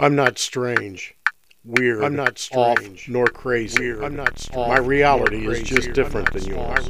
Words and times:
I'm 0.00 0.14
not 0.14 0.38
strange, 0.38 1.16
weird. 1.64 2.04
I'm 2.04 2.14
not 2.14 2.38
strange, 2.38 3.02
off, 3.02 3.08
nor 3.08 3.26
crazy. 3.26 3.80
Weird. 3.80 4.04
I'm 4.04 4.14
not 4.14 4.38
strange. 4.38 4.68
My 4.68 4.78
reality 4.78 5.44
is 5.44 5.62
just 5.62 5.92
different 5.92 6.32
than 6.32 6.44
yours. 6.44 6.88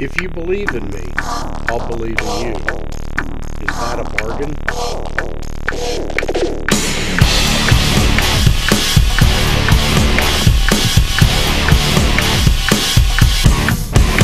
If 0.00 0.18
you 0.22 0.30
believe 0.30 0.70
in 0.70 0.88
me, 0.88 1.04
I'll 1.18 1.86
believe 1.86 2.18
in 2.18 2.46
you. 2.46 2.54
Is 2.54 3.76
that 3.76 3.98
a 3.98 4.04
bargain? 4.16 4.54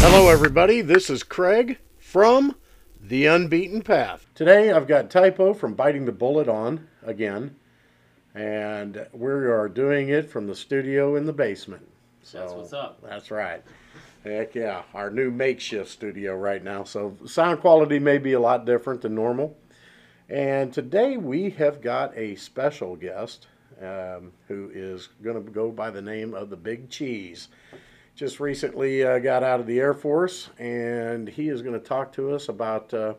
Hello, 0.01 0.30
everybody. 0.30 0.80
This 0.80 1.11
is 1.11 1.23
Kraig 1.23 1.77
from 1.98 2.57
The 2.98 3.27
Unbeaten 3.27 3.83
Path. 3.83 4.25
Today, 4.35 4.73
I've 4.73 4.89
got 4.89 5.11
Typo 5.11 5.53
from 5.53 5.75
Biting 5.75 6.07
the 6.07 6.12
Bullet 6.12 6.48
on 6.48 6.89
again 7.03 7.57
and 8.37 9.07
we 9.12 9.30
are 9.30 9.69
doing 9.69 10.10
it 10.10 10.30
from 10.30 10.47
the 10.47 10.55
studio 10.55 11.16
in 11.16 11.24
the 11.24 11.33
basement. 11.33 11.88
So 12.23 12.38
that's 12.38 12.52
what's 12.52 12.73
up. 12.74 13.01
That's 13.02 13.30
right. 13.30 13.62
Heck 14.24 14.55
yeah, 14.55 14.83
our 14.93 15.10
new 15.10 15.30
makeshift 15.30 15.88
studio 15.88 16.37
right 16.37 16.62
now. 16.62 16.84
So 16.84 17.16
sound 17.27 17.60
quality 17.60 17.98
may 17.98 18.19
be 18.19 18.34
a 18.34 18.41
lot 18.41 18.66
different 18.66 19.01
than 19.01 19.15
normal. 19.15 19.57
And 20.29 20.73
today 20.73 21.16
we 21.16 21.51
have 21.51 21.80
got 21.80 22.16
a 22.16 22.34
special 22.37 22.95
guest 22.95 23.46
um, 23.80 24.33
who 24.48 24.71
is 24.74 25.09
going 25.23 25.43
to 25.43 25.51
go 25.51 25.71
by 25.71 25.91
the 25.91 26.02
name 26.02 26.34
of 26.34 26.51
the 26.51 26.57
Big 26.57 26.91
Cheese. 26.91 27.48
Just 28.16 28.41
recently 28.41 29.02
uh, 29.02 29.18
got 29.18 29.43
out 29.43 29.60
of 29.60 29.66
the 29.66 29.79
Air 29.79 29.95
Force, 29.95 30.51
and 30.59 31.29
he 31.29 31.48
is 31.48 31.62
going 31.62 31.79
to 31.79 31.87
talk 31.87 32.12
to 32.15 32.34
us 32.34 32.48
about 32.48 32.93
uh, 32.93 33.15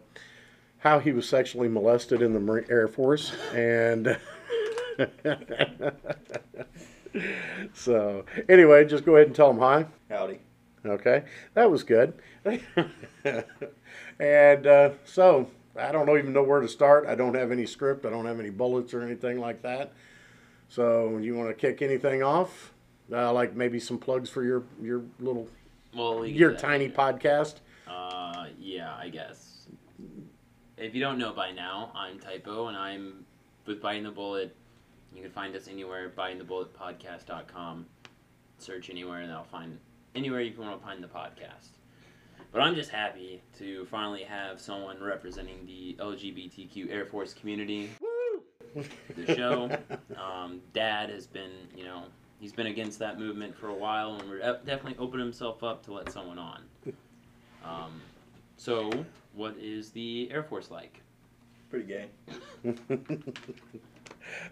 how 0.80 1.00
he 1.00 1.12
was 1.12 1.30
sexually 1.30 1.70
molested 1.70 2.22
in 2.22 2.34
the 2.34 2.66
Air 2.70 2.88
Force 2.88 3.32
and. 3.56 4.20
so, 7.74 8.26
anyway, 8.50 8.86
just 8.86 9.06
go 9.06 9.16
ahead 9.16 9.28
and 9.28 9.36
tell 9.36 9.54
them 9.54 9.60
hi. 9.60 9.86
Howdy. 10.10 10.40
Okay, 10.86 11.24
that 11.54 11.70
was 11.70 11.84
good. 11.84 12.14
and 14.20 14.68
uh, 14.68 14.92
so, 15.04 15.50
I 15.78 15.92
don't 15.92 16.10
even 16.10 16.34
know 16.34 16.44
where 16.44 16.62
to 16.62 16.68
start. 16.68 17.06
I 17.08 17.16
don't 17.16 17.36
have 17.36 17.52
any 17.52 17.66
script. 17.66 18.06
I 18.06 18.10
don't 18.10 18.26
have 18.26 18.40
any 18.40 18.50
bullets 18.50 18.94
or 18.94 19.02
anything 19.02 19.40
like 19.40 19.62
that. 19.64 19.94
So, 20.70 21.18
you 21.18 21.36
want 21.36 21.50
to 21.50 21.54
kick 21.54 21.82
anything 21.82 22.24
off? 22.24 22.74
Uh, 23.12 23.32
like 23.32 23.56
maybe 23.56 23.80
some 23.80 23.98
plugs 23.98 24.30
for 24.30 24.44
your 24.44 24.64
your 24.82 25.02
little 25.20 25.48
well, 25.96 26.26
your 26.26 26.54
tiny 26.54 26.90
podcast. 26.90 27.56
Uh, 27.88 28.48
yeah, 28.60 28.94
I 29.00 29.08
guess. 29.08 29.68
If 30.76 30.94
you 30.94 31.00
don't 31.00 31.18
know 31.18 31.32
by 31.32 31.52
now, 31.52 31.92
I'm 31.96 32.20
Typo, 32.20 32.68
and 32.68 32.76
I'm 32.76 33.26
with 33.66 33.82
Biting 33.82 34.04
the 34.04 34.12
Bullet 34.12 34.54
you 35.18 35.24
can 35.24 35.32
find 35.32 35.56
us 35.56 35.68
anywhere, 35.68 36.12
bitingthebulletpodcast.com. 36.16 37.86
Search 38.60 38.90
anywhere 38.90 39.22
and 39.22 39.32
I'll 39.32 39.44
find 39.44 39.78
anywhere 40.16 40.42
you 40.42 40.54
want 40.60 40.80
to 40.80 40.86
find 40.86 41.04
the 41.04 41.08
podcast. 41.08 41.70
But 42.52 42.62
I'm 42.62 42.76
just 42.76 42.92
happy 42.92 43.42
to 43.58 43.86
finally 43.86 44.24
have 44.24 44.62
someone 44.62 45.02
representing 45.02 45.66
the 45.66 45.96
LGBTQ 46.00 46.92
Air 46.92 47.06
Force 47.06 47.34
community. 47.34 47.90
Woo! 48.00 48.84
The 49.16 49.36
show. 49.36 49.78
Um, 50.18 50.62
Dad 50.74 51.10
has 51.10 51.28
been, 51.28 51.52
you 51.76 51.84
know, 51.84 52.04
he's 52.40 52.52
been 52.52 52.68
against 52.68 53.00
that 53.00 53.20
movement 53.20 53.56
for 53.56 53.68
a 53.68 53.74
while, 53.74 54.16
and 54.16 54.30
we're 54.30 54.40
definitely 54.40 54.98
opening 54.98 55.26
himself 55.26 55.64
up 55.64 55.84
to 55.86 55.94
let 55.94 56.12
someone 56.12 56.40
on. 56.40 56.64
Um, 57.66 58.02
so, 58.56 58.90
what 59.34 59.58
is 59.60 59.90
the 59.90 60.30
Air 60.32 60.42
Force 60.44 60.72
like? 60.72 61.02
Pretty 61.70 61.86
gay. 61.86 62.08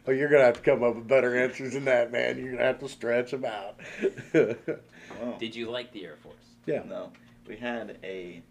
Oh, 0.08 0.12
you're 0.12 0.30
gonna 0.30 0.44
have 0.44 0.58
to 0.58 0.62
come 0.62 0.84
up 0.84 0.96
with 0.96 1.08
better 1.08 1.36
answers 1.36 1.74
than 1.74 1.86
that, 1.86 2.12
man. 2.12 2.38
You're 2.38 2.52
gonna 2.52 2.64
have 2.64 2.80
to 2.80 2.90
stretch 2.90 3.32
them 3.32 3.46
out. 3.46 3.80
Did 5.40 5.56
you 5.56 5.70
like 5.70 5.92
the 5.92 6.06
Air 6.06 6.18
Force? 6.18 6.36
Yeah. 6.66 6.84
No, 6.88 7.12
we 7.48 7.56
had 7.56 7.98
a 8.04 8.42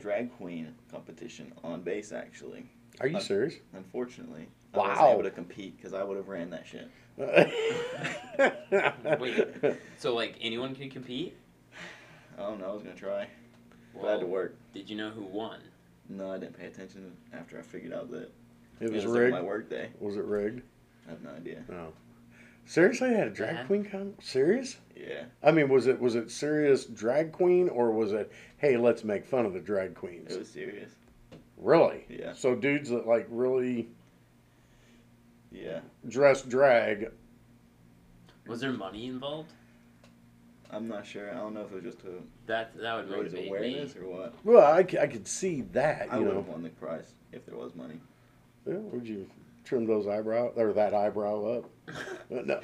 drag 0.00 0.32
queen 0.36 0.74
competition 0.90 1.52
on 1.64 1.82
base 1.82 2.12
actually. 2.12 2.70
Are 3.00 3.06
you 3.06 3.20
serious? 3.20 3.54
Unfortunately, 3.74 4.48
wow. 4.74 4.82
I 4.82 4.88
wasn't 4.88 5.10
able 5.10 5.22
to 5.24 5.30
compete 5.30 5.76
because 5.76 5.92
I 5.92 6.02
would 6.02 6.16
have 6.16 6.28
ran 6.28 6.50
that 6.50 6.66
shit. 6.66 6.88
Wait, 9.20 9.76
so 9.98 10.14
like 10.14 10.36
anyone 10.40 10.74
can 10.74 10.90
compete? 10.90 11.36
I 12.36 12.42
don't 12.42 12.60
know. 12.60 12.70
I 12.70 12.72
was 12.72 12.82
gonna 12.82 12.94
try. 12.94 13.28
Well, 13.92 14.02
but 14.02 14.08
I 14.08 14.10
had 14.12 14.20
to 14.20 14.26
work. 14.26 14.56
Did 14.72 14.88
you 14.88 14.96
know 14.96 15.10
who 15.10 15.22
won? 15.22 15.60
No, 16.08 16.32
I 16.32 16.38
didn't 16.38 16.58
pay 16.58 16.66
attention 16.66 17.12
after 17.32 17.58
I 17.58 17.62
figured 17.62 17.92
out 17.92 18.10
that 18.12 18.30
it 18.80 18.92
was, 18.92 19.06
rigged. 19.06 19.34
My 19.34 19.42
work 19.42 19.68
day. 19.68 19.90
Was 20.00 20.16
it 20.16 20.24
rigged? 20.24 20.62
I 21.06 21.10
have 21.10 21.22
no 21.22 21.30
idea. 21.30 21.64
No. 21.68 21.92
Seriously, 22.68 23.14
had 23.14 23.28
a 23.28 23.30
drag 23.30 23.54
yeah. 23.54 23.64
queen 23.64 23.84
con? 23.84 24.14
Serious? 24.20 24.76
Yeah. 24.94 25.24
I 25.42 25.52
mean, 25.52 25.70
was 25.70 25.86
it 25.86 25.98
was 25.98 26.16
it 26.16 26.30
serious 26.30 26.84
drag 26.84 27.32
queen 27.32 27.68
or 27.70 27.90
was 27.92 28.12
it 28.12 28.30
hey, 28.58 28.76
let's 28.76 29.04
make 29.04 29.24
fun 29.24 29.46
of 29.46 29.54
the 29.54 29.60
drag 29.60 29.94
queens? 29.94 30.34
It 30.34 30.38
was 30.38 30.50
serious. 30.50 30.92
Really? 31.56 32.04
Yeah. 32.10 32.34
So 32.34 32.54
dudes 32.54 32.90
that 32.90 33.06
like 33.06 33.26
really 33.30 33.88
yeah 35.50 35.80
dress 36.06 36.42
drag. 36.42 37.10
Was 38.46 38.60
there 38.60 38.72
money 38.72 39.06
involved? 39.06 39.52
I'm 40.70 40.86
not 40.86 41.06
sure. 41.06 41.30
I 41.30 41.34
don't 41.34 41.54
know 41.54 41.62
if 41.62 41.72
it 41.72 41.76
was 41.76 41.84
just 41.84 42.00
to 42.00 42.22
that 42.46 42.76
that 42.76 42.96
would 42.96 43.10
raise 43.10 43.32
awareness 43.32 43.94
me. 43.94 44.02
or 44.02 44.08
what. 44.08 44.34
Well, 44.44 44.62
I, 44.62 44.80
I 44.80 45.06
could 45.06 45.26
see 45.26 45.62
that. 45.72 46.08
I 46.10 46.18
would 46.18 46.34
have 46.34 46.46
won 46.46 46.62
the 46.62 46.68
prize 46.68 47.14
if 47.32 47.46
there 47.46 47.56
was 47.56 47.74
money. 47.74 47.98
Yeah, 48.68 48.76
would 48.76 49.06
you 49.06 49.26
trim 49.64 49.86
those 49.86 50.06
eyebrows 50.06 50.52
or 50.56 50.72
that 50.74 50.92
eyebrow 50.94 51.58
up? 51.58 51.70
no. 52.30 52.60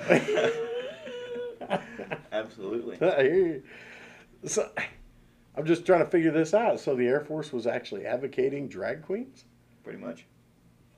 Absolutely. 2.33 3.01
I 3.01 3.23
hear 3.23 3.47
you. 3.47 3.63
So, 4.45 4.71
I'm 5.57 5.65
just 5.65 5.87
trying 5.87 6.05
to 6.05 6.11
figure 6.11 6.31
this 6.31 6.53
out. 6.53 6.81
So 6.81 6.95
the 6.95 7.07
Air 7.07 7.21
Force 7.21 7.53
was 7.53 7.67
actually 7.67 8.05
advocating 8.07 8.69
drag 8.69 9.03
queens? 9.03 9.45
Pretty 9.83 9.99
much. 9.99 10.27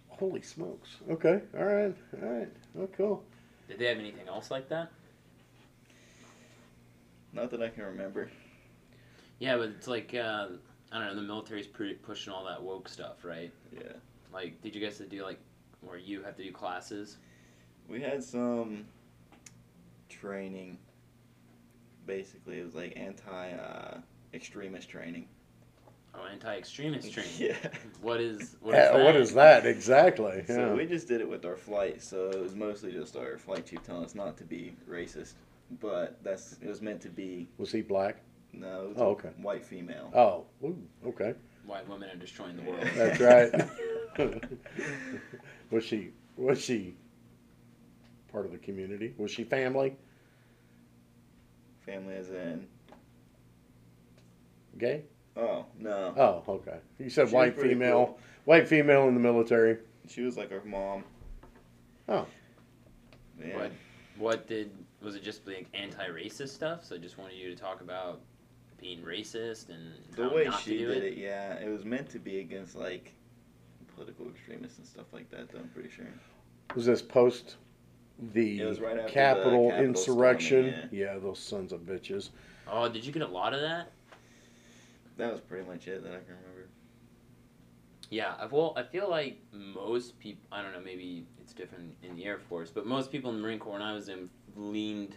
Holy 0.08 0.42
smokes. 0.42 0.96
Okay. 1.10 1.40
All 1.56 1.64
right. 1.64 1.94
All 2.22 2.28
right. 2.28 2.48
Oh, 2.80 2.88
cool. 2.96 3.22
Did 3.68 3.78
they 3.78 3.86
have 3.86 3.98
anything 3.98 4.28
else 4.28 4.50
like 4.50 4.68
that? 4.70 4.90
Not 7.32 7.50
that 7.50 7.62
I 7.62 7.68
can 7.68 7.84
remember. 7.84 8.30
Yeah, 9.38 9.56
but 9.58 9.68
it's 9.68 9.86
like 9.86 10.14
uh, 10.14 10.48
I 10.90 10.98
don't 10.98 11.08
know. 11.08 11.14
The 11.14 11.22
military's 11.22 11.66
pretty 11.66 11.94
pushing 11.94 12.32
all 12.32 12.44
that 12.46 12.62
woke 12.62 12.88
stuff, 12.88 13.24
right? 13.24 13.52
Yeah. 13.72 13.92
Like, 14.36 14.60
did 14.60 14.74
you 14.74 14.82
guys 14.82 14.98
do 14.98 15.24
like 15.24 15.38
where 15.80 15.96
you 15.96 16.22
have 16.22 16.36
to 16.36 16.42
do 16.42 16.52
classes? 16.52 17.16
We 17.88 18.02
had 18.02 18.22
some 18.22 18.84
training. 20.10 20.76
Basically, 22.06 22.60
it 22.60 22.64
was 22.66 22.74
like 22.74 22.92
anti 22.96 23.52
uh, 23.52 23.96
extremist 24.34 24.90
training. 24.90 25.26
Oh, 26.14 26.26
anti-extremist 26.30 27.12
training. 27.14 27.32
yeah. 27.38 27.56
What 28.02 28.20
is 28.20 28.56
what 28.60 28.74
is, 28.74 28.78
yeah, 28.78 29.04
what 29.04 29.16
is 29.16 29.32
that 29.32 29.64
exactly? 29.64 30.44
So 30.46 30.74
we 30.74 30.84
just 30.84 31.08
did 31.08 31.22
it 31.22 31.28
with 31.28 31.46
our 31.46 31.56
flight. 31.56 32.02
So 32.02 32.28
it 32.28 32.38
was 32.38 32.54
mostly 32.54 32.92
just 32.92 33.16
our 33.16 33.38
flight 33.38 33.64
chief 33.64 33.82
telling 33.84 34.04
us 34.04 34.14
not 34.14 34.36
to 34.36 34.44
be 34.44 34.76
racist, 34.86 35.32
but 35.80 36.22
that's 36.22 36.58
it 36.60 36.68
was 36.68 36.82
meant 36.82 37.00
to 37.02 37.08
be. 37.08 37.48
Was 37.56 37.72
he 37.72 37.80
black? 37.80 38.16
No. 38.52 38.92
oh, 38.96 39.06
okay. 39.12 39.30
White 39.40 39.64
female. 39.64 40.10
Oh, 40.14 40.44
Ooh, 40.62 40.78
okay. 41.06 41.34
White 41.66 41.88
women 41.88 42.08
are 42.10 42.16
destroying 42.16 42.56
the 42.56 42.62
world. 42.62 42.86
That's 42.94 43.20
right. 44.18 44.42
was 45.70 45.84
she 45.84 46.10
was 46.36 46.60
she 46.60 46.94
part 48.30 48.46
of 48.46 48.52
the 48.52 48.58
community? 48.58 49.14
Was 49.18 49.30
she 49.30 49.44
family? 49.44 49.96
Family 51.84 52.14
as 52.14 52.30
in 52.30 52.66
gay? 54.78 55.02
Oh 55.36 55.66
no. 55.78 56.14
Oh 56.16 56.52
okay. 56.54 56.78
You 56.98 57.10
said 57.10 57.28
she 57.28 57.34
white 57.34 57.60
female. 57.60 58.06
Cool. 58.06 58.18
White 58.44 58.68
female 58.68 59.08
in 59.08 59.14
the 59.14 59.20
military. 59.20 59.78
She 60.08 60.22
was 60.22 60.36
like 60.36 60.50
her 60.50 60.62
mom. 60.64 61.04
Oh. 62.08 62.26
Man. 63.38 63.58
What? 63.58 63.72
What 64.18 64.48
did 64.48 64.70
was 65.02 65.14
it? 65.16 65.22
Just 65.22 65.46
like 65.46 65.66
anti-racist 65.74 66.48
stuff? 66.48 66.84
So 66.84 66.94
I 66.94 66.98
just 66.98 67.18
wanted 67.18 67.36
you 67.36 67.50
to 67.50 67.56
talk 67.56 67.80
about 67.80 68.20
being 68.80 69.00
racist 69.02 69.68
and 69.68 69.92
the 70.16 70.28
way 70.28 70.48
she 70.62 70.78
did 70.78 70.90
it? 70.90 71.04
it? 71.04 71.18
Yeah, 71.18 71.54
it 71.54 71.68
was 71.68 71.84
meant 71.84 72.08
to 72.10 72.18
be 72.18 72.40
against 72.40 72.76
like 72.76 73.12
political 73.94 74.28
extremists 74.28 74.78
and 74.78 74.86
stuff 74.86 75.06
like 75.12 75.30
that. 75.30 75.50
Though 75.50 75.60
I'm 75.60 75.68
pretty 75.68 75.90
sure. 75.90 76.06
Was 76.74 76.86
this 76.86 77.02
post 77.02 77.56
the 78.32 78.62
right 78.80 79.06
Capitol, 79.06 79.70
the 79.70 79.78
insurrection? 79.82 80.70
Storming, 80.70 80.88
yeah. 80.92 81.12
yeah, 81.12 81.18
those 81.18 81.38
sons 81.38 81.72
of 81.72 81.80
bitches. 81.80 82.30
Oh, 82.68 82.88
did 82.88 83.04
you 83.04 83.12
get 83.12 83.22
a 83.22 83.28
lot 83.28 83.54
of 83.54 83.60
that? 83.60 83.92
That 85.16 85.32
was 85.32 85.40
pretty 85.40 85.66
much 85.66 85.88
it 85.88 86.02
that 86.02 86.10
I 86.10 86.18
can 86.18 86.34
remember. 86.42 86.68
Yeah, 88.10 88.46
well, 88.50 88.72
I 88.76 88.82
feel 88.82 89.10
like 89.10 89.40
most 89.52 90.18
people, 90.18 90.42
I 90.52 90.62
don't 90.62 90.72
know, 90.72 90.80
maybe 90.80 91.26
it's 91.40 91.52
different 91.52 91.94
in 92.02 92.14
the 92.14 92.24
Air 92.24 92.38
Force, 92.38 92.70
but 92.70 92.86
most 92.86 93.10
people 93.10 93.30
in 93.30 93.36
the 93.36 93.42
Marine 93.42 93.58
Corps 93.58 93.72
when 93.72 93.82
I 93.82 93.94
was 93.94 94.08
in 94.08 94.28
leaned 94.54 95.16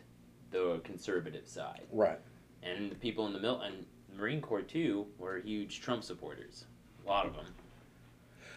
the 0.52 0.82
conservative 0.84 1.48
side. 1.48 1.86
Right. 1.92 2.20
And 2.64 2.92
the 2.92 2.96
people 2.96 3.26
in 3.28 3.34
the 3.34 3.40
mil- 3.40 3.62
and 3.62 3.86
Marine 4.16 4.42
Corps 4.42 4.62
too 4.62 5.08
were 5.18 5.40
huge 5.40 5.82
Trump 5.82 6.04
supporters. 6.04 6.66
A 7.06 7.08
lot 7.08 7.26
of 7.26 7.36
them. 7.36 7.46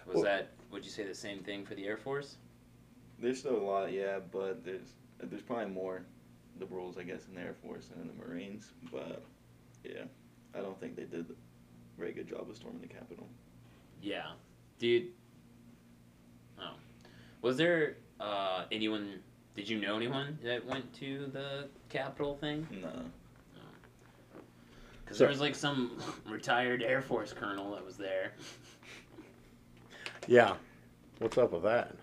Was 0.06 0.16
well, 0.16 0.24
that? 0.24 0.48
Would 0.70 0.84
you 0.84 0.90
say 0.90 1.04
the 1.04 1.14
same 1.14 1.40
thing 1.40 1.64
for 1.64 1.74
the 1.74 1.86
Air 1.86 1.96
Force? 1.96 2.36
There's 3.18 3.38
still 3.38 3.56
a 3.56 3.62
lot, 3.62 3.92
yeah, 3.92 4.18
but 4.32 4.64
there's 4.64 4.94
there's 5.22 5.42
probably 5.42 5.66
more 5.66 6.02
liberals, 6.58 6.98
I 6.98 7.04
guess, 7.04 7.26
in 7.28 7.34
the 7.34 7.40
Air 7.40 7.54
Force 7.62 7.90
and 7.92 8.02
in 8.02 8.08
the 8.08 8.24
Marines. 8.26 8.72
But 8.90 9.22
yeah, 9.84 10.04
I 10.54 10.58
don't 10.58 10.78
think 10.80 10.96
they 10.96 11.04
did 11.04 11.26
a 11.30 12.00
very 12.00 12.12
good 12.12 12.28
job 12.28 12.48
of 12.48 12.56
storming 12.56 12.80
the 12.80 12.88
Capitol. 12.88 13.28
Yeah, 14.02 14.32
dude. 14.78 15.08
Oh, 16.58 16.74
was 17.40 17.56
there 17.56 17.96
uh, 18.20 18.64
anyone? 18.72 19.20
Did 19.54 19.68
you 19.68 19.80
know 19.80 19.96
anyone 19.96 20.38
that 20.42 20.64
went 20.64 20.92
to 20.94 21.30
the 21.32 21.68
Capitol 21.90 22.36
thing? 22.40 22.66
No, 22.82 23.04
Because 25.12 25.18
So- 25.18 25.24
there 25.24 25.30
was 25.30 25.40
like 25.40 25.54
some 25.54 25.98
retired 26.26 26.82
Air 26.82 27.02
Force 27.02 27.34
colonel 27.34 27.70
that 27.74 27.84
was 27.84 27.98
there. 27.98 28.32
Yeah. 30.26 30.54
What's 31.18 31.36
up 31.36 31.52
with 31.52 31.64
that? 31.64 31.94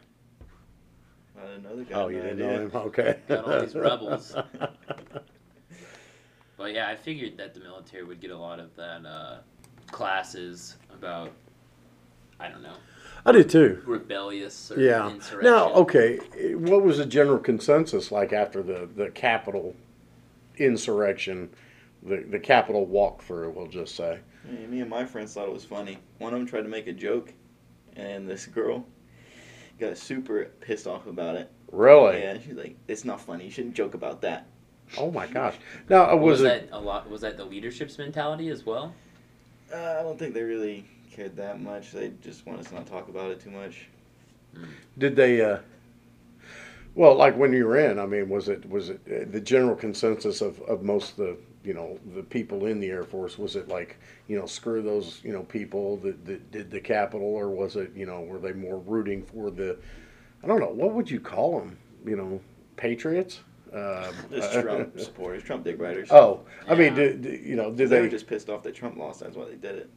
I 1.35 1.45
didn't 1.47 1.63
know 1.63 1.75
the 1.75 1.83
guy. 1.85 1.95
Oh, 1.99 2.07
you 2.09 2.21
didn't 2.21 2.33
idea. 2.43 2.45
know 2.45 2.61
him? 2.65 2.71
Okay. 2.75 3.17
Got 3.27 3.45
all 3.45 3.61
these 3.61 3.75
rebels. 3.75 4.35
But 6.57 6.73
yeah, 6.73 6.89
I 6.89 6.95
figured 6.97 7.37
that 7.37 7.53
the 7.53 7.61
military 7.61 8.03
would 8.03 8.19
get 8.19 8.31
a 8.31 8.37
lot 8.37 8.59
of 8.59 8.75
that 8.75 9.05
uh, 9.05 9.37
classes 9.91 10.75
about, 10.93 11.31
I 12.37 12.49
don't 12.49 12.61
know, 12.61 12.75
I 13.25 13.31
did 13.31 13.49
too. 13.49 13.81
rebellious 13.85 14.69
or 14.69 14.77
Yeah. 14.77 15.09
insurrection. 15.09 15.49
Now, 15.53 15.71
okay, 15.71 16.17
what 16.55 16.83
was 16.83 16.97
the 16.97 17.05
general 17.05 17.39
consensus 17.39 18.11
like 18.11 18.33
after 18.33 18.61
the 18.61 18.89
the 18.93 19.09
Capitol 19.11 19.73
insurrection, 20.57 21.49
the 22.03 22.25
the 22.29 22.39
Capitol 22.39 22.87
walkthrough? 22.87 23.53
We'll 23.53 23.67
just 23.67 23.95
say. 23.95 24.19
Me, 24.45 24.65
me 24.67 24.81
and 24.81 24.89
my 24.89 25.05
friends 25.05 25.33
thought 25.33 25.47
it 25.47 25.53
was 25.53 25.65
funny. 25.65 25.97
One 26.17 26.33
of 26.33 26.39
them 26.39 26.47
tried 26.47 26.61
to 26.61 26.69
make 26.69 26.87
a 26.87 26.93
joke, 26.93 27.33
and 27.95 28.27
this 28.27 28.45
girl 28.45 28.85
got 29.79 29.97
super 29.97 30.45
pissed 30.61 30.87
off 30.87 31.07
about 31.07 31.35
it. 31.35 31.51
Really? 31.71 32.19
Yeah, 32.19 32.37
she's 32.39 32.55
like, 32.55 32.75
"It's 32.87 33.05
not 33.05 33.21
funny. 33.21 33.45
You 33.45 33.51
shouldn't 33.51 33.75
joke 33.75 33.93
about 33.93 34.21
that." 34.21 34.47
Oh 34.97 35.11
my 35.11 35.27
gosh! 35.27 35.55
Now, 35.89 36.11
uh, 36.11 36.15
was, 36.15 36.41
was, 36.41 36.41
it? 36.41 36.69
that 36.69 36.77
a 36.77 36.79
lot? 36.79 37.09
Was 37.09 37.21
that 37.21 37.37
the 37.37 37.45
leadership's 37.45 37.97
mentality 37.97 38.49
as 38.49 38.65
well? 38.65 38.93
Uh, 39.73 39.97
I 39.99 40.03
don't 40.03 40.17
think 40.17 40.33
they 40.33 40.41
really 40.41 40.85
cared 41.11 41.35
that 41.35 41.61
much. 41.61 41.91
They 41.91 42.11
just 42.21 42.45
wanted 42.45 42.61
us 42.61 42.67
to 42.69 42.75
not 42.75 42.87
talk 42.87 43.07
about 43.09 43.29
it 43.31 43.39
too 43.39 43.51
much. 43.51 43.87
Did 44.97 45.15
they? 45.15 45.41
Uh, 45.41 45.59
well, 46.95 47.15
like 47.15 47.37
when 47.37 47.53
you 47.53 47.65
were 47.65 47.77
in, 47.77 47.99
I 47.99 48.05
mean, 48.05 48.29
was 48.29 48.49
it 48.49 48.67
was 48.69 48.89
it 48.89 49.01
uh, 49.07 49.31
the 49.31 49.39
general 49.39 49.75
consensus 49.75 50.41
of, 50.41 50.59
of 50.61 50.81
most 50.81 51.11
of 51.11 51.17
the 51.17 51.37
you 51.63 51.73
know 51.73 51.99
the 52.15 52.23
people 52.23 52.65
in 52.65 52.79
the 52.79 52.87
Air 52.89 53.03
Force? 53.03 53.37
Was 53.37 53.55
it 53.55 53.67
like 53.67 53.97
you 54.27 54.37
know 54.39 54.45
screw 54.45 54.81
those 54.81 55.19
you 55.23 55.33
know 55.33 55.43
people 55.43 55.97
that, 55.97 56.25
that 56.25 56.51
did 56.51 56.71
the 56.71 56.79
Capitol, 56.79 57.27
or 57.27 57.49
was 57.49 57.75
it 57.75 57.91
you 57.95 58.05
know 58.05 58.21
were 58.21 58.39
they 58.39 58.53
more 58.53 58.79
rooting 58.79 59.23
for 59.23 59.51
the? 59.51 59.77
I 60.43 60.47
don't 60.47 60.59
know. 60.59 60.69
What 60.69 60.93
would 60.93 61.09
you 61.11 61.19
call 61.19 61.59
them? 61.59 61.77
You 62.05 62.15
know, 62.15 62.41
patriots. 62.77 63.41
Um, 63.73 64.13
Just 64.31 64.53
Trump 64.61 64.99
supporters, 64.99 65.43
Trump 65.43 65.63
dick 65.63 65.79
riders. 65.79 66.07
Oh, 66.11 66.41
I 66.67 66.73
mean, 66.73 66.95
Yeah. 66.95 67.03
did, 67.03 67.21
did- 67.21 67.41
you 67.45 67.55
know, 67.55 67.69
did 67.69 67.89
they, 67.89 67.97
they? 67.97 68.01
were 68.01 68.07
just 68.07 68.25
pissed 68.25 68.49
off 68.49 68.63
that 68.63 68.73
Trump 68.73 68.97
lost. 68.97 69.19
That's 69.19 69.35
why 69.35 69.45
they 69.45 69.55
did 69.55 69.75
it. 69.75 69.89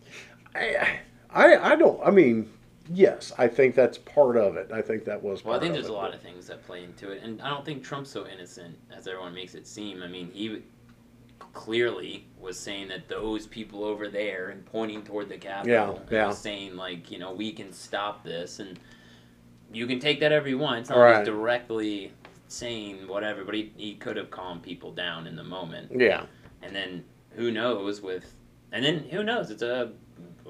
I, 0.55 0.99
I, 1.31 1.73
I 1.73 1.76
don't. 1.76 1.99
I 2.06 2.11
mean, 2.11 2.50
yes, 2.93 3.32
I 3.38 3.49
think 3.49 3.75
that's 3.75 3.97
part 3.97 4.37
of 4.37 4.56
it. 4.56 4.70
I 4.75 4.82
think 4.82 5.06
that 5.06 5.23
was. 5.23 5.41
Part 5.41 5.41
of 5.41 5.43
the. 5.43 5.49
Well, 5.49 5.56
I 5.56 5.61
think 5.61 5.70
of 5.70 5.75
there's 5.76 5.87
it, 5.87 5.91
a 5.91 5.94
lot 5.94 6.11
but- 6.11 6.17
of 6.17 6.20
things 6.23 6.47
that 6.49 6.67
play 6.67 6.85
into 6.85 7.11
it, 7.12 7.23
and 7.23 7.41
I 7.41 7.49
don't 7.49 7.64
think 7.64 7.82
Trump's 7.82 8.11
so 8.11 8.26
innocent 8.26 8.76
as 8.94 9.06
everyone 9.06 9.32
makes 9.32 9.55
it 9.55 9.67
seem. 9.67 10.03
I 10.03 10.09
mean, 10.09 10.31
he 10.35 10.61
clearly 11.52 12.26
was 12.40 12.58
saying 12.58 12.88
that 12.88 13.08
those 13.08 13.46
people 13.46 13.84
over 13.84 14.08
there 14.08 14.49
and 14.50 14.64
pointing 14.66 15.02
toward 15.02 15.28
the 15.28 15.37
Capitol, 15.38 16.00
Yeah, 16.10 16.16
yeah. 16.26 16.31
saying 16.31 16.76
like, 16.76 17.10
you 17.10 17.19
know, 17.19 17.32
we 17.32 17.52
can 17.52 17.72
stop 17.72 18.25
this, 18.25 18.58
and 18.58 18.78
you 19.72 19.87
can 19.87 19.99
take 20.00 20.20
that 20.20 20.32
every 20.32 20.54
one. 20.54 20.78
It's 20.78 20.90
not 20.90 20.99
Right. 20.99 21.25
directly 21.25 22.12
saying 22.49 23.06
whatever, 23.08 23.44
but 23.44 23.54
he, 23.54 23.72
he 23.76 23.94
could 23.94 24.16
have 24.16 24.31
calmed 24.31 24.62
people 24.62 24.93
down 24.93 25.26
in 25.26 25.37
the 25.37 25.44
moment. 25.44 25.90
Yeah. 25.94 26.25
And 26.62 26.75
then 26.75 27.04
who 27.31 27.50
knows 27.50 28.00
with, 28.02 28.34
and 28.72 28.84
then 28.84 29.00
who 29.10 29.22
knows? 29.22 29.50
It's 29.50 29.62
a, 29.62 29.93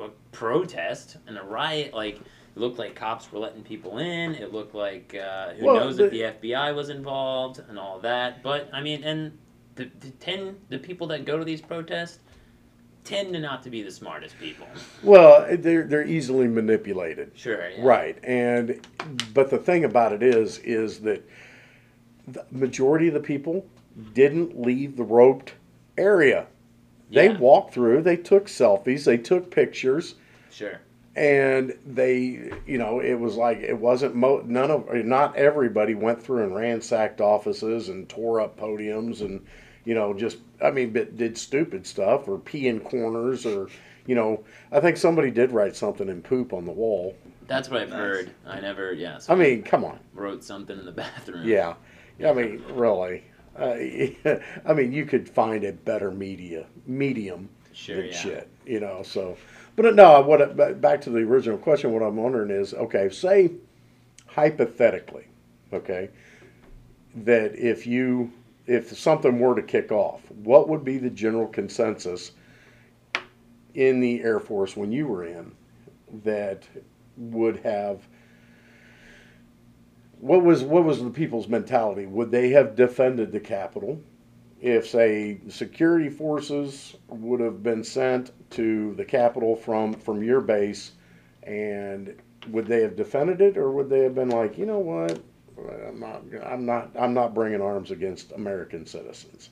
a 0.00 0.08
protest 0.32 1.16
and 1.26 1.38
a 1.38 1.42
riot. 1.42 1.94
Like 1.94 2.16
it 2.16 2.22
looked 2.56 2.78
like 2.78 2.94
cops 2.94 3.30
were 3.32 3.38
letting 3.38 3.62
people 3.62 3.98
in. 3.98 4.34
It 4.34 4.52
looked 4.52 4.74
like 4.74 5.14
uh, 5.14 5.50
who 5.54 5.66
Well, 5.66 5.76
knows 5.76 5.96
the- 5.96 6.06
if 6.06 6.40
the 6.40 6.48
FBI 6.48 6.74
was 6.74 6.88
involved 6.90 7.60
and 7.68 7.78
all 7.78 7.98
that. 8.00 8.42
But 8.42 8.68
I 8.72 8.80
mean, 8.82 9.04
and 9.04 9.38
the, 9.76 9.90
the 10.00 10.10
ten 10.20 10.56
the 10.68 10.78
people 10.78 11.06
that 11.08 11.24
go 11.24 11.38
to 11.38 11.44
these 11.44 11.60
protests 11.60 12.18
tend 13.04 13.32
to 13.32 13.40
not 13.40 13.62
to 13.64 13.70
be 13.70 13.82
the 13.82 13.90
smartest 13.90 14.38
people. 14.38 14.66
Well, 15.02 15.46
they're 15.58 15.84
they're 15.84 16.06
easily 16.06 16.46
manipulated. 16.46 17.32
Sure. 17.34 17.68
Yeah. 17.70 17.84
Right. 17.84 18.18
And 18.24 18.80
but 19.34 19.50
the 19.50 19.58
thing 19.58 19.84
about 19.84 20.12
it 20.12 20.22
is 20.22 20.58
is 20.58 21.00
that 21.00 21.28
the 22.28 22.44
majority 22.50 23.08
of 23.08 23.14
the 23.14 23.20
people 23.20 23.66
didn't 24.14 24.60
leave 24.60 24.96
the 24.96 25.02
roped 25.04 25.54
area. 25.98 26.46
They 27.10 27.26
Yeah. 27.30 27.38
walked 27.38 27.74
through, 27.74 28.02
they 28.02 28.16
took 28.16 28.46
selfies, 28.46 29.04
they 29.04 29.18
took 29.18 29.50
pictures, 29.50 30.14
Sure. 30.50 30.80
and 31.14 31.76
they, 31.84 32.52
you 32.66 32.78
know, 32.78 33.00
it 33.00 33.14
was 33.14 33.36
like 33.36 33.58
it 33.58 33.76
wasn't 33.76 34.14
mo- 34.14 34.42
none 34.46 34.70
of 34.70 34.88
not 35.04 35.36
everybody 35.36 35.94
went 35.94 36.22
through 36.22 36.44
and 36.44 36.54
ransacked 36.54 37.20
offices 37.20 37.88
and 37.90 38.08
tore 38.08 38.40
up 38.40 38.58
podiums 38.58 39.20
and 39.20 39.44
you 39.84 39.94
know 39.94 40.14
just 40.14 40.38
I 40.62 40.70
mean 40.70 40.92
but 40.92 41.16
did 41.16 41.36
stupid 41.38 41.86
stuff 41.86 42.28
or 42.28 42.38
pee 42.38 42.68
in 42.68 42.80
corners 42.80 43.44
or 43.46 43.68
you 44.06 44.14
know 44.14 44.44
I 44.70 44.80
think 44.80 44.96
somebody 44.96 45.30
did 45.30 45.52
write 45.52 45.76
something 45.76 46.08
and 46.08 46.22
poop 46.24 46.52
on 46.52 46.64
the 46.64 46.72
wall. 46.72 47.16
That's 47.48 47.68
what 47.68 47.82
I've 47.82 47.90
Nice. 47.90 47.98
heard. 47.98 48.30
I 48.46 48.60
never. 48.60 48.92
Yeah. 48.92 49.18
I 49.28 49.34
mean, 49.34 49.62
come 49.62 49.84
on. 49.84 49.98
wrote 50.14 50.42
something 50.44 50.78
in 50.78 50.84
the 50.86 50.92
bathroom. 51.04 51.46
Yeah. 51.46 51.74
Yeah, 52.18 52.30
I 52.30 52.34
mean, 52.34 52.62
really. 52.72 53.24
Uh, 53.58 53.74
I 54.64 54.72
mean, 54.72 54.92
you 54.92 55.04
could 55.04 55.28
find 55.28 55.64
a 55.64 55.72
better 55.72 56.10
media 56.10 56.66
medium 56.86 57.48
Sure. 57.74 57.96
than 57.96 58.06
Yeah. 58.06 58.12
shit, 58.12 58.48
you 58.64 58.80
know. 58.80 59.02
So, 59.02 59.36
but 59.76 59.94
no, 59.94 60.20
what 60.22 60.56
ba- 60.56 60.74
back 60.74 61.00
to 61.02 61.10
the 61.10 61.18
original 61.18 61.58
question? 61.58 61.92
What 61.92 62.02
I'm 62.02 62.16
wondering 62.16 62.50
is, 62.50 62.72
okay, 62.74 63.10
say 63.10 63.50
hypothetically, 64.26 65.26
okay, 65.72 66.08
that 67.14 67.54
if 67.54 67.86
you 67.86 68.32
if 68.66 68.96
something 68.96 69.38
were 69.38 69.54
to 69.54 69.62
kick 69.62 69.90
off, 69.90 70.20
what 70.30 70.68
would 70.68 70.84
be 70.84 70.98
the 70.98 71.10
general 71.10 71.46
consensus 71.46 72.32
in 73.74 74.00
the 74.00 74.22
Air 74.22 74.40
Force 74.40 74.76
when 74.76 74.92
you 74.92 75.06
were 75.06 75.24
in 75.24 75.52
that 76.24 76.62
would 77.16 77.56
have 77.58 78.06
what 80.22 80.44
was 80.44 80.62
what 80.62 80.84
was 80.84 81.02
the 81.02 81.10
people's 81.10 81.48
mentality? 81.48 82.06
Would 82.06 82.30
they 82.30 82.50
have 82.50 82.76
defended 82.76 83.32
the 83.32 83.40
Capitol 83.40 84.00
if, 84.60 84.88
say, 84.88 85.40
security 85.48 86.08
forces 86.08 86.96
would 87.08 87.40
have 87.40 87.64
been 87.64 87.82
sent 87.82 88.30
to 88.50 88.94
the 88.94 89.04
Capitol 89.04 89.56
from 89.56 89.94
from 89.94 90.22
your 90.22 90.40
base, 90.40 90.92
and 91.42 92.14
would 92.48 92.66
they 92.66 92.82
have 92.82 92.94
defended 92.94 93.40
it, 93.40 93.56
or 93.56 93.72
would 93.72 93.90
they 93.90 94.00
have 94.04 94.14
been 94.14 94.28
like, 94.28 94.56
you 94.56 94.64
know 94.64 94.78
what, 94.78 95.18
I'm 95.58 96.00
not, 96.00 96.22
I'm 96.44 96.66
not, 96.66 96.90
I'm 96.98 97.14
not 97.14 97.34
bringing 97.34 97.60
arms 97.60 97.90
against 97.90 98.32
American 98.32 98.86
citizens? 98.86 99.50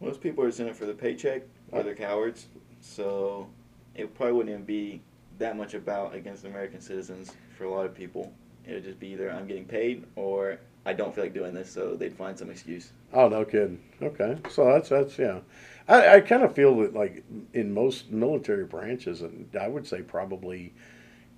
Most 0.00 0.20
people 0.20 0.44
are 0.44 0.48
just 0.48 0.60
in 0.60 0.68
it 0.68 0.76
for 0.76 0.86
the 0.86 0.94
paycheck, 0.94 1.42
or 1.72 1.82
they're 1.82 1.94
cowards. 1.94 2.46
So 2.80 3.48
it 3.94 4.14
probably 4.14 4.34
wouldn't 4.34 4.52
even 4.52 4.64
be 4.64 5.00
that 5.38 5.56
much 5.56 5.74
about 5.74 6.14
against 6.14 6.44
American 6.44 6.80
citizens 6.80 7.32
for 7.56 7.64
a 7.64 7.70
lot 7.70 7.86
of 7.86 7.94
people. 7.94 8.32
It 8.66 8.74
would 8.74 8.84
just 8.84 8.98
be 8.98 9.08
either 9.08 9.30
I'm 9.30 9.46
getting 9.46 9.64
paid 9.64 10.04
or 10.16 10.58
I 10.84 10.92
don't 10.92 11.14
feel 11.14 11.24
like 11.24 11.34
doing 11.34 11.52
this, 11.52 11.70
so 11.70 11.96
they'd 11.96 12.12
find 12.12 12.38
some 12.38 12.50
excuse. 12.50 12.92
Oh, 13.12 13.28
no 13.28 13.44
kidding. 13.44 13.82
Okay, 14.00 14.38
so 14.50 14.66
that's 14.66 14.88
that's 14.88 15.18
yeah. 15.18 15.40
I, 15.88 16.16
I 16.16 16.20
kind 16.20 16.42
of 16.42 16.54
feel 16.54 16.76
that 16.78 16.94
like 16.94 17.24
in 17.52 17.72
most 17.74 18.10
military 18.10 18.64
branches, 18.64 19.22
and 19.22 19.48
I 19.60 19.68
would 19.68 19.86
say 19.86 20.02
probably 20.02 20.72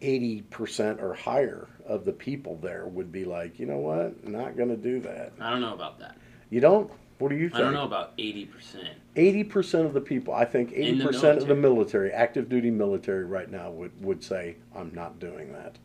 eighty 0.00 0.42
percent 0.42 1.00
or 1.00 1.14
higher 1.14 1.68
of 1.86 2.04
the 2.04 2.12
people 2.12 2.56
there 2.62 2.86
would 2.86 3.10
be 3.10 3.24
like, 3.24 3.58
you 3.58 3.66
know 3.66 3.78
what, 3.78 4.26
not 4.28 4.56
going 4.56 4.68
to 4.68 4.76
do 4.76 5.00
that. 5.00 5.32
I 5.40 5.50
don't 5.50 5.60
know 5.60 5.74
about 5.74 5.98
that. 6.00 6.16
You 6.50 6.60
don't? 6.60 6.90
What 7.18 7.30
do 7.30 7.36
you 7.36 7.48
think? 7.48 7.56
I 7.56 7.60
don't 7.62 7.74
know 7.74 7.84
about 7.84 8.12
eighty 8.18 8.44
percent. 8.46 8.88
Eighty 9.16 9.42
percent 9.42 9.86
of 9.86 9.92
the 9.92 10.00
people, 10.00 10.32
I 10.34 10.44
think 10.44 10.70
In 10.72 10.82
eighty 10.84 10.98
the 10.98 11.06
percent 11.06 11.38
of 11.38 11.48
the 11.48 11.54
military, 11.54 12.12
active 12.12 12.48
duty 12.48 12.70
military 12.70 13.24
right 13.24 13.50
now 13.50 13.70
would 13.70 13.90
would 14.04 14.22
say, 14.22 14.56
I'm 14.74 14.94
not 14.94 15.18
doing 15.18 15.52
that. 15.52 15.76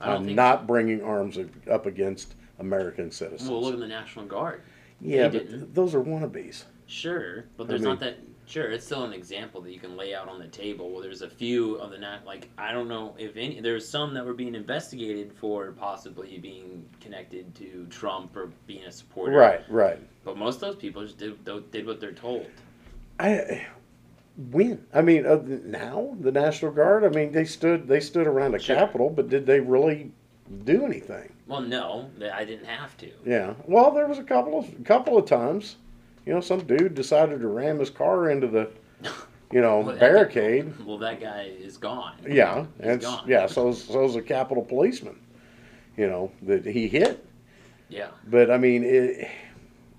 I 0.00 0.14
I'm 0.14 0.34
not 0.34 0.66
bringing 0.66 1.02
arms 1.02 1.38
up 1.70 1.86
against 1.86 2.34
American 2.58 3.10
citizens. 3.10 3.48
Well, 3.50 3.62
look 3.62 3.74
at 3.74 3.80
the 3.80 3.86
National 3.86 4.24
Guard. 4.24 4.62
yeah, 5.00 5.28
but 5.28 5.74
those 5.74 5.94
are 5.94 6.00
wannabes. 6.02 6.64
Sure, 6.86 7.44
but 7.56 7.64
I 7.64 7.66
there's 7.68 7.82
mean- 7.82 7.90
not 7.90 8.00
that. 8.00 8.18
Sure, 8.50 8.68
it's 8.68 8.84
still 8.84 9.04
an 9.04 9.12
example 9.12 9.60
that 9.60 9.72
you 9.72 9.78
can 9.78 9.96
lay 9.96 10.12
out 10.12 10.28
on 10.28 10.40
the 10.40 10.48
table. 10.48 10.90
Well, 10.90 11.00
there's 11.00 11.22
a 11.22 11.30
few 11.30 11.76
of 11.76 11.92
the 11.92 11.98
not 11.98 12.26
like 12.26 12.48
I 12.58 12.72
don't 12.72 12.88
know 12.88 13.14
if 13.16 13.36
any. 13.36 13.60
There's 13.60 13.88
some 13.88 14.12
that 14.14 14.26
were 14.26 14.34
being 14.34 14.56
investigated 14.56 15.32
for 15.32 15.70
possibly 15.70 16.36
being 16.38 16.84
connected 17.00 17.54
to 17.54 17.86
Trump 17.90 18.36
or 18.36 18.50
being 18.66 18.84
a 18.84 18.90
supporter. 18.90 19.36
Right, 19.36 19.62
right. 19.70 20.00
But 20.24 20.36
most 20.36 20.56
of 20.56 20.62
those 20.62 20.76
people 20.76 21.04
just 21.04 21.18
did 21.18 21.38
did 21.70 21.86
what 21.86 22.00
they're 22.00 22.10
told. 22.10 22.46
I 23.20 23.68
when 24.50 24.84
I 24.92 25.02
mean 25.02 25.26
uh, 25.26 25.40
now 25.44 26.16
the 26.20 26.32
National 26.32 26.72
Guard. 26.72 27.04
I 27.04 27.08
mean 27.08 27.30
they 27.30 27.44
stood 27.44 27.86
they 27.86 28.00
stood 28.00 28.26
around 28.26 28.52
the 28.52 28.58
Sure. 28.58 28.74
Capitol, 28.74 29.10
but 29.10 29.28
did 29.28 29.46
they 29.46 29.60
really 29.60 30.10
do 30.64 30.84
anything. 30.84 31.32
Well, 31.46 31.60
no, 31.60 32.10
I 32.32 32.44
didn't 32.44 32.66
have 32.66 32.96
to. 32.98 33.10
Yeah. 33.24 33.54
Well, 33.66 33.92
there 33.92 34.06
was 34.06 34.18
a 34.18 34.24
couple 34.24 34.58
of 34.58 34.84
couple 34.84 35.16
of 35.16 35.26
times, 35.26 35.76
you 36.30 36.36
know, 36.36 36.40
some 36.40 36.60
dude 36.60 36.94
decided 36.94 37.40
to 37.40 37.48
ram 37.48 37.80
his 37.80 37.90
car 37.90 38.30
into 38.30 38.46
the, 38.46 38.70
you 39.50 39.60
know, 39.60 39.80
Well, 39.80 39.96
barricade. 39.96 40.72
Well, 40.86 40.96
that 40.98 41.20
guy 41.20 41.50
is 41.58 41.76
gone. 41.76 42.14
Yeah, 42.24 42.66
He's 42.78 42.86
and 42.86 43.00
gone. 43.00 43.24
yeah, 43.26 43.46
so 43.48 43.72
so's 43.72 44.14
a 44.14 44.22
Capitol 44.22 44.62
policeman, 44.62 45.18
you 45.96 46.06
know, 46.06 46.30
that 46.42 46.64
he 46.64 46.86
hit. 46.86 47.26
Yeah. 47.88 48.10
But 48.28 48.48
I 48.48 48.58
mean, 48.58 48.84
it, 48.84 49.28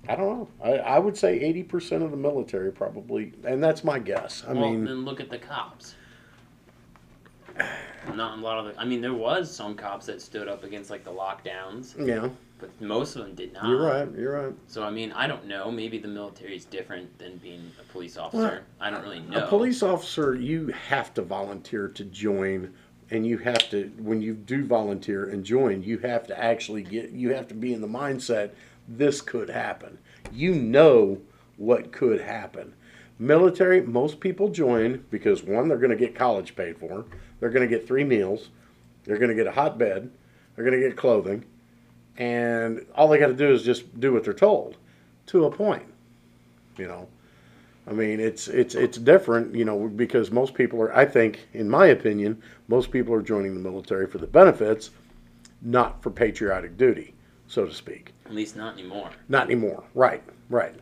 I 0.07 0.15
don't 0.15 0.39
know. 0.39 0.47
I, 0.63 0.77
I 0.77 0.99
would 0.99 1.17
say 1.17 1.37
eighty 1.37 1.63
percent 1.63 2.01
of 2.01 2.11
the 2.11 2.17
military 2.17 2.71
probably, 2.71 3.33
and 3.43 3.61
that's 3.61 3.83
my 3.83 3.99
guess. 3.99 4.45
I 4.47 4.53
well, 4.53 4.71
mean, 4.71 4.85
then 4.85 5.03
look 5.03 5.19
at 5.19 5.29
the 5.29 5.37
cops. 5.37 5.95
Not 8.15 8.39
a 8.39 8.41
lot 8.41 8.59
of 8.59 8.65
the. 8.65 8.79
I 8.79 8.85
mean, 8.85 9.01
there 9.01 9.13
was 9.13 9.53
some 9.53 9.75
cops 9.75 10.05
that 10.07 10.21
stood 10.21 10.47
up 10.47 10.63
against 10.63 10.89
like 10.89 11.03
the 11.03 11.11
lockdowns, 11.11 11.95
yeah, 12.03 12.29
but 12.59 12.69
most 12.81 13.15
of 13.15 13.23
them 13.23 13.35
did 13.35 13.53
not. 13.53 13.67
you're 13.67 13.81
right. 13.81 14.07
You're 14.17 14.33
right. 14.33 14.53
So 14.67 14.83
I 14.83 14.89
mean, 14.89 15.11
I 15.11 15.27
don't 15.27 15.45
know. 15.45 15.71
Maybe 15.71 15.99
the 15.99 16.07
military 16.07 16.55
is 16.55 16.65
different 16.65 17.17
than 17.19 17.37
being 17.37 17.71
a 17.79 17.91
police 17.91 18.17
officer. 18.17 18.63
I 18.79 18.89
don't 18.89 19.03
really 19.03 19.19
know. 19.19 19.45
A 19.45 19.47
police 19.47 19.83
officer, 19.83 20.33
you 20.35 20.67
have 20.87 21.13
to 21.13 21.21
volunteer 21.21 21.87
to 21.89 22.03
join, 22.05 22.73
and 23.11 23.25
you 23.25 23.37
have 23.39 23.69
to 23.69 23.91
when 23.99 24.21
you 24.21 24.33
do 24.33 24.65
volunteer 24.65 25.29
and 25.29 25.43
join, 25.43 25.83
you 25.83 25.99
have 25.99 26.25
to 26.27 26.39
actually 26.43 26.81
get. 26.81 27.11
You 27.11 27.33
have 27.35 27.47
to 27.49 27.53
be 27.53 27.73
in 27.73 27.81
the 27.81 27.87
mindset 27.87 28.51
this 28.87 29.21
could 29.21 29.49
happen. 29.49 29.99
You 30.31 30.55
know 30.55 31.21
what 31.57 31.91
could 31.91 32.21
happen. 32.21 32.73
Military, 33.19 33.81
most 33.81 34.19
people 34.19 34.49
join 34.49 35.05
because 35.11 35.43
one, 35.43 35.67
they're 35.67 35.77
going 35.77 35.91
to 35.91 35.95
get 35.95 36.15
college 36.15 36.55
paid 36.55 36.77
for. 36.79 37.05
They're 37.41 37.49
going 37.49 37.67
to 37.67 37.75
get 37.75 37.85
three 37.85 38.05
meals. 38.05 38.47
They're 39.03 39.17
going 39.17 39.29
to 39.29 39.35
get 39.35 39.47
a 39.47 39.51
hot 39.51 39.77
bed. 39.77 40.09
They're 40.55 40.63
going 40.63 40.79
to 40.79 40.87
get 40.87 40.95
clothing, 40.95 41.43
and 42.17 42.85
all 42.95 43.07
they 43.09 43.17
got 43.17 43.27
to 43.27 43.33
do 43.33 43.51
is 43.51 43.63
just 43.63 43.99
do 43.99 44.13
what 44.13 44.23
they're 44.23 44.33
told, 44.33 44.77
to 45.27 45.45
a 45.45 45.51
point. 45.51 45.83
You 46.77 46.87
know. 46.87 47.07
I 47.87 47.93
mean, 47.93 48.19
it's 48.19 48.47
it's 48.47 48.75
it's 48.75 48.97
different, 48.99 49.55
you 49.55 49.65
know, 49.65 49.87
because 49.87 50.29
most 50.29 50.53
people 50.53 50.79
are. 50.81 50.95
I 50.95 51.03
think, 51.05 51.47
in 51.53 51.67
my 51.67 51.87
opinion, 51.87 52.41
most 52.67 52.91
people 52.91 53.13
are 53.13 53.23
joining 53.23 53.55
the 53.55 53.59
military 53.59 54.05
for 54.05 54.19
the 54.19 54.27
benefits, 54.27 54.91
not 55.63 56.03
for 56.03 56.11
patriotic 56.11 56.77
duty, 56.77 57.15
so 57.47 57.65
to 57.65 57.73
speak. 57.73 58.13
At 58.27 58.33
least 58.35 58.55
not 58.55 58.73
anymore. 58.73 59.09
Not 59.29 59.45
anymore. 59.47 59.83
Right. 59.95 60.21
Right. 60.49 60.75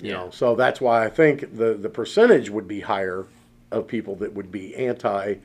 You 0.00 0.08
Yeah. 0.10 0.14
know, 0.16 0.30
so 0.30 0.56
that's 0.56 0.80
why 0.80 1.04
I 1.04 1.08
think 1.08 1.56
the 1.56 1.74
the 1.74 1.88
percentage 1.88 2.50
would 2.50 2.66
be 2.66 2.80
higher 2.80 3.26
of 3.70 3.86
people 3.86 4.16
that 4.16 4.34
would 4.34 4.50
be 4.50 4.74
anti 4.74 5.36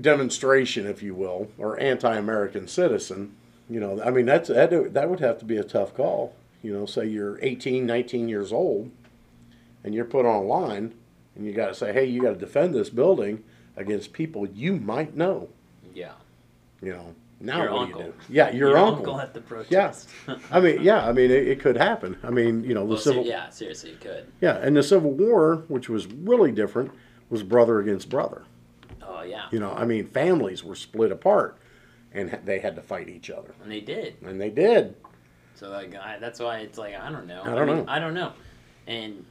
demonstration, 0.00 0.86
if 0.86 1.02
you 1.02 1.14
will, 1.14 1.48
or 1.58 1.78
anti-American 1.80 2.68
citizen. 2.68 3.34
You 3.68 3.80
know, 3.80 4.00
I 4.02 4.10
mean, 4.10 4.26
that's 4.26 4.48
that, 4.48 4.92
that 4.94 5.10
would 5.10 5.20
have 5.20 5.38
to 5.38 5.44
be 5.44 5.56
a 5.56 5.64
tough 5.64 5.94
call. 5.94 6.34
You 6.62 6.72
know, 6.72 6.86
say 6.86 7.06
you're 7.06 7.38
18, 7.42 7.86
19 7.86 8.28
years 8.28 8.52
old, 8.52 8.90
and 9.84 9.94
you're 9.94 10.04
put 10.04 10.26
on 10.26 10.36
a 10.36 10.42
line, 10.42 10.94
and 11.34 11.46
you 11.46 11.52
got 11.52 11.68
to 11.68 11.74
say, 11.74 11.92
hey, 11.92 12.04
you 12.04 12.22
got 12.22 12.30
to 12.30 12.36
defend 12.36 12.74
this 12.74 12.90
building 12.90 13.44
against 13.76 14.12
people 14.12 14.46
you 14.48 14.74
might 14.76 15.16
know. 15.16 15.48
Yeah. 15.94 16.12
You 16.80 16.92
know, 16.92 17.14
now 17.40 17.62
Your 17.62 17.72
what 17.72 17.82
uncle. 17.82 18.00
do 18.00 18.06
you 18.06 18.12
do? 18.12 18.18
Yeah, 18.28 18.50
your, 18.50 18.78
uncle. 18.78 19.20
at 19.20 19.34
the 19.34 19.40
protest. 19.40 20.08
Yeah. 20.26 20.36
I 20.50 20.60
mean, 20.60 20.82
yeah, 20.82 21.06
I 21.06 21.12
mean, 21.12 21.30
it, 21.30 21.48
it 21.48 21.60
could 21.60 21.76
happen. 21.76 22.16
I 22.22 22.30
mean, 22.30 22.64
you 22.64 22.74
know, 22.74 22.80
the 22.80 22.86
well, 22.94 22.98
ser- 22.98 23.10
civil, 23.10 23.26
yeah, 23.26 23.50
seriously, 23.50 23.90
it 23.90 24.00
could. 24.00 24.26
yeah, 24.40 24.56
and 24.56 24.76
the 24.76 24.82
Civil 24.82 25.10
War, 25.12 25.64
which 25.68 25.88
was 25.88 26.06
really 26.06 26.52
different, 26.52 26.90
was 27.28 27.42
brother 27.42 27.80
against 27.80 28.08
brother. 28.08 28.44
Yeah. 29.28 29.46
You 29.50 29.58
know, 29.60 29.72
I 29.72 29.84
mean, 29.84 30.06
families 30.06 30.62
were 30.64 30.74
split 30.74 31.12
apart, 31.12 31.58
and 32.12 32.30
ha- 32.30 32.38
they 32.44 32.58
had 32.58 32.76
to 32.76 32.82
fight 32.82 33.08
each 33.08 33.30
other, 33.30 33.54
And 33.62 33.70
they 33.70 33.80
did. 33.80 34.16
and 34.22 34.40
they 34.40 34.50
did. 34.50 34.94
So 35.54 35.70
like 35.70 35.94
I, 35.94 36.18
that's 36.18 36.38
why 36.40 36.58
it's 36.58 36.76
like 36.78 36.94
I 36.94 37.10
don't 37.10 37.26
know. 37.26 37.42
I 37.44 37.54
don't 37.54 37.66
mean, 37.66 37.76
know. 37.78 37.84
I 37.88 37.98
don't 37.98 38.14
know, 38.14 38.32
and 38.86 39.24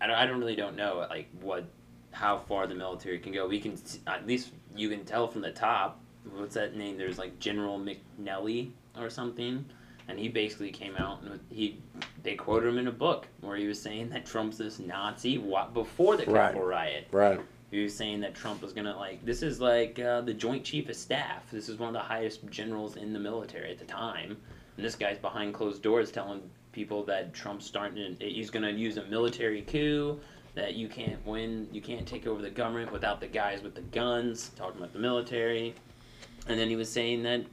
I 0.00 0.06
don't, 0.06 0.16
I 0.16 0.26
don't 0.26 0.38
really 0.40 0.56
don't 0.56 0.76
know 0.76 1.06
like 1.08 1.28
what 1.40 1.64
how 2.12 2.38
far 2.38 2.66
the 2.66 2.74
military 2.74 3.18
can 3.18 3.32
go. 3.32 3.46
We 3.48 3.58
can 3.60 3.76
at 4.06 4.26
least 4.26 4.50
you 4.76 4.88
can 4.90 5.04
tell 5.04 5.26
from 5.28 5.40
the 5.42 5.50
top. 5.52 6.00
What's 6.34 6.54
that 6.54 6.76
name? 6.76 6.98
There's 6.98 7.16
like 7.18 7.38
General 7.38 7.80
McNelly 7.80 8.70
or 8.98 9.08
something, 9.08 9.64
and 10.08 10.18
he 10.18 10.28
basically 10.28 10.70
came 10.70 10.96
out 10.96 11.22
and 11.22 11.40
he 11.48 11.78
they 12.22 12.34
quoted 12.34 12.68
him 12.68 12.76
in 12.78 12.88
a 12.88 12.92
book 12.92 13.26
where 13.40 13.56
he 13.56 13.66
was 13.66 13.80
saying 13.80 14.10
that 14.10 14.26
Trump's 14.26 14.58
this 14.58 14.78
Nazi 14.78 15.38
before 15.72 16.16
the 16.18 16.26
Right. 16.26 16.48
Capitol 16.48 16.66
riot. 16.66 17.08
Right. 17.10 17.40
He 17.70 17.82
was 17.82 17.94
saying 17.94 18.20
that 18.20 18.34
Trump 18.34 18.62
was 18.62 18.72
gonna 18.72 18.96
like 18.96 19.24
this 19.24 19.42
is 19.42 19.60
like 19.60 19.98
uh, 19.98 20.22
the 20.22 20.32
Joint 20.32 20.64
Chief 20.64 20.88
of 20.88 20.96
Staff. 20.96 21.50
This 21.50 21.68
is 21.68 21.78
one 21.78 21.88
of 21.88 21.92
the 21.92 22.00
highest 22.00 22.48
generals 22.48 22.96
in 22.96 23.12
the 23.12 23.18
military 23.18 23.70
at 23.70 23.78
the 23.78 23.84
time, 23.84 24.36
and 24.76 24.84
this 24.84 24.94
guy's 24.94 25.18
behind 25.18 25.52
closed 25.52 25.82
doors 25.82 26.10
telling 26.10 26.40
people 26.72 27.04
that 27.04 27.34
Trump's 27.34 27.66
starting. 27.66 28.16
To, 28.16 28.24
he's 28.24 28.50
gonna 28.50 28.70
use 28.70 28.96
a 28.96 29.04
military 29.06 29.62
coup. 29.62 30.18
That 30.54 30.74
you 30.74 30.88
can't 30.88 31.24
win, 31.24 31.68
you 31.70 31.80
can't 31.80 32.06
take 32.06 32.26
over 32.26 32.42
the 32.42 32.50
government 32.50 32.90
without 32.90 33.20
the 33.20 33.28
guys 33.28 33.62
with 33.62 33.74
the 33.74 33.82
guns. 33.82 34.50
Talking 34.56 34.78
about 34.78 34.92
the 34.92 34.98
military, 34.98 35.74
and 36.48 36.58
then 36.58 36.68
he 36.68 36.74
was 36.74 36.90
saying 36.90 37.22
that, 37.24 37.44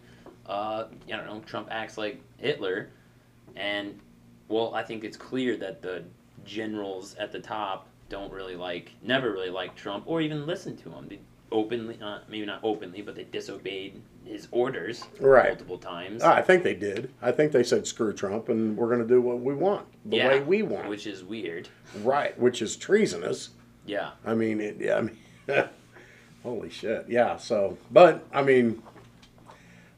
uh, 0.48 0.86
I 1.08 1.16
don't 1.16 1.26
know, 1.28 1.42
Trump 1.46 1.68
acts 1.70 1.98
like 1.98 2.20
Hitler, 2.38 2.90
and 3.56 4.00
well, 4.48 4.74
I 4.74 4.82
think 4.82 5.04
it's 5.04 5.18
clear 5.18 5.58
that 5.58 5.82
the 5.82 6.04
generals 6.46 7.16
at 7.16 7.32
the 7.32 7.40
top 7.40 7.90
don't 8.10 8.32
really 8.32 8.56
like, 8.56 8.92
never 9.02 9.32
really 9.32 9.50
like 9.50 9.76
Trump 9.76 10.04
or 10.08 10.22
even 10.22 10.46
listen 10.46 10.76
to 10.78 10.92
him. 10.92 11.08
They 11.10 11.20
openly, 11.52 11.98
uh, 12.02 12.20
maybe 12.30 12.46
not 12.46 12.60
openly, 12.64 13.02
but 13.02 13.16
they 13.16 13.24
disobeyed 13.24 14.02
his 14.26 14.48
orders 14.52 15.04
Right. 15.20 15.50
multiple 15.50 15.78
times. 15.78 16.22
Ah, 16.24 16.34
I 16.36 16.42
think 16.42 16.64
they 16.64 16.74
did. 16.74 17.12
I 17.22 17.32
think 17.32 17.52
they 17.52 17.64
said 17.64 17.86
screw 17.88 18.14
Trump, 18.14 18.50
and 18.50 18.76
we're 18.76 18.88
going 18.88 19.02
to 19.02 19.08
do 19.08 19.22
what 19.22 19.40
we 19.40 19.54
want, 19.54 19.86
the 20.06 20.18
Yeah, 20.18 20.28
way 20.30 20.40
we 20.42 20.62
want. 20.64 20.90
which 20.90 21.06
is 21.08 21.24
weird. 21.24 21.70
right, 22.04 22.38
which 22.40 22.62
is 22.62 22.76
treasonous. 22.76 23.52
Yeah, 23.86 24.12
I 24.26 24.34
mean, 24.34 24.60
it, 24.60 24.78
yeah, 24.80 24.98
I 24.98 25.02
mean, 25.02 25.18
holy 26.44 26.70
shit, 26.72 27.06
yeah. 27.08 27.38
So, 27.38 27.78
but 27.92 28.26
I 28.34 28.42
mean, 28.42 28.82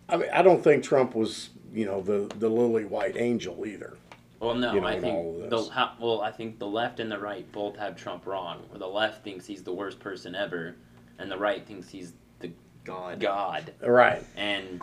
I 0.10 0.18
mean, 0.18 0.30
I 0.34 0.42
don't 0.42 0.62
think 0.64 0.84
Trump 0.84 1.16
was, 1.16 1.50
you 1.74 1.86
know, 1.86 2.02
the 2.02 2.30
the 2.38 2.50
lily 2.50 2.84
white 2.86 3.16
angel 3.18 3.66
either. 3.66 3.98
Well, 4.40 4.56
no, 4.56 4.74
you 4.74 4.82
know, 4.82 4.88
I 4.88 4.94
in 4.94 5.04
all 5.06 5.30
of 5.30 5.38
think 5.38 5.50
the 5.50 5.58
this. 5.58 5.70
ha, 5.70 5.96
well, 6.00 6.22
I 6.22 6.32
think 6.32 6.60
the 6.60 6.68
left 6.68 7.00
and 7.00 7.12
the 7.12 7.20
right 7.20 7.50
both 7.52 7.76
have 7.78 7.96
Trump 7.96 8.26
wrong. 8.26 8.64
Where 8.70 8.80
the 8.80 8.88
left 8.88 9.24
thinks 9.24 9.46
he's 9.46 9.64
the 9.64 9.74
worst 9.74 10.00
person 10.00 10.36
ever, 10.36 10.76
and 11.18 11.32
the 11.32 11.38
right 11.38 11.66
thinks 11.66 11.90
he's 11.90 12.14
the 12.40 12.52
God. 12.84 13.20
god. 13.20 13.74
Right. 13.82 14.24
And 14.36 14.82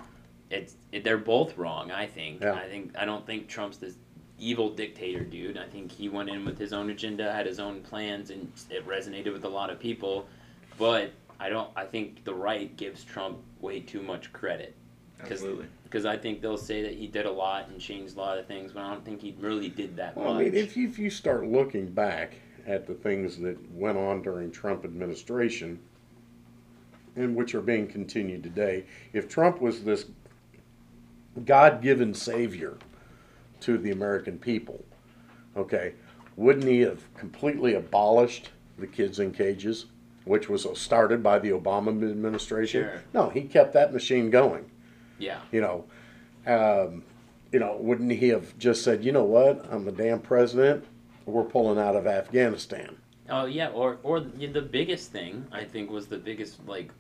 it's 0.50 0.76
it, 0.92 1.04
they're 1.04 1.18
both 1.18 1.56
wrong. 1.56 1.90
I 1.90 2.06
think. 2.06 2.42
Yeah. 2.42 2.54
I 2.54 2.68
think 2.68 2.92
I 2.98 3.04
don't 3.04 3.24
think 3.26 3.48
Trump's 3.48 3.78
this 3.78 3.94
evil 4.38 4.70
dictator 4.70 5.20
dude. 5.20 5.56
I 5.56 5.66
think 5.66 5.92
he 5.92 6.08
went 6.08 6.28
in 6.28 6.44
with 6.44 6.58
his 6.58 6.72
own 6.72 6.90
agenda, 6.90 7.32
had 7.32 7.46
his 7.46 7.60
own 7.60 7.80
plans, 7.82 8.30
and 8.30 8.50
it 8.70 8.86
resonated 8.86 9.32
with 9.32 9.44
a 9.44 9.48
lot 9.48 9.70
of 9.70 9.78
people. 9.78 10.26
But 10.78 11.12
I 11.38 11.48
don't. 11.48 11.70
I 11.76 11.84
think 11.84 12.24
the 12.24 12.34
right 12.34 12.76
gives 12.76 13.04
Trump 13.04 13.38
way 13.60 13.80
too 13.80 14.02
much 14.02 14.32
credit. 14.32 14.74
'Cause- 15.24 15.32
Absolutely. 15.42 15.66
Because 15.84 16.06
I 16.06 16.16
think 16.16 16.40
they'll 16.40 16.56
say 16.56 16.82
that 16.82 16.92
he 16.94 17.06
did 17.06 17.24
a 17.24 17.30
lot 17.30 17.68
and 17.68 17.80
changed 17.80 18.16
a 18.16 18.18
lot 18.20 18.38
of 18.38 18.46
things, 18.46 18.72
but 18.72 18.82
I 18.82 18.92
don't 18.92 19.04
think 19.04 19.20
he 19.20 19.36
really 19.38 19.68
did 19.68 19.96
that 19.96 20.16
Well, 20.16 20.32
I 20.34 20.42
mean, 20.44 20.54
if 20.54 20.76
you, 20.76 20.88
if 20.88 20.98
you 20.98 21.08
start 21.08 21.46
looking 21.46 21.86
back 21.86 22.34
at 22.66 22.86
the 22.86 22.94
things 22.94 23.38
that 23.38 23.56
went 23.72 23.96
on 23.96 24.22
during 24.22 24.50
Trump 24.50 24.84
administration, 24.84 25.78
and 27.16 27.36
which 27.36 27.54
are 27.54 27.60
being 27.60 27.86
continued 27.86 28.42
today, 28.42 28.84
if 29.12 29.28
Trump 29.28 29.60
was 29.60 29.84
this 29.84 30.06
God-given 31.44 32.14
savior 32.14 32.76
to 33.60 33.78
the 33.78 33.92
American 33.92 34.38
people, 34.38 34.84
okay, 35.56 35.94
wouldn't 36.36 36.64
he 36.66 36.80
have 36.80 37.12
completely 37.14 37.74
abolished 37.74 38.50
the 38.78 38.86
kids 38.88 39.20
in 39.20 39.30
cages, 39.30 39.86
which 40.24 40.48
was 40.48 40.66
started 40.74 41.22
by 41.22 41.38
the 41.38 41.50
Obama 41.50 41.90
administration? 42.10 42.82
Sure. 42.82 43.02
No, 43.12 43.30
he 43.30 43.42
kept 43.42 43.72
that 43.74 43.92
machine 43.92 44.30
going 44.30 44.68
yeah. 45.24 45.40
you 45.50 45.60
know, 45.60 45.84
um, 46.46 47.02
you 47.52 47.58
know, 47.58 47.76
wouldn't 47.80 48.12
he 48.12 48.28
have 48.28 48.56
just 48.58 48.82
said, 48.82 49.04
you 49.04 49.12
know 49.12 49.24
what, 49.24 49.66
I'm 49.70 49.84
the 49.84 49.92
damn 49.92 50.20
president, 50.20 50.84
we're 51.24 51.44
pulling 51.44 51.78
out 51.78 51.96
of 51.96 52.06
Afghanistan. 52.06 52.96
Oh 53.28 53.46
yeah, 53.46 53.70
or 53.70 53.98
or 54.02 54.20
the 54.20 54.60
biggest 54.60 55.10
thing 55.10 55.46
I 55.50 55.64
think 55.64 55.90
was 55.90 56.08
the 56.08 56.18
biggest 56.18 56.58
like 56.66 56.90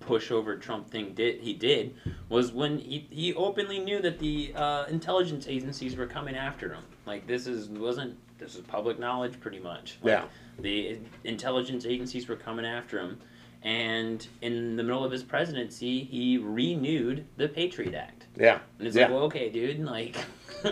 pushover 0.00 0.60
Trump 0.60 0.88
thing 0.88 1.14
did 1.14 1.40
he 1.40 1.52
did 1.52 1.96
was 2.28 2.52
when 2.52 2.78
he, 2.78 3.08
he 3.10 3.34
openly 3.34 3.80
knew 3.80 4.00
that 4.00 4.20
the 4.20 4.52
uh, 4.54 4.84
intelligence 4.84 5.46
agencies 5.48 5.96
were 5.96 6.06
coming 6.06 6.36
after 6.36 6.72
him. 6.72 6.84
Like 7.06 7.26
this 7.26 7.48
is 7.48 7.68
wasn't 7.68 8.16
this 8.38 8.54
is 8.54 8.60
public 8.62 8.98
knowledge 8.98 9.40
pretty 9.40 9.58
much. 9.58 9.98
Like, 10.02 10.12
Yeah. 10.12 10.24
The 10.58 10.98
intelligence 11.24 11.84
agencies 11.84 12.28
were 12.28 12.36
coming 12.36 12.64
after 12.64 12.98
him, 12.98 13.18
and 13.66 14.24
in 14.42 14.76
the 14.76 14.82
middle 14.84 15.04
of 15.04 15.10
his 15.10 15.24
presidency, 15.24 16.04
he 16.04 16.38
renewed 16.38 17.26
the 17.36 17.48
Patriot 17.48 17.94
Act. 17.94 18.26
Yeah, 18.38 18.60
And 18.78 18.86
it's 18.86 18.96
yeah, 18.96 19.04
like, 19.06 19.10
well, 19.12 19.22
okay, 19.24 19.50
dude, 19.50 19.80
like, 19.80 20.16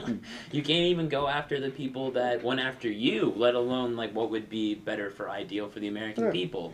you 0.53 0.63
can't 0.63 0.69
even 0.87 1.09
go 1.09 1.27
after 1.27 1.59
the 1.59 1.71
people 1.71 2.13
that 2.13 2.45
went 2.45 2.61
after 2.61 2.89
you, 2.89 3.33
let 3.37 3.57
alone 3.57 3.97
like 3.97 4.15
what 4.15 4.31
would 4.31 4.49
be 4.49 4.77
better 4.77 5.11
for 5.11 5.29
ideal 5.29 5.69
for 5.69 5.81
the 5.81 5.89
American 5.89 6.25
Yeah. 6.25 6.31
people. 6.31 6.73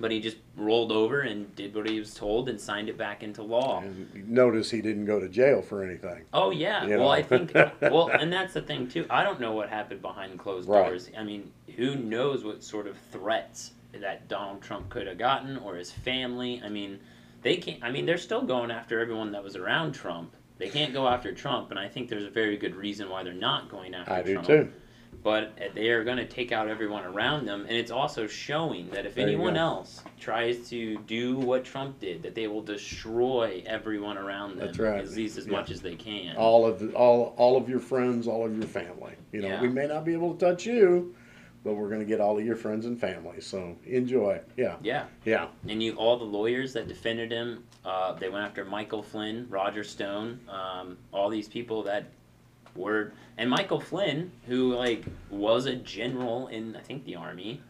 but 0.00 0.10
he 0.12 0.20
just 0.20 0.36
rolled 0.56 0.92
over 0.92 1.22
and 1.22 1.56
did 1.56 1.74
what 1.74 1.88
he 1.88 1.98
was 1.98 2.14
told 2.14 2.48
and 2.48 2.60
signed 2.60 2.88
it 2.88 2.96
back 2.98 3.22
into 3.24 3.42
law. 3.42 3.80
And 3.80 4.28
notice 4.28 4.70
he 4.70 4.80
didn't 4.82 5.06
go 5.06 5.18
to 5.18 5.28
jail 5.28 5.60
for 5.62 5.82
anything. 5.82 6.24
Oh 6.32 6.50
yeah. 6.50 6.84
You 6.86 6.98
well, 6.98 7.10
I 7.10 7.22
think 7.22 7.52
well, 7.80 8.08
and 8.08 8.32
that's 8.32 8.54
the 8.54 8.60
thing 8.62 8.86
too. 8.86 9.06
I 9.10 9.24
don't 9.24 9.40
know 9.40 9.52
what 9.52 9.68
happened 9.70 10.00
behind 10.02 10.38
closed 10.38 10.68
Right. 10.68 10.86
doors. 10.88 11.10
I 11.18 11.24
mean, 11.24 11.50
who 11.76 11.96
knows 11.96 12.44
what 12.44 12.62
sort 12.62 12.86
of 12.86 12.96
threats 13.10 13.72
that 13.92 14.28
Donald 14.28 14.62
Trump 14.62 14.88
could 14.90 15.06
have 15.06 15.18
gotten 15.18 15.56
or 15.58 15.76
his 15.76 15.90
family. 15.90 16.60
I 16.64 16.68
mean, 16.68 17.00
they 17.42 17.56
can't. 17.56 17.82
I 17.82 17.90
mean, 17.90 18.06
they're 18.06 18.18
still 18.18 18.42
going 18.42 18.70
after 18.70 19.00
everyone 19.00 19.32
that 19.32 19.42
was 19.42 19.56
around 19.56 19.92
Trump. 19.92 20.34
They 20.58 20.68
can't 20.68 20.92
go 20.92 21.06
after 21.06 21.32
Trump, 21.32 21.70
and 21.70 21.78
I 21.78 21.88
think 21.88 22.08
there's 22.08 22.24
a 22.24 22.30
very 22.30 22.56
good 22.56 22.74
reason 22.74 23.08
why 23.08 23.22
they're 23.22 23.32
not 23.32 23.70
going 23.70 23.94
after 23.94 24.12
I 24.12 24.22
do 24.22 24.32
Trump. 24.34 24.46
too. 24.48 24.72
But 25.22 25.56
they 25.74 25.88
are 25.88 26.04
going 26.04 26.18
to 26.18 26.26
take 26.26 26.52
out 26.52 26.68
everyone 26.68 27.04
around 27.04 27.46
them, 27.46 27.62
and 27.62 27.76
it's 27.76 27.90
also 27.90 28.26
showing 28.26 28.90
that 28.90 29.06
if 29.06 29.14
There 29.14 29.26
anyone 29.26 29.56
else 29.56 30.02
tries 30.20 30.68
to 30.70 30.98
do 31.06 31.36
what 31.38 31.64
Trump 31.64 31.98
did, 32.00 32.22
that 32.24 32.34
they 32.34 32.46
will 32.46 32.60
destroy 32.62 33.62
everyone 33.66 34.18
around 34.18 34.56
them, 34.58 34.66
That's 34.66 34.78
right. 34.78 34.98
at 35.00 35.10
least 35.10 35.38
as 35.38 35.46
Yeah. 35.46 35.52
much 35.52 35.70
as 35.70 35.80
they 35.80 35.94
can. 35.94 36.36
All 36.36 36.66
of 36.66 36.78
the, 36.80 36.92
all 36.92 37.34
all 37.36 37.56
of 37.56 37.68
your 37.68 37.80
friends, 37.80 38.26
all 38.28 38.44
of 38.44 38.54
your 38.56 38.66
family. 38.66 39.14
You 39.32 39.42
know, 39.42 39.48
Yeah. 39.48 39.62
we 39.62 39.68
may 39.68 39.86
not 39.86 40.04
be 40.04 40.12
able 40.12 40.34
to 40.34 40.44
touch 40.46 40.66
you, 40.66 41.14
but 41.64 41.74
we're 41.74 41.88
going 41.88 42.00
to 42.00 42.06
get 42.06 42.20
all 42.20 42.38
of 42.38 42.44
your 42.44 42.56
friends 42.56 42.86
and 42.86 42.98
family. 43.00 43.40
So 43.40 43.76
enjoy. 43.86 44.40
Yeah, 44.56 44.76
Yeah, 44.82 45.04
yeah, 45.24 45.48
and 45.68 45.82
you 45.82 45.94
all 45.94 46.18
the 46.18 46.24
lawyers 46.24 46.72
that 46.74 46.88
defended 46.88 47.30
him, 47.32 47.64
uh, 47.84 48.12
they 48.12 48.28
went 48.28 48.44
after 48.44 48.64
Michael 48.64 49.02
Flynn, 49.02 49.46
Roger 49.48 49.84
Stone, 49.84 50.40
um, 50.48 50.96
all 51.12 51.28
these 51.28 51.48
people 51.48 51.82
that 51.84 52.06
were, 52.74 53.12
and 53.36 53.50
Michael 53.50 53.80
Flynn, 53.80 54.30
who 54.46 54.74
like 54.74 55.04
was 55.30 55.66
a 55.66 55.74
general 55.76 56.48
in 56.48 56.76
I 56.76 56.80
think 56.80 57.04
the 57.04 57.16
army. 57.16 57.60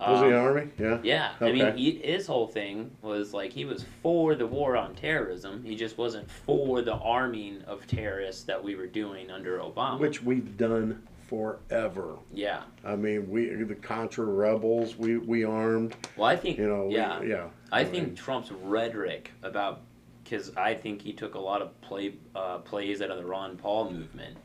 was 0.00 0.20
he 0.20 0.28
the 0.28 0.38
army? 0.38 0.68
Yeah, 0.78 0.98
Yeah, 1.02 1.32
I 1.40 1.52
mean, 1.52 1.76
he, 1.76 1.92
his 2.02 2.26
whole 2.26 2.46
thing 2.46 2.90
was 3.02 3.32
like 3.34 3.52
he 3.52 3.64
was 3.64 3.84
for 4.02 4.34
the 4.34 4.46
war 4.46 4.76
on 4.76 4.94
terrorism. 4.94 5.64
He 5.64 5.74
just 5.74 5.98
wasn't 5.98 6.30
for 6.30 6.82
the 6.82 6.94
arming 6.94 7.62
of 7.66 7.86
terrorists 7.86 8.44
that 8.44 8.62
we 8.62 8.74
were 8.76 8.86
doing 8.86 9.30
under 9.30 9.58
Obama. 9.58 9.98
which 9.98 10.22
we've 10.22 10.56
done 10.56 11.02
forever. 11.28 12.16
yeah, 12.32 12.62
I 12.84 12.96
mean, 12.96 13.28
we 13.30 13.46
the 13.62 13.74
Contra 13.74 14.24
rebels, 14.24 14.96
we 14.96 15.18
we 15.18 15.44
armed. 15.44 15.94
well, 16.16 16.28
I 16.28 16.36
think 16.36 16.58
You 16.58 16.66
know, 16.68 16.86
we- 16.86 16.94
yeah, 16.96 17.22
yeah. 17.22 17.48
I 17.70 17.84
mean, 17.84 17.92
think 17.92 18.16
Trump's 18.16 18.50
rhetoric 18.50 19.30
about 19.42 19.82
because 20.24 20.54
I 20.56 20.74
think 20.74 21.00
he 21.02 21.12
took 21.12 21.34
a 21.34 21.38
lot 21.38 21.62
of 21.62 21.78
play 21.82 22.14
uh, 22.34 22.58
plays 22.58 23.00
out 23.02 23.10
of 23.10 23.18
the 23.18 23.24
Ron 23.24 23.56
Paul 23.56 23.90
movement, 23.90 24.36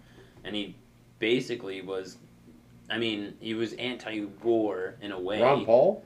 and 0.44 0.56
he 0.56 0.76
basically 1.20 1.82
was. 1.82 2.18
I 2.90 2.98
mean, 2.98 3.36
he 3.40 3.54
was 3.54 3.74
anti-war 3.74 4.96
in 5.02 5.14
a 5.14 5.20
way. 5.20 5.42
Ron 5.42 5.66
Paul. 5.66 6.06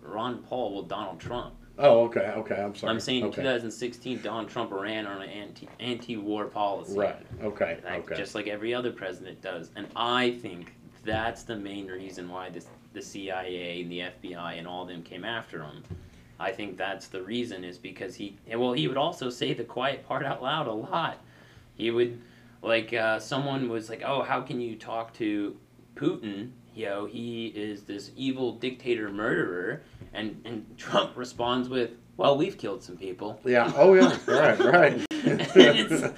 Ron 0.00 0.38
Paul, 0.44 0.72
well, 0.74 0.82
Donald 0.82 1.18
Trump. 1.20 1.54
Oh, 1.82 2.04
okay, 2.04 2.32
okay. 2.36 2.54
I'm 2.54 2.76
sorry. 2.76 2.92
I'm 2.92 3.00
saying 3.00 3.22
in 3.22 3.26
okay. 3.26 3.42
2016, 3.42 4.22
Donald 4.22 4.48
Trump 4.48 4.70
ran 4.70 5.04
on 5.04 5.20
an 5.20 5.28
anti 5.28 5.68
anti-war 5.80 6.44
policy, 6.46 6.96
Right. 6.96 7.16
Okay. 7.42 7.78
like, 7.84 8.04
Okay. 8.04 8.16
just 8.16 8.36
like 8.36 8.46
every 8.46 8.72
other 8.72 8.92
president 8.92 9.42
does. 9.42 9.70
And 9.74 9.88
I 9.96 10.30
think 10.30 10.74
that's 11.04 11.42
the 11.42 11.56
main 11.56 11.88
reason 11.88 12.28
why 12.28 12.50
this, 12.50 12.68
the 12.92 13.02
CIA 13.02 13.82
and 13.82 13.90
the 13.90 13.98
FBI 14.00 14.58
and 14.58 14.68
all 14.68 14.82
of 14.82 14.88
them 14.88 15.02
came 15.02 15.24
after 15.24 15.60
him. 15.60 15.82
I 16.38 16.52
think 16.52 16.76
that's 16.76 17.08
the 17.08 17.22
reason 17.22 17.64
is 17.64 17.78
because 17.78 18.14
he 18.14 18.36
well 18.48 18.72
he 18.72 18.88
would 18.88 18.96
also 18.96 19.30
say 19.30 19.52
the 19.52 19.64
quiet 19.64 20.06
part 20.06 20.24
out 20.24 20.42
loud 20.42 20.66
a 20.66 20.72
lot. 20.72 21.18
He 21.76 21.90
would 21.90 22.20
like 22.62 22.92
uh, 22.92 23.18
someone 23.20 23.68
was 23.68 23.88
like, 23.88 24.02
"Oh, 24.04 24.22
how 24.22 24.40
can 24.40 24.60
you 24.60 24.74
talk 24.76 25.12
to 25.14 25.56
Putin? 25.94 26.50
You 26.74 26.86
know, 26.86 27.04
he 27.06 27.46
is 27.48 27.82
this 27.82 28.10
evil 28.16 28.52
dictator 28.52 29.10
murderer." 29.10 29.82
And 30.14 30.40
and 30.44 30.66
Trump 30.78 31.16
responds 31.16 31.68
with, 31.68 31.90
"Well, 32.16 32.36
we've 32.36 32.58
killed 32.58 32.82
some 32.82 32.96
people." 32.96 33.40
Yeah. 33.44 33.72
Oh, 33.76 33.94
yeah. 33.94 34.16
right. 34.26 34.58
Right. 34.58 35.06
It's- 35.10 36.12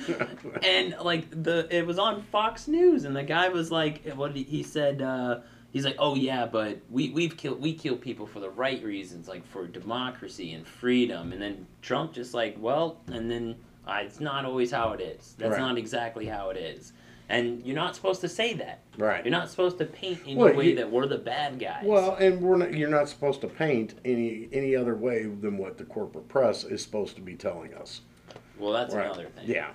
and 0.63 0.97
like 1.03 1.31
the 1.43 1.67
it 1.71 1.87
was 1.87 1.99
on 1.99 2.23
Fox 2.23 2.69
News, 2.69 3.05
and 3.05 3.14
the 3.14 3.23
guy 3.23 3.49
was 3.49 3.71
like, 3.71 4.07
what 4.14 4.35
did 4.35 4.47
he, 4.47 4.59
he 4.59 4.62
said? 4.62 5.03
Uh, 5.03 5.40
he's 5.73 5.85
like, 5.85 5.97
oh 5.99 6.14
yeah, 6.14 6.47
but 6.47 6.79
we 6.90 7.11
we've 7.11 7.37
killed 7.37 7.61
we 7.61 7.75
kill 7.75 7.97
people 7.97 8.27
for 8.27 8.40
the 8.40 8.51
right 8.51 8.83
reasons, 8.83 9.29
like 9.29 9.47
for 9.47 9.67
democracy 9.67 10.53
and 10.55 10.67
freedom. 10.67 11.33
And 11.33 11.40
then 11.43 11.67
Trump 11.83 12.12
just 12.12 12.33
like, 12.35 12.57
well, 12.59 12.99
and 13.09 13.31
then 13.31 13.57
uh, 13.87 13.99
it's 14.03 14.21
not 14.21 14.45
always 14.47 14.71
how 14.71 14.93
it 14.93 15.01
is. 15.01 15.35
That's 15.38 15.53
Right. 15.53 15.61
not 15.61 15.77
exactly 15.79 16.27
how 16.27 16.49
it 16.51 16.57
is. 16.57 16.93
And 17.29 17.65
you're 17.65 17.75
not 17.77 17.97
supposed 17.97 18.21
to 18.21 18.29
say 18.29 18.53
that. 18.55 18.81
right. 18.99 19.25
You're 19.25 19.33
not 19.33 19.49
supposed 19.51 19.79
to 19.79 19.87
paint 19.87 20.21
any 20.27 20.37
Well, 20.37 20.55
way 20.55 20.71
you- 20.71 20.75
that 20.77 20.91
we're 20.91 21.07
the 21.07 21.19
bad 21.19 21.59
guys. 21.59 21.83
Well, 21.85 22.17
and 22.17 22.41
we're 22.41 22.57
not, 22.59 22.75
you're 22.75 22.91
not 22.91 23.09
supposed 23.09 23.41
to 23.41 23.49
paint 23.49 23.95
any 24.05 24.49
any 24.53 24.77
other 24.77 24.95
way 24.95 25.25
than 25.25 25.57
what 25.57 25.79
the 25.79 25.85
corporate 25.85 26.29
press 26.29 26.65
is 26.65 26.83
supposed 26.83 27.17
to 27.17 27.23
be 27.23 27.35
telling 27.35 27.73
us. 27.75 28.03
well, 28.59 28.73
that's 28.73 28.95
Right. 28.95 29.07
another 29.07 29.27
thing. 29.27 29.45
Yeah. 29.49 29.71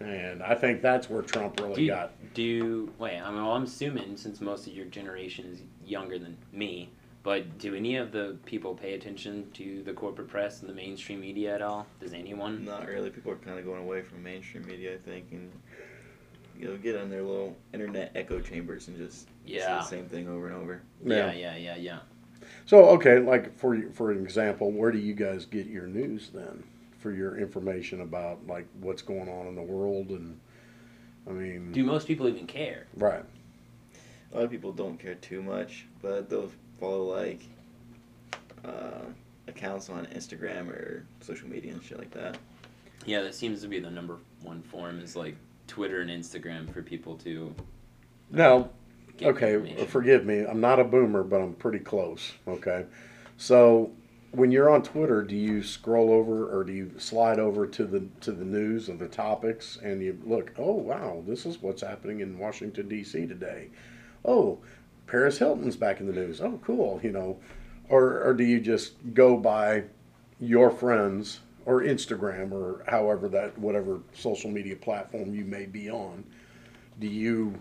And 0.00 0.42
I 0.42 0.54
think 0.54 0.82
that's 0.82 1.08
where 1.10 1.22
Trump 1.22 1.58
really 1.60 1.74
Do 1.74 1.82
you, 1.82 1.88
got. 1.88 2.12
do 2.34 2.42
you, 2.42 2.92
wait? 2.98 3.18
I 3.18 3.30
mean, 3.30 3.42
well, 3.42 3.52
I'm 3.52 3.64
assuming 3.64 4.16
since 4.16 4.40
most 4.40 4.66
of 4.66 4.72
your 4.74 4.84
generation 4.86 5.46
is 5.46 5.62
younger 5.84 6.18
than 6.20 6.36
me, 6.52 6.90
but 7.24 7.58
do 7.58 7.74
any 7.74 7.96
of 7.96 8.12
the 8.12 8.36
people 8.44 8.74
pay 8.74 8.94
attention 8.94 9.50
to 9.54 9.82
the 9.82 9.92
corporate 9.92 10.28
press 10.28 10.60
and 10.60 10.68
the 10.70 10.74
mainstream 10.74 11.20
media 11.20 11.54
at 11.54 11.62
all? 11.62 11.86
Does 12.00 12.12
anyone? 12.12 12.64
Not 12.64 12.86
really. 12.86 13.10
People 13.10 13.32
are 13.32 13.36
kind 13.36 13.58
of 13.58 13.64
going 13.64 13.82
away 13.82 14.02
from 14.02 14.22
mainstream 14.22 14.66
media, 14.66 14.94
I 14.94 14.98
think, 14.98 15.32
and 15.32 15.50
you 16.58 16.66
know, 16.68 16.76
get 16.76 16.96
on 16.96 17.08
their 17.08 17.22
little 17.22 17.56
internet 17.72 18.10
echo 18.14 18.40
chambers 18.40 18.88
and 18.88 18.96
just 18.96 19.28
Yeah. 19.46 19.80
say 19.82 19.96
the 19.96 20.02
same 20.02 20.08
thing 20.08 20.28
over 20.28 20.46
and 20.48 20.56
over. 20.56 20.82
Yeah, 21.04 21.32
yeah, 21.32 21.56
yeah, 21.56 21.76
yeah. 21.76 21.98
So 22.66 22.86
okay, 22.90 23.18
like 23.20 23.56
for 23.56 23.74
you- 23.74 23.90
for 23.92 24.12
example, 24.12 24.70
where 24.72 24.90
do 24.90 24.98
you 24.98 25.14
guys 25.14 25.46
get 25.46 25.66
your 25.66 25.86
news 25.86 26.30
then? 26.30 26.64
For 26.98 27.12
your 27.12 27.38
information 27.38 28.00
about 28.00 28.46
like 28.48 28.66
what's 28.80 29.02
going 29.02 29.28
on 29.28 29.46
in 29.46 29.54
the 29.54 29.62
world 29.62 30.08
and, 30.08 30.38
I 31.28 31.30
mean, 31.30 31.70
Do 31.72 31.84
most 31.84 32.08
people 32.08 32.26
even 32.28 32.46
care? 32.46 32.86
right. 32.96 33.24
A 34.32 34.34
lot 34.34 34.44
of 34.44 34.50
people 34.50 34.72
don't 34.72 34.98
care 34.98 35.14
too 35.14 35.42
much, 35.42 35.86
but 36.02 36.28
they'll 36.28 36.50
follow 36.80 37.04
like 37.04 37.40
uh, 38.64 39.04
accounts 39.46 39.88
on 39.88 40.06
Instagram 40.06 40.68
or 40.70 41.06
social 41.20 41.48
media 41.48 41.72
and 41.72 41.82
shit 41.82 41.98
like 41.98 42.10
that. 42.10 42.36
Yeah, 43.06 43.22
that 43.22 43.34
seems 43.34 43.62
to 43.62 43.68
be 43.68 43.78
the 43.78 43.90
number 43.90 44.16
one 44.42 44.60
form 44.62 45.00
is 45.00 45.16
like 45.16 45.36
Twitter 45.68 46.00
and 46.00 46.10
Instagram 46.10 46.72
for 46.72 46.82
people 46.82 47.16
to. 47.18 47.54
Now, 48.30 48.56
um, 48.56 48.68
get 49.16 49.28
okay, 49.28 49.84
forgive 49.84 50.24
me. 50.24 50.40
I'm 50.40 50.60
not 50.60 50.80
a 50.80 50.84
boomer, 50.84 51.22
but 51.22 51.40
I'm 51.40 51.54
pretty 51.54 51.78
close. 51.78 52.32
Okay, 52.48 52.86
so 53.36 53.92
when 54.32 54.50
you're 54.50 54.68
on 54.68 54.82
Twitter, 54.82 55.22
do 55.22 55.36
you 55.36 55.62
scroll 55.62 56.10
over 56.10 56.54
or 56.54 56.64
do 56.64 56.72
you 56.72 56.90
slide 56.98 57.38
over 57.38 57.66
to 57.66 57.84
the 57.84 58.06
to 58.20 58.32
the 58.32 58.44
news 58.44 58.88
of 58.88 58.98
the 58.98 59.08
topics 59.08 59.78
and 59.82 60.02
you 60.02 60.18
look? 60.24 60.52
Oh 60.58 60.72
wow, 60.72 61.22
this 61.26 61.46
is 61.46 61.62
what's 61.62 61.82
happening 61.82 62.20
in 62.20 62.38
Washington 62.38 62.88
D.C. 62.88 63.26
today. 63.26 63.68
Oh, 64.24 64.58
Paris 65.06 65.38
Hilton's 65.38 65.76
back 65.76 66.00
in 66.00 66.06
the 66.06 66.12
news. 66.12 66.40
Oh, 66.40 66.60
cool. 66.64 67.00
You 67.02 67.12
know, 67.12 67.38
or 67.88 68.22
or 68.22 68.34
do 68.34 68.44
you 68.44 68.60
just 68.60 68.94
go 69.14 69.36
by 69.36 69.84
your 70.40 70.70
friends 70.70 71.40
or 71.68 71.82
Instagram 71.82 72.50
or 72.50 72.82
however 72.88 73.28
that 73.28 73.56
whatever 73.58 74.00
social 74.14 74.50
media 74.50 74.74
platform 74.74 75.34
you 75.34 75.44
may 75.44 75.66
be 75.66 75.90
on? 75.90 76.24
Do 76.98 77.06
you 77.06 77.60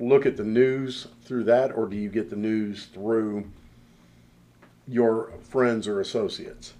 look 0.00 0.24
at 0.24 0.38
the 0.38 0.42
news 0.42 1.06
through 1.22 1.44
that, 1.44 1.70
or 1.76 1.86
do 1.86 1.96
you 1.96 2.08
get 2.08 2.30
the 2.30 2.36
news 2.36 2.86
through 2.86 3.50
your 4.88 5.34
friends 5.42 5.86
or 5.86 6.00
associates? 6.00 6.72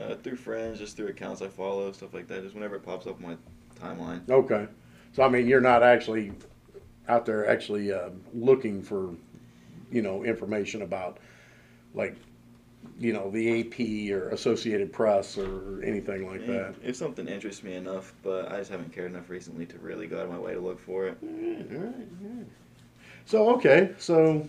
Uh, 0.00 0.14
through 0.14 0.36
friends, 0.36 0.78
just 0.78 0.96
through 0.96 1.08
accounts 1.08 1.42
I 1.42 1.48
follow, 1.48 1.90
stuff 1.90 2.14
like 2.14 2.28
that. 2.28 2.44
Just 2.44 2.54
whenever 2.54 2.76
it 2.76 2.84
pops 2.84 3.08
up 3.08 3.16
on 3.16 3.22
my 3.30 3.36
timeline. 3.84 4.20
Okay, 4.30 4.68
so 5.12 5.24
I 5.24 5.28
mean, 5.28 5.48
you're 5.48 5.60
not 5.60 5.82
actually 5.82 6.30
out 7.08 7.26
there 7.26 7.44
actually 7.48 7.92
uh, 7.92 8.10
looking 8.32 8.82
for, 8.82 9.16
you 9.90 10.00
know, 10.00 10.22
information 10.22 10.82
about 10.82 11.18
like, 11.92 12.14
you 12.98 13.12
know, 13.12 13.30
the 13.30 13.60
AP 13.60 14.12
or 14.14 14.30
Associated 14.30 14.92
Press 14.92 15.36
or 15.38 15.82
anything 15.82 16.26
like 16.28 16.40
Yeah, 16.42 16.54
that. 16.54 16.74
If 16.82 16.96
something 16.96 17.26
interests 17.28 17.62
me 17.62 17.74
enough, 17.74 18.12
but 18.22 18.50
I 18.52 18.58
just 18.58 18.70
haven't 18.70 18.92
cared 18.92 19.10
enough 19.12 19.28
recently 19.30 19.66
to 19.66 19.78
really 19.78 20.06
go 20.06 20.18
out 20.18 20.24
of 20.24 20.30
my 20.30 20.38
way 20.38 20.54
to 20.54 20.60
look 20.60 20.78
for 20.78 21.06
it. 21.06 21.18
All 21.22 21.28
right, 21.28 21.66
all 21.72 21.84
right. 21.86 22.46
So 23.24 23.50
okay, 23.56 23.94
so 23.98 24.48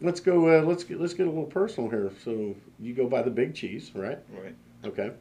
let's 0.00 0.20
go. 0.20 0.58
Uh, 0.58 0.62
let's 0.62 0.84
get 0.84 1.00
let's 1.00 1.14
get 1.14 1.26
a 1.26 1.30
little 1.30 1.44
personal 1.44 1.90
here. 1.90 2.10
So 2.24 2.54
you 2.80 2.94
go 2.94 3.06
by 3.06 3.22
the 3.22 3.30
Big 3.30 3.54
Cheese, 3.54 3.92
right? 3.94 4.18
Right. 4.32 4.54
Okay. 4.84 5.12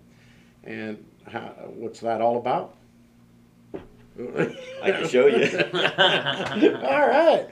And 0.64 1.04
how, 1.28 1.50
what's 1.76 2.00
that 2.02 2.22
all 2.22 2.38
about? 2.38 2.77
I 4.20 4.92
can 4.92 5.08
show 5.08 5.28
you. 5.28 5.46
all 5.74 7.08
right. 7.08 7.48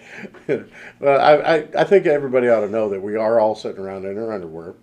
well, 1.00 1.22
I, 1.22 1.58
I, 1.58 1.68
I 1.78 1.84
think 1.84 2.06
everybody 2.06 2.48
ought 2.48 2.62
to 2.62 2.70
know 2.70 2.90
that 2.90 3.02
we 3.02 3.16
are 3.16 3.40
all 3.40 3.56
sitting 3.56 3.82
around 3.82 4.06
in 4.06 4.18
our 4.18 4.34
underwear. 4.34 4.76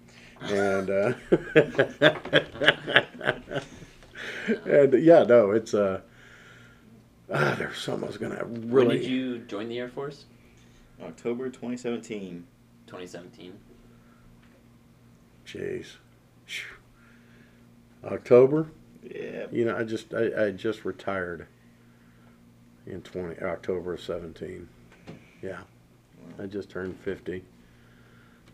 And, 0.43 0.91
uh, 0.91 1.13
and 4.67 5.03
yeah, 5.03 5.25
no, 5.25 5.51
it's, 5.51 5.75
uh, 5.75 6.01
ah, 7.33 7.55
there's 7.59 7.79
something 7.79 8.05
I 8.05 8.07
was 8.07 8.19
going 8.19 8.37
to 8.37 8.45
really. 8.45 8.87
When 8.87 8.97
did 8.97 9.07
you 9.07 9.39
join 9.41 9.69
the 9.69 9.79
Air 9.79 9.89
Force? 9.89 10.25
October 11.03 11.47
2017. 11.47 12.47
2017. 12.87 13.55
jeez. 15.47 15.87
October. 18.05 18.69
Yeah. 19.03 19.47
You 19.51 19.65
know, 19.65 19.77
I 19.77 19.85
just 19.85 20.15
I, 20.15 20.47
I 20.47 20.51
just 20.51 20.85
retired 20.85 21.47
in 22.87 23.03
twenty 23.03 23.39
October 23.41 23.95
of 23.95 24.01
seventeen. 24.01 24.69
Yeah, 25.41 25.61
I 26.39 26.47
just 26.47 26.71
turned 26.71 26.99
fifty. 27.01 27.45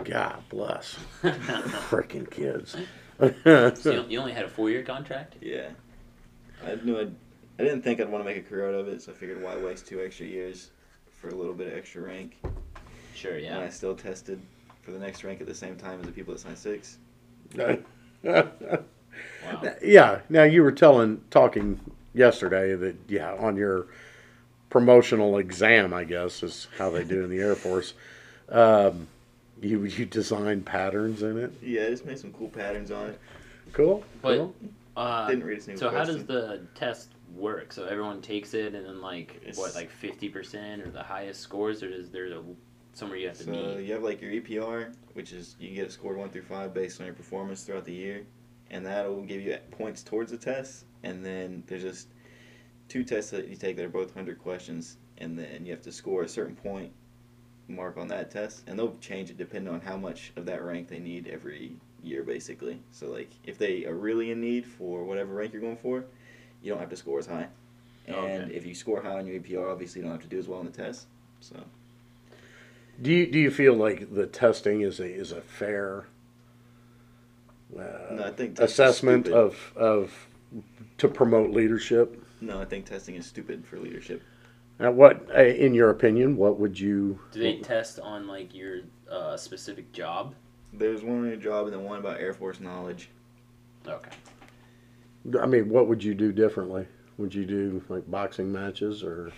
God 0.05 0.43
bless 0.49 0.97
freaking 1.23 2.31
kids. 2.31 2.77
so 3.19 3.91
you, 3.91 4.05
you 4.09 4.21
only 4.21 4.33
had 4.33 4.45
a 4.45 4.49
four-year 4.49 4.85
contract. 4.85 5.35
Yeah. 5.41 5.71
I 6.65 6.77
knew 6.77 7.01
I'd, 7.01 7.15
I 7.59 7.65
didn't 7.65 7.83
think 7.83 8.01
I'd 8.01 8.09
want 8.09 8.25
to 8.25 8.29
make 8.29 8.39
a 8.39 8.49
career 8.49 8.69
out 8.69 8.75
of 8.75 8.87
it, 8.89 9.03
so 9.03 9.13
I 9.13 9.15
figured 9.15 9.43
why 9.43 9.57
waste 9.57 9.87
two 9.87 10.01
extra 10.01 10.27
years 10.27 10.71
for 11.21 11.29
a 11.29 11.35
little 11.35 11.55
bit 11.55 11.67
of 11.67 11.75
extra 11.77 12.03
rank. 12.03 12.37
Sure, 13.15 13.39
yeah. 13.39 13.57
And. 13.57 13.65
I 13.65 13.69
still 13.69 13.97
tested 13.97 14.41
for 14.83 14.93
the 14.93 14.99
next 14.99 15.25
rank 15.25 15.41
at 15.41 15.47
the 15.47 15.55
same 15.55 15.77
time 15.77 16.01
as 16.01 16.07
the 16.07 16.13
people 16.13 16.35
that 16.35 16.41
signed 16.41 16.59
six. 16.59 16.99
Wow. 18.25 19.63
yeah. 19.83 20.21
Now 20.29 20.43
you 20.43 20.63
were 20.63 20.73
telling, 20.73 21.23
talking 21.31 21.79
yesterday 22.15 22.75
that 22.75 22.97
yeah, 23.07 23.35
on 23.35 23.57
your 23.57 23.87
promotional 24.71 25.39
exam, 25.39 25.93
I 25.95 26.05
guess 26.05 26.43
is 26.43 26.69
how 26.79 26.91
they 26.91 27.05
do 27.05 27.25
in 27.25 27.31
the 27.31 27.39
Air 27.39 27.55
Force. 27.55 27.95
Um, 28.49 29.09
you 29.61 29.85
you 29.85 30.05
design 30.07 30.63
patterns 30.63 31.23
in 31.23 31.39
it. 31.39 31.53
Yeah, 31.63 31.87
I 31.87 31.91
just 31.91 32.07
made 32.07 32.19
some 32.19 32.33
cool 32.33 32.49
patterns 32.49 32.91
on 32.91 33.11
it. 33.11 33.21
Cool. 33.73 34.05
But 34.23 34.37
cool. 34.37 34.55
uh, 34.97 35.29
Didn't 35.29 35.45
read 35.45 35.59
a 35.59 35.61
single 35.63 35.81
so 35.91 35.97
how 35.97 36.05
does 36.05 36.25
the 36.25 36.63
test 36.75 37.09
work? 37.35 37.73
So 37.73 37.85
everyone 37.85 38.23
takes 38.23 38.55
it, 38.55 38.75
and 38.75 38.87
then 38.87 39.01
like 39.03 39.37
It's- 39.43 39.59
what, 39.59 39.75
like 39.75 39.91
fifty 39.91 40.29
percent 40.29 40.83
or 40.83 40.91
the 40.91 41.03
highest 41.03 41.41
scores, 41.41 41.83
or 41.83 41.89
is 41.89 42.11
there 42.11 42.27
a, 42.27 42.43
somewhere 42.95 43.19
you 43.19 43.29
have 43.29 43.37
to 43.39 43.45
So 43.45 43.51
meet? 43.51 43.81
you 43.87 43.93
have 43.95 44.03
like 44.03 44.23
your 44.23 44.31
EPR, 44.33 44.95
which 45.15 45.33
is 45.33 45.57
you 45.59 45.75
get 45.75 45.87
it 45.87 45.93
scored 45.93 46.17
one 46.17 46.31
through 46.31 46.43
five 46.43 46.73
based 46.73 47.01
on 47.01 47.07
your 47.07 47.15
performance 47.15 47.65
throughout 47.65 47.85
the 47.85 47.93
year, 47.93 48.23
and 48.71 48.87
that 48.87 49.09
will 49.09 49.23
give 49.23 49.41
you 49.43 49.57
points 49.73 50.03
towards 50.03 50.31
the 50.31 50.39
test. 50.39 50.85
And 51.03 51.25
then 51.25 51.63
there's 51.67 51.83
just 51.83 52.09
two 52.89 53.05
tests 53.05 53.31
that 53.31 53.49
you 53.49 53.57
take 53.57 53.77
that 53.77 53.85
are 53.85 53.89
both 53.91 54.15
hundred 54.15 54.39
questions, 54.39 54.97
and 55.19 55.39
then 55.39 55.65
you 55.65 55.73
have 55.73 55.83
to 55.83 55.93
score 55.93 56.23
a 56.23 56.29
certain 56.29 56.57
point 56.57 56.91
mark 57.69 57.97
on 57.99 58.09
that 58.09 58.31
test, 58.31 58.65
and 58.67 58.79
they'll 58.79 58.97
change 59.01 59.31
it 59.31 59.37
depending 59.37 59.73
on 59.73 59.81
how 59.81 59.97
much 59.97 60.33
of 60.37 60.47
that 60.47 60.63
rank 60.65 60.89
they 60.89 60.99
need 60.99 61.27
every 61.29 61.73
year, 62.03 62.23
basically. 62.23 62.81
So 62.93 63.09
like 63.09 63.31
if 63.45 63.59
they 63.59 63.85
are 63.85 63.95
really 63.95 64.31
in 64.31 64.41
need 64.41 64.65
for 64.67 65.05
whatever 65.05 65.35
rank 65.35 65.53
you're 65.53 65.61
going 65.63 65.77
for, 65.77 66.05
you 66.63 66.71
don't 66.71 66.81
have 66.81 66.91
to 66.91 66.97
score 66.97 67.19
as 67.19 67.27
high. 67.27 67.49
And 68.07 68.45
Okay. 68.45 68.55
if 68.55 68.65
you 68.65 68.75
score 68.75 69.03
high 69.03 69.19
on 69.19 69.27
your 69.27 69.39
EPR, 69.41 69.71
obviously 69.71 70.01
you 70.01 70.05
don't 70.05 70.13
have 70.13 70.23
to 70.23 70.29
do 70.29 70.39
as 70.39 70.49
well 70.49 70.61
on 70.61 70.65
the 70.67 70.73
test. 70.73 71.07
So. 71.41 71.57
Do 73.01 73.13
you 73.13 73.31
do 73.31 73.39
you 73.39 73.51
feel 73.51 73.75
like 73.75 74.13
the 74.15 74.27
testing 74.27 74.81
is 74.81 74.99
a 74.99 75.07
is 75.07 75.31
a 75.31 75.41
fair 75.41 76.07
uh, 77.79 77.83
No, 78.13 78.25
I 78.25 78.31
think 78.31 78.59
assessment 78.59 79.29
of 79.29 79.73
of 79.77 80.27
to 80.97 81.07
promote 81.07 81.51
leadership? 81.51 82.25
No, 82.41 82.61
I 82.61 82.65
think 82.65 82.87
testing 82.87 83.17
is 83.17 83.27
stupid 83.27 83.67
for 83.67 83.79
leadership. 83.79 84.23
Now, 84.79 84.93
what, 84.93 85.29
uh, 85.37 85.43
in 85.43 85.75
your 85.75 85.91
opinion, 85.91 86.37
what 86.37 86.59
would 86.61 86.79
you? 86.79 87.19
Do 87.33 87.41
they 87.41 87.59
test 87.59 87.99
on 87.99 88.27
like 88.29 88.55
your 88.55 88.81
uh, 89.11 89.37
specific 89.37 89.93
job? 89.93 90.35
There's 90.73 91.03
one 91.03 91.21
on 91.21 91.27
your 91.27 91.37
job 91.37 91.67
and 91.67 91.75
then 91.75 91.83
one 91.85 91.99
about 91.99 92.21
Air 92.21 92.33
Force 92.35 92.61
knowledge. 92.61 93.09
Okay. 93.87 94.11
I 95.41 95.47
mean, 95.47 95.69
what 95.69 95.89
would 95.89 96.03
you 96.05 96.15
do 96.15 96.31
differently? 96.33 96.87
Would 97.17 97.35
you 97.35 97.45
do 97.45 97.83
like 97.89 98.09
boxing 98.09 98.53
matches 98.53 99.03
or? 99.03 99.33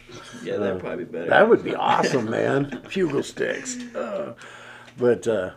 Yeah, 0.44 0.58
that'd 0.58 0.76
Uh, 0.76 0.80
probably 0.80 1.04
be 1.06 1.12
better. 1.12 1.30
That 1.30 1.48
would 1.48 1.64
be 1.64 1.74
awesome, 1.74 2.28
man. 2.28 2.66
Pugil 2.88 3.24
sticks. 3.24 3.78
Uh, 3.94 4.34
but 4.98 5.26
uh, 5.26 5.52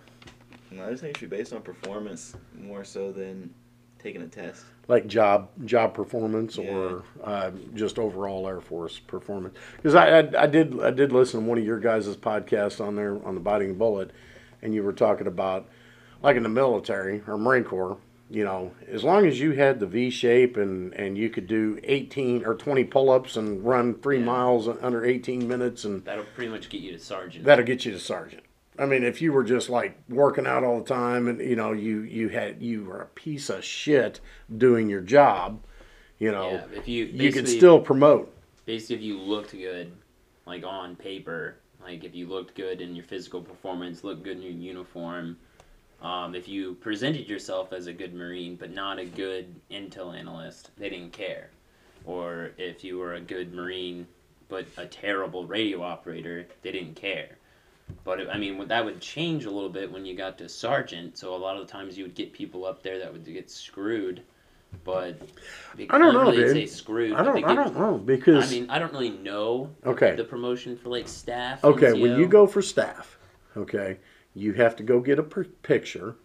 No, 0.72 0.86
I 0.86 0.92
just 0.92 1.02
think 1.02 1.18
it 1.18 1.20
should 1.20 1.30
be 1.30 1.38
based 1.38 1.52
on 1.52 1.62
performance 1.62 2.36
more 2.58 2.86
so 2.86 3.12
than 3.12 3.54
taking 4.04 4.22
a 4.22 4.28
test. 4.28 4.64
like 4.88 5.08
job 5.08 5.50
job 5.66 5.94
performance 5.94 6.58
or 6.58 7.04
uh, 7.24 7.52
just 7.74 7.98
overall 7.98 8.48
Air 8.48 8.60
Force 8.62 9.00
performance. 9.00 9.56
Because 9.78 9.96
I, 9.96 10.20
I 10.20 10.44
I 10.44 10.48
did 10.48 10.80
I 10.84 10.92
did 10.92 11.12
listen 11.12 11.42
to 11.42 11.46
one 11.48 11.58
of 11.58 11.64
your 11.66 11.80
guys' 11.80 12.16
podcasts 12.18 12.86
on 12.86 12.96
there 12.96 13.26
on 13.26 13.34
the 13.36 13.42
Biting 13.42 13.76
Bullet, 13.76 14.12
and 14.62 14.74
you 14.74 14.84
were 14.84 14.94
talking 14.94 15.28
about 15.28 15.68
like 16.22 16.36
in 16.36 16.44
the 16.44 16.50
military 16.50 17.22
or 17.28 17.38
Marine 17.38 17.64
Corps. 17.64 17.98
You 18.30 18.44
know, 18.44 18.72
as 18.90 19.04
long 19.04 19.28
as 19.28 19.40
you 19.40 19.52
had 19.52 19.80
the 19.80 19.86
V 19.86 20.10
shape 20.10 20.58
and 20.58 20.92
and 20.96 21.18
you 21.18 21.30
could 21.30 21.46
do 21.46 21.78
18 21.84 22.46
or 22.46 22.56
20 22.56 22.84
pull 22.86 23.10
ups 23.12 23.38
and 23.38 23.64
run 23.64 23.94
three 23.96 24.18
Yeah. 24.20 24.26
miles 24.26 24.68
under 24.68 25.06
18 25.06 25.48
minutes 25.48 25.86
and 25.86 26.04
That'll 26.04 26.24
pretty 26.36 26.50
much 26.52 26.70
get 26.70 26.82
you 26.82 26.94
to 26.94 27.00
sergeant. 27.00 27.46
that'll 27.46 27.66
get 27.66 27.86
you 27.86 27.92
to 27.92 28.00
sergeant. 28.00 28.44
I 28.78 28.86
mean, 28.86 29.04
if 29.04 29.22
you 29.22 29.32
were 29.32 29.44
just 29.44 29.70
like 29.70 30.00
working 30.10 30.48
out 30.48 30.64
all 30.64 30.80
the 30.80 30.86
time 30.86 31.28
and 31.28 31.40
you 31.40 31.56
know 31.56 31.74
you 31.74 32.02
you 32.02 32.30
had 32.30 32.62
you 32.62 32.86
were 32.86 33.02
a 33.02 33.08
piece 33.08 33.50
of 33.50 33.64
shit 33.64 34.20
doing 34.56 34.90
your 34.90 35.02
job, 35.02 35.62
you 36.20 36.32
know, 36.32 36.52
yeah, 36.52 36.66
if 36.78 36.88
you 36.88 37.06
you 37.06 37.32
could 37.32 37.48
still 37.48 37.80
promote. 37.80 38.34
basically 38.66 38.96
if 38.96 39.02
you 39.02 39.20
looked 39.20 39.52
good 39.52 39.92
like 40.46 40.64
on 40.64 40.96
paper 40.96 41.56
like 41.84 42.04
if 42.04 42.16
you 42.16 42.28
looked 42.28 42.56
good 42.56 42.82
in 42.82 42.96
your 42.96 43.06
physical 43.06 43.42
performance 43.42 44.04
looked 44.04 44.24
good 44.24 44.38
in 44.38 44.44
your 44.44 44.52
uniform 44.52 45.38
um, 46.02 46.36
if 46.36 46.48
you 46.48 46.74
presented 46.76 47.28
yourself 47.28 47.74
as 47.74 47.88
a 47.88 47.94
good 47.94 48.14
marine 48.14 48.56
but 48.56 48.72
not 48.72 49.00
a 49.00 49.06
good 49.06 49.54
intel 49.72 50.18
analyst 50.18 50.72
they 50.78 50.90
didn't 50.90 51.12
care 51.12 51.50
or 52.06 52.52
if 52.58 52.84
you 52.84 52.98
were 52.98 53.16
a 53.16 53.22
good 53.22 53.54
marine 53.54 54.08
but 54.50 54.66
a 54.78 54.86
terrible 54.86 55.46
radio 55.46 55.82
operator 55.82 56.46
they 56.62 56.72
didn't 56.72 56.96
care 56.96 57.38
but 58.04 58.20
it, 58.20 58.28
i 58.32 58.38
mean 58.38 58.68
that 58.68 58.84
would 58.84 59.00
change 59.00 59.46
a 59.46 59.50
little 59.52 59.70
bit 59.70 59.92
when 59.92 60.06
you 60.06 60.16
got 60.16 60.38
to 60.38 60.48
sergeant 60.50 61.18
so 61.18 61.36
a 61.36 61.38
lot 61.38 61.56
of 61.58 61.66
the 61.66 61.72
times 61.72 61.98
you 61.98 62.04
would 62.04 62.16
get 62.16 62.34
people 62.34 62.66
up 62.66 62.82
there 62.84 63.00
that 63.00 63.12
would 63.12 63.26
get 63.26 63.50
screwed 63.50 64.22
but 64.84 65.16
I 65.90 65.98
don't 66.00 66.14
know, 66.16 66.22
really 66.22 66.38
dude. 66.38 66.52
say 66.52 66.66
screwed 66.66 67.14
I 67.14 67.24
don't 67.24 67.44
I 67.44 67.54
don't 67.54 67.78
know 67.78 67.98
because 67.98 68.52
I 68.52 68.56
mean, 68.56 68.70
I 68.70 68.80
don't 68.80 68.92
really 68.92 69.12
know 69.12 69.70
Okay. 69.86 70.16
the 70.16 70.24
promotion 70.24 70.76
for 70.78 70.90
like 70.90 71.08
staff. 71.08 71.64
okay 71.64 71.94
when 71.94 72.18
you 72.18 72.28
go 72.28 72.48
for 72.48 72.62
staff, 72.62 73.18
okay, 73.56 74.00
you 74.34 74.54
have 74.54 74.76
to 74.78 74.84
go 74.84 75.00
get 75.00 75.20
a 75.20 75.24
picture, 75.24 76.16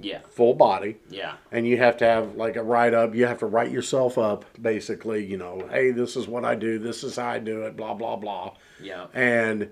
yeah, 0.00 0.20
full 0.30 0.54
body, 0.54 0.96
yeah, 1.10 1.34
and 1.52 1.66
you 1.66 1.76
have 1.76 1.98
to 1.98 2.06
have 2.06 2.34
like 2.36 2.56
a 2.56 2.62
write 2.62 2.94
up. 2.94 3.14
You 3.14 3.26
have 3.26 3.40
to 3.40 3.46
write 3.46 3.70
yourself 3.70 4.16
up, 4.16 4.46
basically. 4.62 5.22
You 5.26 5.36
know, 5.36 5.68
hey, 5.70 5.90
this 5.90 6.16
is 6.16 6.26
what 6.26 6.46
I 6.46 6.54
do. 6.54 6.78
This 6.78 7.04
is 7.04 7.16
how 7.16 7.28
I 7.28 7.38
do 7.38 7.64
it. 7.64 7.76
Blah 7.76 7.92
blah 7.92 8.16
blah. 8.16 8.54
yeah, 8.80 9.08
and 9.12 9.68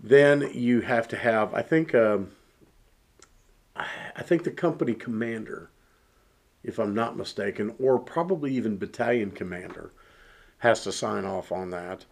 then 0.00 0.50
you 0.52 0.80
have 0.80 1.08
to 1.08 1.16
have 1.16 1.54
i 1.54 1.62
think 1.62 1.94
um, 1.94 2.30
i 3.76 4.22
think 4.22 4.44
the 4.44 4.50
company 4.50 4.94
commander 4.94 5.70
if 6.62 6.78
i'm 6.78 6.94
not 6.94 7.16
mistaken 7.16 7.74
or 7.78 7.98
probably 7.98 8.54
even 8.54 8.76
battalion 8.76 9.30
commander 9.30 9.92
has 10.58 10.82
to 10.84 10.92
sign 10.92 11.24
off 11.24 11.52
on 11.52 11.70
that. 11.70 12.04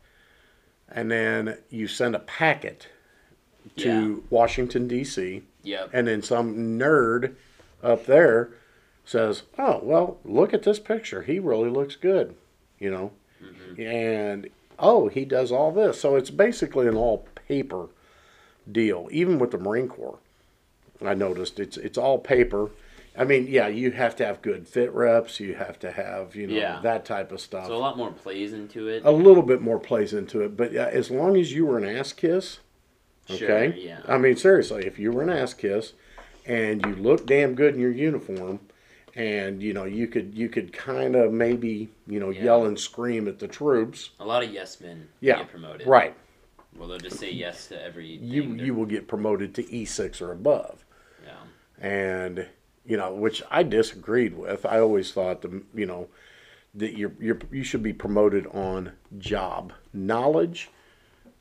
And 0.89 1.11
then 1.11 1.59
you 1.69 1.89
send 1.89 2.15
a 2.15 2.21
packet 2.21 2.89
to 3.77 4.23
washington 4.31 4.87
d.c 4.87 5.43
yep, 5.65 5.91
and 5.93 6.07
then 6.07 6.23
some 6.23 6.79
nerd 6.79 7.35
up 7.83 8.07
there 8.07 8.51
says, 9.05 9.43
"Oh, 9.59 9.81
well, 9.83 10.19
look 10.25 10.55
at 10.55 10.63
this 10.63 10.79
picture. 10.79 11.23
He 11.23 11.41
really 11.41 11.69
looks 11.69 11.97
good," 11.97 12.37
you 12.79 12.89
know, 12.91 13.11
and 13.77 14.49
oh, 14.79 15.09
he 15.09 15.25
does 15.25 15.51
all 15.51 15.73
this. 15.73 16.01
So 16.01 16.15
it's 16.15 16.31
basically 16.31 16.87
an 16.87 16.95
all 16.95 17.27
paper 17.49 17.89
deal. 18.71 19.09
Even 19.11 19.39
with 19.39 19.51
the 19.51 19.59
Marine 19.59 19.89
Corps, 19.89 20.19
I 21.05 21.15
noticed 21.15 21.59
it's 21.61 21.77
it's 21.77 21.99
all 21.99 22.19
paper. 22.19 22.71
I 23.19 23.25
mean, 23.25 23.47
yeah, 23.49 23.67
you 23.69 23.93
have 23.93 24.15
to 24.17 24.27
have 24.27 24.43
good 24.43 24.69
fit 24.69 24.93
reps. 24.93 25.41
You 25.41 25.55
have 25.55 25.79
to 25.81 25.91
have 25.93 26.35
you 26.37 26.47
know 26.47 26.55
Yeah. 26.55 26.81
that 26.83 27.05
type 27.05 27.33
of 27.33 27.41
stuff. 27.41 27.67
So 27.69 27.75
a 27.75 27.79
lot 27.79 27.97
more 27.97 28.11
plays 28.11 28.53
into 28.53 28.89
it. 28.89 29.03
a 29.05 29.11
little 29.11 29.43
bit 29.43 29.61
more 29.63 29.79
plays 29.79 30.13
into 30.13 30.43
it, 30.43 30.57
but 30.57 30.73
yeah, 30.73 30.87
as 30.87 31.11
long 31.11 31.37
as 31.37 31.53
you 31.53 31.67
were 31.67 31.79
an 31.79 31.85
ass 31.85 32.13
kiss, 32.13 32.59
Sure, 33.29 33.51
Okay. 33.51 33.81
yeah. 33.81 34.03
I 34.07 34.19
mean, 34.19 34.37
seriously, 34.37 34.87
if 34.87 35.01
you 35.01 35.11
were 35.11 35.23
an 35.23 35.31
ass 35.31 35.53
kiss 35.53 35.95
and 36.47 36.85
you 36.87 36.95
look 36.95 37.27
damn 37.27 37.57
good 37.57 37.75
in 37.75 37.81
your 37.81 37.91
uniform, 37.91 38.61
and 39.17 39.63
you 39.63 39.73
know 39.73 39.85
you 39.85 40.07
could 40.07 40.35
you 40.35 40.49
could 40.49 40.73
kind 40.73 41.17
of 41.17 41.33
maybe 41.33 41.89
you 42.07 42.21
know 42.21 42.31
Yeah. 42.31 42.45
yell 42.45 42.67
and 42.67 42.79
scream 42.79 43.27
at 43.27 43.39
the 43.39 43.49
troops. 43.49 44.11
a 44.21 44.25
lot 44.27 44.45
of 44.45 44.53
yes 44.53 44.79
men 44.81 45.09
Yeah, 45.21 45.39
get 45.39 45.49
promoted. 45.51 45.87
Right. 45.87 46.15
Well, 46.79 46.89
they'll 46.89 46.99
just 46.99 47.19
say 47.19 47.31
yes 47.31 47.69
to 47.69 47.83
every. 47.83 48.07
You 48.07 48.43
you 48.43 48.75
will 48.75 48.87
get 48.87 49.09
promoted 49.09 49.55
to 49.57 49.73
E 49.73 49.85
six 49.85 50.21
or 50.21 50.33
above, 50.33 50.85
Yeah. 51.25 51.87
and 51.87 52.47
you 52.85 52.97
know 52.97 53.15
which 53.15 53.43
I 53.51 53.63
disagreed 53.63 54.37
with. 54.37 54.65
I 54.67 54.79
always 54.81 55.13
thought 55.13 55.43
the 55.43 55.63
you 55.75 55.87
know 55.87 56.09
that 56.75 56.97
you're, 56.97 57.13
you're 57.19 57.39
you 57.51 57.65
should 57.65 57.83
be 57.83 57.93
promoted 57.93 58.47
on 58.49 58.93
job 59.19 59.73
knowledge. 59.93 60.71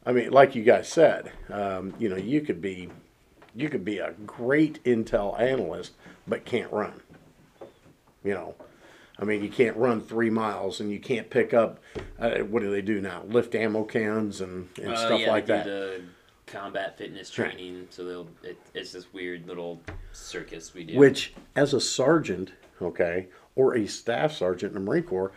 I 0.06 0.12
mean, 0.14 0.32
like 0.32 0.56
you 0.56 0.64
guys 0.64 0.88
said, 0.88 1.32
um, 1.50 1.94
you 2.00 2.08
know, 2.10 2.16
you 2.16 2.42
could 2.42 2.62
be 2.62 2.90
you 3.56 3.70
could 3.70 3.84
be 3.86 3.98
a 4.00 4.14
great 4.26 4.84
intel 4.84 5.40
analyst, 5.40 5.94
but 6.28 6.46
can't 6.46 6.72
run. 6.72 7.02
You 8.24 8.34
know, 8.34 8.56
I 9.18 9.24
mean, 9.26 9.44
you 9.44 9.50
can't 9.50 9.78
run 9.78 10.02
three 10.02 10.30
miles, 10.30 10.80
and 10.82 10.92
you 10.92 11.00
can't 11.00 11.30
pick 11.30 11.54
up. 11.54 11.80
Uh, 12.20 12.40
what 12.40 12.62
do 12.62 12.70
they 12.70 12.82
do 12.82 13.00
now? 13.00 13.24
Lift 13.28 13.56
ammo 13.56 13.84
cans 13.84 14.42
and, 14.42 14.68
and 14.82 14.92
Uh, 14.94 14.96
stuff 14.98 15.22
yeah, 15.22 15.32
like 15.32 15.46
they 15.46 15.54
that. 15.54 15.66
The 15.66 16.02
combat 16.48 16.98
fitness 16.98 17.38
Right. 17.40 17.52
training. 17.52 17.88
So 17.90 18.04
they'll 18.04 18.28
it, 18.44 18.58
it's 18.74 18.92
this 18.92 19.12
weird 19.14 19.48
little 19.48 19.82
circus 20.12 20.74
we 20.74 20.84
do. 20.84 20.98
Which, 20.98 21.34
as 21.56 21.74
a 21.74 21.80
sergeant, 21.82 22.52
okay, 22.82 23.28
or 23.56 23.76
a 23.76 23.88
staff 23.88 24.34
sergeant 24.34 24.76
in 24.76 24.84
the 24.84 24.86
Marine 24.86 25.04
Corps, 25.04 25.32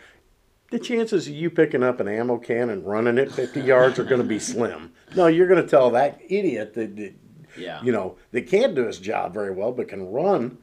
the 0.71 0.79
chances 0.79 1.27
of 1.27 1.33
you 1.33 1.49
picking 1.49 1.81
up 1.81 1.99
an 1.99 2.07
ammo 2.07 2.37
can 2.37 2.69
and 2.69 2.85
running 2.85 3.17
it 3.17 3.31
50 3.31 3.61
yards 3.61 3.97
are 3.97 4.03
going 4.03 4.21
to 4.21 4.27
be 4.27 4.39
slim. 4.39 4.91
No, 5.15 5.27
you're 5.27 5.47
going 5.47 5.61
to 5.63 5.67
tell 5.67 5.89
that 5.91 6.19
idiot 6.27 6.73
that, 6.75 6.95
that 6.97 7.13
yeah, 7.57 7.81
you 7.81 7.91
know 7.93 8.17
that 8.31 8.47
can't 8.47 8.75
do 8.75 8.85
his 8.85 8.99
job 8.99 9.33
very 9.33 9.51
well 9.51 9.71
but 9.71 9.87
can 9.87 10.11
run. 10.11 10.57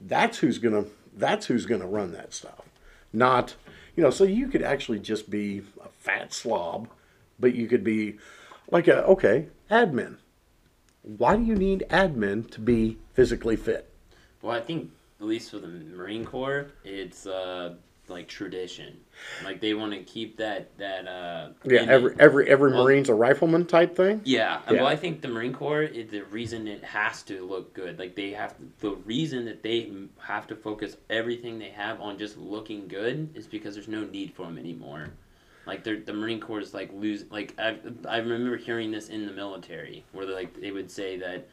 That's 0.00 0.38
who's 0.38 0.58
going 0.58 0.84
to 0.84 0.90
that's 1.16 1.46
who's 1.46 1.66
going 1.66 1.80
to 1.80 1.86
run 1.86 2.12
that 2.12 2.32
stuff. 2.32 2.62
Not, 3.12 3.56
you 3.96 4.02
know, 4.02 4.10
so 4.10 4.24
you 4.24 4.48
could 4.48 4.62
actually 4.62 4.98
just 4.98 5.30
be 5.30 5.62
a 5.82 5.88
fat 5.88 6.32
slob, 6.32 6.88
but 7.38 7.54
you 7.54 7.66
could 7.68 7.84
be 7.84 8.18
like 8.70 8.88
a 8.88 9.04
okay 9.04 9.48
admin. 9.70 10.16
Why 11.02 11.36
do 11.36 11.42
you 11.42 11.56
need 11.56 11.84
admin 11.90 12.50
to 12.52 12.60
be 12.60 12.98
physically 13.12 13.56
fit? 13.56 13.90
Well, 14.40 14.56
I 14.56 14.60
think 14.60 14.90
at 15.20 15.26
least 15.26 15.50
for 15.50 15.58
the 15.58 15.68
Marine 15.68 16.24
Corps, 16.24 16.68
it's 16.84 17.26
uh 17.26 17.74
like 18.12 18.28
tradition. 18.28 18.98
Like 19.44 19.60
they 19.60 19.74
want 19.74 19.92
to 19.92 20.02
keep 20.02 20.36
that 20.38 20.76
that 20.78 21.06
uh 21.08 21.50
Yeah, 21.64 21.82
every 21.88 22.14
every 22.18 22.48
every 22.48 22.70
Well- 22.72 22.84
Marine's 22.84 23.08
a 23.08 23.14
rifleman 23.14 23.66
type 23.66 23.96
thing. 23.96 24.20
Yeah, 24.24 24.56
uh, 24.68 24.74
Yeah. 24.74 24.82
well, 24.82 24.86
I 24.86 24.96
think 24.96 25.20
the 25.20 25.28
Marine 25.28 25.52
Corps, 25.52 25.82
it, 25.82 26.10
the 26.10 26.22
reason 26.24 26.68
it 26.68 26.84
has 26.84 27.22
to 27.24 27.44
look 27.44 27.74
good, 27.74 27.98
like 27.98 28.14
they 28.14 28.30
have, 28.30 28.54
the 28.80 28.92
reason 28.92 29.44
that 29.46 29.62
they 29.62 29.90
have 30.18 30.46
to 30.48 30.56
focus 30.56 30.96
everything 31.10 31.58
they 31.58 31.70
have 31.70 32.00
on 32.00 32.18
just 32.18 32.38
looking 32.38 32.88
good 32.88 33.30
is 33.34 33.46
because 33.46 33.74
there's 33.74 33.88
no 33.88 34.04
need 34.04 34.32
for 34.34 34.46
them 34.46 34.58
anymore. 34.58 35.08
Like 35.66 35.84
they're, 35.84 36.00
the 36.00 36.12
Marine 36.12 36.40
Corps 36.40 36.60
is 36.60 36.74
like 36.74 36.90
lose, 36.92 37.24
like 37.30 37.54
I, 37.58 37.78
I 38.08 38.18
remember 38.18 38.56
hearing 38.56 38.90
this 38.90 39.08
in 39.08 39.26
the 39.26 39.32
military 39.32 40.04
where 40.12 40.26
they 40.26 40.32
like 40.32 40.60
they 40.60 40.70
would 40.72 40.90
say 40.90 41.16
that 41.18 41.46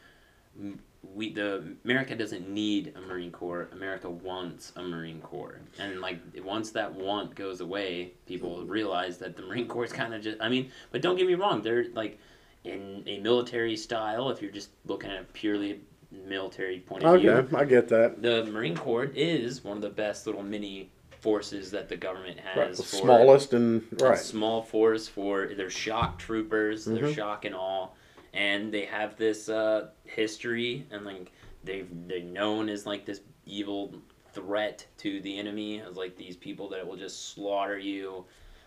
we 1.02 1.32
the 1.32 1.76
America 1.84 2.14
doesn't 2.14 2.48
need 2.48 2.92
a 2.96 3.00
Marine 3.00 3.32
Corps, 3.32 3.68
America 3.72 4.08
wants 4.10 4.72
a 4.76 4.82
Marine 4.82 5.20
Corps, 5.20 5.60
and 5.78 6.00
like 6.00 6.18
once 6.44 6.70
that 6.72 6.92
want 6.94 7.34
goes 7.34 7.60
away, 7.60 8.12
people 8.26 8.64
realize 8.66 9.18
that 9.18 9.36
the 9.36 9.42
Marine 9.42 9.66
Corps 9.66 9.84
is 9.84 9.92
kind 9.92 10.12
of 10.14 10.22
just, 10.22 10.38
I 10.40 10.48
mean, 10.48 10.70
but 10.90 11.00
don't 11.02 11.16
get 11.16 11.26
me 11.26 11.34
wrong, 11.34 11.62
they're 11.62 11.86
like 11.94 12.18
in 12.64 13.02
a 13.06 13.18
military 13.20 13.76
style, 13.76 14.28
if 14.30 14.42
you're 14.42 14.50
just 14.52 14.70
looking 14.84 15.10
at 15.10 15.32
purely 15.32 15.80
military 16.26 16.80
point 16.80 17.02
of 17.02 17.20
view, 17.20 17.30
Okay, 17.30 17.56
I 17.56 17.64
get 17.64 17.88
that. 17.88 18.20
the 18.20 18.44
Marine 18.44 18.76
Corps 18.76 19.04
is 19.14 19.64
one 19.64 19.76
of 19.76 19.82
the 19.82 19.88
best 19.90 20.26
little 20.26 20.42
mini 20.42 20.90
forces 21.20 21.70
that 21.70 21.88
the 21.88 21.96
government 21.96 22.38
has. 22.40 22.56
Right, 22.56 22.70
the 22.76 22.82
for 22.82 22.96
smallest 22.96 23.52
and 23.54 23.82
a 24.00 24.04
right. 24.04 24.18
small 24.18 24.62
force 24.62 25.06
for 25.08 25.46
their 25.54 25.70
shock 25.70 26.18
troopers, 26.18 26.84
their 26.84 27.04
Mhm. 27.04 27.14
shock 27.14 27.44
and 27.44 27.54
all, 27.54 27.94
and 28.34 28.72
they 28.72 28.84
have 28.84 29.16
this 29.16 29.48
uh, 29.48 29.88
history 30.04 30.86
and 30.90 31.04
like 31.04 31.32
they've 31.64 31.88
they're 32.06 32.20
known 32.20 32.68
as 32.68 32.86
like 32.86 33.04
this 33.04 33.20
evil 33.46 33.94
threat 34.32 34.86
to 34.98 35.20
the 35.20 35.38
enemy 35.38 35.80
as 35.80 35.96
like 35.96 36.16
these 36.16 36.36
people 36.36 36.68
that 36.68 36.86
will 36.86 36.96
just 36.96 37.32
slaughter 37.34 37.78
you. 37.78 38.24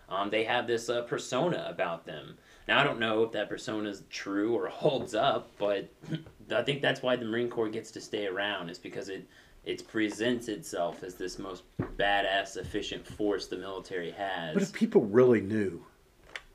Um, 0.08 0.28
they 0.28 0.44
have 0.44 0.66
this 0.66 0.90
uh, 0.90 1.02
persona 1.02 1.66
about 1.68 2.04
them. 2.04 2.36
Now 2.68 2.80
I 2.80 2.84
don't 2.84 3.00
know 3.00 3.22
if 3.22 3.32
that 3.32 3.48
persona 3.48 3.88
is 3.88 4.02
true 4.10 4.54
or 4.54 4.68
holds 4.68 5.14
up, 5.14 5.50
but 5.58 5.88
I 6.54 6.62
think 6.62 6.82
that's 6.82 7.02
why 7.02 7.16
the 7.16 7.24
Marine 7.24 7.48
Corps 7.48 7.70
gets 7.70 7.90
to 7.92 8.00
stay 8.00 8.26
around 8.26 8.68
is 8.68 8.78
because 8.78 9.08
it 9.08 9.26
it 9.64 9.88
presents 9.88 10.48
itself 10.48 11.02
as 11.02 11.14
this 11.14 11.38
most 11.38 11.62
badass, 11.96 12.58
efficient 12.58 13.06
force 13.06 13.46
the 13.46 13.56
military 13.56 14.10
has. 14.10 14.52
But 14.52 14.62
if 14.62 14.72
people 14.74 15.06
really 15.06 15.40
knew, 15.40 15.82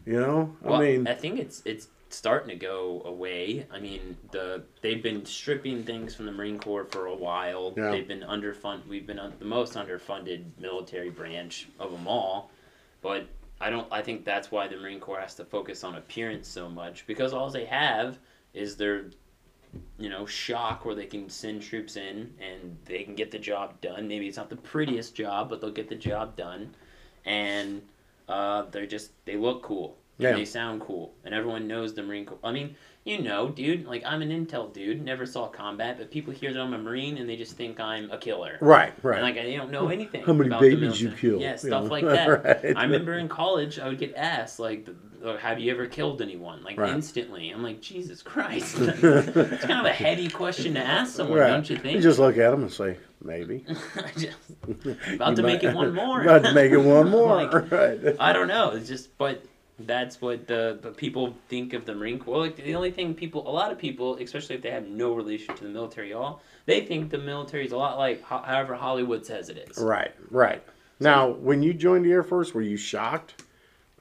you 0.05 0.19
know, 0.19 0.55
Well, 0.61 0.79
I 0.79 0.91
mean, 0.91 1.07
I 1.07 1.15
think 1.15 1.39
it's 1.39 1.63
it's 1.65 1.87
starting 2.09 2.49
to 2.49 2.55
go 2.55 3.01
away. 3.05 3.65
I 3.71 3.79
mean, 3.79 4.17
the 4.31 4.63
they've 4.81 5.01
been 5.01 5.25
stripping 5.25 5.83
things 5.83 6.15
from 6.15 6.25
the 6.25 6.31
Marine 6.31 6.59
Corps 6.59 6.85
for 6.85 7.05
a 7.05 7.15
while. 7.15 7.73
Yeah. 7.77 7.91
They've 7.91 8.07
been 8.07 8.21
underfund. 8.21 8.87
We've 8.87 9.05
been 9.07 9.19
un- 9.19 9.33
the 9.39 9.45
most 9.45 9.73
underfunded 9.75 10.45
military 10.59 11.09
branch 11.09 11.67
of 11.79 11.91
them 11.91 12.07
all. 12.07 12.51
But 13.01 13.27
I 13.61 13.69
don't. 13.69 13.87
I 13.91 14.01
think 14.01 14.25
that's 14.25 14.51
why 14.51 14.67
the 14.67 14.77
Marine 14.77 14.99
Corps 14.99 15.19
has 15.19 15.35
to 15.35 15.45
focus 15.45 15.83
on 15.83 15.95
appearance 15.95 16.47
so 16.47 16.69
much 16.69 17.05
because 17.07 17.33
all 17.33 17.49
they 17.49 17.65
have 17.65 18.17
is 18.53 18.75
their, 18.75 19.05
you 19.97 20.09
know, 20.09 20.25
shock 20.25 20.85
where 20.85 20.95
they 20.95 21.05
can 21.05 21.29
send 21.29 21.61
troops 21.61 21.95
in 21.95 22.33
and 22.41 22.77
they 22.85 23.03
can 23.03 23.15
get 23.15 23.31
the 23.31 23.39
job 23.39 23.79
done. 23.81 24.07
Maybe 24.07 24.27
it's 24.27 24.37
not 24.37 24.49
the 24.49 24.55
prettiest 24.55 25.15
job, 25.15 25.49
but 25.49 25.61
they'll 25.61 25.71
get 25.71 25.89
the 25.89 25.95
job 25.95 26.35
done, 26.35 26.73
and 27.25 27.81
uh, 28.27 28.63
they're 28.71 28.87
just 28.87 29.11
they 29.25 29.35
look 29.35 29.61
cool. 29.63 29.97
And 30.19 30.23
Yeah. 30.27 30.35
They 30.35 30.45
sound 30.45 30.81
cool, 30.81 31.13
and 31.23 31.33
everyone 31.33 31.67
knows 31.67 31.93
the 31.93 32.03
Marine 32.03 32.25
Corps. 32.25 32.37
I 32.43 32.51
mean, 32.51 32.75
you 33.05 33.21
know, 33.21 33.49
dude. 33.49 33.85
Like 33.85 34.03
I'm 34.05 34.21
an 34.21 34.29
intel 34.29 34.71
dude, 34.73 35.01
never 35.03 35.25
saw 35.25 35.47
combat, 35.47 35.97
but 35.97 36.11
people 36.11 36.33
hear 36.33 36.51
that 36.53 36.59
I'm 36.59 36.73
a 36.73 36.77
Marine 36.77 37.17
and 37.17 37.27
they 37.29 37.37
just 37.37 37.55
think 37.55 37.79
I'm 37.79 38.11
a 38.11 38.17
killer. 38.17 38.57
right, 38.61 38.93
And 38.95 39.03
right. 39.05 39.21
like 39.23 39.37
I 39.37 39.55
don't 39.55 39.71
know 39.71 39.87
anything. 39.87 40.23
How 40.23 40.33
many 40.33 40.49
babies 40.49 41.01
you 41.01 41.11
killed? 41.11 41.41
Yeah, 41.41 41.55
stuff 41.55 41.85
know? 41.85 41.89
like 41.89 42.03
that. 42.17 42.27
Right. 42.63 42.75
I 42.77 42.83
remember 42.83 43.13
in 43.13 43.29
college, 43.29 43.79
I 43.79 43.87
would 43.87 43.97
get 43.97 44.13
asked 44.15 44.59
like, 44.59 44.87
"Have 45.39 45.59
you 45.59 45.71
ever 45.71 45.87
killed 45.87 46.21
anyone?" 46.21 46.61
Like 46.63 46.77
Right. 46.77 46.93
instantly. 46.93 47.49
I'm 47.51 47.63
like, 47.63 47.79
Jesus 47.81 48.21
Christ. 48.21 48.75
it's 48.79 49.65
kind 49.65 49.79
of 49.79 49.85
a 49.85 49.93
heady 49.93 50.27
question 50.29 50.73
to 50.73 50.81
ask 50.81 51.15
someone, 51.15 51.39
Right. 51.39 51.47
don't 51.47 51.69
you 51.69 51.77
think? 51.77 51.95
You 51.95 52.01
just 52.01 52.19
look 52.19 52.37
at 52.37 52.51
them 52.51 52.63
and 52.63 52.71
say, 52.71 52.97
maybe. 53.23 53.65
Just- 54.17 54.35
about 55.13 55.29
You 55.29 55.35
to 55.37 55.43
make 55.43 55.63
it 55.63 55.73
one 55.73 55.93
more. 55.95 56.21
About 56.21 56.43
to 56.43 56.53
make 56.53 56.71
it 56.73 56.77
one 56.77 57.09
more. 57.09 57.35
Like, 57.43 57.71
right. 57.71 58.15
I 58.19 58.33
don't 58.33 58.47
know. 58.49 58.71
It's 58.71 58.87
just, 58.89 59.17
but 59.17 59.43
that's 59.79 60.21
what 60.21 60.47
the, 60.47 60.77
the 60.81 60.91
people 60.91 61.35
think 61.47 61.73
of 61.73 61.85
the 61.85 61.95
Marine 61.95 62.19
Corps. 62.19 62.39
Like 62.39 62.55
the 62.55 62.75
only 62.75 62.91
thing 62.91 63.13
people, 63.13 63.47
a 63.47 63.51
lot 63.51 63.71
of 63.71 63.77
people, 63.77 64.17
especially 64.17 64.55
if 64.55 64.61
they 64.61 64.71
have 64.71 64.87
no 64.87 65.13
relation 65.13 65.55
to 65.55 65.63
the 65.63 65.69
military 65.69 66.11
at 66.11 66.17
all, 66.17 66.41
they 66.65 66.81
think 66.85 67.09
the 67.09 67.17
military 67.17 67.65
is 67.65 67.71
a 67.71 67.77
lot 67.77 67.97
like 67.97 68.21
ho- 68.21 68.43
however 68.45 68.75
Hollywood 68.75 69.25
says 69.25 69.49
it 69.49 69.57
is. 69.69 69.77
Right, 69.77 70.11
right. 70.29 70.61
Now, 70.99 71.29
when 71.29 71.63
you 71.63 71.73
joined 71.73 72.05
the 72.05 72.11
Air 72.11 72.23
Force, 72.23 72.53
were 72.53 72.61
you 72.61 72.75
shocked 72.75 73.43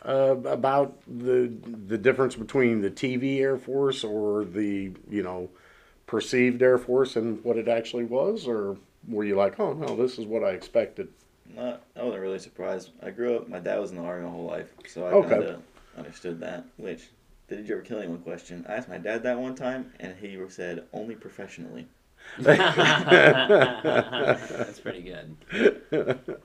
uh, 0.05 0.37
about 0.45 0.97
the 1.07 1.53
the 1.87 1.99
difference 1.99 2.35
between 2.35 2.81
the 2.81 2.91
TV 2.91 3.41
Air 3.41 3.57
Force 3.57 4.03
or 4.03 4.45
the 4.45 4.93
you 5.09 5.23
know 5.23 5.49
perceived 6.07 6.61
Air 6.62 6.79
Force 6.79 7.14
and 7.17 7.43
what 7.45 7.57
it 7.57 7.69
actually 7.69 8.05
was, 8.05 8.49
or 8.49 8.77
were 9.07 9.25
you 9.25 9.37
like, 9.37 9.61
oh 9.61 9.75
no, 9.75 9.95
this 9.95 10.19
is 10.19 10.27
what 10.27 10.43
I 10.43 10.51
expected? 10.51 11.09
Not, 11.55 11.83
I 11.97 12.03
wasn't 12.03 12.23
really 12.23 12.38
surprised. 12.38 12.91
I 13.03 13.11
grew 13.11 13.37
up. 13.37 13.49
My 13.49 13.59
dad 13.59 13.79
was 13.79 13.91
in 13.91 13.97
the 13.97 14.03
army 14.03 14.25
my 14.25 14.31
whole 14.31 14.45
life, 14.45 14.73
so 14.87 15.07
I 15.07 15.12
Okay. 15.12 15.29
kind 15.31 15.43
of 15.45 15.62
understood 15.99 16.41
that. 16.41 16.65
Which, 16.77 17.09
did 17.49 17.67
you 17.69 17.75
ever 17.75 17.83
kill 17.83 17.99
anyone? 17.99 18.19
Question. 18.21 18.65
I 18.69 18.75
asked 18.75 18.89
my 18.89 18.99
dad 18.99 19.23
that 19.25 19.39
one 19.39 19.55
time, 19.55 19.93
and 20.01 20.17
he 20.17 20.39
said 20.49 20.85
only 20.93 21.15
professionally. 21.17 21.87
That's 22.39 23.21
pretty 24.81 25.03
good. 25.03 25.37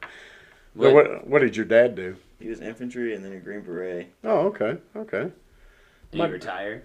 What, 0.75 0.91
What, 0.91 1.05
what, 1.11 1.27
what 1.27 1.39
did 1.43 1.55
your 1.55 1.67
dad 1.67 1.93
do? 1.93 2.15
He 2.39 2.47
was 2.47 2.59
infantry 2.59 3.13
and 3.13 3.23
then 3.23 3.31
a 3.33 3.39
Green 3.39 3.61
Beret. 3.61 4.07
Oh, 4.23 4.47
okay, 4.47 4.77
okay. 4.95 5.31
did 6.09 6.17
my- 6.17 6.25
you 6.25 6.33
retire? 6.33 6.81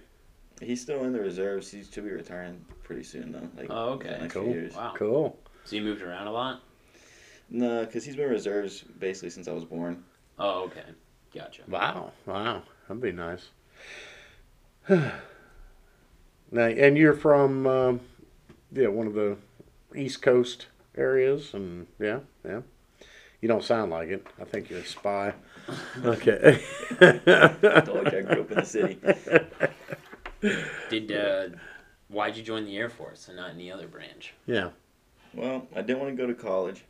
He's 0.61 0.83
still 0.83 1.05
in 1.05 1.13
the 1.15 1.21
reserves. 1.21 1.71
He 1.71 1.83
to 1.83 2.03
be 2.03 2.11
retiring 2.11 2.63
pretty 2.83 3.03
soon 3.03 3.33
though. 3.33 3.49
Like 3.57 3.71
Oh, 3.71 3.95
in 3.95 3.99
the 4.01 4.05
okay. 4.11 4.19
next 4.21 4.35
Cool. 4.35 4.43
few 4.45 4.53
years. 4.53 4.75
Wow. 4.75 4.93
Cool. 4.95 5.39
So 5.65 5.77
you 5.77 5.81
moved 5.83 6.03
around 6.03 6.27
a 6.27 6.33
lot? 6.33 6.61
No, 7.49 7.87
because 7.87 8.05
he's 8.05 8.17
been 8.17 8.29
reserves 8.29 8.83
basically 8.83 9.31
since 9.31 9.49
I 9.49 9.53
was 9.53 9.65
born. 9.65 10.05
Oh, 10.39 10.65
okay. 10.65 10.85
Gotcha. 11.35 11.63
Wow, 11.69 12.13
wow, 12.27 12.63
that'd 12.89 13.03
be 13.03 13.13
nice. 13.13 13.49
now, 14.89 15.11
and 16.53 16.97
you're 16.97 17.15
from, 17.15 17.67
um, 17.67 18.01
yeah, 18.73 18.89
one 18.89 19.07
of 19.07 19.15
the 19.15 19.37
East 19.95 20.23
Coast 20.23 20.67
areas, 20.97 21.53
and 21.55 21.87
yeah, 21.99 22.21
yeah. 22.45 22.61
You 23.41 23.47
don't 23.47 23.63
sound 23.63 23.93
like 23.93 24.09
it. 24.09 24.27
I 24.41 24.45
think 24.45 24.69
you're 24.71 24.81
a 24.81 24.85
spy. 24.87 25.33
Okay. 26.03 26.63
I 26.99 27.83
told 27.85 28.11
you 28.11 28.19
I 28.19 28.23
grew 28.23 28.41
up 28.41 28.51
in 28.51 28.57
the 28.57 28.65
city. 28.65 28.99
Did 30.89 31.13
uh, 31.13 31.49
why'd 32.09 32.37
you 32.39 32.43
join 32.43 32.65
the 32.65 32.75
Air 32.79 32.89
Force 32.89 33.29
and 33.29 33.37
not 33.37 33.51
any 33.51 33.71
other 33.71 33.87
branch? 33.87 34.33
Yeah. 34.47 34.71
Well, 35.35 35.67
I 35.77 35.83
didn't 35.83 36.01
want 36.01 36.17
to 36.17 36.17
go 36.17 36.27
to 36.27 36.33
college. 36.35 36.85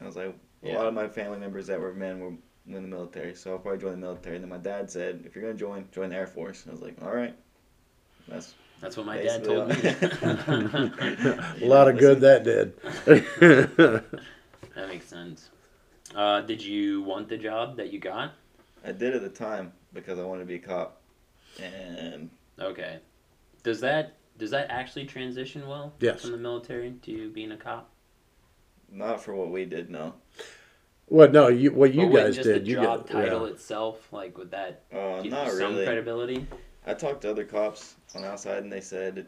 I 0.00 0.04
was 0.06 0.14
like, 0.14 0.28
a 0.62 0.68
Yeah. 0.68 0.76
lot 0.78 0.86
of 0.86 0.94
my 0.94 1.08
family 1.08 1.38
members 1.38 1.66
that 1.66 1.80
were 1.80 1.92
men 1.92 2.20
were 2.20 2.32
in 2.66 2.74
the 2.74 2.80
military, 2.80 3.34
so 3.34 3.52
I'll 3.52 3.58
probably 3.58 3.80
join 3.80 3.92
the 3.92 3.96
military. 3.98 4.36
And 4.36 4.44
then 4.44 4.50
my 4.50 4.58
dad 4.58 4.90
said, 4.90 5.22
if 5.26 5.34
you're 5.34 5.42
gonna 5.44 5.54
join, 5.56 5.86
join 5.92 6.10
the 6.10 6.16
Air 6.16 6.26
Force. 6.26 6.64
I 6.68 6.70
was 6.70 6.80
like, 6.80 6.96
all 7.02 7.14
right. 7.14 7.34
That's 8.28 8.54
That's 8.80 8.96
what 8.96 9.06
my 9.06 9.16
dad 9.20 9.44
told 9.44 9.68
me. 9.68 9.74
A 11.64 11.66
lot 11.66 11.88
of 11.88 11.98
good 11.98 12.20
that 12.20 12.44
did. 12.44 12.76
that 14.74 14.88
makes 14.88 15.06
sense. 15.06 15.50
Uh, 16.14 16.40
did 16.42 16.62
you 16.62 17.02
want 17.02 17.28
the 17.28 17.36
job 17.36 17.76
that 17.76 17.92
you 17.92 17.98
got? 17.98 18.32
I 18.84 18.92
did 18.92 19.14
at 19.14 19.22
the 19.22 19.28
time 19.28 19.72
because 19.92 20.18
I 20.18 20.22
wanted 20.24 20.40
to 20.40 20.46
be 20.46 20.56
a 20.56 20.58
cop, 20.58 21.00
and 21.60 22.30
Okay. 22.58 22.98
Does 23.62 23.80
that 23.80 24.16
does 24.38 24.50
that 24.52 24.70
actually 24.70 25.04
transition 25.06 25.66
well 25.66 25.92
Yes. 26.00 26.22
from 26.22 26.32
the 26.32 26.38
military 26.38 26.92
to 27.02 27.30
being 27.30 27.52
a 27.52 27.56
cop? 27.56 27.90
not 28.92 29.22
for 29.22 29.36
what 29.36 29.50
we 29.52 29.64
did. 29.64 29.88
No. 29.88 30.14
Well, 31.10 31.28
no, 31.30 31.48
you 31.48 31.72
what 31.72 31.92
you 31.92 32.02
Or 32.02 32.06
wouldn't 32.08 32.28
guys 32.28 32.36
just 32.36 32.48
did. 32.48 32.64
the 32.64 32.68
You 32.70 32.76
job 32.76 33.06
get, 33.06 33.12
title 33.12 33.46
yeah. 33.46 33.52
itself, 33.52 34.10
like 34.12 34.38
would 34.38 34.50
that 34.52 34.82
Uh, 34.92 35.20
give 35.22 35.32
not 35.32 35.46
you 35.46 35.52
some 35.52 35.72
really. 35.72 35.84
credibility? 35.84 36.46
I 36.86 36.94
talked 36.94 37.20
to 37.22 37.30
other 37.30 37.44
cops 37.44 37.96
on 38.14 38.22
the 38.22 38.28
outside, 38.28 38.62
and 38.62 38.72
they 38.72 38.80
said, 38.80 39.26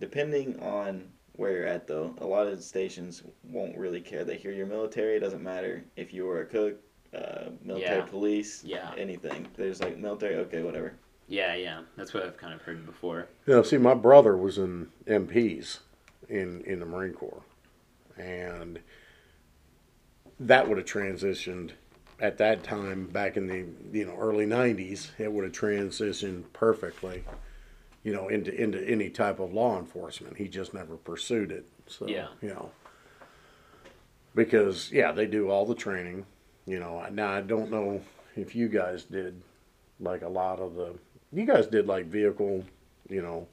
depending 0.00 0.58
on 0.60 1.08
where 1.36 1.52
you're 1.52 1.66
at, 1.66 1.86
though, 1.86 2.14
a 2.18 2.26
lot 2.26 2.48
of 2.48 2.56
the 2.56 2.62
stations 2.62 3.22
won't 3.44 3.76
really 3.78 4.00
care. 4.00 4.24
They 4.24 4.36
hear 4.36 4.50
you're 4.50 4.66
military. 4.66 5.16
It 5.16 5.20
doesn't 5.20 5.42
matter 5.42 5.84
if 5.96 6.12
you 6.12 6.24
were 6.26 6.40
a 6.40 6.46
cook, 6.46 6.74
uh, 7.14 7.50
military 7.62 7.98
Yeah. 7.98 8.04
police, 8.06 8.64
Yeah. 8.64 8.92
anything. 8.98 9.46
They're 9.56 9.68
just 9.68 9.82
like 9.82 9.96
military. 9.96 10.34
Okay, 10.36 10.62
whatever. 10.62 10.94
Yeah, 11.28 11.54
yeah. 11.54 11.82
That's 11.96 12.12
what 12.12 12.24
I've 12.24 12.36
kind 12.36 12.54
of 12.54 12.62
heard 12.62 12.84
before. 12.84 13.28
You 13.46 13.54
know, 13.54 13.62
see, 13.62 13.76
my 13.78 13.94
brother 13.94 14.36
was 14.36 14.58
in 14.58 14.88
MPs 15.06 15.78
in 16.28 16.62
in 16.62 16.80
the 16.80 16.86
Marine 16.86 17.12
Corps, 17.14 17.42
and 18.16 18.80
that 20.40 20.68
would 20.68 20.78
have 20.78 20.86
transitioned 20.86 21.72
at 22.20 22.38
that 22.38 22.64
time 22.64 23.06
back 23.06 23.36
in 23.36 23.46
the 23.46 23.64
you 23.98 24.04
know 24.04 24.16
early 24.18 24.46
'90s. 24.46 25.10
It 25.18 25.32
would 25.32 25.44
have 25.44 25.52
transitioned 25.52 26.44
perfectly, 26.52 27.24
you 28.02 28.12
know, 28.12 28.28
into 28.28 28.54
into 28.54 28.82
any 28.86 29.10
type 29.10 29.38
of 29.40 29.52
law 29.52 29.78
enforcement. 29.78 30.36
He 30.36 30.48
just 30.48 30.74
never 30.74 30.96
pursued 30.96 31.50
it. 31.52 31.66
So 31.86 32.06
Yeah. 32.06 32.28
you 32.42 32.48
know, 32.48 32.70
because 34.34 34.90
yeah, 34.92 35.12
they 35.12 35.26
do 35.26 35.50
all 35.50 35.66
the 35.66 35.74
training. 35.74 36.26
You 36.66 36.80
know, 36.80 37.04
now 37.10 37.32
I 37.32 37.40
don't 37.40 37.70
know 37.70 38.02
if 38.36 38.54
you 38.54 38.68
guys 38.68 39.04
did 39.04 39.42
like 40.00 40.22
a 40.22 40.28
lot 40.28 40.60
of 40.60 40.74
the. 40.74 40.94
You 41.32 41.44
guys 41.44 41.66
did 41.66 41.86
like 41.86 42.06
vehicle, 42.06 42.64
you 43.08 43.20
know, 43.22 43.46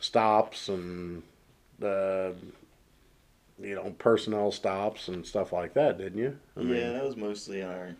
stops 0.00 0.68
and 0.68 1.22
the 1.78 2.34
you 3.60 3.74
know 3.74 3.94
personnel 3.98 4.50
stops 4.50 5.08
and 5.08 5.26
stuff 5.26 5.52
like 5.52 5.74
that, 5.74 5.98
didn't 5.98 6.18
you? 6.18 6.38
I 6.56 6.60
mean- 6.60 6.76
yeah, 6.76 6.92
that 6.92 7.04
was 7.04 7.16
mostly 7.16 7.60
in 7.60 7.68
our 7.68 7.96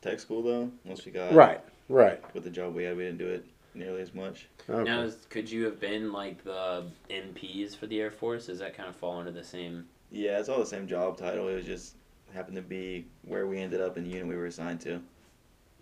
tech 0.00 0.20
school, 0.20 0.42
though. 0.42 0.70
Once 0.84 1.04
we 1.04 1.12
got 1.12 1.32
right, 1.32 1.60
right. 1.88 2.22
with 2.34 2.44
the 2.44 2.50
job 2.50 2.74
we 2.74 2.84
had, 2.84 2.96
we 2.96 3.04
didn't 3.04 3.18
do 3.18 3.28
it 3.28 3.44
nearly 3.74 4.02
as 4.02 4.14
much. 4.14 4.46
Okay. 4.68 4.88
Now, 4.88 5.02
is, 5.02 5.26
could 5.30 5.50
you 5.50 5.64
have 5.64 5.80
been 5.80 6.12
like 6.12 6.44
the 6.44 6.84
MPs 7.10 7.76
for 7.76 7.86
the 7.86 8.00
Air 8.00 8.10
Force? 8.10 8.46
Does 8.46 8.58
that 8.58 8.76
kind 8.76 8.88
of 8.88 8.96
fall 8.96 9.18
under 9.18 9.30
the 9.30 9.44
same? 9.44 9.86
Yeah, 10.10 10.38
it's 10.38 10.48
all 10.48 10.58
the 10.58 10.66
same 10.66 10.86
job 10.86 11.16
title. 11.16 11.48
It 11.48 11.54
was 11.54 11.64
just 11.64 11.94
happened 12.34 12.56
to 12.56 12.62
be 12.62 13.06
where 13.24 13.46
we 13.46 13.58
ended 13.58 13.80
up 13.80 13.96
in 13.96 14.04
the 14.04 14.10
unit 14.10 14.26
we 14.26 14.36
were 14.36 14.46
assigned 14.46 14.80
to. 14.82 15.00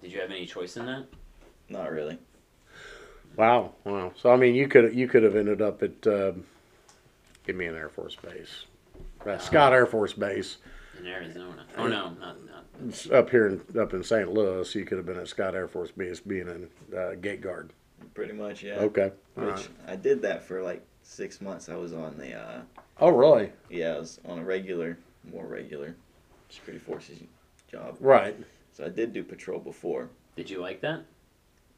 Did 0.00 0.12
you 0.12 0.20
have 0.20 0.30
any 0.30 0.46
choice 0.46 0.76
in 0.76 0.86
that? 0.86 1.06
Not 1.68 1.90
really. 1.90 2.18
Wow, 3.36 3.72
wow. 3.84 4.12
So 4.16 4.30
I 4.30 4.36
mean, 4.36 4.54
you 4.54 4.68
could 4.68 4.94
you 4.94 5.08
could 5.08 5.22
have 5.22 5.36
ended 5.36 5.60
up 5.60 5.82
at 5.82 6.06
um, 6.06 6.44
give 7.46 7.56
me 7.56 7.66
an 7.66 7.74
Air 7.74 7.88
Force 7.88 8.16
base, 8.16 8.64
uh, 9.26 9.38
Scott 9.38 9.72
Air 9.72 9.86
Force 9.86 10.12
Base 10.12 10.58
In 10.98 11.06
Arizona? 11.06 11.64
Oh 11.76 11.86
no, 11.86 12.10
not 12.20 12.44
not. 12.44 12.64
It's 12.88 13.10
up 13.10 13.30
here 13.30 13.46
in, 13.48 13.80
up 13.80 13.94
in 13.94 14.02
St. 14.02 14.32
Louis. 14.32 14.74
You 14.74 14.84
could 14.84 14.98
have 14.98 15.06
been 15.06 15.18
at 15.18 15.28
Scott 15.28 15.54
Air 15.54 15.68
Force 15.68 15.90
Base 15.90 16.20
being 16.20 16.68
a 16.92 16.96
uh, 16.96 17.14
gate 17.16 17.40
guard. 17.40 17.72
Pretty 18.14 18.32
much, 18.32 18.62
yeah. 18.62 18.74
Okay, 18.76 19.10
all 19.36 19.44
Which 19.44 19.54
right. 19.54 19.68
I 19.88 19.96
did 19.96 20.22
that 20.22 20.42
for 20.42 20.62
like 20.62 20.84
six 21.02 21.40
months. 21.40 21.68
I 21.68 21.76
was 21.76 21.92
on 21.92 22.16
the 22.18 22.34
uh, 22.34 22.60
Oh 22.98 23.10
really? 23.10 23.52
yeah, 23.70 23.94
I 23.94 23.98
was 23.98 24.20
on 24.26 24.38
a 24.38 24.44
regular, 24.44 24.98
more 25.32 25.46
regular 25.46 25.96
security 26.48 26.82
forces 26.84 27.18
job. 27.70 27.96
Right. 28.00 28.36
So 28.72 28.84
I 28.84 28.88
did 28.88 29.12
do 29.12 29.22
patrol 29.24 29.58
before. 29.58 30.10
Did 30.36 30.50
you 30.50 30.60
like 30.60 30.80
that? 30.82 31.02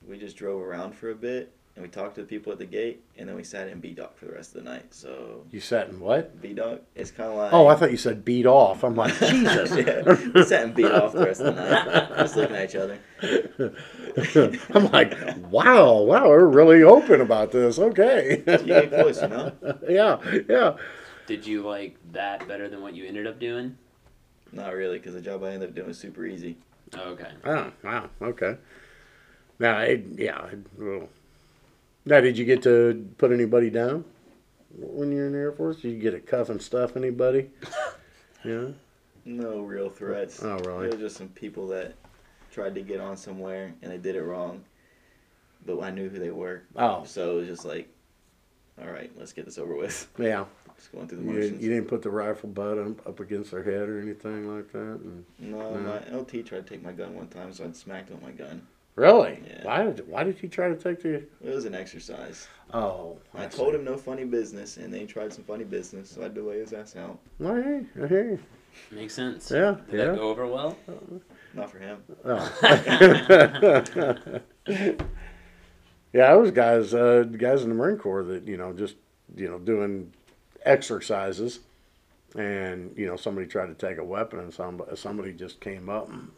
We 0.07 0.19
just 0.19 0.37
drove 0.37 0.61
around 0.61 0.95
for 0.95 1.11
a 1.11 1.15
bit 1.15 1.53
and 1.79 1.85
we 1.85 1.89
talked 1.89 2.17
to 2.17 2.23
the 2.23 2.27
people 2.27 2.51
at 2.53 2.59
the 2.59 2.67
gate 2.67 3.05
and 3.17 3.29
then 3.29 3.37
we 3.37 3.45
sat 3.45 3.69
in 3.69 3.79
B 3.79 3.93
dock 3.93 4.19
for 4.19 4.25
the 4.25 4.33
rest 4.33 4.57
of 4.57 4.65
the 4.65 4.69
night. 4.69 4.93
So 4.93 5.45
You 5.53 5.61
sat 5.61 5.89
in 5.89 6.01
what? 6.01 6.43
B 6.43 6.53
dock, 6.53 6.81
it's 6.97 7.13
kind 7.13 7.31
of 7.31 7.37
like 7.37 7.53
Oh, 7.53 7.69
I 7.69 7.77
thought 7.77 7.93
you 7.93 7.97
said 7.97 8.25
beat 8.25 8.47
off. 8.47 8.83
I'm 8.83 8.97
like 8.97 9.17
Jesus. 9.21 9.71
yeah, 9.77 10.03
we 10.35 10.43
sat 10.43 10.65
in 10.65 10.73
beat 10.73 10.91
off 10.91 11.13
the 11.13 11.25
rest 11.25 11.41
of 11.41 11.55
the 11.55 11.63
night, 11.63 12.09
just 12.19 12.35
looking 12.35 12.57
at 12.57 12.69
each 12.69 12.75
other. 12.75 12.99
I'm 14.75 14.91
like, 14.91 15.15
wow, 15.53 15.99
wow, 16.03 16.29
we're 16.29 16.47
really 16.47 16.83
open 16.83 17.21
about 17.21 17.53
this. 17.53 17.79
Okay. 17.79 18.43
You 18.45 18.89
close, 18.89 19.23
you 19.23 19.29
know. 19.29 19.53
yeah, 19.89 20.19
yeah. 20.49 20.77
Did 21.27 21.47
you 21.47 21.63
like 21.63 21.97
that 22.11 22.49
better 22.49 22.69
than 22.69 22.83
what 22.83 22.97
you 22.97 23.07
ended 23.07 23.29
up 23.29 23.39
doing? 23.39 23.79
Not 24.51 24.75
really, 24.75 24.99
because 24.99 25.15
the 25.15 25.21
job 25.21 25.45
I 25.45 25.51
ended 25.51 25.69
up 25.69 25.75
doing 25.77 25.87
was 25.87 25.99
super 25.99 26.27
easy. 26.27 26.57
Oh, 26.97 27.11
okay. 27.11 27.31
Oh, 27.45 27.71
wow. 27.85 28.11
Okay. 28.21 28.57
Now, 29.61 29.79
it, 29.79 30.05
yeah. 30.17 30.45
It, 30.47 30.59
well. 30.77 31.09
Now, 32.09 32.23
did 32.23 32.39
you 32.39 32.47
get 32.47 32.63
to 32.63 33.07
put 33.19 33.33
anybody 33.33 33.69
down 33.69 34.03
when 34.75 35.13
you're 35.13 35.27
in 35.27 35.33
the 35.33 35.39
Air 35.39 35.53
Force? 35.53 35.77
Did 35.83 35.93
you 35.93 35.99
get 35.99 36.13
to 36.13 36.21
cuff 36.21 36.49
and 36.49 36.61
stuff 36.61 36.97
anybody? 36.97 37.51
yeah. 38.45 38.69
No 39.27 39.61
real 39.61 39.91
threats. 39.91 40.43
Oh, 40.43 40.59
really? 40.61 40.87
It 40.87 40.93
was 40.93 41.01
just 41.03 41.17
some 41.19 41.29
people 41.29 41.67
that 41.69 41.93
tried 42.51 42.75
to 42.77 42.81
get 42.81 42.99
on 42.99 43.19
somewhere 43.19 43.75
and 43.83 43.93
they 43.93 43.99
did 43.99 44.17
it 44.17 44.23
wrong. 44.23 44.65
But 45.67 45.81
I 45.83 45.91
knew 45.91 46.09
who 46.09 46.19
they 46.19 46.31
were. 46.31 46.63
Oh, 46.77 47.05
So 47.05 47.33
it 47.33 47.41
was 47.41 47.49
just 47.49 47.67
like, 47.67 47.91
all 48.81 48.89
right, 48.91 49.11
let's 49.19 49.35
get 49.35 49.45
this 49.45 49.59
over 49.59 49.77
with. 49.77 50.09
yeah. 50.19 50.47
Just 50.79 50.93
going 50.93 51.09
through 51.09 51.19
the 51.19 51.25
You 51.25 51.33
didn't, 51.33 51.43
motions. 51.45 51.63
you 51.63 51.71
didn't 51.75 51.89
put 51.89 52.01
the 52.01 52.11
rifle 52.11 52.49
butt 52.49 52.79
up, 52.79 53.07
up 53.07 53.21
against 53.21 53.51
their 53.51 53.65
head 53.65 53.87
or 53.87 54.01
anything 54.01 54.57
like 54.57 54.73
that? 54.73 54.79
And, 55.03 55.27
no, 55.41 55.75
No. 55.75 55.81
my 55.81 56.17
LT 56.17 56.47
tried 56.47 56.65
to 56.67 56.71
take 56.71 56.83
my 56.83 56.93
gun 56.93 57.15
one 57.15 57.29
time, 57.29 57.53
so 57.53 57.67
I 57.67 57.73
smacked 57.73 58.09
him 58.09 58.15
with 58.23 58.25
my 58.25 58.31
gun. 58.47 58.67
Really? 58.99 59.41
Yeah. 59.47 59.65
Why 59.65 59.85
did 59.85 60.09
Why 60.09 60.25
did 60.25 60.39
he 60.39 60.49
try 60.49 60.69
to 60.69 60.77
take 60.77 61.03
the? 61.03 61.15
It 61.15 61.29
was 61.43 61.65
an 61.65 61.75
exercise. 61.75 62.49
Oh, 62.73 63.19
I, 63.35 63.49
see. 63.49 63.57
told 63.57 63.75
him 63.75 63.85
no 63.85 63.97
funny 63.97 64.25
business, 64.25 64.77
and 64.77 64.93
they 64.93 65.07
tried 65.07 65.33
some 65.33 65.45
funny 65.45 65.65
business, 65.65 66.11
so 66.11 66.21
I 66.21 66.25
had 66.25 66.35
to 66.35 66.43
lay 66.43 66.59
his 66.59 66.73
ass 66.73 66.97
out. 66.97 67.19
I 67.41 67.45
hear 67.45 67.87
you. 67.95 68.05
I 68.05 68.09
hear 68.09 68.31
you. 68.31 68.39
Makes 68.91 69.15
sense. 69.15 69.51
Yeah, 69.51 69.77
Did 69.91 69.99
yeah. 69.99 70.05
that 70.07 70.17
go 70.17 70.29
over 70.29 70.47
well? 70.47 70.77
Not 71.55 71.71
for 71.71 71.79
him. 71.79 72.03
Oh. 72.25 72.59
yeah, 74.69 74.93
there 76.13 76.39
was 76.39 76.51
guys, 76.51 76.93
uh, 76.93 77.25
guys 77.25 77.63
in 77.63 77.71
the 77.71 77.75
Marine 77.75 77.97
Corps 77.97 78.25
that 78.25 78.47
you 78.47 78.57
know 78.57 78.73
just 78.73 78.97
you 79.35 79.49
know 79.49 79.59
doing 79.59 80.13
exercises, 80.65 81.61
and 82.37 82.93
you 82.97 83.07
know 83.07 83.17
somebody 83.17 83.47
tried 83.47 83.67
to 83.67 83.75
take 83.75 83.99
a 83.99 84.05
weapon, 84.05 84.41
and 84.41 84.53
somebody 84.53 84.95
somebody 84.97 85.33
just 85.33 85.61
came 85.61 85.89
up 85.89 86.11
and 86.11 86.31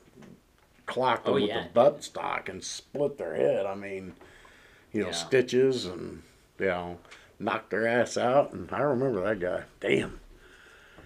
clocked 0.90 1.24
them 1.24 1.32
Oh, 1.32 1.34
with 1.36 1.44
yeah. 1.48 1.62
the 1.64 1.68
butt 1.70 2.04
stock 2.04 2.48
and 2.48 2.62
split 2.62 3.16
their 3.18 3.34
head. 3.34 3.66
I 3.66 3.74
mean, 3.74 4.14
you 4.92 5.00
know, 5.02 5.08
Yeah. 5.08 5.12
stitches 5.14 5.86
and 5.86 6.22
you 6.58 6.66
know 6.66 6.98
knocked 7.38 7.70
their 7.70 7.86
ass 7.86 8.16
out. 8.18 8.52
And 8.52 8.70
I 8.72 8.80
remember 8.80 9.22
that 9.22 9.40
guy. 9.40 9.64
Damn. 9.80 10.20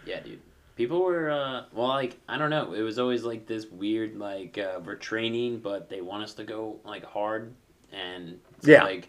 Yeah, 0.06 0.20
dude. 0.20 0.40
People 0.76 1.04
were, 1.04 1.30
uh, 1.30 1.64
well, 1.72 1.86
like, 1.86 2.16
I 2.28 2.36
don't 2.36 2.50
know. 2.50 2.72
It 2.72 2.82
was 2.82 2.98
always 2.98 3.22
like 3.22 3.46
this 3.46 3.66
weird, 3.66 4.16
like, 4.16 4.58
uh, 4.58 4.80
we're 4.84 4.96
training, 4.96 5.60
but 5.60 5.88
they 5.88 6.00
want 6.00 6.24
us 6.24 6.34
to 6.34 6.44
go, 6.44 6.80
like, 6.84 7.04
hard. 7.04 7.54
And, 7.92 8.40
Yeah. 8.62 8.82
like, 8.82 9.08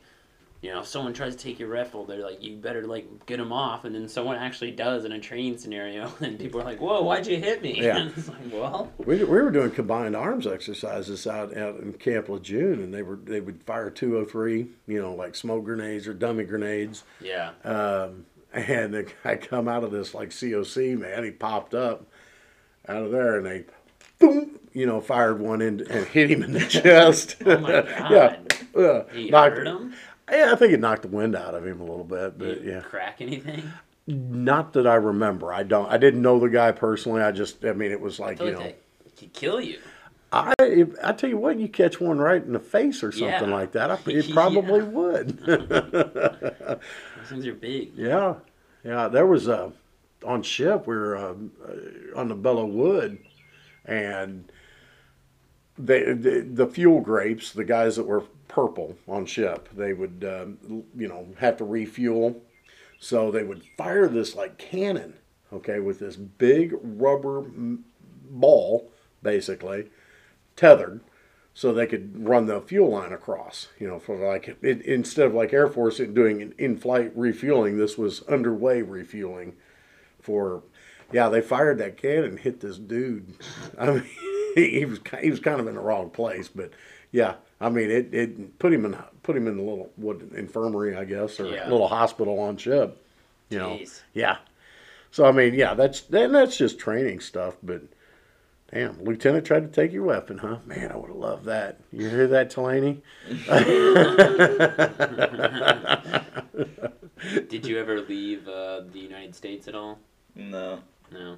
you 0.65 0.71
know, 0.73 0.79
if 0.79 0.87
someone 0.87 1.13
tries 1.13 1.35
to 1.35 1.43
take 1.43 1.59
your 1.59 1.69
rifle, 1.69 2.05
they're 2.05 2.23
like, 2.23 2.41
you 2.41 2.55
better, 2.57 2.87
like, 2.87 3.27
get 3.27 3.37
them 3.37 3.53
off. 3.53 3.85
And 3.85 3.93
then 3.93 4.07
someone 4.09 4.35
actually 4.37 4.71
does 4.71 5.05
in 5.05 5.11
a 5.11 5.19
training 5.19 5.59
scenario. 5.59 6.11
And 6.21 6.39
people 6.39 6.59
are 6.59 6.63
like, 6.63 6.79
whoa, 6.81 7.03
why'd 7.03 7.27
you 7.27 7.37
hit 7.37 7.61
me? 7.61 7.79
Yeah. 7.83 7.97
And 7.97 8.13
it's 8.17 8.27
like, 8.27 8.51
well, 8.51 8.91
We, 8.97 9.17
we 9.17 9.25
were 9.25 9.51
doing 9.51 9.69
combined 9.69 10.15
arms 10.15 10.47
exercises 10.47 11.27
out 11.27 11.55
out 11.55 11.79
in 11.81 11.93
Camp 11.93 12.29
Lejeune, 12.29 12.79
and 12.81 12.91
they 12.91 13.03
were 13.03 13.17
they 13.17 13.41
would 13.41 13.61
fire 13.63 13.91
203, 13.91 14.67
you 14.87 14.99
know, 15.01 15.13
like 15.13 15.35
smoke 15.35 15.65
grenades 15.65 16.07
or 16.07 16.15
dummy 16.15 16.45
grenades. 16.45 17.03
yeah. 17.21 17.51
Um, 17.63 18.25
and 18.51 18.93
the 18.93 19.11
guy 19.23 19.35
come 19.35 19.67
out 19.67 19.83
of 19.83 19.91
this 19.91 20.15
like 20.15 20.29
COC 20.29 20.97
man, 20.97 21.23
he 21.25 21.29
popped 21.31 21.75
up 21.75 22.07
out 22.87 23.03
of 23.03 23.11
there, 23.11 23.37
and 23.37 23.45
they, 23.45 23.65
boom, 24.17 24.57
you 24.73 24.85
know, 24.87 24.99
fired 25.01 25.39
one 25.39 25.61
in 25.61 25.81
and 25.91 26.07
hit 26.07 26.31
him 26.31 26.41
in 26.41 26.53
the 26.53 26.59
chest. 26.65 27.35
Oh 27.45 27.57
my 27.59 27.69
yeah, 27.83 28.37
God. 28.73 28.83
uh, 28.83 29.03
You 29.13 29.29
knocked- 29.29 29.57
him? 29.67 29.93
Yeah, 30.31 30.51
I 30.51 30.55
think 30.55 30.73
it 30.73 30.79
knocked 30.79 31.03
the 31.03 31.07
wind 31.07 31.35
out 31.35 31.53
of 31.55 31.65
him 31.65 31.79
a 31.79 31.83
little 31.85 32.03
bit, 32.03 32.37
but 32.37 32.45
Did 32.45 32.63
yeah, 32.65 32.79
crack 32.81 33.17
anything? 33.21 33.71
not 34.07 34.73
that 34.73 34.87
I 34.87 34.95
remember. 34.95 35.53
I 35.53 35.63
don't. 35.63 35.89
I 35.91 35.97
didn't 35.97 36.21
know 36.21 36.39
the 36.39 36.49
guy 36.49 36.71
personally. 36.71 37.21
I 37.21 37.31
just, 37.31 37.63
I 37.65 37.73
mean, 37.73 37.91
it 37.91 37.99
was 38.01 38.19
like 38.19 38.39
you 38.39 38.45
like 38.45 38.53
know. 38.53 38.59
that 38.63 38.77
could 39.17 39.33
kill 39.33 39.61
you. 39.61 39.79
I 40.31 40.53
I 41.03 41.13
tell 41.13 41.29
you 41.29 41.37
what, 41.37 41.57
you 41.59 41.67
catch 41.69 42.01
one 42.01 42.17
right 42.17 42.43
in 42.43 42.53
the 42.53 42.59
face 42.59 43.03
or 43.03 43.11
something 43.11 43.49
Yeah. 43.49 43.55
like 43.55 43.71
that, 43.73 43.89
I, 43.91 43.97
it 44.07 44.31
probably 44.33 44.81
would. 44.81 45.37
Those 45.45 46.79
things 47.29 47.47
are 47.47 47.53
big. 47.53 47.93
yeah, 47.95 48.35
yeah. 48.83 49.07
There 49.07 49.27
was 49.27 49.47
a 49.47 49.71
on 50.25 50.41
ship. 50.43 50.87
We 50.87 50.95
were 50.95 51.15
uh, 51.17 51.33
uh, 51.67 52.19
on 52.19 52.27
the 52.27 52.35
Belleau 52.35 52.67
Wood, 52.69 53.19
and 53.85 54.51
they, 55.77 56.13
the 56.13 56.41
the 56.41 56.67
fuel 56.67 57.01
grapes, 57.01 57.51
the 57.51 57.65
guys 57.65 57.95
that 57.97 58.05
were 58.05 58.23
purple 58.47 58.95
on 59.07 59.25
ship, 59.25 59.69
they 59.73 59.93
would 59.93 60.25
um, 60.27 60.83
you 60.95 61.07
know 61.07 61.27
have 61.39 61.57
to 61.57 61.65
refuel, 61.65 62.41
so 62.99 63.31
they 63.31 63.43
would 63.43 63.63
fire 63.77 64.07
this 64.07 64.35
like 64.35 64.57
cannon, 64.57 65.15
okay, 65.51 65.79
with 65.79 65.99
this 65.99 66.15
big 66.15 66.75
rubber 66.81 67.43
ball, 68.29 68.91
basically 69.21 69.89
tethered 70.55 71.01
so 71.55 71.71
they 71.71 71.87
could 71.87 72.27
run 72.27 72.45
the 72.45 72.59
fuel 72.61 72.91
line 72.91 73.13
across. 73.13 73.69
You 73.79 73.87
know, 73.87 73.97
for 73.97 74.17
like 74.17 74.57
it, 74.61 74.81
instead 74.81 75.27
of 75.27 75.33
like 75.33 75.53
Air 75.53 75.67
Force 75.67 75.97
doing 75.97 76.41
an 76.41 76.53
in-flight 76.57 77.13
refueling, 77.15 77.77
this 77.77 77.97
was 77.97 78.21
underway 78.23 78.81
refueling. 78.81 79.55
For 80.21 80.63
yeah, 81.11 81.29
they 81.29 81.41
fired 81.41 81.77
that 81.77 81.97
cannon 81.97 82.37
hit 82.37 82.59
this 82.59 82.77
dude. 82.77 83.35
I 83.79 83.91
mean, 83.91 84.03
he 84.79 84.85
was 84.85 84.99
he 85.21 85.29
was 85.29 85.39
kind 85.39 85.59
of 85.59 85.67
in 85.67 85.75
the 85.75 85.81
wrong 85.81 86.09
place, 86.09 86.47
but 86.47 86.71
Yeah, 87.11 87.35
I 87.61 87.69
mean 87.69 87.89
it. 87.91 88.13
It 88.13 88.59
put 88.59 88.73
him 88.73 88.85
in 88.85 88.97
put 89.23 89.35
him 89.37 89.47
in 89.47 89.57
the 89.57 89.63
little 89.63 89.91
what 89.95 90.17
infirmary, 90.35 90.95
I 90.95 91.05
guess, 91.05 91.39
or 91.39 91.53
Yeah. 91.53 91.69
little 91.69 91.87
hospital 91.87 92.39
on 92.39 92.57
ship. 92.57 93.01
You 93.49 93.59
know, 93.59 93.69
Jeez. 93.71 94.01
yeah. 94.13 94.37
So 95.11 95.25
I 95.25 95.31
mean, 95.31 95.53
yeah, 95.53 95.73
that's 95.75 96.01
then 96.01 96.31
that's 96.31 96.57
just 96.57 96.79
training 96.79 97.19
stuff. 97.19 97.55
But 97.63 97.83
damn, 98.73 99.01
Lieutenant 99.03 99.45
tried 99.45 99.61
to 99.61 99.67
take 99.67 99.93
your 99.93 100.03
weapon, 100.03 100.39
huh? 100.39 100.57
Man, 100.65 100.91
I 100.91 100.97
would 100.97 101.07
have 101.07 101.15
loved 101.17 101.45
that. 101.45 101.79
You 101.91 102.09
hear 102.09 102.27
that, 102.27 102.49
Delaney? 102.49 103.01
Did 107.49 107.65
you 107.65 107.79
ever 107.79 108.01
leave 108.01 108.47
uh, 108.47 108.81
the 108.91 108.99
United 108.99 109.35
States 109.35 109.67
at 109.67 109.75
all? 109.75 109.99
No. 110.35 110.79
No. 111.11 111.37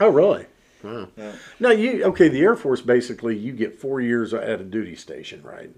oh, 0.00 0.08
really? 0.08 0.46
Wow. 0.82 1.08
No. 1.16 1.34
No, 1.60 1.70
you 1.70 2.04
okay? 2.04 2.28
The 2.28 2.42
Air 2.42 2.56
Force 2.56 2.80
basically 2.80 3.36
you 3.36 3.52
get 3.52 3.78
four 3.78 4.00
years 4.00 4.34
at 4.34 4.60
a 4.60 4.64
duty 4.64 4.96
station, 4.96 5.42
right? 5.42 5.70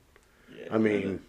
Yeah, 0.57 0.69
I 0.71 0.79
mean, 0.79 1.21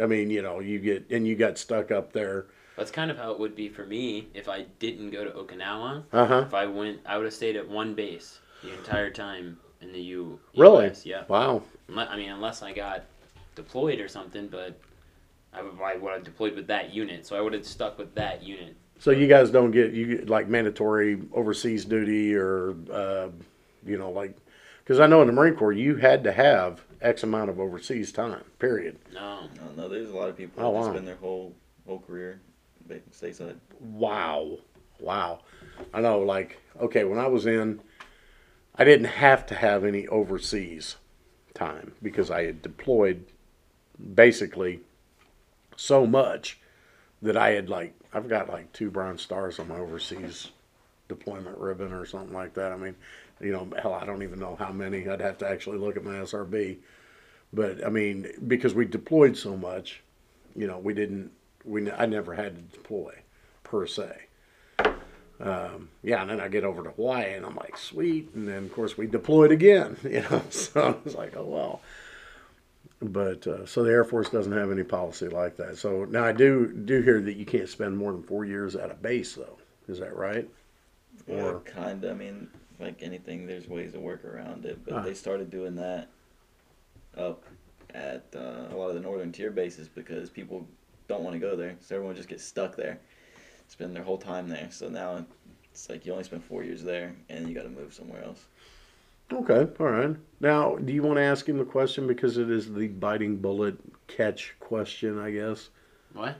I 0.00 0.06
mean, 0.06 0.30
you 0.30 0.42
know, 0.42 0.60
you 0.60 0.78
get 0.78 1.10
and 1.10 1.26
you 1.26 1.36
got 1.36 1.58
stuck 1.58 1.90
up 1.90 2.12
there. 2.12 2.46
That's 2.76 2.90
kind 2.90 3.10
of 3.10 3.18
how 3.18 3.30
it 3.32 3.38
would 3.38 3.54
be 3.54 3.68
for 3.68 3.84
me 3.84 4.28
if 4.34 4.48
I 4.48 4.62
didn't 4.78 5.10
go 5.10 5.24
to 5.24 5.30
Okinawa. 5.30 6.04
Uh 6.12 6.26
huh. 6.26 6.44
If 6.46 6.54
I 6.54 6.66
went, 6.66 7.00
I 7.04 7.16
would 7.16 7.24
have 7.26 7.34
stayed 7.34 7.56
at 7.56 7.68
one 7.68 7.94
base 7.94 8.40
the 8.62 8.72
entire 8.72 9.10
time 9.10 9.58
in 9.80 9.92
the 9.92 10.00
U. 10.00 10.38
Really? 10.56 10.86
US, 10.86 11.04
Yeah. 11.04 11.24
Wow. 11.28 11.62
I 11.94 12.16
mean, 12.16 12.30
unless 12.30 12.62
I 12.62 12.72
got 12.72 13.04
deployed 13.54 14.00
or 14.00 14.08
something, 14.08 14.48
but 14.48 14.80
I 15.52 15.62
would, 15.62 15.74
I 15.82 15.96
would 15.96 16.12
have 16.12 16.24
deployed 16.24 16.54
with 16.54 16.66
that 16.68 16.94
unit, 16.94 17.26
so 17.26 17.36
I 17.36 17.40
would 17.40 17.52
have 17.52 17.66
stuck 17.66 17.98
with 17.98 18.14
that 18.14 18.42
unit. 18.42 18.76
So 19.02 19.10
you 19.10 19.26
guys 19.26 19.50
don't 19.50 19.72
get 19.72 19.90
you 19.94 20.18
get 20.18 20.30
like 20.30 20.46
mandatory 20.46 21.20
overseas 21.32 21.84
duty 21.84 22.36
or 22.36 22.76
uh, 22.88 23.30
you 23.84 23.98
know 23.98 24.12
like 24.12 24.36
because 24.78 25.00
I 25.00 25.08
know 25.08 25.20
in 25.22 25.26
the 25.26 25.32
Marine 25.32 25.56
Corps 25.56 25.72
you 25.72 25.96
had 25.96 26.22
to 26.22 26.30
have 26.30 26.82
X 27.00 27.24
amount 27.24 27.50
of 27.50 27.58
overseas 27.58 28.12
time. 28.12 28.44
Period. 28.60 28.96
No. 29.12 29.48
No, 29.56 29.72
no, 29.76 29.88
there's 29.88 30.10
a 30.10 30.16
lot 30.16 30.28
of 30.28 30.36
people 30.36 30.62
Oh, 30.62 30.66
that 30.66 30.70
wow. 30.70 30.80
just 30.82 30.92
spend 30.92 31.08
their 31.08 31.16
whole 31.16 31.52
whole 31.84 31.98
career 31.98 32.40
back 32.86 33.00
stateside. 33.10 33.56
Wow. 33.80 34.58
Wow. 35.00 35.40
I 35.92 36.00
know. 36.00 36.20
Like 36.20 36.60
okay, 36.80 37.02
when 37.02 37.18
I 37.18 37.26
was 37.26 37.44
in, 37.44 37.80
I 38.76 38.84
didn't 38.84 39.06
have 39.06 39.44
to 39.46 39.56
have 39.56 39.84
any 39.84 40.06
overseas 40.06 40.94
time 41.54 41.94
because 42.00 42.30
I 42.30 42.44
had 42.44 42.62
deployed 42.62 43.24
basically 44.14 44.82
so 45.74 46.06
much 46.06 46.60
that 47.20 47.36
I 47.36 47.50
had 47.50 47.68
like 47.68 47.96
I've 48.14 48.28
got 48.28 48.48
like 48.48 48.72
two 48.72 48.90
bronze 48.90 49.22
stars 49.22 49.58
on 49.58 49.68
my 49.68 49.78
overseas 49.78 50.50
deployment 51.08 51.58
ribbon 51.58 51.92
or 51.92 52.06
something 52.06 52.34
like 52.34 52.54
that. 52.54 52.72
I 52.72 52.76
mean, 52.76 52.94
you 53.40 53.52
know, 53.52 53.68
hell, 53.80 53.94
I 53.94 54.04
don't 54.04 54.22
even 54.22 54.38
know 54.38 54.56
how 54.56 54.72
many. 54.72 55.08
I'd 55.08 55.20
have 55.20 55.38
to 55.38 55.48
actually 55.48 55.78
look 55.78 55.96
at 55.96 56.04
my 56.04 56.12
SRB. 56.12 56.78
But 57.52 57.84
I 57.84 57.90
mean, 57.90 58.28
because 58.46 58.74
we 58.74 58.86
deployed 58.86 59.36
so 59.36 59.56
much, 59.56 60.02
you 60.56 60.66
know, 60.66 60.78
we 60.78 60.94
didn't. 60.94 61.32
We 61.64 61.90
I 61.90 62.06
never 62.06 62.34
had 62.34 62.56
to 62.56 62.78
deploy 62.78 63.14
per 63.62 63.86
se. 63.86 64.22
Um, 65.40 65.88
yeah, 66.02 66.22
and 66.22 66.30
then 66.30 66.40
I 66.40 66.48
get 66.48 66.62
over 66.62 66.84
to 66.84 66.90
Hawaii 66.90 67.34
and 67.34 67.44
I'm 67.44 67.56
like, 67.56 67.76
sweet. 67.76 68.30
And 68.34 68.46
then 68.46 68.64
of 68.64 68.72
course 68.72 68.96
we 68.96 69.06
deployed 69.06 69.50
again, 69.50 69.96
you 70.04 70.22
know. 70.22 70.42
So 70.50 70.80
I 70.80 71.04
was 71.04 71.14
like, 71.14 71.36
oh 71.36 71.44
well. 71.44 71.80
But 73.02 73.46
uh, 73.46 73.66
so 73.66 73.82
the 73.82 73.90
Air 73.90 74.04
Force 74.04 74.28
doesn't 74.30 74.52
have 74.52 74.70
any 74.70 74.84
policy 74.84 75.28
like 75.28 75.56
that. 75.56 75.76
So 75.76 76.04
now 76.04 76.24
I 76.24 76.32
do 76.32 76.72
do 76.72 77.00
hear 77.02 77.20
that 77.20 77.34
you 77.34 77.44
can't 77.44 77.68
spend 77.68 77.96
more 77.96 78.12
than 78.12 78.22
four 78.22 78.44
years 78.44 78.76
at 78.76 78.90
a 78.90 78.94
base, 78.94 79.34
though. 79.34 79.58
Is 79.88 79.98
that 79.98 80.14
right? 80.16 80.48
Or 81.26 81.54
Or- 81.54 81.60
kind 81.60 82.04
of. 82.04 82.10
I 82.12 82.14
mean, 82.14 82.48
like 82.78 83.02
anything, 83.02 83.46
there's 83.46 83.68
ways 83.68 83.92
to 83.92 84.00
work 84.00 84.24
around 84.24 84.64
it. 84.66 84.78
But 84.84 84.94
Ah. 84.94 85.02
they 85.02 85.14
started 85.14 85.50
doing 85.50 85.74
that 85.76 86.08
up 87.16 87.44
at 87.92 88.24
uh, 88.34 88.68
a 88.70 88.76
lot 88.76 88.88
of 88.88 88.94
the 88.94 89.00
northern 89.00 89.32
tier 89.32 89.50
bases 89.50 89.88
because 89.88 90.30
people 90.30 90.66
don't 91.08 91.24
want 91.24 91.34
to 91.34 91.40
go 91.40 91.56
there, 91.56 91.76
so 91.80 91.96
everyone 91.96 92.16
just 92.16 92.28
gets 92.28 92.44
stuck 92.44 92.76
there, 92.76 92.98
spend 93.68 93.94
their 93.94 94.02
whole 94.04 94.16
time 94.16 94.48
there. 94.48 94.68
So 94.70 94.88
now 94.88 95.24
it's 95.72 95.88
like 95.90 96.06
you 96.06 96.12
only 96.12 96.24
spend 96.24 96.42
four 96.44 96.62
years 96.62 96.82
there, 96.82 97.14
and 97.28 97.48
you 97.48 97.54
got 97.54 97.64
to 97.64 97.68
move 97.68 97.92
somewhere 97.92 98.22
else. 98.24 98.46
Okay, 99.32 99.66
all 99.80 99.86
right. 99.86 100.16
Now, 100.40 100.76
do 100.76 100.92
you 100.92 101.02
want 101.02 101.16
to 101.16 101.22
ask 101.22 101.48
him 101.48 101.58
the 101.58 101.64
question 101.64 102.06
because 102.06 102.36
it 102.36 102.50
is 102.50 102.72
the 102.72 102.88
biting 102.88 103.36
bullet 103.36 103.76
catch 104.08 104.54
question, 104.60 105.18
I 105.18 105.30
guess? 105.30 105.70
What? 106.12 106.36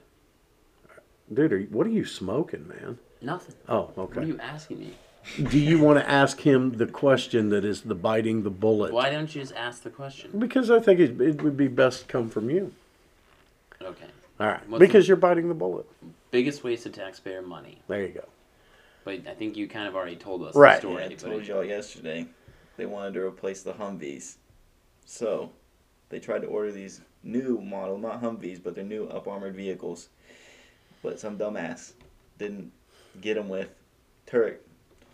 Dude, 1.32 1.53
are 1.53 1.59
you, 1.59 1.68
what 1.70 1.86
are 1.86 1.90
you 1.90 2.05
smoking, 2.05 2.68
man? 2.68 2.99
Nothing. 3.20 3.55
Oh, 3.68 3.90
okay. 3.97 3.97
What 3.97 4.18
are 4.18 4.26
you 4.26 4.38
asking 4.40 4.80
me? 4.80 4.95
do 5.51 5.59
you 5.59 5.78
want 5.78 5.99
to 6.01 6.11
ask 6.11 6.40
him 6.40 6.72
the 6.72 6.86
question 6.86 7.49
that 7.51 7.64
is 7.64 7.82
the 7.82 7.95
biting 7.95 8.43
the 8.43 8.51
bullet? 8.51 8.93
Why 8.93 9.09
don't 9.11 9.32
you 9.34 9.40
just 9.40 9.55
ask 9.55 9.82
the 9.82 9.90
question? 9.90 10.38
Because 10.38 10.70
I 10.70 10.80
think 10.80 11.01
it, 11.01 11.20
it 11.20 11.43
would 11.43 11.57
be 11.57 11.68
best 11.68 12.09
come 12.09 12.28
from 12.28 12.51
you. 12.51 12.72
Okay. 13.80 14.07
All 14.40 14.49
right. 14.49 14.68
What's 14.68 14.80
because 14.80 15.07
you're 15.07 15.16
biting 15.16 15.49
the 15.49 15.55
bullet. 15.55 15.86
Biggest 16.32 16.64
waste 16.64 16.86
of 16.86 16.93
taxpayer 16.93 17.43
money. 17.43 17.80
There 17.86 18.03
you 18.03 18.09
go. 18.09 18.24
But 19.05 19.26
I 19.28 19.34
think 19.34 19.57
you 19.57 19.68
kind 19.68 19.88
of 19.88 19.95
already 19.95 20.16
told 20.16 20.43
us 20.43 20.55
Right. 20.55 20.80
the 20.80 20.88
story. 20.88 21.03
yeah, 21.03 21.09
I 21.11 21.14
told 21.14 21.47
y'all 21.47 21.64
yesterday 21.64 22.26
they 22.77 22.87
wanted 22.87 23.14
to 23.14 23.20
replace 23.23 23.62
the 23.62 23.73
Humvees. 23.75 24.37
So 25.05 25.51
they 26.09 26.18
tried 26.20 26.43
to 26.43 26.49
order 26.49 26.73
these 26.73 27.01
new 27.23 27.61
model, 27.61 27.99
not 27.99 28.23
Humvees, 28.23 28.62
but 28.62 28.75
they're 28.75 28.85
new 28.85 29.07
up 29.07 29.27
armored 29.29 29.55
vehicles. 29.55 30.09
But 31.03 31.18
some 31.20 31.37
dumbass 31.39 31.93
didn't 32.39 32.73
get 33.20 33.35
them 33.35 33.49
with 33.49 33.68
turret 34.27 34.64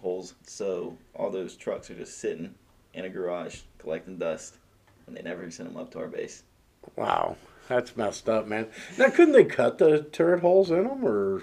holes, 0.02 0.34
so 0.46 0.96
all 1.14 1.30
those 1.30 1.56
trucks 1.56 1.90
are 1.90 1.94
just 1.94 2.18
sitting 2.18 2.54
in 2.94 3.04
a 3.04 3.08
garage 3.08 3.60
collecting 3.78 4.18
dust, 4.18 4.56
and 5.06 5.16
they 5.16 5.22
never 5.22 5.50
sent 5.50 5.68
them 5.68 5.78
up 5.80 5.90
to 5.92 5.98
our 5.98 6.06
base. 6.08 6.42
Wow. 6.96 7.36
That's 7.68 7.96
messed 7.98 8.28
up, 8.30 8.46
man. 8.46 8.68
Now, 8.96 9.10
couldn't 9.10 9.32
they 9.34 9.44
cut 9.44 9.76
the 9.76 10.02
turret 10.04 10.40
holes 10.40 10.70
in 10.70 10.84
them, 10.84 11.04
or 11.04 11.42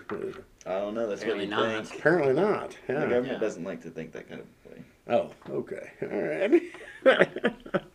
I 0.65 0.71
don't 0.79 0.95
know. 0.95 1.07
That's 1.07 1.21
what 1.23 1.33
Apparently 1.37 1.43
you 1.45 1.49
not. 1.51 1.87
think. 1.87 1.99
apparently 1.99 2.33
not? 2.33 2.77
Yeah. 2.89 2.95
The 3.01 3.07
government 3.07 3.27
Yeah. 3.33 3.37
doesn't 3.39 3.63
like 3.63 3.81
to 3.83 3.91
think 3.91 4.11
that 4.13 4.27
kind 4.27 4.41
of 4.41 4.47
way. 4.64 4.64
Oh, 5.07 5.31
okay. 5.49 5.91
All 6.01 6.21
right. 6.21 6.61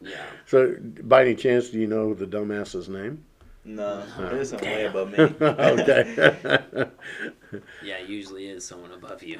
Yeah. 0.00 0.26
so, 0.46 0.76
by 1.02 1.22
any 1.22 1.34
chance, 1.34 1.70
do 1.70 1.78
you 1.80 1.86
know 1.86 2.14
the 2.14 2.26
dumbass's 2.26 2.88
name? 2.88 3.24
No, 3.64 4.06
there's 4.16 4.50
some 4.50 4.60
way 4.60 4.86
above 4.86 5.10
me. 5.10 5.18
okay. 5.40 6.34
Yeah, 7.82 7.96
it 7.98 8.08
usually 8.08 8.46
is 8.46 8.64
someone 8.64 8.92
above 8.92 9.22
you. 9.22 9.38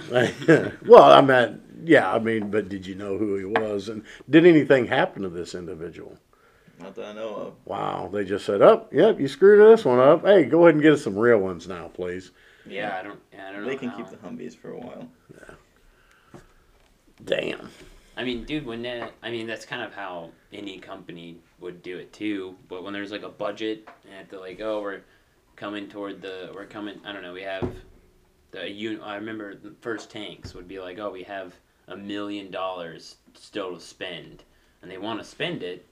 well, 0.86 1.04
I 1.04 1.20
meant, 1.22 1.62
yeah, 1.84 2.12
I 2.12 2.18
mean, 2.18 2.50
but 2.50 2.68
did 2.68 2.86
you 2.86 2.94
know 2.94 3.16
who 3.16 3.36
he 3.36 3.44
was? 3.44 3.88
And 3.88 4.04
did 4.28 4.44
anything 4.44 4.86
happen 4.86 5.22
to 5.22 5.30
this 5.30 5.54
individual? 5.54 6.18
Not 6.80 6.94
that 6.96 7.06
I 7.06 7.12
know 7.12 7.34
of. 7.34 7.54
Wow, 7.64 8.10
they 8.12 8.24
just 8.24 8.46
said, 8.46 8.62
"Up, 8.62 8.92
yep, 8.92 9.20
you 9.20 9.28
screwed 9.28 9.60
this 9.60 9.84
one 9.84 9.98
up. 9.98 10.24
Hey, 10.24 10.44
go 10.44 10.62
ahead 10.62 10.74
and 10.74 10.82
get 10.82 10.94
us 10.94 11.04
some 11.04 11.18
real 11.18 11.38
ones 11.38 11.68
now, 11.68 11.88
please." 11.88 12.30
Yeah, 12.66 12.96
I 12.98 13.02
don't. 13.02 13.20
Yeah, 13.32 13.48
I 13.48 13.52
don't 13.52 13.62
know. 13.62 13.68
They 13.68 13.76
can 13.76 13.90
how. 13.90 13.96
keep 13.98 14.08
the 14.08 14.16
Humvees 14.16 14.56
for 14.56 14.70
a 14.70 14.78
while. 14.78 15.08
Damn. 17.24 17.70
I 18.16 18.24
mean, 18.24 18.44
dude, 18.44 18.66
when 18.66 18.82
that, 18.82 19.12
I 19.22 19.30
mean, 19.30 19.46
that's 19.46 19.64
kind 19.64 19.82
of 19.82 19.94
how 19.94 20.30
any 20.52 20.78
company 20.78 21.38
would 21.58 21.82
do 21.82 21.98
it 21.98 22.12
too. 22.12 22.56
But 22.68 22.84
when 22.84 22.92
there's 22.92 23.12
like 23.12 23.22
a 23.22 23.28
budget 23.28 23.88
and 24.14 24.28
they're 24.28 24.40
like, 24.40 24.60
oh, 24.60 24.82
we're 24.82 25.00
coming 25.56 25.88
toward 25.88 26.20
the, 26.20 26.50
we're 26.54 26.66
coming, 26.66 27.00
I 27.04 27.12
don't 27.12 27.22
know, 27.22 27.32
we 27.32 27.42
have 27.42 27.68
the 28.50 28.66
un. 28.68 29.00
I 29.02 29.14
remember 29.14 29.54
the 29.54 29.74
first 29.80 30.10
tanks 30.10 30.54
would 30.54 30.68
be 30.68 30.80
like, 30.80 30.98
oh, 30.98 31.10
we 31.10 31.22
have 31.24 31.54
a 31.88 31.96
million 31.96 32.50
dollars 32.50 33.16
still 33.34 33.74
to 33.74 33.80
spend, 33.80 34.44
and 34.82 34.90
they 34.90 34.98
want 34.98 35.18
to 35.20 35.24
spend 35.24 35.62
it. 35.62 35.86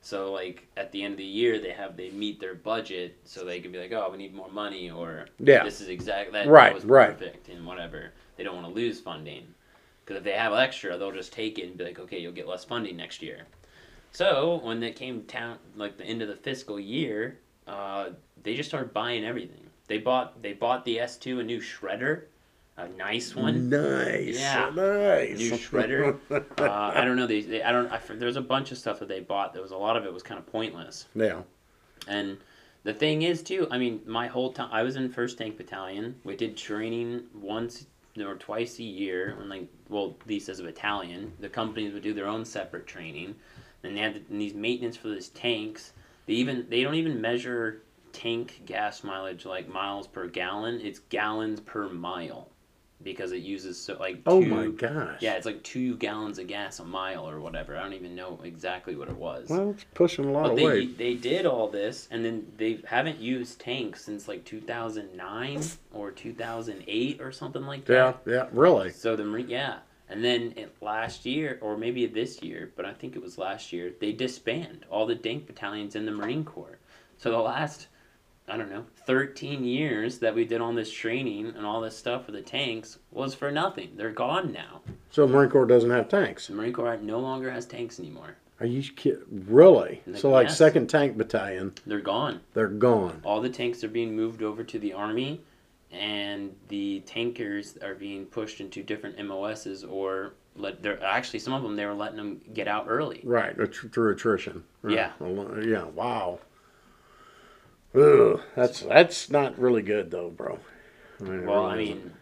So 0.00 0.32
like 0.32 0.66
at 0.76 0.90
the 0.92 1.02
end 1.02 1.12
of 1.12 1.18
the 1.18 1.24
year, 1.24 1.60
they 1.60 1.70
have 1.70 1.96
they 1.96 2.10
meet 2.10 2.40
their 2.40 2.54
budget, 2.54 3.18
so 3.24 3.44
they 3.44 3.60
can 3.60 3.72
be 3.72 3.78
like, 3.78 3.92
oh, 3.92 4.08
we 4.10 4.18
need 4.18 4.34
more 4.34 4.50
money, 4.50 4.90
or 4.90 5.26
Yeah. 5.38 5.64
this 5.64 5.80
is 5.80 5.88
exactly, 5.88 6.32
that, 6.32 6.48
Right, 6.48 6.68
that 6.68 6.74
was 6.74 6.84
right. 6.84 7.10
perfect 7.18 7.48
and 7.48 7.66
whatever. 7.66 8.12
They 8.36 8.44
don't 8.44 8.54
want 8.54 8.68
to 8.68 8.72
lose 8.72 9.00
funding. 9.00 9.46
Because 10.08 10.20
if 10.20 10.24
they 10.24 10.32
have 10.32 10.54
extra, 10.54 10.96
they'll 10.96 11.12
just 11.12 11.34
take 11.34 11.58
it 11.58 11.66
and 11.66 11.76
be 11.76 11.84
like, 11.84 11.98
okay, 11.98 12.18
you'll 12.18 12.32
get 12.32 12.48
less 12.48 12.64
funding 12.64 12.96
next 12.96 13.20
year. 13.20 13.42
So 14.10 14.58
when 14.64 14.82
it 14.82 14.96
came 14.96 15.20
down, 15.22 15.58
like 15.76 15.98
the 15.98 16.04
end 16.04 16.22
of 16.22 16.28
the 16.28 16.34
fiscal 16.34 16.80
year, 16.80 17.40
uh, 17.66 18.10
they 18.42 18.56
just 18.56 18.70
started 18.70 18.94
buying 18.94 19.22
everything. 19.22 19.60
They 19.86 19.98
bought 19.98 20.40
they 20.42 20.54
bought 20.54 20.86
the 20.86 20.98
S 20.98 21.18
two 21.18 21.40
a 21.40 21.44
new 21.44 21.60
shredder, 21.60 22.22
a 22.78 22.88
nice 22.88 23.36
one. 23.36 23.68
Nice. 23.68 24.38
Yeah. 24.40 24.70
Nice. 24.74 25.38
New 25.38 25.52
shredder. 25.52 26.16
Uh, 26.58 26.92
I 26.94 27.04
don't 27.04 27.16
know. 27.16 27.26
They, 27.26 27.42
they 27.42 27.62
I 27.62 27.70
don't. 27.70 27.92
I, 27.92 28.00
there's 28.08 28.36
a 28.36 28.40
bunch 28.40 28.72
of 28.72 28.78
stuff 28.78 29.00
that 29.00 29.08
they 29.08 29.20
bought. 29.20 29.52
There 29.52 29.62
was 29.62 29.72
a 29.72 29.76
lot 29.76 29.98
of 29.98 30.06
it 30.06 30.12
was 30.12 30.22
kind 30.22 30.38
of 30.38 30.46
pointless. 30.46 31.04
yeah. 31.14 31.42
And 32.06 32.38
the 32.82 32.94
thing 32.94 33.22
is, 33.22 33.42
too, 33.42 33.68
I 33.70 33.76
mean, 33.76 34.00
my 34.06 34.26
whole 34.26 34.54
time 34.54 34.70
I 34.72 34.82
was 34.82 34.96
in 34.96 35.10
First 35.10 35.36
Tank 35.36 35.58
Battalion. 35.58 36.14
We 36.24 36.34
did 36.34 36.56
training 36.56 37.24
once 37.34 37.84
or 38.26 38.36
twice 38.36 38.78
a 38.78 38.84
year. 38.84 39.34
When 39.38 39.48
like, 39.48 39.68
well, 39.88 40.16
at 40.20 40.26
least 40.26 40.48
as 40.48 40.60
a 40.60 40.64
the 41.40 41.48
companies 41.48 41.92
would 41.92 42.02
do 42.02 42.14
their 42.14 42.26
own 42.26 42.44
separate 42.44 42.86
training. 42.86 43.34
And 43.82 43.96
they 43.96 44.00
had 44.00 44.14
th- 44.14 44.24
these 44.30 44.54
maintenance 44.54 44.96
for 44.96 45.08
these 45.08 45.28
tanks. 45.28 45.92
They 46.26 46.34
even 46.34 46.66
they 46.68 46.82
don't 46.82 46.96
even 46.96 47.20
measure 47.20 47.82
tank 48.12 48.62
gas 48.66 49.04
mileage 49.04 49.44
like 49.46 49.68
miles 49.68 50.06
per 50.06 50.26
gallon. 50.26 50.80
It's 50.80 50.98
gallons 50.98 51.60
per 51.60 51.88
mile. 51.88 52.48
Because 53.02 53.32
it 53.32 53.42
uses 53.42 53.80
so 53.80 53.96
like 53.98 54.20
Oh 54.26 54.40
two, 54.42 54.48
my 54.48 54.66
gosh. 54.68 55.18
yeah, 55.20 55.34
it's 55.34 55.46
like 55.46 55.62
two 55.62 55.96
gallons 55.96 56.38
of 56.38 56.46
gas 56.48 56.80
a 56.80 56.84
mile 56.84 57.28
or 57.28 57.40
whatever. 57.40 57.76
I 57.76 57.82
don't 57.82 57.92
even 57.94 58.14
know 58.16 58.40
exactly 58.42 58.96
what 58.96 59.08
it 59.08 59.16
was. 59.16 59.48
Well, 59.48 59.70
it's 59.70 59.84
pushing 59.94 60.24
a 60.24 60.32
lot 60.32 60.42
But 60.44 60.50
of 60.52 60.56
they 60.56 60.64
weight. 60.66 60.98
they 60.98 61.14
did 61.14 61.46
all 61.46 61.68
this, 61.68 62.08
and 62.10 62.24
then 62.24 62.46
they 62.56 62.80
haven't 62.86 63.18
used 63.20 63.60
tanks 63.60 64.04
since 64.04 64.26
like 64.28 64.44
2009 64.44 65.60
or 65.92 66.10
2008 66.10 67.20
or 67.20 67.32
something 67.32 67.62
like 67.66 67.84
that. 67.86 68.20
yeah, 68.26 68.32
yeah, 68.32 68.46
really. 68.52 68.90
So 68.90 69.14
the 69.16 69.24
Marine, 69.24 69.48
yeah, 69.48 69.78
and 70.08 70.24
then 70.24 70.52
it, 70.56 70.74
last 70.80 71.24
year 71.24 71.58
or 71.60 71.76
maybe 71.76 72.06
this 72.06 72.42
year, 72.42 72.72
but 72.76 72.84
I 72.84 72.92
think 72.92 73.14
it 73.16 73.22
was 73.22 73.38
last 73.38 73.72
year, 73.72 73.92
they 74.00 74.12
disband 74.12 74.84
all 74.90 75.06
the 75.06 75.14
tank 75.16 75.46
battalions 75.46 75.94
in 75.94 76.04
the 76.04 76.12
Marine 76.12 76.44
Corps. 76.44 76.78
So 77.16 77.30
the 77.30 77.38
last 77.38 77.88
I 78.48 78.56
don't 78.56 78.70
know 78.70 78.84
13 79.06 79.64
years 79.64 80.18
that 80.20 80.34
we 80.34 80.44
did 80.44 80.60
all 80.60 80.72
this 80.72 80.90
training 80.92 81.46
and 81.56 81.64
all 81.66 81.80
this 81.80 81.96
stuff 81.96 82.26
for 82.26 82.32
the 82.32 82.40
tanks 82.42 82.98
was 83.10 83.34
for 83.34 83.50
nothing. 83.50 83.90
They're 83.96 84.10
gone 84.10 84.52
now. 84.52 84.80
So 85.10 85.26
the 85.26 85.32
Marine 85.32 85.50
Corps 85.50 85.66
doesn't 85.66 85.90
have 85.90 86.08
tanks. 86.08 86.46
The 86.48 86.54
Marine 86.54 86.72
Corps 86.72 86.96
no 86.98 87.18
longer 87.20 87.50
has 87.50 87.66
tanks 87.66 87.98
anymore. 88.00 88.36
Are 88.60 88.66
you 88.66 88.82
kidding? 88.92 89.44
Really? 89.48 90.02
Like, 90.06 90.16
So 90.20 90.30
like 90.30 90.48
yes. 90.48 90.58
second 90.58 90.88
tank 90.88 91.16
battalion, 91.16 91.74
They're 91.86 92.00
gone. 92.00 92.40
they're 92.54 92.66
gone. 92.68 93.20
all 93.24 93.40
the 93.40 93.48
tanks 93.50 93.84
are 93.84 93.88
being 93.88 94.16
moved 94.16 94.42
over 94.42 94.64
to 94.64 94.78
the 94.78 94.92
army 94.92 95.40
and 95.92 96.54
the 96.68 97.00
tankers 97.06 97.76
are 97.82 97.94
being 97.94 98.26
pushed 98.26 98.60
into 98.60 98.82
different 98.82 99.16
MOSs 99.24 99.84
or 99.84 100.34
let 100.56 100.82
they're 100.82 101.02
actually 101.04 101.38
some 101.38 101.52
of 101.54 101.62
them 101.62 101.76
they 101.76 101.86
were 101.86 101.94
letting 101.94 102.16
them 102.16 102.40
get 102.52 102.66
out 102.68 102.86
early. 102.88 103.20
Right, 103.24 103.54
through 103.74 104.12
attrition. 104.12 104.64
Right. 104.82 104.94
Yeah. 104.94 105.12
Yeah. 105.62 105.84
Wow. 105.84 106.40
Ugh, 107.98 108.40
that's 108.54 108.80
that's 108.80 109.30
not 109.30 109.58
really 109.58 109.82
good 109.82 110.10
though, 110.10 110.30
bro. 110.30 110.58
I 111.20 111.24
mean, 111.24 111.46
Well, 111.46 111.64
I 111.66 111.72
really 111.72 111.84
isn't. 111.90 112.04
mean, 112.04 112.12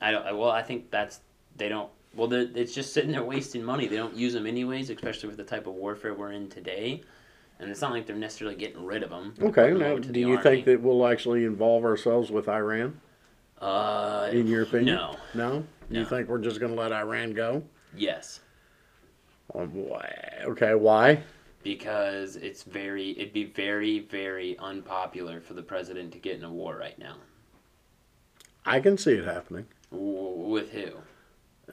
I 0.00 0.10
don't. 0.10 0.38
Well, 0.38 0.50
I 0.50 0.62
think 0.62 0.90
that's 0.90 1.20
they 1.56 1.68
don't. 1.68 1.90
Well, 2.14 2.32
it's 2.32 2.74
just 2.74 2.92
sitting 2.94 3.12
there 3.12 3.22
wasting 3.24 3.62
money. 3.62 3.86
They 3.86 3.96
don't 3.96 4.14
use 4.16 4.32
them 4.32 4.46
anyways, 4.46 4.88
especially 4.90 5.28
with 5.28 5.36
the 5.36 5.44
type 5.44 5.66
of 5.66 5.74
warfare 5.74 6.14
we're 6.14 6.32
in 6.32 6.48
today. 6.48 7.02
And 7.58 7.70
it's 7.70 7.80
not 7.80 7.90
like 7.90 8.06
they're 8.06 8.16
necessarily 8.16 8.56
getting 8.56 8.84
rid 8.84 9.02
of 9.02 9.10
them. 9.10 9.34
Okay. 9.40 9.72
Now, 9.72 9.96
do 9.96 10.18
you 10.20 10.40
think 10.42 10.64
that 10.66 10.80
we'll 10.80 11.06
actually 11.06 11.44
involve 11.44 11.84
ourselves 11.84 12.30
with 12.30 12.48
Iran? 12.48 13.00
Uh, 13.60 14.28
In 14.32 14.46
your 14.46 14.62
opinion? 14.64 14.96
no. 14.96 15.16
No. 15.34 15.64
You 15.88 16.04
think 16.04 16.28
we're 16.28 16.38
just 16.40 16.60
going 16.60 16.74
to 16.74 16.78
let 16.80 16.92
Iran 16.92 17.32
go? 17.32 17.62
Yes, 17.96 18.40
Um, 19.54 19.70
why- 19.72 20.42
Okay. 20.44 20.74
Why? 20.74 21.22
Because 21.62 22.36
it's 22.36 22.62
very. 22.62 23.10
It'd 23.18 23.32
be 23.32 23.44
very, 23.44 24.00
very 24.00 24.56
unpopular 24.58 25.40
for 25.40 25.54
the 25.54 25.62
president 25.62 26.12
to 26.12 26.18
get 26.18 26.36
in 26.36 26.44
a 26.44 26.50
war 26.52 26.76
right 26.76 26.98
now. 26.98 27.16
I 28.64 28.80
can 28.80 28.98
see 28.98 29.12
it 29.12 29.24
happening. 29.24 29.66
W- 29.90 30.50
with 30.50 30.72
who? 30.72 30.90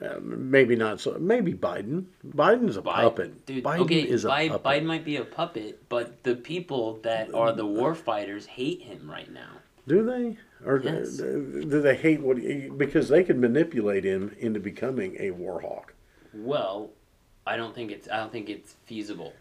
Uh, 0.04 0.18
maybe 0.20 0.74
not 0.74 1.00
so. 1.00 1.16
Maybe 1.20 1.52
Biden. 1.54 2.06
Biden's 2.26 2.76
a 2.76 2.82
Biden. 2.82 2.94
puppet. 2.94 3.46
Dude, 3.46 3.64
Biden 3.64 3.78
okay, 3.80 4.00
is 4.02 4.24
a 4.24 4.28
Biden, 4.28 4.48
puppet. 4.50 4.64
Biden 4.82 4.84
might 4.86 5.04
be 5.04 5.16
a 5.16 5.24
puppet, 5.24 5.88
but 5.88 6.22
the 6.24 6.34
people 6.34 6.94
that 7.02 7.32
are 7.34 7.52
the 7.52 7.66
war 7.66 7.94
fighters 7.94 8.46
hate 8.46 8.82
him 8.82 9.08
right 9.08 9.32
now. 9.32 9.50
Do 9.86 10.04
they? 10.04 10.36
Or 10.66 10.80
Yes. 10.82 11.18
do, 11.18 11.80
they 11.82 11.94
hate 11.94 12.20
what? 12.20 12.38
He, 12.38 12.68
because 12.70 13.08
they 13.08 13.22
could 13.22 13.38
manipulate 13.38 14.02
him 14.02 14.34
into 14.38 14.58
becoming 14.58 15.16
a 15.20 15.30
war 15.30 15.60
hawk. 15.60 15.94
Well, 16.32 16.90
I 17.46 17.56
don't 17.56 17.74
think 17.74 17.92
it's 17.92 18.08
I 18.08 18.16
don't 18.16 18.32
think 18.32 18.48
it's 18.48 18.74
feasible. 18.86 19.32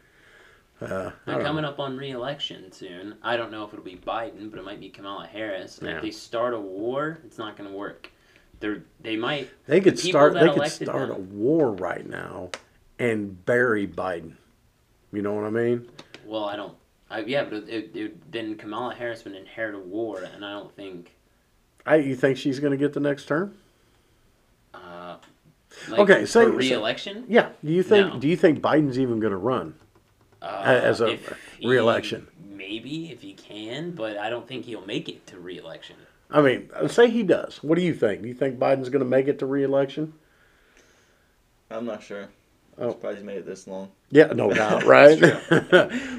Uh, 0.84 1.12
They're 1.26 1.42
coming 1.42 1.64
know. 1.64 1.70
up 1.70 1.80
on 1.80 1.98
re-election 1.98 2.72
soon. 2.72 3.16
I 3.24 3.38
don't 3.38 3.52
know 3.52 3.64
if 3.64 3.74
it'll 3.74 3.86
be 3.86 3.96
Biden, 3.96 4.50
but 4.50 4.60
it 4.60 4.66
might 4.66 4.80
be 4.80 4.90
Kamala 4.90 5.26
Harris. 5.28 5.80
Yeah. 5.82 5.96
if 5.98 6.02
they 6.02 6.12
start 6.12 6.54
a 6.54 6.60
war, 6.60 7.20
it's 7.26 7.38
not 7.38 7.58
going 7.58 7.70
to 7.70 7.76
work. 7.76 8.12
They're 8.60 8.84
they 9.02 9.18
might. 9.18 9.50
They 9.68 9.82
could 9.82 9.96
people 9.96 10.12
start. 10.12 10.34
They 10.36 10.48
could 10.48 10.72
start 10.72 11.10
a 11.10 11.16
war 11.16 11.72
right 11.72 12.08
now, 12.08 12.50
and 12.98 13.46
bury 13.46 13.88
Biden. 13.88 14.34
You 15.12 15.22
know 15.22 15.34
what 15.34 15.44
I 15.44 15.50
mean? 15.50 15.90
Well, 16.26 16.46
I 16.46 16.56
don't. 16.56 16.74
I, 17.10 17.20
yeah, 17.20 17.44
but 17.44 17.70
it, 17.70 17.96
it, 17.96 18.32
then 18.32 18.56
Kamala 18.56 18.96
Harris 18.96 19.26
would 19.26 19.36
inherit 19.36 19.76
a 19.76 19.80
war, 19.80 20.24
and 20.34 20.46
I 20.46 20.52
don't 20.52 20.74
think. 20.76 21.14
I. 21.86 21.98
You 21.98 22.16
think 22.16 22.38
she's 22.38 22.60
going 22.60 22.72
to 22.72 22.78
get 22.78 22.94
the 22.94 23.00
next 23.00 23.26
term? 23.26 23.56
Uh, 24.74 25.18
like, 25.90 26.00
Okay, 26.00 26.26
say- 26.26 26.46
for 26.46 26.52
re-election. 26.52 27.26
Yeah. 27.28 27.50
Do 27.64 27.72
you 27.72 27.84
think? 27.84 28.14
No. 28.14 28.20
Do 28.20 28.28
you 28.28 28.38
think 28.38 28.60
Biden's 28.62 28.98
even 28.98 29.20
going 29.20 29.32
to 29.32 29.38
run? 29.38 29.76
Uh, 30.44 30.64
as 30.66 31.02
a 31.02 31.08
if 31.14 31.34
he- 31.60 31.68
re-election. 31.68 32.28
Maybe 32.50 33.12
if 33.12 33.22
he 33.22 33.34
can, 33.34 33.92
but 33.92 34.18
I 34.18 34.30
don't 34.30 34.48
think 34.48 34.66
he'll 34.66 34.86
make 34.86 35.10
it 35.10 35.26
to 35.28 35.40
re-election. 35.40 35.96
I 36.32 36.42
mean, 36.42 36.70
say 36.88 37.10
he 37.10 37.24
does. 37.24 37.62
What 37.64 37.78
do 37.78 37.84
you 37.84 37.94
think? 37.94 38.22
Do 38.24 38.28
you 38.28 38.34
think 38.34 38.58
Biden's 38.58 38.90
going 38.90 39.04
to 39.04 39.10
make 39.10 39.28
it 39.28 39.40
to 39.40 39.46
re-election? 39.46 40.14
I'm 41.70 41.86
not 41.86 42.04
sure. 42.04 42.28
Oh. 42.78 42.86
I'm 42.86 42.92
surprised 42.94 43.20
he 43.20 43.24
made 43.24 43.38
it 43.38 43.46
this 43.46 43.68
long. 43.68 43.90
Yeah, 44.10 44.28
no 44.28 44.52
doubt, 44.54 44.84
right? 44.84 45.20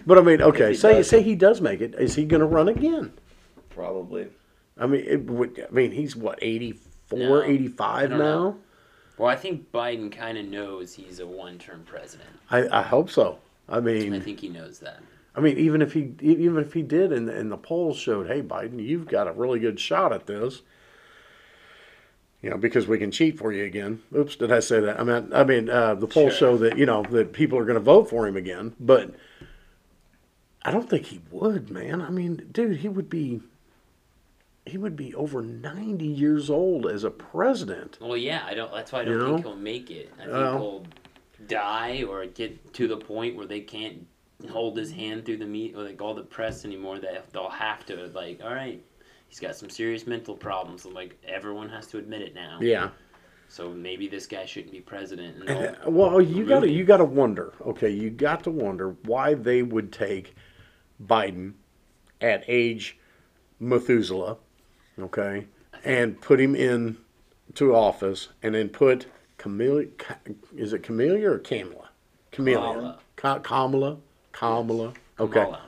but 0.07 0.19
I 0.19 0.21
mean, 0.23 0.41
okay, 0.43 0.69
he 0.71 0.75
say 0.77 0.95
does. 0.95 1.09
say 1.09 1.23
he 1.23 1.35
does 1.35 1.61
make 1.61 1.81
it. 1.81 1.95
Is 1.97 2.15
he 2.15 2.25
going 2.25 2.41
to 2.41 2.47
run 2.47 2.69
again? 2.69 3.13
Probably. 3.71 4.29
I 4.79 4.87
mean, 4.87 5.05
it 5.07 5.25
would. 5.31 5.67
I 5.69 5.73
mean, 5.73 5.91
he's 5.93 6.15
what 6.17 6.39
84, 6.43 7.19
No, 7.19 7.43
85 7.43 8.11
now. 8.11 8.17
know. 8.17 8.57
Well, 9.19 9.29
I 9.29 9.37
think 9.37 9.71
Biden 9.73 10.11
kind 10.11 10.37
of 10.39 10.47
knows 10.47 10.95
he's 10.95 11.21
a 11.21 11.27
one-term 11.27 11.85
president. 11.87 12.29
I, 12.51 12.67
I 12.81 12.83
hope 12.83 13.11
so. 13.11 13.39
I 13.69 13.81
mean, 13.81 14.13
I 14.15 14.21
think 14.21 14.41
he 14.41 14.49
knows 14.49 14.79
that. 14.81 15.01
I 15.35 15.41
mean, 15.41 15.59
even 15.59 15.83
if 15.83 15.93
he 15.95 16.13
even 16.21 16.59
if 16.59 16.73
he 16.75 16.83
did, 16.83 17.13
and 17.13 17.29
and 17.29 17.51
the 17.51 17.57
polls 17.57 17.97
showed, 17.99 18.27
hey, 18.29 18.43
Biden, 18.43 18.83
you've 18.85 19.09
got 19.09 19.27
a 19.29 19.33
really 19.33 19.59
good 19.59 19.81
shot 19.81 20.13
at 20.13 20.27
this. 20.27 20.63
You 22.43 22.51
know, 22.51 22.59
because 22.59 22.87
we 22.87 22.99
can 22.99 23.11
cheat 23.11 23.39
for 23.39 23.53
you 23.53 23.65
again. 23.65 24.03
Oops, 24.15 24.37
did 24.37 24.53
I 24.53 24.61
say 24.61 24.79
that? 24.81 25.01
I 25.01 25.03
mean, 25.03 25.33
I 25.33 25.45
mean, 25.45 25.71
uh, 25.71 25.95
the 25.95 26.07
polls 26.07 26.35
Sure. 26.37 26.51
show 26.53 26.57
that 26.59 26.77
you 26.77 26.85
know 26.87 27.03
that 27.11 27.33
people 27.33 27.59
are 27.59 27.65
going 27.65 27.75
to 27.79 27.81
vote 27.81 28.11
for 28.11 28.27
him 28.29 28.37
again, 28.37 28.75
but 28.79 29.15
I 30.63 30.71
don't 30.71 30.89
think 30.89 31.07
he 31.07 31.21
would, 31.31 31.71
man. 31.71 32.03
I 32.03 32.11
mean, 32.11 32.49
dude, 32.53 32.79
he 32.79 32.89
would 32.89 33.09
be. 33.09 33.41
He 34.67 34.79
would 34.79 34.97
be 34.97 35.15
over 35.15 35.43
ninety 35.43 36.07
years 36.07 36.49
old 36.49 36.87
as 36.87 37.05
a 37.05 37.11
president. 37.11 37.99
Well, 38.01 38.17
yeah, 38.17 38.45
I 38.47 38.55
don't. 38.55 38.73
That's 38.73 38.93
why 38.93 39.01
I 39.01 39.05
don't 39.05 39.19
think 39.21 39.45
know? 39.45 39.51
he'll 39.51 39.59
make 39.59 39.91
it. 39.91 40.11
I 40.19 40.21
think 40.23 40.33
Well- 40.33 40.59
he'll 40.59 40.87
die 41.47 42.05
or 42.09 42.27
get 42.27 42.73
to 42.75 42.89
the 42.89 42.97
point 42.97 43.37
where 43.37 43.47
they 43.47 43.61
can't 43.61 44.07
hold 44.51 44.77
his 44.77 44.91
hand 44.91 45.25
through 45.25 45.39
the 45.39 45.47
meet 45.47 45.75
or 45.75 45.83
like 45.83 46.01
all 46.01 46.15
the 46.15 46.23
press 46.23 46.65
anymore. 46.65 46.99
That 46.99 47.33
they'll 47.33 47.49
have 47.49 47.85
to 47.87 48.07
like, 48.15 48.41
all 48.43 48.55
right, 48.55 48.83
he's 49.29 49.41
got 49.41 49.57
some 49.57 49.71
serious 49.71 50.07
mental 50.07 50.35
problems. 50.35 50.85
And, 50.85 50.95
like 50.95 51.17
everyone 51.27 51.69
has 51.69 51.87
to 51.89 51.99
admit 51.99 52.23
it 52.23 52.35
now. 52.35 52.59
Yeah. 52.61 52.91
So 53.49 53.71
maybe 53.71 54.09
this 54.09 54.27
guy 54.27 54.47
shouldn't 54.47 54.73
be 54.73 54.81
president. 54.81 55.49
And 55.49 55.77
uh, 55.77 55.91
well, 55.91 56.21
you 56.21 56.45
remove 56.45 56.49
got 56.49 56.61
to 56.61 56.71
you 56.71 56.85
got 56.85 56.97
to 56.99 57.05
wonder. 57.05 57.53
Okay, 57.61 57.91
you 57.91 58.11
got 58.11 58.43
to 58.45 58.51
wonder 58.51 58.97
why 59.05 59.35
they 59.35 59.63
would 59.63 59.93
take 59.93 60.35
Biden 61.05 61.53
at 62.21 62.45
age 62.49 62.99
Methuselah, 63.61 64.39
okay, 64.99 65.47
and 65.85 66.21
put 66.21 66.41
him 66.41 66.57
in 66.57 66.97
to 67.55 67.75
office, 67.75 68.29
and 68.43 68.55
then 68.55 68.69
put 68.69 69.07
Camellia. 69.45 69.89
Is 70.57 70.73
it 70.73 70.83
Camellia 70.83 71.33
or 71.33 71.39
Kamala? 71.39 71.91
Camellia. 72.33 72.97
Ka- 73.17 73.41
Kamala. 73.41 73.99
Kamala. 74.33 74.95
Okay. 75.21 75.45
Kamala. 75.45 75.61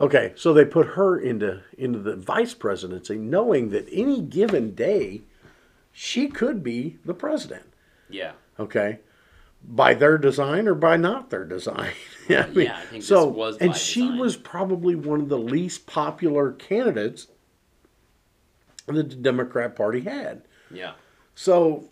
Okay, 0.00 0.32
so 0.34 0.54
they 0.54 0.64
put 0.64 0.86
her 0.96 1.18
into 1.18 1.60
into 1.76 1.98
the 1.98 2.16
vice 2.16 2.54
presidency, 2.54 3.16
knowing 3.18 3.68
that 3.68 3.86
any 3.92 4.22
given 4.22 4.74
day 4.74 5.20
she 5.92 6.28
could 6.28 6.62
be 6.64 6.96
the 7.04 7.12
president 7.12 7.64
Yeah. 8.08 8.32
okay 8.58 9.00
by 9.62 9.92
their 9.92 10.16
design 10.16 10.66
or 10.66 10.74
by 10.74 10.96
not 10.96 11.28
their 11.28 11.44
design 11.44 11.92
yeah, 12.30 12.44
I 12.44 12.46
mean, 12.48 12.64
Yeah, 12.66 12.78
I 12.78 12.80
think 12.80 13.02
this 13.02 13.08
so 13.08 13.26
was 13.28 13.58
and 13.58 13.76
she 13.76 14.00
design. 14.00 14.18
was 14.18 14.36
probably 14.38 14.94
one 14.94 15.20
of 15.20 15.28
the 15.28 15.38
least 15.38 15.86
popular 15.86 16.50
candidates 16.52 17.26
that 18.86 18.94
the 18.94 19.02
democrat 19.04 19.76
party 19.76 20.00
had 20.00 20.42
Yeah. 20.70 20.92
so 21.34 21.90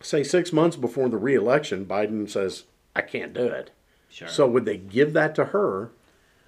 say 0.00 0.22
six 0.22 0.52
months 0.52 0.76
before 0.76 1.08
the 1.08 1.16
reelection 1.16 1.84
biden 1.86 2.28
says 2.28 2.64
i 2.94 3.00
can't 3.00 3.32
do 3.34 3.44
it 3.46 3.70
Sure. 4.08 4.28
so 4.28 4.46
would 4.46 4.64
they 4.64 4.76
give 4.76 5.12
that 5.12 5.34
to 5.34 5.46
her 5.46 5.90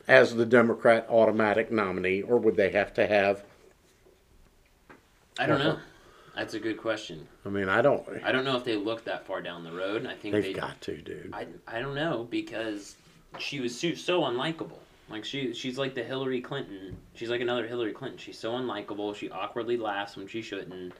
as 0.06 0.36
the 0.36 0.46
democrat 0.46 1.06
automatic 1.10 1.70
nominee 1.72 2.22
or 2.22 2.38
would 2.38 2.56
they 2.56 2.70
have 2.70 2.94
to 2.94 3.06
have 3.06 3.42
I 5.40 5.46
don't 5.46 5.60
know. 5.60 5.78
That's 6.34 6.54
a 6.54 6.58
good 6.58 6.78
question. 6.78 7.26
i 7.44 7.48
mean 7.48 7.68
i 7.68 7.80
don't 7.82 8.04
I 8.24 8.32
don't 8.32 8.44
know 8.44 8.56
if 8.56 8.64
they 8.64 8.76
looked 8.76 9.04
that 9.06 9.26
far 9.26 9.40
down 9.42 9.64
the 9.64 9.72
road. 9.72 10.06
I 10.06 10.14
think 10.14 10.34
they've 10.34 10.42
they 10.44 10.52
got 10.52 10.80
to 10.82 10.96
dude 10.96 11.30
I, 11.32 11.46
I 11.66 11.80
don't 11.80 11.94
know 11.94 12.26
because 12.30 12.96
she 13.38 13.60
was 13.60 13.78
so, 13.78 13.94
so 13.94 14.22
unlikable. 14.22 14.78
Like 15.10 15.24
she 15.24 15.52
she's 15.54 15.78
like 15.78 15.94
the 15.94 16.02
Hillary 16.02 16.40
Clinton. 16.40 16.96
She's 17.14 17.28
like 17.30 17.40
another 17.40 17.66
Hillary 17.66 17.92
Clinton. 17.92 18.18
She's 18.18 18.38
so 18.38 18.52
unlikable. 18.52 19.14
She 19.14 19.30
awkwardly 19.30 19.76
laughs 19.76 20.16
when 20.16 20.26
she 20.26 20.42
shouldn't. 20.42 20.92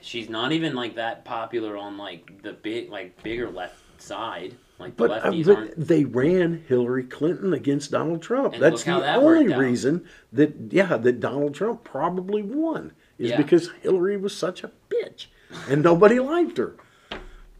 She's 0.00 0.28
not 0.28 0.52
even 0.52 0.74
like 0.74 0.94
that 0.96 1.24
popular 1.24 1.76
on 1.76 1.96
like 1.98 2.42
the 2.42 2.52
big 2.52 2.90
like 2.90 3.22
bigger 3.22 3.50
left 3.50 3.76
side. 4.00 4.54
Like 4.78 4.96
the 4.96 5.08
But, 5.08 5.24
uh, 5.24 5.30
lefties 5.30 5.46
but 5.46 5.56
aren't. 5.56 5.88
they 5.88 6.04
ran 6.04 6.62
Hillary 6.68 7.04
Clinton 7.04 7.54
against 7.54 7.90
Donald 7.90 8.20
Trump. 8.22 8.54
And 8.54 8.62
That's 8.62 8.84
the 8.84 9.00
that 9.00 9.18
only 9.18 9.54
reason 9.54 10.04
that 10.32 10.54
yeah 10.70 10.96
that 10.98 11.18
Donald 11.20 11.54
Trump 11.54 11.82
probably 11.82 12.42
won. 12.42 12.92
is 13.18 13.30
Yeah. 13.30 13.36
because 13.38 13.70
Hillary 13.82 14.16
was 14.18 14.36
such 14.36 14.62
a 14.62 14.70
bitch 14.90 15.26
and 15.68 15.82
nobody 15.82 16.18
liked 16.20 16.58
her. 16.58 16.76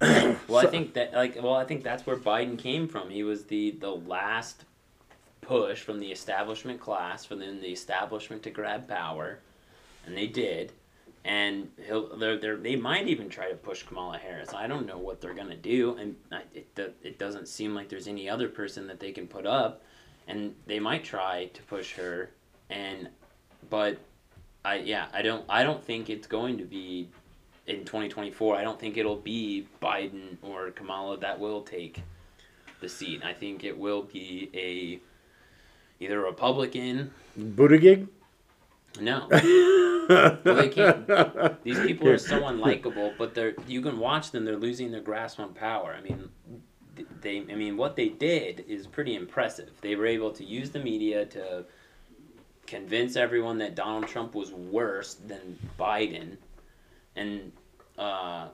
Well, 0.48 0.60
So- 0.62 0.68
I 0.68 0.70
think 0.70 0.92
that 0.94 1.14
like 1.14 1.42
well, 1.42 1.54
I 1.54 1.64
think 1.64 1.82
that's 1.82 2.06
where 2.06 2.16
Biden 2.16 2.58
came 2.58 2.86
from. 2.86 3.08
He 3.10 3.24
was 3.24 3.44
the 3.46 3.70
the 3.72 3.90
last 3.90 4.64
push 5.40 5.80
from 5.80 6.00
the 6.00 6.12
establishment 6.12 6.80
class 6.80 7.24
for 7.24 7.34
the, 7.34 7.46
the 7.46 7.68
establishment 7.72 8.42
to 8.42 8.50
grab 8.50 8.86
power, 8.88 9.38
and 10.04 10.14
they 10.16 10.26
did. 10.26 10.72
And 11.26 11.68
he'll 11.86 12.16
they're, 12.16 12.38
they're, 12.38 12.56
they 12.56 12.76
might 12.76 13.08
even 13.08 13.28
try 13.28 13.50
to 13.50 13.56
push 13.56 13.82
Kamala 13.82 14.16
Harris. 14.16 14.54
I 14.54 14.66
don't 14.66 14.86
know 14.86 14.96
what 14.96 15.20
they're 15.20 15.34
gonna 15.34 15.56
do, 15.56 15.96
and 15.96 16.16
I, 16.30 16.42
it 16.54 16.96
it 17.02 17.18
doesn't 17.18 17.48
seem 17.48 17.74
like 17.74 17.88
there's 17.88 18.06
any 18.06 18.30
other 18.30 18.48
person 18.48 18.86
that 18.86 19.00
they 19.00 19.10
can 19.10 19.26
put 19.26 19.44
up, 19.44 19.82
and 20.28 20.54
they 20.66 20.78
might 20.78 21.02
try 21.02 21.46
to 21.52 21.62
push 21.62 21.94
her, 21.94 22.30
and 22.70 23.08
but 23.68 23.98
I 24.64 24.76
yeah 24.76 25.06
I 25.12 25.22
don't 25.22 25.44
I 25.48 25.64
don't 25.64 25.82
think 25.84 26.08
it's 26.08 26.28
going 26.28 26.58
to 26.58 26.64
be 26.64 27.08
in 27.66 27.80
2024, 27.84 28.56
I 28.56 28.62
don't 28.62 28.78
think 28.78 28.96
it'll 28.96 29.16
be 29.16 29.66
Biden 29.82 30.36
or 30.42 30.70
Kamala 30.70 31.18
that 31.18 31.38
will 31.38 31.62
take 31.62 32.02
the 32.80 32.88
seat. 32.88 33.22
I 33.24 33.32
think 33.32 33.64
it 33.64 33.76
will 33.76 34.02
be 34.02 34.50
a 34.54 35.00
either 36.02 36.20
Republican. 36.20 37.10
Buttigieg? 37.38 38.08
No, 40.08 40.38
they 40.44 40.68
can't. 40.68 41.06
these 41.64 41.80
people 41.80 42.08
are 42.08 42.18
so 42.18 42.42
unlikable, 42.42 43.12
but 43.18 43.34
they're 43.34 43.54
you 43.66 43.82
can 43.82 43.98
watch 43.98 44.30
them. 44.30 44.44
They're 44.44 44.56
losing 44.56 44.92
their 44.92 45.00
grasp 45.00 45.40
on 45.40 45.52
power. 45.52 45.96
I 45.98 46.00
mean, 46.00 46.28
they. 47.22 47.38
I 47.38 47.56
mean, 47.56 47.76
what 47.76 47.96
they 47.96 48.10
did 48.10 48.64
is 48.68 48.86
pretty 48.86 49.16
impressive. 49.16 49.70
They 49.80 49.96
were 49.96 50.06
able 50.06 50.30
to 50.30 50.44
use 50.44 50.70
the 50.70 50.78
media 50.78 51.26
to 51.26 51.64
convince 52.68 53.16
everyone 53.16 53.58
that 53.58 53.74
Donald 53.74 54.06
Trump 54.06 54.34
was 54.36 54.52
worse 54.52 55.14
than 55.14 55.58
Biden, 55.76 56.36
and 57.16 57.50
uh, 57.98 58.48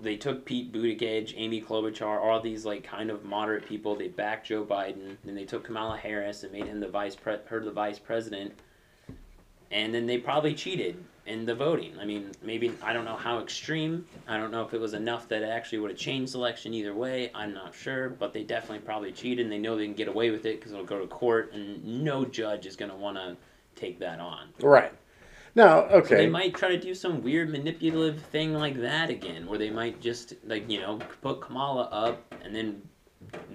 they 0.00 0.16
took 0.16 0.44
Pete 0.44 0.72
Buttigieg, 0.72 1.32
Amy 1.36 1.60
Klobuchar, 1.62 2.20
all 2.20 2.40
these 2.40 2.64
like 2.64 2.82
kind 2.84 3.10
of 3.10 3.24
moderate 3.24 3.66
people. 3.66 3.94
They 3.94 4.08
backed 4.08 4.46
Joe 4.48 4.64
Biden. 4.64 5.16
and 5.26 5.36
they 5.36 5.44
took 5.44 5.64
Kamala 5.64 5.96
Harris 5.96 6.42
and 6.42 6.52
made 6.52 6.66
him 6.66 6.80
the 6.80 6.88
vice 6.88 7.16
pre- 7.16 7.38
her 7.46 7.60
the 7.60 7.70
vice 7.72 7.98
president. 7.98 8.52
And 9.70 9.94
then 9.94 10.06
they 10.06 10.18
probably 10.18 10.54
cheated 10.54 11.02
in 11.26 11.44
the 11.44 11.54
voting. 11.54 11.92
I 12.00 12.04
mean, 12.04 12.30
maybe 12.42 12.72
I 12.82 12.92
don't 12.92 13.04
know 13.04 13.16
how 13.16 13.40
extreme. 13.40 14.06
I 14.28 14.36
don't 14.38 14.52
know 14.52 14.62
if 14.64 14.72
it 14.72 14.80
was 14.80 14.94
enough 14.94 15.28
that 15.28 15.42
it 15.42 15.48
actually 15.48 15.78
would 15.78 15.90
have 15.90 15.98
changed 15.98 16.34
the 16.34 16.38
election 16.38 16.72
either 16.72 16.94
way. 16.94 17.30
I'm 17.34 17.52
not 17.52 17.74
sure, 17.74 18.08
but 18.10 18.32
they 18.32 18.44
definitely 18.44 18.80
probably 18.80 19.10
cheated. 19.12 19.44
and 19.46 19.52
They 19.52 19.58
know 19.58 19.76
they 19.76 19.86
can 19.86 19.94
get 19.94 20.08
away 20.08 20.30
with 20.30 20.46
it 20.46 20.58
because 20.58 20.72
it'll 20.72 20.84
go 20.84 21.00
to 21.00 21.06
court, 21.08 21.52
and 21.52 22.04
no 22.04 22.24
judge 22.24 22.64
is 22.66 22.76
going 22.76 22.90
to 22.90 22.96
want 22.96 23.16
to 23.16 23.36
take 23.74 23.98
that 24.00 24.20
on. 24.20 24.48
right. 24.62 24.92
Now, 25.56 25.88
So 25.90 26.16
they 26.16 26.28
might 26.28 26.54
try 26.54 26.68
to 26.68 26.78
do 26.78 26.94
some 26.94 27.22
weird 27.22 27.48
manipulative 27.48 28.20
thing 28.22 28.52
like 28.52 28.76
that 28.82 29.08
again, 29.08 29.46
where 29.46 29.58
they 29.58 29.70
might 29.70 30.02
just 30.02 30.34
like 30.44 30.70
you 30.70 30.80
know 30.80 30.98
put 31.22 31.40
Kamala 31.40 31.84
up, 31.84 32.34
and 32.44 32.54
then 32.54 32.82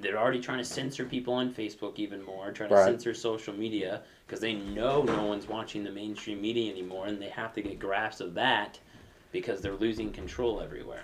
they're 0.01 0.17
already 0.17 0.39
trying 0.39 0.57
to 0.57 0.65
censor 0.65 1.05
people 1.05 1.33
on 1.33 1.53
Facebook 1.53 1.97
even 1.97 2.23
more, 2.23 2.51
trying 2.51 2.69
to 2.69 2.75
censor 2.85 3.13
social 3.13 3.53
media 3.53 4.01
because 4.25 4.39
they 4.39 4.53
know 4.53 5.03
no 5.03 5.25
one's 5.25 5.47
watching 5.47 5.83
the 5.83 5.91
mainstream 5.91 6.41
media 6.41 6.71
anymore, 6.71 7.07
and 7.07 7.21
they 7.21 7.29
have 7.29 7.53
to 7.53 7.61
get 7.61 7.79
grasp 7.79 8.21
of 8.21 8.33
that 8.33 8.79
because 9.31 9.61
they're 9.61 9.75
losing 9.75 10.11
control 10.11 10.61
everywhere. 10.61 11.03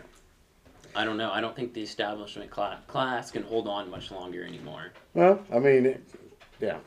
I 0.95 1.05
don't 1.05 1.17
know. 1.17 1.31
I 1.31 1.41
don't 1.41 1.55
think 1.55 1.73
the 1.73 1.81
establishment 1.83 2.49
cla- 2.49 2.79
class 2.87 3.29
can 3.31 3.43
hold 3.43 3.67
on 3.67 3.89
much 3.89 4.09
longer 4.11 4.43
anymore. 4.43 4.91
Well, 5.13 5.43
I 5.53 5.59
mean, 5.59 5.85
it- 5.85 6.03
yeah. 6.59 6.77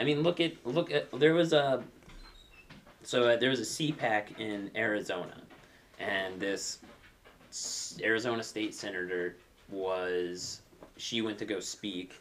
I 0.00 0.04
mean, 0.04 0.22
look 0.22 0.40
at 0.40 0.52
look 0.64 0.92
at 0.92 1.10
there 1.18 1.34
was 1.34 1.52
a 1.52 1.82
so 3.02 3.28
uh, 3.30 3.36
there 3.36 3.50
was 3.50 3.60
a 3.60 3.64
CPAC 3.64 4.38
in 4.38 4.70
Arizona, 4.76 5.42
and 5.98 6.38
this 6.38 6.78
Arizona 8.00 8.42
state 8.44 8.74
senator 8.74 9.36
was 9.70 10.60
she 10.98 11.22
went 11.22 11.38
to 11.38 11.44
go 11.44 11.60
speak, 11.60 12.14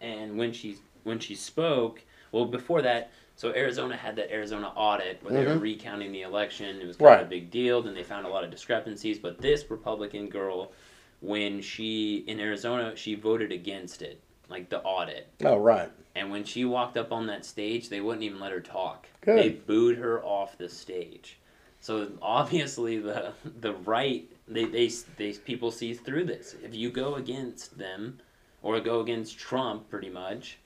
and 0.00 0.36
when 0.38 0.52
she 0.52 0.76
when 1.04 1.18
she 1.18 1.34
spoke, 1.34 2.00
well 2.30 2.44
before 2.44 2.80
that, 2.82 3.10
so 3.36 3.52
Arizona 3.54 3.96
had 3.96 4.16
that 4.16 4.30
Arizona 4.32 4.72
audit 4.76 5.22
where 5.22 5.32
they 5.34 5.44
were 5.44 5.56
Mhm. 5.56 5.62
recounting 5.62 6.12
the 6.12 6.22
election. 6.22 6.80
It 6.80 6.86
was 6.86 6.96
kind 6.96 7.20
of 7.20 7.26
a 7.26 7.30
big 7.30 7.50
deal. 7.50 7.82
Then 7.82 7.94
they 7.94 8.04
found 8.04 8.24
a 8.26 8.28
lot 8.28 8.44
of 8.44 8.50
discrepancies, 8.50 9.18
but 9.18 9.40
this 9.40 9.68
Republican 9.70 10.28
girl, 10.28 10.72
when 11.20 11.60
she 11.60 12.24
in 12.26 12.38
Arizona, 12.40 12.94
she 12.96 13.14
voted 13.16 13.50
against 13.52 14.00
it, 14.02 14.20
like 14.48 14.68
the 14.68 14.80
audit. 14.82 15.28
Oh, 15.44 15.56
right. 15.56 15.90
And 16.14 16.30
when 16.30 16.44
she 16.44 16.64
walked 16.64 16.96
up 16.96 17.10
on 17.10 17.26
that 17.26 17.44
stage, 17.44 17.88
they 17.88 18.00
wouldn't 18.00 18.22
even 18.22 18.38
let 18.38 18.52
her 18.52 18.60
talk. 18.60 19.08
Good. 19.22 19.38
They 19.38 19.48
booed 19.48 19.96
her 19.98 20.22
off 20.22 20.58
the 20.58 20.68
stage. 20.68 21.38
So 21.80 22.12
obviously 22.22 22.98
the 22.98 23.32
the 23.60 23.72
right 23.72 24.30
they, 24.54 24.64
they 24.66 24.90
they 25.16 25.32
people 25.32 25.70
see 25.70 25.94
through 25.94 26.24
this. 26.24 26.56
If 26.62 26.74
you 26.74 26.90
go 26.90 27.14
against 27.16 27.78
them 27.78 28.18
or 28.62 28.78
go 28.80 29.00
against 29.00 29.38
Trump 29.38 29.88
pretty 29.90 30.10
much, 30.10 30.58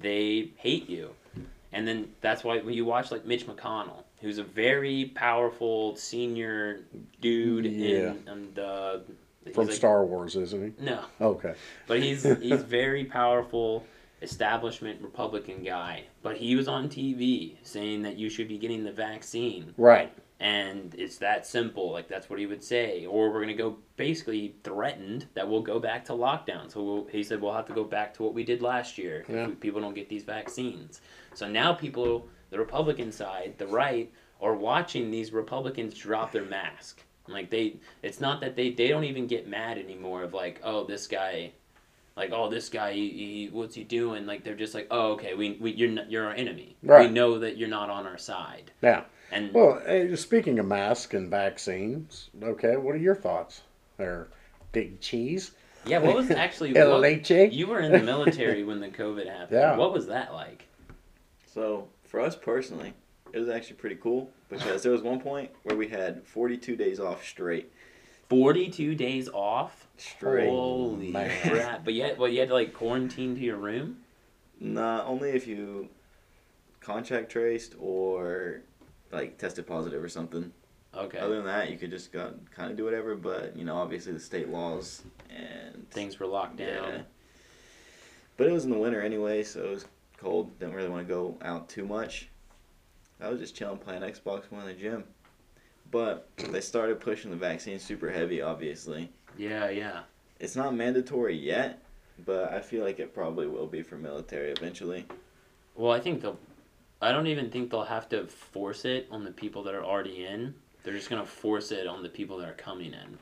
they 0.00 0.50
hate 0.56 0.88
you. 0.88 1.10
And 1.72 1.86
then 1.88 2.08
that's 2.20 2.44
why 2.44 2.58
when 2.60 2.74
you 2.74 2.84
watch 2.84 3.10
like 3.10 3.24
Mitch 3.24 3.46
McConnell, 3.46 4.04
who's 4.20 4.38
a 4.38 4.44
very 4.44 5.06
powerful 5.14 5.96
senior 5.96 6.80
dude 7.20 7.66
Yeah. 7.66 8.14
in 8.32 8.56
uh 8.58 9.00
he's 9.44 9.54
From 9.54 9.66
like- 9.66 9.74
Star 9.76 10.04
Wars, 10.04 10.36
isn't 10.36 10.76
he? 10.78 10.84
No. 10.84 11.04
Okay. 11.20 11.54
But 11.86 12.00
he's 12.02 12.22
he's 12.40 12.62
very 12.62 13.04
powerful 13.04 13.84
establishment 14.22 15.00
Republican 15.02 15.62
guy. 15.62 16.04
But 16.22 16.36
he 16.36 16.56
was 16.56 16.68
on 16.68 16.88
TV 16.88 17.56
saying 17.62 18.02
that 18.02 18.16
you 18.16 18.30
should 18.30 18.48
be 18.48 18.56
getting 18.58 18.84
the 18.84 18.92
vaccine. 18.92 19.74
Right. 19.76 20.12
And 20.40 20.94
it's 20.98 21.16
that 21.18 21.46
simple. 21.46 21.92
Like 21.92 22.08
that's 22.08 22.28
what 22.28 22.38
he 22.38 22.46
would 22.46 22.62
say. 22.62 23.06
Or 23.06 23.30
we're 23.32 23.40
gonna 23.40 23.54
go 23.54 23.78
basically 23.96 24.56
threatened 24.64 25.26
that 25.34 25.48
we'll 25.48 25.62
go 25.62 25.78
back 25.78 26.04
to 26.06 26.12
lockdown. 26.12 26.70
So 26.70 26.82
we'll, 26.82 27.04
he 27.06 27.22
said 27.22 27.40
we'll 27.40 27.54
have 27.54 27.66
to 27.66 27.72
go 27.72 27.84
back 27.84 28.12
to 28.14 28.22
what 28.24 28.34
we 28.34 28.44
did 28.44 28.60
last 28.60 28.98
year 28.98 29.24
Yeah. 29.28 29.48
if 29.48 29.60
people 29.60 29.80
don't 29.80 29.94
get 29.94 30.08
these 30.08 30.24
vaccines. 30.24 31.00
So 31.34 31.48
now 31.48 31.72
people, 31.72 32.28
the 32.50 32.58
Republican 32.58 33.12
side, 33.12 33.54
the 33.58 33.66
right, 33.68 34.12
are 34.40 34.54
watching 34.54 35.10
these 35.10 35.32
Republicans 35.32 35.94
drop 35.94 36.32
their 36.32 36.44
mask. 36.44 37.02
Like 37.28 37.48
they, 37.48 37.76
it's 38.02 38.20
not 38.20 38.40
that 38.42 38.54
they 38.56 38.70
they 38.70 38.88
don't 38.88 39.04
even 39.04 39.26
get 39.26 39.48
mad 39.48 39.78
anymore 39.78 40.24
of 40.24 40.34
like 40.34 40.60
oh 40.62 40.84
this 40.84 41.06
guy, 41.06 41.52
like 42.16 42.32
oh 42.32 42.50
this 42.50 42.68
guy 42.68 42.92
he, 42.92 43.08
he 43.08 43.48
what's 43.50 43.74
he 43.74 43.82
doing? 43.84 44.26
Like 44.26 44.44
they're 44.44 44.54
just 44.54 44.74
like 44.74 44.88
oh 44.90 45.12
okay 45.12 45.32
we, 45.34 45.52
we 45.60 45.70
you're 45.72 45.90
you're 46.08 46.26
our 46.26 46.34
enemy. 46.34 46.76
Right. 46.82 47.08
We 47.08 47.14
know 47.14 47.38
that 47.38 47.56
you're 47.56 47.68
not 47.68 47.88
on 47.88 48.06
our 48.06 48.18
side. 48.18 48.72
Now, 48.82 49.06
And 49.34 49.52
well, 49.52 49.82
eh, 49.84 50.14
speaking 50.14 50.60
of 50.60 50.66
masks 50.66 51.12
and 51.12 51.28
vaccines, 51.28 52.30
okay, 52.40 52.76
what 52.76 52.94
are 52.94 52.98
your 52.98 53.16
thoughts 53.16 53.62
there, 53.96 54.28
Big 54.70 55.00
Cheese? 55.00 55.50
yeah, 55.86 55.98
what 55.98 56.14
was 56.14 56.30
actually 56.30 56.74
El 56.76 57.00
what, 57.00 57.52
you 57.52 57.66
were 57.66 57.80
in 57.80 57.90
the 57.90 57.98
military 57.98 58.62
when 58.62 58.80
the 58.80 58.88
COVID 58.88 59.26
happened. 59.26 59.50
Yeah. 59.50 59.76
What 59.76 59.92
was 59.92 60.06
that 60.06 60.32
like? 60.32 60.66
So 61.52 61.88
for 62.04 62.20
us 62.20 62.36
personally, 62.36 62.94
it 63.32 63.40
was 63.40 63.48
actually 63.48 63.76
pretty 63.76 63.96
cool 63.96 64.30
because 64.48 64.82
there 64.84 64.92
was 64.92 65.02
one 65.02 65.20
point 65.20 65.50
where 65.64 65.76
we 65.76 65.88
had 65.88 66.24
42 66.26 66.76
days 66.76 67.00
off 67.00 67.24
straight. 67.24 67.72
Forty 68.28 68.70
two 68.70 68.94
days 68.94 69.28
off. 69.28 69.86
Straight. 69.98 70.48
Holy 70.48 71.10
man. 71.10 71.30
crap! 71.42 71.84
But 71.84 71.92
yet, 71.92 72.18
well, 72.18 72.28
you 72.28 72.40
had 72.40 72.48
to 72.48 72.54
like 72.54 72.72
quarantine 72.72 73.34
to 73.34 73.40
your 73.40 73.58
room. 73.58 73.98
Not 74.58 75.06
only 75.06 75.30
if 75.30 75.46
you 75.46 75.90
contact 76.80 77.30
traced 77.30 77.74
or 77.78 78.62
like 79.14 79.38
tested 79.38 79.66
positive 79.66 80.02
or 80.02 80.08
something. 80.08 80.52
Okay. 80.96 81.18
Other 81.18 81.36
than 81.36 81.46
that, 81.46 81.70
you 81.70 81.76
could 81.78 81.90
just 81.90 82.12
go 82.12 82.34
kind 82.54 82.70
of 82.70 82.76
do 82.76 82.84
whatever. 82.84 83.14
But 83.16 83.56
you 83.56 83.64
know, 83.64 83.76
obviously 83.76 84.12
the 84.12 84.20
state 84.20 84.48
laws 84.48 85.02
and 85.30 85.88
Things 85.90 86.18
were 86.18 86.26
locked 86.26 86.56
down. 86.56 86.68
Yeah. 86.68 87.02
But 88.36 88.48
it 88.48 88.52
was 88.52 88.64
in 88.64 88.70
the 88.70 88.78
winter 88.78 89.00
anyway, 89.00 89.44
so 89.44 89.64
it 89.64 89.70
was 89.70 89.86
cold. 90.18 90.58
Didn't 90.58 90.74
really 90.74 90.88
want 90.88 91.06
to 91.06 91.12
go 91.12 91.36
out 91.42 91.68
too 91.68 91.84
much. 91.84 92.28
I 93.20 93.28
was 93.28 93.38
just 93.38 93.54
chilling, 93.54 93.78
playing 93.78 94.02
Xbox, 94.02 94.50
going 94.50 94.62
to 94.62 94.68
the 94.68 94.74
gym. 94.74 95.04
But 95.90 96.28
they 96.50 96.60
started 96.60 96.98
pushing 97.00 97.30
the 97.30 97.36
vaccine 97.36 97.78
super 97.78 98.10
heavy. 98.10 98.42
Obviously, 98.42 99.12
Yeah, 99.38 99.68
yeah. 99.70 100.00
it's 100.40 100.56
not 100.56 100.74
mandatory 100.74 101.36
yet, 101.36 101.80
but 102.24 102.52
I 102.52 102.60
feel 102.60 102.82
like 102.84 102.98
it 102.98 103.14
probably 103.14 103.46
will 103.46 103.68
be 103.68 103.82
for 103.82 103.96
military 103.96 104.50
eventually. 104.50 105.06
Well, 105.76 105.92
I 105.92 106.00
think 106.00 106.22
they'll. 106.22 106.38
I 107.04 107.12
don't 107.12 107.26
even 107.26 107.50
think 107.50 107.70
they'll 107.70 107.84
have 107.84 108.08
to 108.10 108.26
force 108.26 108.84
it 108.84 109.06
on 109.10 109.24
the 109.24 109.30
people 109.30 109.62
that 109.64 109.74
are 109.74 109.84
already 109.84 110.24
in. 110.24 110.54
They're 110.82 110.94
just 110.94 111.10
gonna 111.10 111.26
force 111.26 111.70
it 111.70 111.86
on 111.86 112.02
the 112.02 112.08
people 112.08 112.38
that 112.38 112.48
are 112.48 112.54
coming 112.54 112.94
in. 112.94 113.18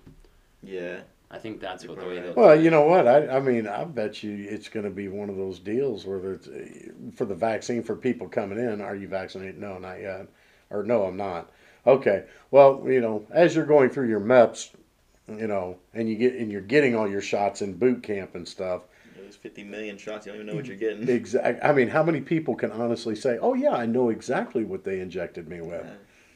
Yeah, 0.63 1.01
I 1.33 1.39
think 1.39 1.61
that's 1.61 1.87
what 1.87 1.99
the 1.99 2.07
way. 2.07 2.21
they'll 2.21 2.35
Well, 2.35 2.57
do 2.57 2.63
you 2.63 2.71
know 2.71 2.83
what? 2.83 3.09
I, 3.09 3.27
I 3.37 3.41
mean, 3.41 3.67
I 3.67 3.85
bet 3.85 4.23
you 4.23 4.47
it's 4.49 4.69
going 4.69 4.85
to 4.85 4.91
be 4.91 5.09
one 5.09 5.31
of 5.31 5.37
those 5.37 5.59
deals 5.59 6.05
where 6.05 6.21
there's 6.21 6.47
eh, 6.47 6.91
for 7.17 7.25
the 7.25 7.35
vaccine 7.35 7.83
for 7.83 7.97
people 7.97 8.29
coming 8.29 8.59
in. 8.59 8.81
Are 8.81 8.95
you 8.95 9.09
vaccinated? 9.09 9.59
No, 9.59 9.79
not 9.79 10.01
yet. 10.01 10.29
Or 10.71 10.85
no, 10.85 11.05
I'm 11.05 11.17
not. 11.17 11.51
Okay. 11.87 12.25
Well, 12.51 12.83
you 12.87 13.01
know, 13.01 13.27
as 13.31 13.57
you're 13.57 13.67
going 13.67 13.91
through 13.91 14.09
your 14.09 14.21
MEPS, 14.21 14.71
you 15.29 15.47
know, 15.47 15.79
and 15.95 16.09
you 16.09 16.17
get 16.17 16.35
and 16.35 16.53
you're 16.53 16.61
getting 16.61 16.95
all 16.95 17.09
your 17.09 17.23
shots 17.23 17.63
in 17.63 17.75
boot 17.75 18.03
camp 18.03 18.35
and 18.35 18.47
stuff. 18.47 18.83
There's 19.33 19.43
50 19.43 19.65
million 19.65 19.97
shots. 19.97 20.27
You 20.27 20.33
don't 20.33 20.43
even 20.43 20.47
know 20.49 20.55
what 20.55 20.67
you're 20.67 20.77
getting. 20.77 21.09
Exactly. 21.09 21.63
I 21.63 21.73
mean, 21.73 21.89
how 21.89 22.03
many 22.03 22.21
people 22.21 22.55
can 22.55 22.71
honestly 22.71 23.17
say, 23.17 23.39
"Oh 23.41 23.55
yeah, 23.55 23.75
I 23.75 23.87
know 23.87 24.11
exactly 24.11 24.65
what 24.65 24.85
they 24.85 25.01
injected 25.01 25.49
me 25.49 25.61
with"? 25.61 25.87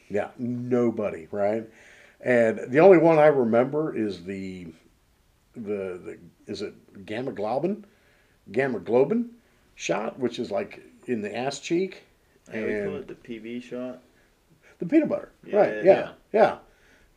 Yeah, 0.09 0.29
nobody, 0.37 1.27
right? 1.31 1.67
And 2.21 2.59
the 2.71 2.79
only 2.79 2.97
one 2.97 3.19
I 3.19 3.27
remember 3.27 3.95
is 3.95 4.23
the 4.23 4.67
the, 5.55 5.99
the 6.03 6.17
is 6.47 6.61
it 6.61 7.05
gamma 7.05 7.31
globin, 7.31 7.83
gamma 8.51 8.79
globin 8.79 9.29
shot, 9.75 10.17
which 10.19 10.39
is 10.39 10.49
like 10.49 10.83
in 11.05 11.21
the 11.21 11.35
ass 11.35 11.59
cheek, 11.59 12.03
do 12.51 12.65
we 12.65 12.73
call 12.73 12.95
and 12.95 12.95
it? 12.95 13.07
The 13.07 13.15
PV 13.15 13.61
shot. 13.61 14.01
the 14.79 14.85
peanut 14.85 15.09
butter. 15.09 15.31
Yeah, 15.45 15.57
right? 15.57 15.73
yeah, 15.75 15.83
Yeah, 15.83 16.09
yeah, 16.33 16.57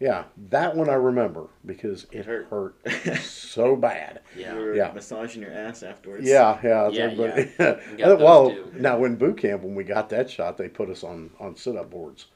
yeah. 0.00 0.24
That 0.48 0.74
one 0.74 0.88
I 0.88 0.94
remember 0.94 1.46
because 1.64 2.06
it 2.10 2.24
Hurt. 2.26 2.48
hurt, 2.48 2.74
so 3.22 3.76
bad. 3.76 4.20
Yeah. 4.36 4.54
You 4.54 4.60
were 4.60 4.74
Yeah. 4.74 4.90
massaging 4.92 5.42
your 5.42 5.52
ass 5.52 5.82
afterwards. 5.82 6.26
Yeah, 6.28 6.58
yeah, 6.64 6.88
Yeah, 6.88 7.02
everybody- 7.04 7.50
You 7.92 7.96
got 7.98 8.18
well, 8.20 8.50
too. 8.50 8.72
now 8.76 9.04
in 9.04 9.16
boot 9.16 9.36
camp 9.38 9.62
when 9.62 9.74
we 9.74 9.84
got 9.84 10.08
that 10.08 10.28
shot, 10.30 10.56
they 10.56 10.68
put 10.68 10.88
us 10.90 11.04
on 11.04 11.30
on 11.38 11.54
sit 11.56 11.76
up 11.76 11.90
boards, 11.90 12.26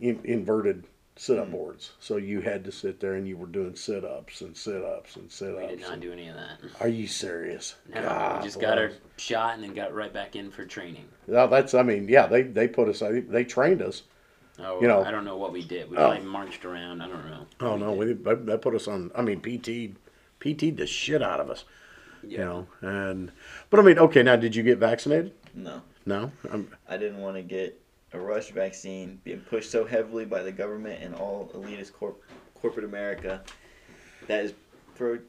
in, 0.00 0.20
inverted 0.24 0.84
sit 1.16 1.38
up 1.38 1.46
Hmm. 1.46 1.52
boards. 1.52 1.92
So 2.00 2.16
you 2.16 2.40
had 2.40 2.64
to 2.64 2.72
sit 2.72 2.98
there 2.98 3.14
and 3.14 3.28
you 3.28 3.36
were 3.36 3.46
doing 3.46 3.76
sit 3.76 4.04
ups 4.04 4.40
and 4.40 4.56
sit 4.56 4.82
ups 4.82 5.16
and 5.16 5.30
sit 5.30 5.54
ups. 5.54 5.60
We 5.60 5.66
did 5.68 5.80
ups. 5.80 5.90
not 5.90 6.00
do 6.00 6.12
any 6.12 6.28
of 6.28 6.34
that. 6.36 6.58
Are 6.80 6.88
you 6.88 7.06
serious? 7.06 7.74
No, 7.94 8.00
God 8.02 8.38
we 8.40 8.46
just 8.48 8.58
got 8.60 8.78
our 8.78 8.90
shot 9.18 9.54
and 9.54 9.62
then 9.62 9.74
got 9.74 9.92
right 9.94 10.12
back 10.12 10.34
in 10.34 10.50
for 10.50 10.64
training. 10.64 11.04
No, 11.26 11.46
that's. 11.46 11.74
I 11.74 11.82
mean, 11.82 12.08
yeah, 12.08 12.26
they 12.26 12.42
they 12.42 12.66
put 12.68 12.88
us. 12.88 13.02
I 13.02 13.20
They 13.20 13.44
trained 13.44 13.82
us. 13.82 14.02
Oh, 14.62 14.80
You 14.80 14.88
know- 14.88 15.02
I 15.04 15.10
don't 15.10 15.24
know 15.24 15.36
what 15.36 15.52
we 15.52 15.62
did. 15.62 15.90
We 15.90 15.96
Oh. 15.96 16.08
probably 16.10 16.26
marched 16.26 16.64
around. 16.64 17.00
I 17.02 17.08
don't 17.08 17.26
know. 17.28 17.46
Oh 17.60 17.70
what 17.72 17.80
no, 17.80 18.04
did. 18.04 18.24
we 18.24 18.34
they, 18.34 18.42
they 18.52 18.58
put 18.58 18.74
us 18.74 18.86
on. 18.88 19.10
I 19.14 19.22
mean, 19.22 19.40
PT, 19.40 19.94
PT 20.40 20.70
the 20.76 20.86
shit 20.86 21.22
out 21.22 21.40
of 21.40 21.50
us. 21.50 21.64
You 22.22 22.30
Yeah. 22.38 22.44
know, 22.44 22.66
and 22.82 23.32
but 23.70 23.80
I 23.80 23.82
mean, 23.82 23.98
okay, 23.98 24.22
now 24.22 24.36
did 24.36 24.54
you 24.54 24.62
get 24.62 24.78
vaccinated? 24.78 25.32
No, 25.54 25.82
No. 26.06 26.32
Um, 26.50 26.68
I 26.88 26.96
didn't 26.96 27.18
want 27.18 27.36
to 27.36 27.42
get 27.42 27.80
a 28.12 28.18
rush 28.20 28.50
vaccine 28.50 29.20
being 29.24 29.40
pushed 29.40 29.70
so 29.70 29.84
heavily 29.84 30.24
by 30.24 30.42
the 30.42 30.52
government 30.52 31.02
and 31.02 31.14
all 31.14 31.50
elitist 31.54 31.92
corp- 31.92 32.22
corporate 32.60 32.84
America. 32.84 33.40
That 34.26 34.44
is 34.44 34.52
for 34.94 35.20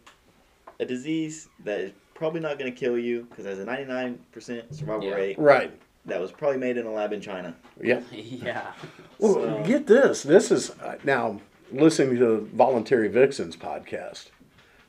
a 0.79 0.85
disease 0.85 1.47
that 1.63 1.79
is 1.79 1.91
probably 2.13 2.39
not 2.41 2.59
going 2.59 2.71
to 2.73 2.77
kill 2.77 2.97
you 2.97 3.23
because 3.29 3.45
there's 3.45 3.59
a 3.59 3.65
99% 3.65 4.73
survival 4.75 5.05
Yeah. 5.07 5.15
rate 5.15 5.39
right. 5.39 5.71
That 6.05 6.19
was 6.19 6.31
probably 6.31 6.57
made 6.57 6.77
in 6.77 6.85
a 6.85 6.91
lab 6.91 7.13
in 7.13 7.21
China. 7.21 7.55
Yeah. 7.81 8.01
yeah. 8.11 8.73
Well, 9.19 9.33
So- 9.33 9.63
get 9.65 9.87
this. 9.87 10.23
This 10.23 10.51
is 10.51 10.71
uh, 10.81 10.95
now 11.03 11.39
listening 11.71 12.17
to 12.17 12.49
Voluntary 12.53 13.07
Vixens 13.07 13.55
podcast. 13.55 14.27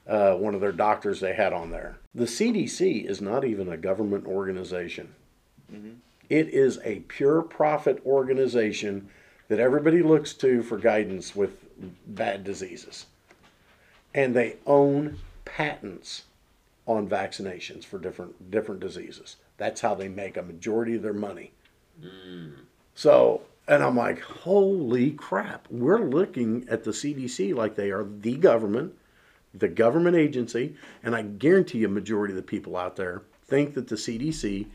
Uh, 0.09 0.35
one 0.35 0.55
of 0.55 0.61
their 0.61 0.73
doctors 0.73 1.21
they 1.21 1.33
had 1.35 1.53
on 1.53 1.71
there. 1.71 1.97
The 2.15 2.25
CDC 2.25 3.09
is 3.09 3.21
not 3.21 3.45
even 3.45 3.69
a 3.69 3.77
government 3.77 4.27
organization. 4.27 5.15
Mhm. 5.73 5.97
It 6.29 6.49
is 6.49 6.81
a 6.83 7.01
pure 7.01 7.43
profit 7.43 8.03
organization 8.05 9.09
that 9.49 9.61
everybody 9.61 10.03
looks 10.03 10.33
to 10.35 10.63
for 10.63 10.77
guidance 10.79 11.37
with 11.37 11.57
bad 12.07 12.43
diseases, 12.43 13.07
and 14.15 14.35
they 14.35 14.57
own 14.67 15.19
patents 15.45 16.25
on 16.87 17.09
vaccinations 17.09 17.85
for 17.85 17.99
different 17.99 18.51
different 18.51 18.81
diseases. 18.81 19.37
That's 19.63 19.81
how 19.81 19.95
they 19.95 20.09
make 20.09 20.37
a 20.37 20.43
majority 20.43 20.97
of 20.97 21.03
their 21.03 21.13
money. 21.13 21.53
Mm. 22.05 22.55
So, 22.97 23.43
and 23.69 23.81
I'm 23.81 23.97
like, 23.97 24.21
holy 24.21 25.13
crap, 25.13 25.69
we're 25.71 26.01
looking 26.01 26.67
at 26.69 26.83
the 26.83 26.91
CDC 26.91 27.55
like 27.55 27.77
they 27.77 27.93
are 27.93 28.03
the 28.03 28.35
government, 28.35 28.95
the 29.55 29.69
government 29.69 30.17
agency, 30.17 30.75
and 31.05 31.15
I 31.15 31.23
guarantee 31.23 31.79
you, 31.79 31.87
a 31.87 31.91
majority 31.91 32.33
of 32.33 32.39
the 32.39 32.43
people 32.43 32.77
out 32.77 32.97
there 32.97 33.23
think 33.45 33.75
that 33.75 33.87
the 33.87 33.95
CDC 33.95 34.67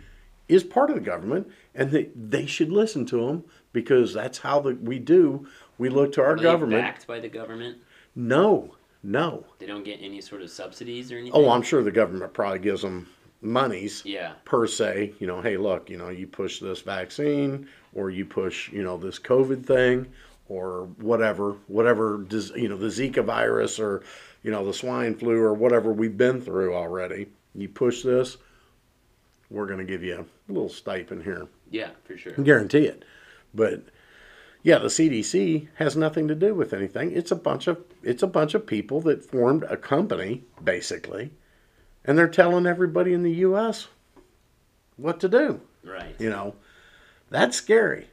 is 0.47 0.63
part 0.63 0.89
of 0.89 0.95
the 0.95 1.01
government 1.01 1.49
and 1.75 1.91
that 1.91 2.13
they 2.15 2.45
should 2.45 2.71
listen 2.71 3.05
to 3.07 3.27
them 3.27 3.43
because 3.73 4.13
that's 4.13 4.37
how 4.37 4.61
the, 4.61 4.75
we 4.75 4.99
do. 4.99 5.49
We 5.77 5.89
look 5.89 6.13
to 6.13 6.21
our 6.21 6.31
Are 6.31 6.37
they 6.37 6.43
government. 6.43 6.81
backed 6.81 7.05
by 7.07 7.19
the 7.19 7.27
government? 7.27 7.79
No, 8.15 8.75
no. 9.03 9.47
They 9.59 9.65
don't 9.65 9.83
get 9.83 9.99
any 10.01 10.21
sort 10.21 10.41
of 10.41 10.49
subsidies 10.49 11.11
or 11.11 11.17
anything. 11.17 11.33
Oh, 11.35 11.49
I'm 11.49 11.61
sure 11.61 11.83
the 11.83 11.91
government 11.91 12.33
probably 12.33 12.59
gives 12.59 12.83
them 12.83 13.09
monies. 13.41 14.03
Yeah. 14.05 14.33
per 14.45 14.67
se, 14.67 15.13
you 15.19 15.27
know, 15.27 15.41
hey, 15.41 15.57
look, 15.57 15.89
you 15.89 15.97
know, 15.97 16.09
you 16.09 16.27
push 16.27 16.59
this 16.59 16.81
vaccine 16.81 17.67
or 17.93 18.09
you 18.09 18.25
push, 18.25 18.71
you 18.71 18.83
know, 18.83 18.97
this 18.97 19.19
COVID 19.19 19.65
thing 19.65 20.07
or 20.49 20.87
whatever, 20.97 21.55
whatever, 21.67 22.25
you 22.55 22.69
know, 22.69 22.77
the 22.77 22.87
Zika 22.87 23.23
virus 23.23 23.79
or, 23.79 24.03
you 24.43 24.51
know, 24.51 24.65
the 24.65 24.73
swine 24.73 25.15
flu 25.15 25.39
or 25.39 25.53
whatever 25.53 25.91
we've 25.91 26.17
been 26.17 26.41
through 26.41 26.73
already. 26.73 27.27
You 27.53 27.69
push 27.69 28.03
this, 28.03 28.37
we're 29.49 29.65
going 29.65 29.79
to 29.79 29.85
give 29.85 30.03
you 30.03 30.25
a 30.49 30.51
little 30.51 30.69
stipend 30.69 31.23
here. 31.23 31.47
Yeah, 31.69 31.89
for 32.05 32.17
sure. 32.17 32.33
Guarantee 32.33 32.85
it. 32.85 33.03
But 33.53 33.83
yeah, 34.63 34.79
the 34.79 34.87
CDC 34.87 35.67
has 35.75 35.95
nothing 35.95 36.27
to 36.27 36.35
do 36.35 36.53
with 36.53 36.73
anything. 36.73 37.11
It's 37.11 37.31
a 37.31 37.35
bunch 37.35 37.67
of 37.67 37.83
it's 38.03 38.23
a 38.23 38.27
bunch 38.27 38.53
of 38.53 38.67
people 38.67 39.01
that 39.01 39.23
formed 39.23 39.63
a 39.63 39.77
company 39.77 40.43
basically, 40.63 41.31
and 42.05 42.17
they're 42.17 42.27
telling 42.27 42.65
everybody 42.65 43.13
in 43.13 43.23
the 43.23 43.31
U.S. 43.35 43.87
what 44.95 45.19
to 45.19 45.29
do. 45.29 45.61
Right. 45.83 46.15
You 46.19 46.29
know, 46.29 46.55
that's 47.29 47.57
scary. 47.57 48.07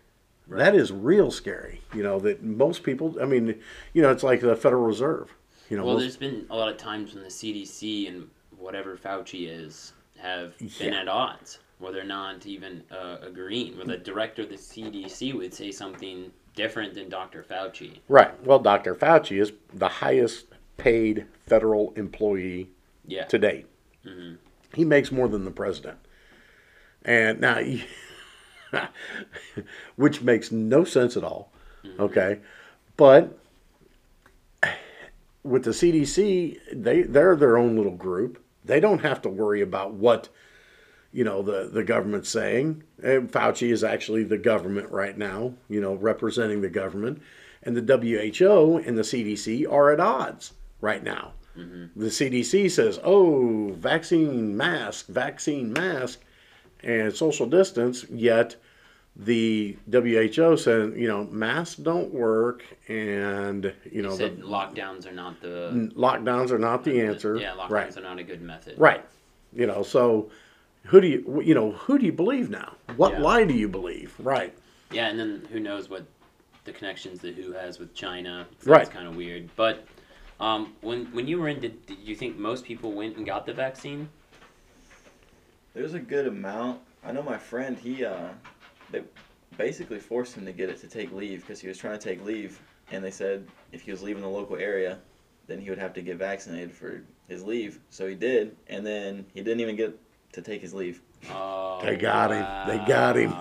Right. 0.46 0.58
That 0.58 0.74
is 0.74 0.92
real 0.92 1.30
scary. 1.30 1.80
You 1.94 2.02
know 2.02 2.18
that 2.20 2.42
most 2.42 2.82
people. 2.82 3.16
I 3.20 3.24
mean, 3.24 3.58
you 3.94 4.02
know, 4.02 4.10
it's 4.10 4.22
like 4.22 4.40
the 4.40 4.54
Federal 4.56 4.84
Reserve. 4.84 5.34
You 5.70 5.78
know, 5.78 5.84
Well, 5.84 5.94
most- 5.94 6.02
there's 6.02 6.16
been 6.16 6.46
a 6.50 6.56
lot 6.56 6.68
of 6.68 6.76
times 6.76 7.14
when 7.14 7.22
the 7.24 7.30
CDC 7.30 8.06
and 8.08 8.28
whatever 8.58 8.96
Fauci 8.96 9.48
is 9.48 9.92
have 10.18 10.54
been 10.78 10.92
at 10.94 11.08
odds, 11.08 11.58
where 11.78 11.92
they're 11.92 12.04
not 12.04 12.46
even 12.46 12.82
uh, 12.90 13.16
agreeing, 13.22 13.76
where 13.76 13.86
the 13.86 13.96
director 13.96 14.42
of 14.42 14.50
the 14.50 14.56
CDC 14.56 15.32
would 15.34 15.52
say 15.54 15.70
something 15.70 16.30
different 16.54 16.94
than 16.94 17.08
Dr. 17.08 17.42
Fauci. 17.42 17.98
right. 18.08 18.40
Well, 18.46 18.58
Dr. 18.60 18.94
Fauci 18.94 19.40
is 19.40 19.52
the 19.72 19.88
highest 19.88 20.46
paid 20.76 21.26
federal 21.46 21.92
employee 21.96 22.70
Yeah. 23.06 23.24
to 23.24 23.38
date. 23.38 23.66
Mhm. 24.06 24.38
He 24.74 24.84
makes 24.84 25.12
more 25.12 25.28
than 25.28 25.44
the 25.44 25.50
president. 25.50 25.98
And 27.04 27.40
now, 27.40 27.60
which 29.96 30.22
makes 30.22 30.50
no 30.50 30.84
sense 30.84 31.16
at 31.16 31.24
all. 31.24 31.52
Okay. 31.98 32.40
But 32.96 33.38
with 35.42 35.64
the 35.64 35.70
CDC, 35.70 36.58
they, 36.72 37.02
they're 37.02 37.36
their 37.36 37.58
own 37.58 37.76
little 37.76 37.94
group. 37.96 38.42
They 38.64 38.80
don't 38.80 39.00
have 39.02 39.20
to 39.22 39.28
worry 39.28 39.60
about 39.60 39.92
what, 39.92 40.30
you 41.12 41.22
know, 41.22 41.42
the, 41.42 41.68
the 41.70 41.84
government's 41.84 42.30
saying. 42.30 42.82
And 43.02 43.30
Fauci 43.30 43.70
is 43.70 43.84
actually 43.84 44.24
the 44.24 44.38
government 44.38 44.90
right 44.90 45.16
now, 45.16 45.54
you 45.68 45.80
know, 45.80 45.94
representing 45.94 46.62
the 46.62 46.70
government. 46.70 47.20
And 47.62 47.76
the 47.76 47.98
WHO 47.98 48.78
and 48.78 48.96
the 48.96 49.02
CDC 49.02 49.70
are 49.70 49.92
at 49.92 50.00
odds 50.00 50.52
right 50.80 51.02
now. 51.02 51.32
Mm-hmm. 51.58 52.00
The 52.00 52.06
CDC 52.08 52.70
says, 52.70 52.98
oh, 53.04 53.72
vaccine 53.78 54.56
mask, 54.56 55.06
vaccine 55.06 55.72
mask, 55.72 56.20
and 56.82 57.14
social 57.14 57.46
distance, 57.46 58.04
yet 58.10 58.56
the 59.16 59.76
WHO 59.90 60.56
said, 60.56 60.94
you 60.96 61.06
know, 61.06 61.24
masks 61.24 61.76
don't 61.76 62.12
work, 62.12 62.64
and, 62.88 63.72
you 63.90 64.02
know, 64.02 64.10
He 64.10 64.16
the 64.16 64.24
said 64.24 64.40
lockdowns 64.40 65.06
are 65.06 65.12
not 65.12 65.40
the 65.40 65.90
lockdowns 65.96 66.50
are 66.50 66.58
not 66.58 66.82
the 66.82 67.00
answer. 67.00 67.36
Yeah, 67.36 67.52
lockdowns 67.54 67.70
right. 67.70 67.96
are 67.96 68.00
not 68.02 68.18
a 68.18 68.24
good 68.24 68.42
method. 68.42 68.76
Right. 68.76 69.04
You 69.52 69.66
know, 69.66 69.84
so 69.84 70.30
who 70.86 71.00
do 71.00 71.06
you, 71.06 71.42
you 71.44 71.54
know, 71.54 71.70
who 71.72 71.98
do 71.98 72.04
you 72.04 72.12
believe 72.12 72.50
now? 72.50 72.74
What 72.96 73.12
Yeah. 73.12 73.20
lie 73.20 73.44
do 73.44 73.54
you 73.54 73.68
believe? 73.68 74.12
Right. 74.18 74.52
Yeah, 74.90 75.06
and 75.08 75.18
then 75.18 75.46
who 75.52 75.60
knows 75.60 75.88
what 75.88 76.04
the 76.64 76.72
connections 76.72 77.20
that 77.20 77.36
WHO 77.36 77.52
has 77.52 77.78
with 77.78 77.94
China? 77.94 78.46
That's 78.56 78.66
Right. 78.66 78.90
kind 78.90 79.06
of 79.06 79.14
weird. 79.16 79.48
But 79.54 79.86
um, 80.40 80.74
when 80.80 81.06
when 81.06 81.26
you 81.26 81.40
were 81.40 81.48
in, 81.48 81.60
did, 81.60 81.86
did 81.86 81.98
you 81.98 82.14
think 82.14 82.36
most 82.38 82.64
people 82.64 82.92
went 82.92 83.16
and 83.16 83.26
got 83.26 83.46
the 83.46 83.52
vaccine? 83.52 84.08
There's 85.74 85.94
a 85.94 86.00
good 86.00 86.26
amount. 86.26 86.80
I 87.04 87.12
know 87.12 87.22
my 87.22 87.38
friend. 87.38 87.78
He 87.78 88.04
uh, 88.04 88.28
they 88.90 89.02
basically 89.56 89.98
forced 89.98 90.36
him 90.36 90.44
to 90.46 90.52
get 90.52 90.68
it 90.68 90.80
to 90.80 90.86
take 90.88 91.12
leave 91.12 91.40
because 91.40 91.60
he 91.60 91.68
was 91.68 91.78
trying 91.78 91.98
to 91.98 92.04
take 92.08 92.24
leave, 92.24 92.60
and 92.90 93.04
they 93.04 93.10
said 93.10 93.46
if 93.72 93.82
he 93.82 93.90
was 93.90 94.02
leaving 94.02 94.22
the 94.22 94.28
local 94.28 94.56
area, 94.56 94.98
then 95.46 95.60
he 95.60 95.70
would 95.70 95.78
have 95.78 95.92
to 95.94 96.02
get 96.02 96.16
vaccinated 96.16 96.72
for 96.72 97.02
his 97.28 97.44
leave. 97.44 97.80
So 97.90 98.06
he 98.06 98.14
did, 98.14 98.56
and 98.68 98.86
then 98.86 99.26
he 99.34 99.42
didn't 99.42 99.60
even 99.60 99.76
get 99.76 99.98
to 100.32 100.42
take 100.42 100.60
his 100.60 100.74
leave. 100.74 101.00
Oh, 101.30 101.80
They 101.82 101.96
got 101.96 102.30
him. 102.30 102.44
They 102.68 102.84
got 102.86 103.16
him. 103.16 103.32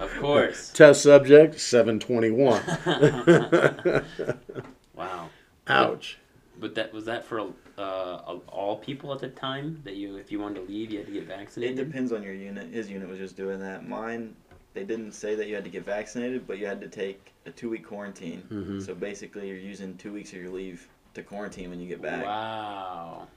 Of 0.00 0.10
course. 0.18 0.70
Test 0.74 1.02
subject 1.02 1.60
721. 1.60 2.62
wow. 4.94 5.28
Ouch. 5.68 6.18
But 6.58 6.74
that 6.76 6.92
was 6.92 7.04
that 7.04 7.24
for 7.24 7.52
uh, 7.76 8.38
all 8.48 8.76
people 8.76 9.12
at 9.12 9.18
the 9.20 9.28
time 9.28 9.80
that 9.84 9.96
you, 9.96 10.16
if 10.16 10.32
you 10.32 10.40
wanted 10.40 10.66
to 10.66 10.72
leave, 10.72 10.90
you 10.90 10.98
had 10.98 11.06
to 11.06 11.12
get 11.12 11.24
vaccinated. 11.26 11.78
It 11.78 11.84
depends 11.84 12.12
on 12.12 12.22
your 12.22 12.32
unit. 12.32 12.72
His 12.72 12.90
unit 12.90 13.08
was 13.08 13.18
just 13.18 13.36
doing 13.36 13.60
that. 13.60 13.86
Mine, 13.86 14.34
they 14.72 14.84
didn't 14.84 15.12
say 15.12 15.34
that 15.34 15.48
you 15.48 15.54
had 15.54 15.64
to 15.64 15.70
get 15.70 15.84
vaccinated, 15.84 16.46
but 16.46 16.58
you 16.58 16.66
had 16.66 16.80
to 16.80 16.88
take 16.88 17.32
a 17.44 17.50
two 17.50 17.68
week 17.68 17.86
quarantine. 17.86 18.42
Mhm. 18.50 18.84
So 18.84 18.94
basically, 18.94 19.48
you're 19.48 19.58
using 19.58 19.96
two 19.96 20.12
weeks 20.12 20.32
of 20.32 20.38
your 20.38 20.50
leave 20.50 20.88
to 21.14 21.22
quarantine 21.22 21.70
when 21.70 21.80
you 21.80 21.88
get 21.88 22.00
back. 22.00 22.24
Wow. 22.24 23.28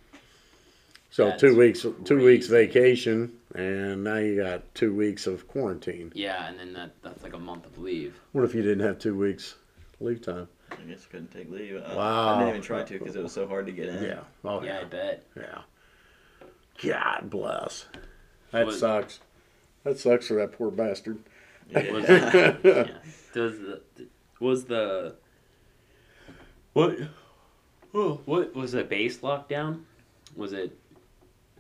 So 1.12 1.26
That's 1.26 1.42
two 1.42 1.58
weeks, 1.58 1.86
two 2.06 2.24
weeks 2.24 2.46
vacation, 2.48 3.34
and 3.56 4.04
now 4.04 4.18
you 4.18 4.36
got 4.38 4.76
two 4.76 4.94
weeks 4.94 5.26
of 5.26 5.48
quarantine. 5.48 6.12
Yeah, 6.14 6.48
and 6.48 6.60
then 6.60 6.72
that 6.74 6.92
that's 7.02 7.24
like 7.24 7.34
a 7.34 7.40
month 7.40 7.66
of 7.66 7.80
leave. 7.80 8.20
What 8.32 8.44
if 8.44 8.54
you 8.54 8.62
didn't 8.62 8.86
have 8.86 9.00
two 9.00 9.18
weeks 9.18 9.56
leave 10.00 10.22
time? 10.22 10.48
I 10.72 10.82
guess 10.89 11.05
I 11.07 11.11
couldn't 11.11 11.32
take 11.32 11.49
leave. 11.51 11.76
Uh, 11.78 11.86
I 11.88 11.95
Wow. 11.95 12.36
didn't 12.39 12.49
even 12.49 12.61
try 12.61 12.84
to 12.84 12.99
because 12.99 13.15
it 13.15 13.24
was 13.24 13.32
so 13.34 13.47
hard 13.47 13.65
to 13.67 13.72
get 13.72 13.88
in. 13.89 14.03
Yeah. 14.03 14.20
Oh 14.43 14.61
yeah, 14.63 14.80
I 14.82 14.84
bet. 14.86 15.24
Yeah. 15.36 15.61
God 16.82 17.30
bless. 17.30 17.86
That 18.51 18.65
What- 18.67 18.76
sucks. 18.76 19.20
That 19.84 19.97
sucks 19.97 20.28
for 20.28 20.36
that 20.36 20.51
poor 20.53 20.72
bastard. 20.72 21.20
Was, 21.74 22.03
Yeah. 22.09 22.57
yeah. 22.63 22.88
Does 23.34 23.59
the 23.59 23.82
was 24.39 24.65
the 24.65 25.15
what? 26.74 26.97
Oh, 27.93 28.22
what 28.26 28.55
was 28.55 28.72
the 28.74 28.84
base 28.84 29.20
lockdown? 29.20 29.84
Was 30.36 30.53
it? 30.53 30.78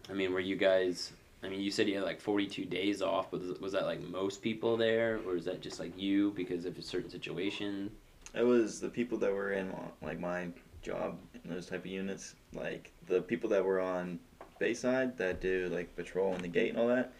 I 0.09 0.13
mean, 0.13 0.31
were 0.33 0.39
you 0.39 0.55
guys? 0.55 1.11
I 1.43 1.47
mean, 1.49 1.61
you 1.61 1.71
said 1.71 1.87
you 1.87 1.95
had 1.95 2.03
like 2.03 2.19
forty-two 2.19 2.65
days 2.65 3.01
off. 3.01 3.31
Was 3.31 3.59
was 3.59 3.71
that 3.73 3.85
like 3.85 4.01
most 4.01 4.41
people 4.41 4.77
there, 4.77 5.19
or 5.25 5.35
is 5.35 5.45
that 5.45 5.61
just 5.61 5.79
like 5.79 5.97
you 5.97 6.31
because 6.31 6.65
of 6.65 6.77
a 6.77 6.81
certain 6.81 7.09
situation? 7.09 7.91
It 8.35 8.43
was 8.43 8.79
the 8.79 8.89
people 8.89 9.17
that 9.19 9.33
were 9.33 9.51
in 9.53 9.73
like 10.01 10.19
my 10.19 10.47
job 10.81 11.17
in 11.43 11.49
those 11.49 11.65
type 11.67 11.79
of 11.81 11.87
units, 11.87 12.35
like 12.53 12.91
the 13.07 13.21
people 13.21 13.49
that 13.49 13.63
were 13.63 13.79
on 13.79 14.19
Bayside 14.59 15.17
that 15.17 15.41
do 15.41 15.69
like 15.71 15.95
patrol 15.95 16.33
and 16.33 16.43
the 16.43 16.47
gate 16.47 16.69
and 16.69 16.77
all 16.79 16.87
that. 16.87 17.13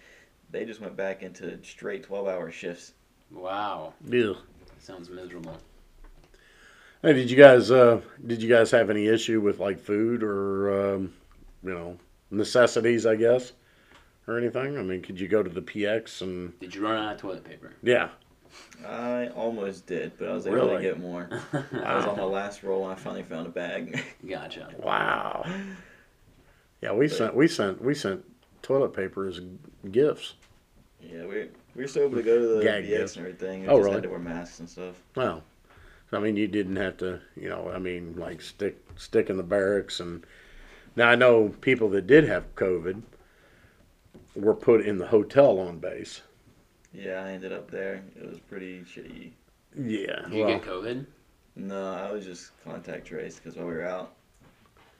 They 0.52 0.66
just 0.66 0.82
went 0.82 0.96
back 0.96 1.24
into 1.24 1.58
straight 1.64 2.04
twelve 2.04 2.28
hour 2.28 2.52
shifts. 2.52 2.94
Wow, 3.32 3.94
Yeah. 4.06 4.34
sounds 4.80 5.10
miserable. 5.10 5.58
Hey, 7.02 7.14
did 7.14 7.30
you 7.32 7.38
guys 7.38 7.72
uh 7.72 8.02
did 8.26 8.42
you 8.42 8.50
guys 8.50 8.72
have 8.72 8.90
any 8.90 9.08
issue 9.08 9.40
with 9.42 9.60
like 9.60 9.80
food 9.80 10.22
or 10.24 10.96
um, 10.96 11.14
you 11.64 11.70
know 11.74 11.98
necessities? 12.32 13.06
I 13.06 13.16
guess 13.16 13.54
or 14.28 14.38
anything. 14.38 14.78
I 14.78 14.84
mean, 14.84 15.02
could 15.02 15.20
you 15.20 15.28
go 15.28 15.42
to 15.42 15.50
the 15.50 15.62
PX 15.62 16.22
and 16.22 16.60
Did 16.60 16.76
you 16.76 16.82
run 16.84 16.98
out 16.98 17.16
of 17.16 17.22
toilet 17.22 17.44
paper? 17.44 17.74
yeah? 17.82 18.10
I 18.88 19.28
almost 19.30 19.86
did, 19.88 20.14
but 20.18 20.30
I 20.30 20.34
was 20.34 20.48
able 20.48 20.56
Really? 20.58 20.76
to 20.78 20.82
get 20.82 21.00
more. 21.00 21.30
I 21.54 21.96
was 21.96 22.06
on 22.06 22.18
my 22.18 22.24
last 22.40 22.64
roll 22.64 22.84
and 22.84 22.94
I 22.94 22.96
finally 22.96 23.24
found 23.24 23.48
a 23.48 23.50
bag. 23.50 24.02
gotcha. 24.28 24.70
Wow. 24.78 25.46
Yeah, 26.82 26.94
we 26.94 27.10
sent 27.10 27.36
we 27.36 27.50
sent 27.50 27.82
we 27.84 27.94
sent 27.94 28.24
toilet 28.62 28.94
paper 28.94 29.28
as 29.28 29.42
gifts. 29.92 30.36
yeah, 31.02 31.26
we 31.26 31.50
we 31.76 31.82
were 31.82 31.88
still 31.90 32.04
able 32.04 32.16
to 32.16 32.24
go 32.24 32.40
to 32.40 32.48
the 32.56 32.64
Gag 32.64 32.86
VX 32.86 32.88
gift. 32.88 33.18
and 33.18 33.26
everything. 33.26 33.62
We 33.64 33.68
Oh, 33.68 33.72
just 33.76 33.84
really? 33.84 33.94
had 33.96 34.04
to 34.04 34.10
wear 34.10 34.20
masks 34.20 34.60
and 34.62 34.70
stuff. 34.70 34.96
Well, 35.14 35.44
I 36.14 36.20
mean, 36.20 36.38
you 36.38 36.48
didn't 36.48 36.78
have 36.78 36.96
to, 37.00 37.20
you 37.36 37.50
know, 37.50 37.70
I 37.70 37.80
mean, 37.80 38.16
like 38.18 38.42
stick 38.42 38.78
stick 38.96 39.30
in 39.30 39.36
the 39.36 39.44
barracks, 39.44 40.00
and 40.00 40.26
now 40.96 41.10
I 41.10 41.16
know 41.16 41.50
people 41.60 41.90
that 41.90 42.08
did 42.08 42.24
have 42.30 42.56
COVID 42.56 43.02
were 44.36 44.54
put 44.56 44.80
in 44.80 45.00
the 45.00 45.08
hotel 45.08 45.60
on 45.60 45.80
base. 45.80 46.22
Yeah, 46.94 47.24
I 47.24 47.32
ended 47.32 47.54
up 47.54 47.70
there. 47.70 48.04
It 48.16 48.28
was 48.28 48.40
pretty 48.40 48.82
shitty. 48.82 49.32
Yeah, 49.78 50.22
Did 50.24 50.34
you 50.34 50.44
well, 50.46 50.58
get 50.60 50.68
COVID? 50.68 51.06
No, 51.56 51.94
I 51.94 52.12
was 52.12 52.26
just 52.26 52.52
contact 52.64 53.06
traced 53.08 53.44
because 53.44 53.58
while 53.58 53.68
we 53.68 53.74
were 53.74 53.86
out, 53.86 54.14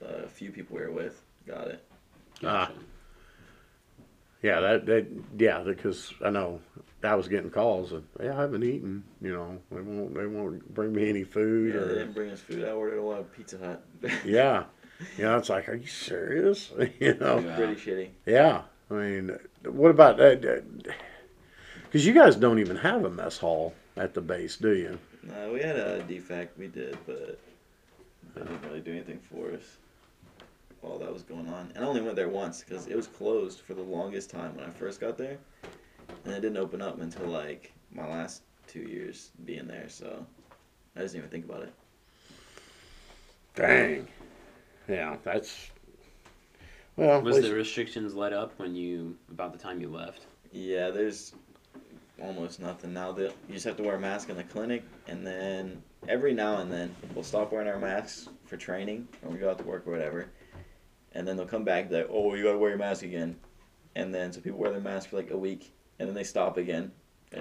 uh, 0.04 0.24
a 0.26 0.28
few 0.28 0.52
people 0.52 0.76
we 0.78 0.84
were 0.84 0.92
with 0.92 1.22
got 1.48 1.68
it. 1.68 1.84
Ah. 2.44 2.68
Gotcha. 2.68 2.74
yeah, 4.44 4.60
that 4.60 4.86
that 4.86 5.08
yeah, 5.38 5.60
because 5.66 6.14
I 6.24 6.30
know 6.30 6.62
I 7.04 7.16
was 7.16 7.28
getting 7.28 7.50
calls 7.50 7.92
and 7.94 8.06
yeah, 8.22 8.38
I 8.38 8.42
haven't 8.42 8.64
eaten, 8.64 9.04
you 9.22 9.34
know, 9.34 9.58
they 9.72 9.82
won't 9.82 10.14
they 10.14 10.26
won't 10.28 10.74
bring 10.74 10.94
me 10.94 11.10
any 11.10 11.24
food 11.24 11.74
Yeah, 11.74 11.82
they 11.82 11.94
didn't 11.96 12.14
bring 12.14 12.30
us 12.32 12.40
food. 12.42 12.64
I 12.64 12.72
ordered 12.72 13.00
a 13.00 13.04
lot 13.04 13.20
of 13.22 13.34
Pizza 13.34 13.58
Hut. 13.58 13.84
yeah, 14.26 14.66
yeah, 15.18 15.38
it's 15.38 15.50
like, 15.50 15.68
are 15.68 15.76
you 15.76 15.88
serious? 15.88 16.72
you 17.00 17.16
know, 17.16 17.40
Yeah. 17.40 17.56
pretty 17.56 17.76
shitty. 17.76 18.10
Yeah, 18.26 18.62
I 18.92 18.94
mean, 18.94 19.38
what 19.66 19.92
about 19.92 20.18
that? 20.18 20.64
Because 21.90 22.06
you 22.06 22.14
guys 22.14 22.36
don't 22.36 22.60
even 22.60 22.76
have 22.76 23.04
a 23.04 23.10
mess 23.10 23.40
hall 23.40 23.74
at 23.98 24.14
the 24.14 24.22
base, 24.22 24.58
do 24.58 24.76
you? 24.76 25.00
No, 25.24 25.52
we 25.52 25.60
had 25.60 25.76
a 25.76 26.04
DFAC. 26.04 26.50
We 26.56 26.68
did, 26.68 26.96
but 27.08 27.40
they 28.36 28.42
didn't 28.42 28.62
really 28.62 28.80
do 28.80 28.92
anything 28.92 29.20
for 29.32 29.52
us 29.52 29.78
while 30.82 31.00
that 31.00 31.12
was 31.12 31.24
going 31.24 31.48
on. 31.48 31.72
And 31.74 31.84
I 31.84 31.88
only 31.88 32.02
went 32.02 32.16
there 32.16 32.30
once 32.30 32.64
because 32.64 32.86
it 32.86 32.96
was 32.96 33.08
closed 33.08 33.62
for 33.62 33.74
the 33.74 33.82
longest 33.82 34.30
time 34.30 34.56
when 34.56 34.66
I 34.66 34.70
first 34.70 35.02
got 35.02 35.18
there, 35.18 35.40
and 36.26 36.34
it 36.34 36.42
didn't 36.42 36.58
open 36.58 36.80
up 36.80 37.02
until 37.02 37.26
like 37.26 37.74
my 37.92 38.08
last 38.08 38.44
two 38.68 38.82
years 38.82 39.32
being 39.46 39.66
there. 39.66 39.90
So 39.90 40.24
I 40.96 41.00
didn't 41.00 41.16
even 41.16 41.30
think 41.30 41.46
about 41.46 41.64
it. 41.64 41.74
Dang. 43.56 44.08
Yeah, 44.88 45.18
that's. 45.24 45.72
Well, 46.98 47.20
Was 47.22 47.38
at 47.38 47.44
the 47.44 47.54
restrictions 47.54 48.14
let 48.14 48.32
up 48.32 48.54
when 48.58 48.76
you 48.76 49.18
about 49.32 49.54
the 49.54 49.60
time 49.60 49.82
you 49.82 49.90
left? 49.90 50.28
Yeah, 50.52 50.92
there's 50.92 51.34
almost 52.22 52.60
nothing 52.60 52.94
now. 52.94 53.12
That 53.12 53.34
you 53.48 53.54
just 53.54 53.66
have 53.66 53.78
to 53.78 53.84
wear 53.84 53.96
a 53.96 54.00
mask 54.00 54.30
in 54.30 54.38
the 54.38 54.44
clinic, 54.44 54.84
and 55.08 55.26
then 55.26 55.82
every 56.08 56.34
now 56.34 56.58
and 56.58 56.72
then 56.72 56.96
we'll 57.14 57.24
stop 57.24 57.52
wearing 57.52 57.68
our 57.68 57.80
masks 57.80 58.30
for 58.46 58.58
training, 58.58 59.08
or 59.24 59.32
we 59.32 59.38
go 59.38 59.50
out 59.50 59.58
to 59.60 59.64
work 59.64 59.88
or 59.88 59.92
whatever, 59.92 60.28
and 61.14 61.28
then 61.28 61.38
they'll 61.38 61.46
come 61.46 61.64
back 61.64 61.90
that 61.90 62.08
oh 62.12 62.34
you 62.36 62.44
gotta 62.44 62.58
wear 62.58 62.70
your 62.70 62.80
mask 62.80 63.04
again, 63.04 63.36
and 63.96 64.14
then 64.14 64.32
so 64.32 64.42
people 64.42 64.60
wear 64.60 64.72
their 64.72 64.82
mask 64.82 65.10
for 65.10 65.18
like 65.18 65.32
a 65.32 65.38
week, 65.38 65.72
and 66.00 66.08
then 66.08 66.16
they 66.16 66.24
stop 66.24 66.58
again. 66.58 66.92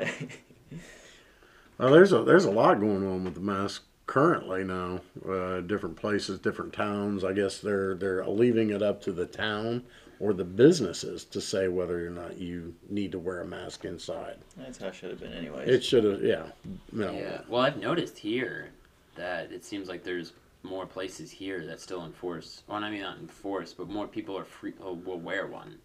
well, 1.79 1.93
there's 1.93 2.13
a 2.13 2.23
there's 2.23 2.45
a 2.45 2.51
lot 2.51 2.81
going 2.81 3.07
on 3.07 3.25
with 3.25 3.35
the 3.35 3.41
mask 3.41 3.85
currently 4.07 4.65
now. 4.65 5.01
Uh, 5.29 5.61
different 5.61 5.97
places, 5.97 6.39
different 6.39 6.73
towns. 6.73 7.25
I 7.25 7.33
guess 7.33 7.59
they're 7.59 7.95
they're 7.95 8.27
leaving 8.27 8.71
it 8.71 8.83
up 8.83 9.01
to 9.03 9.13
the 9.13 9.27
town 9.27 9.85
or 10.21 10.33
the 10.33 10.45
businesses 10.45 11.25
to 11.25 11.41
say 11.41 11.69
whether 11.69 12.07
or 12.07 12.11
not 12.11 12.39
you 12.39 12.75
need 12.89 13.13
to 13.13 13.19
wear 13.19 13.41
a 13.41 13.47
mask 13.47 13.85
inside. 13.85 14.37
That's 14.57 14.79
how 14.79 14.89
it 14.89 14.95
should 14.95 15.11
have 15.11 15.21
been 15.21 15.33
anyways. 15.33 15.69
It 15.69 15.85
should 15.85 16.05
have, 16.05 16.23
yeah. 16.23 16.47
No. 16.93 17.13
Yeah. 17.13 17.41
Well, 17.49 17.63
I've 17.63 17.79
noticed 17.79 18.19
here 18.19 18.69
that 19.15 19.53
it 19.53 19.65
seems 19.65 19.89
like 19.89 20.03
there's 20.05 20.33
more 20.65 20.87
places 20.87 21.31
here 21.31 21.65
that 21.67 21.81
still 21.81 22.05
enforce. 22.05 22.63
Well, 22.67 22.83
I 22.83 22.91
mean 22.91 23.03
not 23.03 23.19
enforce, 23.19 23.73
but 23.73 23.89
more 23.89 24.09
people 24.09 24.37
are 24.37 24.45
free 24.45 24.73
uh, 24.85 24.93
will 24.93 25.21
wear 25.21 25.47
one. 25.47 25.79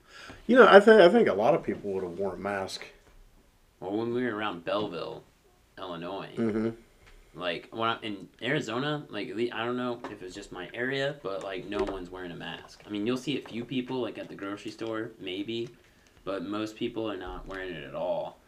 You 0.48 0.56
know, 0.56 0.68
I 0.68 0.80
think 0.80 1.00
I 1.00 1.10
think 1.10 1.28
a 1.28 1.34
lot 1.34 1.54
of 1.54 1.64
people 1.64 1.92
would 1.92 2.04
have 2.04 2.18
worn 2.18 2.36
a 2.40 2.42
mask. 2.42 2.86
Well, 3.80 3.92
when 3.96 4.14
we 4.14 4.24
were 4.26 4.36
around 4.36 4.66
Belleville, 4.66 5.24
Illinois, 5.78 6.30
Mm-hmm. 6.36 6.70
Like 7.36 7.68
when 7.72 7.90
I'm 7.90 8.04
in 8.04 8.28
Arizona, 8.42 9.06
like 9.10 9.32
I 9.54 9.66
don't 9.66 9.78
know 9.78 10.00
if 10.12 10.22
it's 10.22 10.36
just 10.36 10.52
my 10.52 10.70
area, 10.74 11.16
but 11.24 11.44
like 11.44 11.66
no 11.68 11.84
one's 11.84 12.10
wearing 12.10 12.32
a 12.32 12.36
mask. 12.36 12.84
I 12.86 12.90
mean, 12.90 13.08
you'll 13.08 13.18
see 13.18 13.38
a 13.38 13.42
few 13.42 13.66
people 13.66 14.02
like 14.02 14.18
at 14.18 14.30
the 14.30 14.36
grocery 14.36 14.72
store, 14.72 15.12
maybe, 15.20 15.70
but 16.24 16.44
most 16.44 16.76
people 16.76 17.10
are 17.10 17.18
not 17.18 17.48
wearing 17.48 17.74
it 17.74 17.84
at 17.84 17.96
all. 17.96 18.40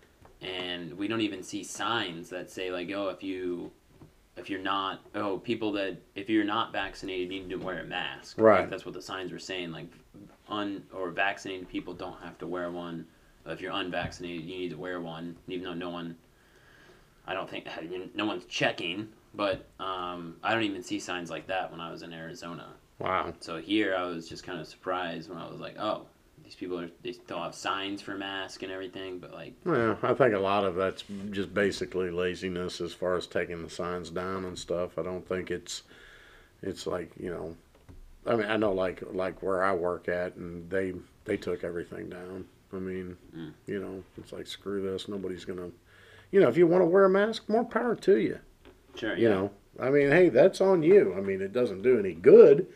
And 0.41 0.93
we 0.93 1.07
don't 1.07 1.21
even 1.21 1.41
see 1.41 1.63
signs 1.63 2.29
that 2.29 2.51
say 2.51 2.71
like, 2.71 2.91
oh, 2.91 3.09
if 3.09 3.23
you 3.23 3.71
if 4.37 4.49
you're 4.49 4.59
not 4.59 5.01
oh 5.15 5.37
people 5.37 5.71
that 5.71 5.97
if 6.13 6.29
you're 6.29 6.43
not 6.43 6.73
vaccinated 6.73 7.31
you 7.31 7.39
need 7.41 7.49
to 7.49 7.55
wear 7.55 7.79
a 7.79 7.85
mask 7.85 8.37
Right. 8.37 8.61
like, 8.61 8.69
that's 8.69 8.85
what 8.85 8.93
the 8.93 9.01
signs 9.01 9.31
were 9.31 9.39
saying 9.39 9.71
like 9.71 9.87
un 10.49 10.83
or 10.93 11.09
vaccinated 11.09 11.69
people 11.69 11.93
don't 11.93 12.19
have 12.21 12.37
to 12.39 12.47
wear 12.47 12.69
one 12.69 13.05
if 13.45 13.61
you're 13.61 13.71
unvaccinated 13.71 14.43
you 14.45 14.57
need 14.57 14.71
to 14.71 14.77
wear 14.77 14.99
one 14.99 15.37
even 15.47 15.63
though 15.63 15.73
no 15.73 15.89
one 15.89 16.17
i 17.27 17.33
don't 17.33 17.49
think 17.49 17.65
no 18.15 18.25
one's 18.25 18.45
checking 18.45 19.07
but 19.33 19.65
um, 19.79 20.35
i 20.43 20.53
don't 20.53 20.63
even 20.63 20.83
see 20.83 20.99
signs 20.99 21.29
like 21.29 21.47
that 21.47 21.71
when 21.71 21.79
i 21.79 21.91
was 21.91 22.01
in 22.01 22.13
arizona 22.13 22.67
Wow. 22.99 23.33
so 23.41 23.57
here 23.57 23.95
i 23.97 24.03
was 24.05 24.27
just 24.29 24.43
kind 24.45 24.59
of 24.59 24.67
surprised 24.67 25.29
when 25.29 25.37
i 25.37 25.49
was 25.49 25.59
like 25.59 25.77
oh 25.79 26.05
these 26.43 26.55
people 26.55 26.79
are 26.79 26.89
they 27.03 27.11
still 27.11 27.41
have 27.41 27.55
signs 27.55 28.01
for 28.01 28.15
mask 28.15 28.61
and 28.63 28.71
everything 28.71 29.17
but 29.19 29.33
like 29.33 29.53
Well, 29.65 29.97
I 30.03 30.13
think 30.13 30.35
a 30.35 30.39
lot 30.39 30.63
of 30.63 30.75
that's 30.75 31.03
just 31.31 31.53
basically 31.55 32.11
laziness 32.11 32.79
as 32.81 32.93
far 32.93 33.15
as 33.15 33.25
taking 33.25 33.63
the 33.63 33.69
signs 33.69 34.11
down 34.11 34.45
and 34.45 34.57
stuff. 34.59 34.99
I 34.99 35.01
don't 35.01 35.27
think 35.27 35.49
it's 35.49 35.81
it's 36.61 36.85
like, 36.85 37.09
you 37.19 37.31
know 37.31 37.55
I 38.27 38.35
mean, 38.35 38.45
I 38.45 38.57
know 38.57 38.73
like 38.73 39.01
like 39.11 39.41
where 39.41 39.63
I 39.63 39.73
work 39.73 40.07
at 40.07 40.35
and 40.35 40.69
they 40.69 40.93
they 41.23 41.35
took 41.37 41.63
everything 41.63 42.09
down. 42.09 42.45
I 42.71 42.77
mean, 42.77 43.17
Mm. 43.35 43.53
you 43.65 43.79
know, 43.81 44.03
it's 44.17 44.31
like 44.31 44.45
screw 44.45 44.81
this, 44.83 45.07
nobody's 45.07 45.45
going 45.45 45.59
to 45.59 45.71
You 46.31 46.41
know, 46.41 46.49
if 46.49 46.57
you 46.57 46.67
want 46.67 46.81
to 46.81 46.85
wear 46.87 47.05
a 47.05 47.09
mask, 47.09 47.47
more 47.47 47.63
power 47.63 47.95
to 47.95 48.17
you, 48.17 48.39
sure 48.95 49.15
you 49.15 49.29
yeah. 49.29 49.35
know. 49.35 49.51
I 49.79 49.89
mean, 49.89 50.09
hey, 50.09 50.29
that's 50.29 50.61
on 50.61 50.83
you. 50.83 51.13
I 51.17 51.21
mean, 51.21 51.41
it 51.41 51.51
doesn't 51.53 51.81
do 51.81 51.99
any 51.99 52.13
good, 52.13 52.67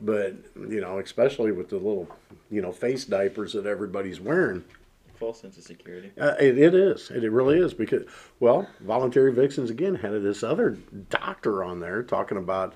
but 0.00 0.34
you 0.56 0.80
know, 0.80 0.98
especially 0.98 1.52
with 1.52 1.68
the 1.68 1.76
little, 1.76 2.08
you 2.50 2.62
know, 2.62 2.72
face 2.72 3.04
diapers 3.04 3.52
that 3.52 3.66
everybody's 3.66 4.20
wearing. 4.20 4.64
False 5.16 5.40
sense 5.40 5.56
of 5.56 5.62
security. 5.62 6.10
Uh, 6.18 6.34
it, 6.40 6.58
it 6.58 6.74
is. 6.74 7.10
It, 7.10 7.22
it 7.24 7.30
really 7.30 7.58
is 7.58 7.72
because, 7.72 8.04
well, 8.40 8.68
voluntary 8.80 9.32
vixens 9.32 9.70
again 9.70 9.94
had 9.94 10.10
this 10.22 10.42
other 10.42 10.76
doctor 11.08 11.62
on 11.62 11.78
there 11.78 12.02
talking 12.02 12.36
about, 12.36 12.74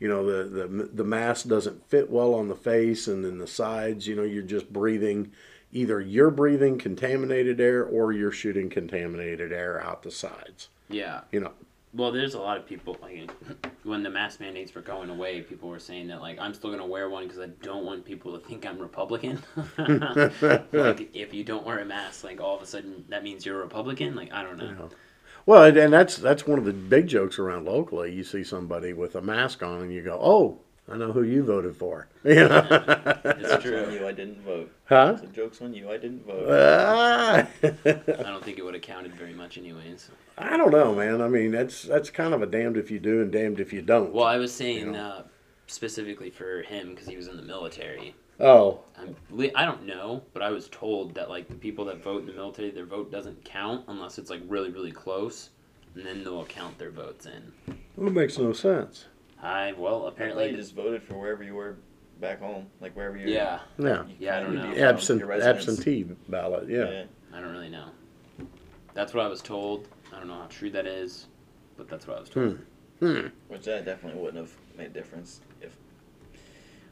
you 0.00 0.08
know, 0.08 0.26
the 0.26 0.66
the 0.66 0.90
the 0.92 1.04
mask 1.04 1.46
doesn't 1.46 1.88
fit 1.88 2.10
well 2.10 2.34
on 2.34 2.48
the 2.48 2.56
face 2.56 3.06
and 3.06 3.24
then 3.24 3.38
the 3.38 3.46
sides. 3.46 4.06
You 4.06 4.16
know, 4.16 4.24
you're 4.24 4.42
just 4.42 4.72
breathing, 4.72 5.32
either 5.76 6.00
you're 6.00 6.30
breathing 6.30 6.78
contaminated 6.78 7.60
air 7.60 7.84
or 7.84 8.12
you're 8.12 8.32
shooting 8.32 8.70
contaminated 8.70 9.52
air 9.52 9.80
out 9.80 10.02
the 10.02 10.10
sides. 10.10 10.68
yeah 10.88 11.20
You 11.30 11.40
know, 11.40 11.52
Well, 11.92 12.12
there's 12.12 12.34
a 12.34 12.40
lot 12.40 12.56
of 12.56 12.66
people 12.66 12.96
like 13.02 13.30
when 13.84 14.02
the 14.02 14.10
mask 14.10 14.40
mandates 14.40 14.74
were 14.74 14.80
going 14.80 15.10
away, 15.10 15.42
people 15.42 15.68
were 15.68 15.78
saying 15.78 16.08
that 16.08 16.20
like 16.20 16.38
I'm 16.40 16.54
still 16.54 16.70
gonna 16.70 16.86
wear 16.86 17.08
one 17.10 17.24
because 17.24 17.38
I 17.40 17.48
don't 17.62 17.84
want 17.84 18.04
people 18.04 18.38
to 18.38 18.44
think 18.46 18.66
I'm 18.66 18.78
Republican. 18.78 19.42
like 19.78 21.14
if 21.14 21.34
you 21.34 21.44
don't 21.44 21.64
wear 21.66 21.78
a 21.78 21.84
mask, 21.84 22.24
like 22.24 22.40
all 22.40 22.56
of 22.56 22.62
a 22.62 22.66
sudden 22.66 23.04
that 23.08 23.22
means 23.22 23.44
you're 23.44 23.60
a 23.60 23.64
Republican. 23.64 24.14
Like 24.14 24.32
I 24.32 24.42
don't 24.42 24.56
know. 24.58 24.74
Yeah. 24.78 24.96
Well, 25.44 25.62
and, 25.62 25.76
and 25.76 25.92
that's 25.92 26.16
that's 26.16 26.46
one 26.46 26.58
of 26.58 26.64
the 26.64 26.72
big 26.72 27.06
jokes 27.06 27.38
around 27.38 27.66
locally. 27.66 28.12
You 28.12 28.24
see 28.24 28.42
somebody 28.42 28.92
with 28.92 29.14
a 29.14 29.22
mask 29.22 29.62
on, 29.62 29.82
and 29.82 29.92
you 29.92 30.02
go, 30.02 30.18
"Oh, 30.20 30.58
I 30.88 30.96
know 30.96 31.12
who 31.12 31.22
you 31.22 31.42
voted 31.44 31.76
for." 31.76 32.08
You 32.24 32.48
know? 32.48 32.66
It's 33.24 33.62
true. 33.62 33.84
on 33.84 33.92
you, 33.92 34.06
I 34.08 34.10
didn't 34.12 34.42
vote. 34.42 34.72
huh? 34.86 35.16
So 35.18 35.26
joke's 35.26 35.62
on 35.62 35.72
you, 35.74 35.88
I 35.90 35.96
didn't 35.96 36.26
vote. 36.26 36.48
Ah. 36.50 37.46
I 37.62 38.02
don't 38.04 38.42
think 38.44 38.58
it 38.58 38.64
would 38.64 38.74
have 38.74 38.82
counted 38.82 39.14
very 39.14 39.32
much, 39.32 39.56
anyways. 39.58 40.10
I 40.36 40.56
don't 40.56 40.72
know, 40.72 40.92
man. 40.94 41.20
I 41.22 41.28
mean, 41.28 41.52
that's 41.52 41.82
that's 41.82 42.10
kind 42.10 42.34
of 42.34 42.42
a 42.42 42.46
damned 42.46 42.76
if 42.76 42.90
you 42.90 42.98
do 42.98 43.22
and 43.22 43.30
damned 43.30 43.60
if 43.60 43.72
you 43.72 43.80
don't. 43.82 44.12
Well, 44.12 44.24
I 44.24 44.38
was 44.38 44.52
saying 44.52 44.92
know. 44.92 44.98
uh, 44.98 45.22
specifically 45.68 46.30
for 46.30 46.62
him 46.62 46.90
because 46.90 47.06
he 47.06 47.16
was 47.16 47.28
in 47.28 47.36
the 47.36 47.42
military. 47.44 48.14
oh, 48.40 48.80
I'm, 48.98 49.14
I 49.54 49.64
don't 49.64 49.86
know, 49.86 50.22
but 50.32 50.42
I 50.42 50.50
was 50.50 50.68
told 50.68 51.14
that 51.14 51.28
like 51.30 51.46
the 51.48 51.54
people 51.54 51.84
that 51.86 52.02
vote 52.02 52.22
in 52.22 52.26
the 52.26 52.32
military, 52.34 52.70
their 52.70 52.86
vote 52.86 53.10
doesn't 53.12 53.44
count 53.44 53.84
unless 53.88 54.18
it's 54.18 54.30
like 54.30 54.42
really, 54.48 54.70
really 54.70 54.92
close, 54.92 55.50
and 55.94 56.04
then 56.04 56.24
they'll 56.24 56.44
count 56.46 56.76
their 56.78 56.90
votes 56.90 57.26
in. 57.26 57.76
well, 57.96 58.08
it 58.08 58.12
makes 58.14 58.36
no 58.36 58.52
sense. 58.52 59.06
I 59.46 59.72
well 59.72 60.06
Apparently, 60.06 60.08
apparently 60.08 60.50
you 60.50 60.56
just 60.56 60.74
voted 60.74 61.02
for 61.02 61.14
wherever 61.14 61.42
you 61.44 61.54
were 61.54 61.76
back 62.20 62.40
home, 62.40 62.66
like 62.80 62.96
wherever 62.96 63.16
you. 63.16 63.28
yeah. 63.32 63.60
Yeah, 63.78 64.04
you 64.06 64.14
Yeah, 64.18 64.38
I 64.38 64.40
don't 64.40 64.54
know. 64.54 64.74
Absent, 64.74 65.22
absentee 65.22 66.02
ballot. 66.28 66.68
Yeah. 66.68 66.90
yeah. 66.90 67.04
I 67.32 67.40
don't 67.40 67.52
really 67.52 67.68
know. 67.68 67.90
That's 68.94 69.14
what 69.14 69.24
I 69.24 69.28
was 69.28 69.42
told. 69.42 69.88
I 70.12 70.18
don't 70.18 70.28
know 70.28 70.34
how 70.34 70.46
true 70.46 70.70
that 70.70 70.86
is, 70.86 71.26
but 71.76 71.88
that's 71.88 72.06
what 72.06 72.16
I 72.16 72.20
was 72.20 72.28
told. 72.30 72.58
Hmm. 72.98 73.26
Which 73.48 73.64
that 73.64 73.84
definitely 73.84 74.20
wouldn't 74.20 74.38
have 74.42 74.56
made 74.76 74.86
a 74.86 74.90
difference 74.90 75.40
if 75.60 75.76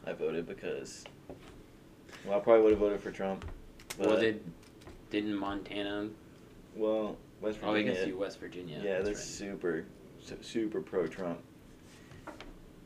I 0.07 0.13
voted 0.13 0.47
because. 0.47 1.05
Well, 2.27 2.37
I 2.39 2.41
probably 2.41 2.63
would 2.63 2.71
have 2.73 2.81
voted 2.81 3.01
for 3.01 3.11
Trump. 3.11 3.45
But, 3.99 4.07
Well, 4.07 4.21
did 4.21 4.43
didn't 5.11 5.35
Montana? 5.35 6.09
well, 6.77 7.17
West 7.41 7.59
Oh, 7.63 7.71
I 7.71 7.73
Virginia. 7.73 7.95
guess 7.95 8.07
you 8.07 8.19
West 8.19 8.39
Virginia. 8.39 8.77
yeah, 8.85 8.99
they're 8.99 9.07
right. 9.15 9.17
super, 9.17 9.87
super 10.43 10.81
pro 10.81 11.07
Trump. 11.07 11.41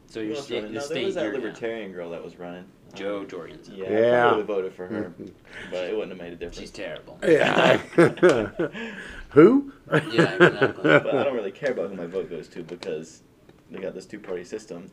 So 0.09 0.21
you're 0.21 0.37
else 0.37 0.47
state, 0.47 0.63
the 0.63 0.69
No, 0.69 0.87
there 0.87 1.05
was 1.05 1.15
that 1.15 1.25
you're 1.25 1.35
in 1.35 1.41
now. 1.41 1.47
libertarian 1.47 1.93
girl 1.93 2.11
that 2.11 2.25
was 2.25 2.39
running. 2.39 2.65
Jo 2.95 3.25
Jorgensen. 3.27 3.75
Yeah, 3.77 3.91
Yeah. 3.91 4.27
I 4.27 4.29
probably 4.31 4.37
would 4.39 4.39
have 4.39 4.47
voted 4.47 4.73
for 4.73 4.87
her, 4.87 5.13
but 5.71 5.85
it 5.85 5.93
wouldn't 5.95 6.13
have 6.13 6.19
made 6.19 6.33
a 6.33 6.37
difference. 6.37 6.59
She's 6.59 6.71
terrible. 6.71 7.19
Yeah. 7.23 7.77
Who? 9.31 9.73
Yeah, 9.93 10.35
exactly. 10.35 10.83
but 10.83 11.15
I 11.15 11.25
don't 11.25 11.35
really 11.35 11.53
care 11.53 11.73
about 11.73 11.91
who 11.91 11.97
my 11.97 12.07
vote 12.07 12.31
goes 12.31 12.49
to 12.49 12.63
because 12.63 13.23
they 13.71 13.79
got 13.79 13.95
this 13.95 14.07
two-party 14.07 14.45
system. 14.45 14.91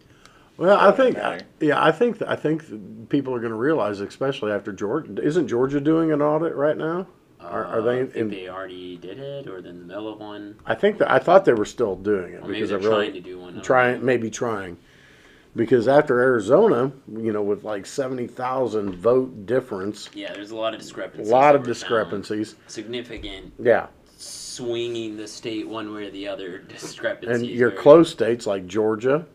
Well, 0.57 0.77
I 0.77 0.89
Doesn't 0.91 1.05
think, 1.05 1.17
matter. 1.17 1.45
yeah, 1.59 1.83
I 1.83 1.91
think, 1.91 2.21
I 2.21 2.35
think 2.35 2.67
that 2.69 3.09
people 3.09 3.33
are 3.33 3.39
going 3.39 3.51
to 3.51 3.57
realize, 3.57 3.99
especially 4.01 4.51
after 4.51 4.71
Georgia. 4.71 5.21
Isn't 5.21 5.47
Georgia 5.47 5.79
doing 5.81 6.11
an 6.11 6.21
audit 6.21 6.55
right 6.55 6.77
now? 6.77 7.07
Are- 7.41 7.65
are 7.65 7.81
they 7.81 7.89
Uh, 7.89 7.93
I 7.93 7.99
in- 7.99 8.07
think 8.11 8.31
they 8.31 8.49
already 8.49 8.97
did 8.97 9.19
it, 9.19 9.47
or 9.47 9.61
they're 9.61 9.71
in 9.71 9.79
the 9.79 9.85
middle 9.85 10.11
of 10.11 10.19
one, 10.19 10.55
I 10.65 10.73
think 10.75 10.97
that 10.99 11.11
I 11.11 11.19
thought 11.19 11.45
they 11.45 11.53
were 11.53 11.65
still 11.65 11.95
doing 11.95 12.33
it 12.33 12.37
or 12.37 12.41
maybe 12.47 12.53
because 12.53 12.69
they're 12.69 12.79
I 12.79 12.83
really 12.83 13.05
trying 13.07 13.13
to 13.13 13.21
do 13.21 13.39
one. 13.39 13.57
I 13.57 13.61
trying, 13.61 14.03
maybe 14.05 14.29
trying, 14.29 14.77
because 15.55 15.87
after 15.87 16.19
Arizona, 16.19 16.91
you 17.11 17.31
know, 17.31 17.41
with 17.43 17.63
like 17.63 17.85
seventy 17.85 18.27
thousand 18.27 18.95
vote 18.95 19.45
difference, 19.45 20.09
Yeah, 20.13 20.33
there's 20.33 20.51
a 20.51 20.55
lot 20.55 20.73
of 20.73 20.79
discrepancies. 20.81 21.29
a 21.29 21.31
lot 21.31 21.55
of 21.55 21.61
were 21.61 21.65
found. 21.65 21.73
discrepancies. 21.73 22.55
Significant, 22.67 23.53
Yeah, 23.59 23.87
swinging 24.17 25.17
the 25.17 25.27
state 25.27 25.67
one 25.67 25.93
way 25.93 26.07
or 26.07 26.11
the 26.11 26.27
other 26.27 26.57
discrepancies. 26.67 27.41
and 27.41 27.45
your 27.49 27.71
close 27.71 28.09
states 28.11 28.45
like 28.47 28.67
Georgia, 28.67 29.25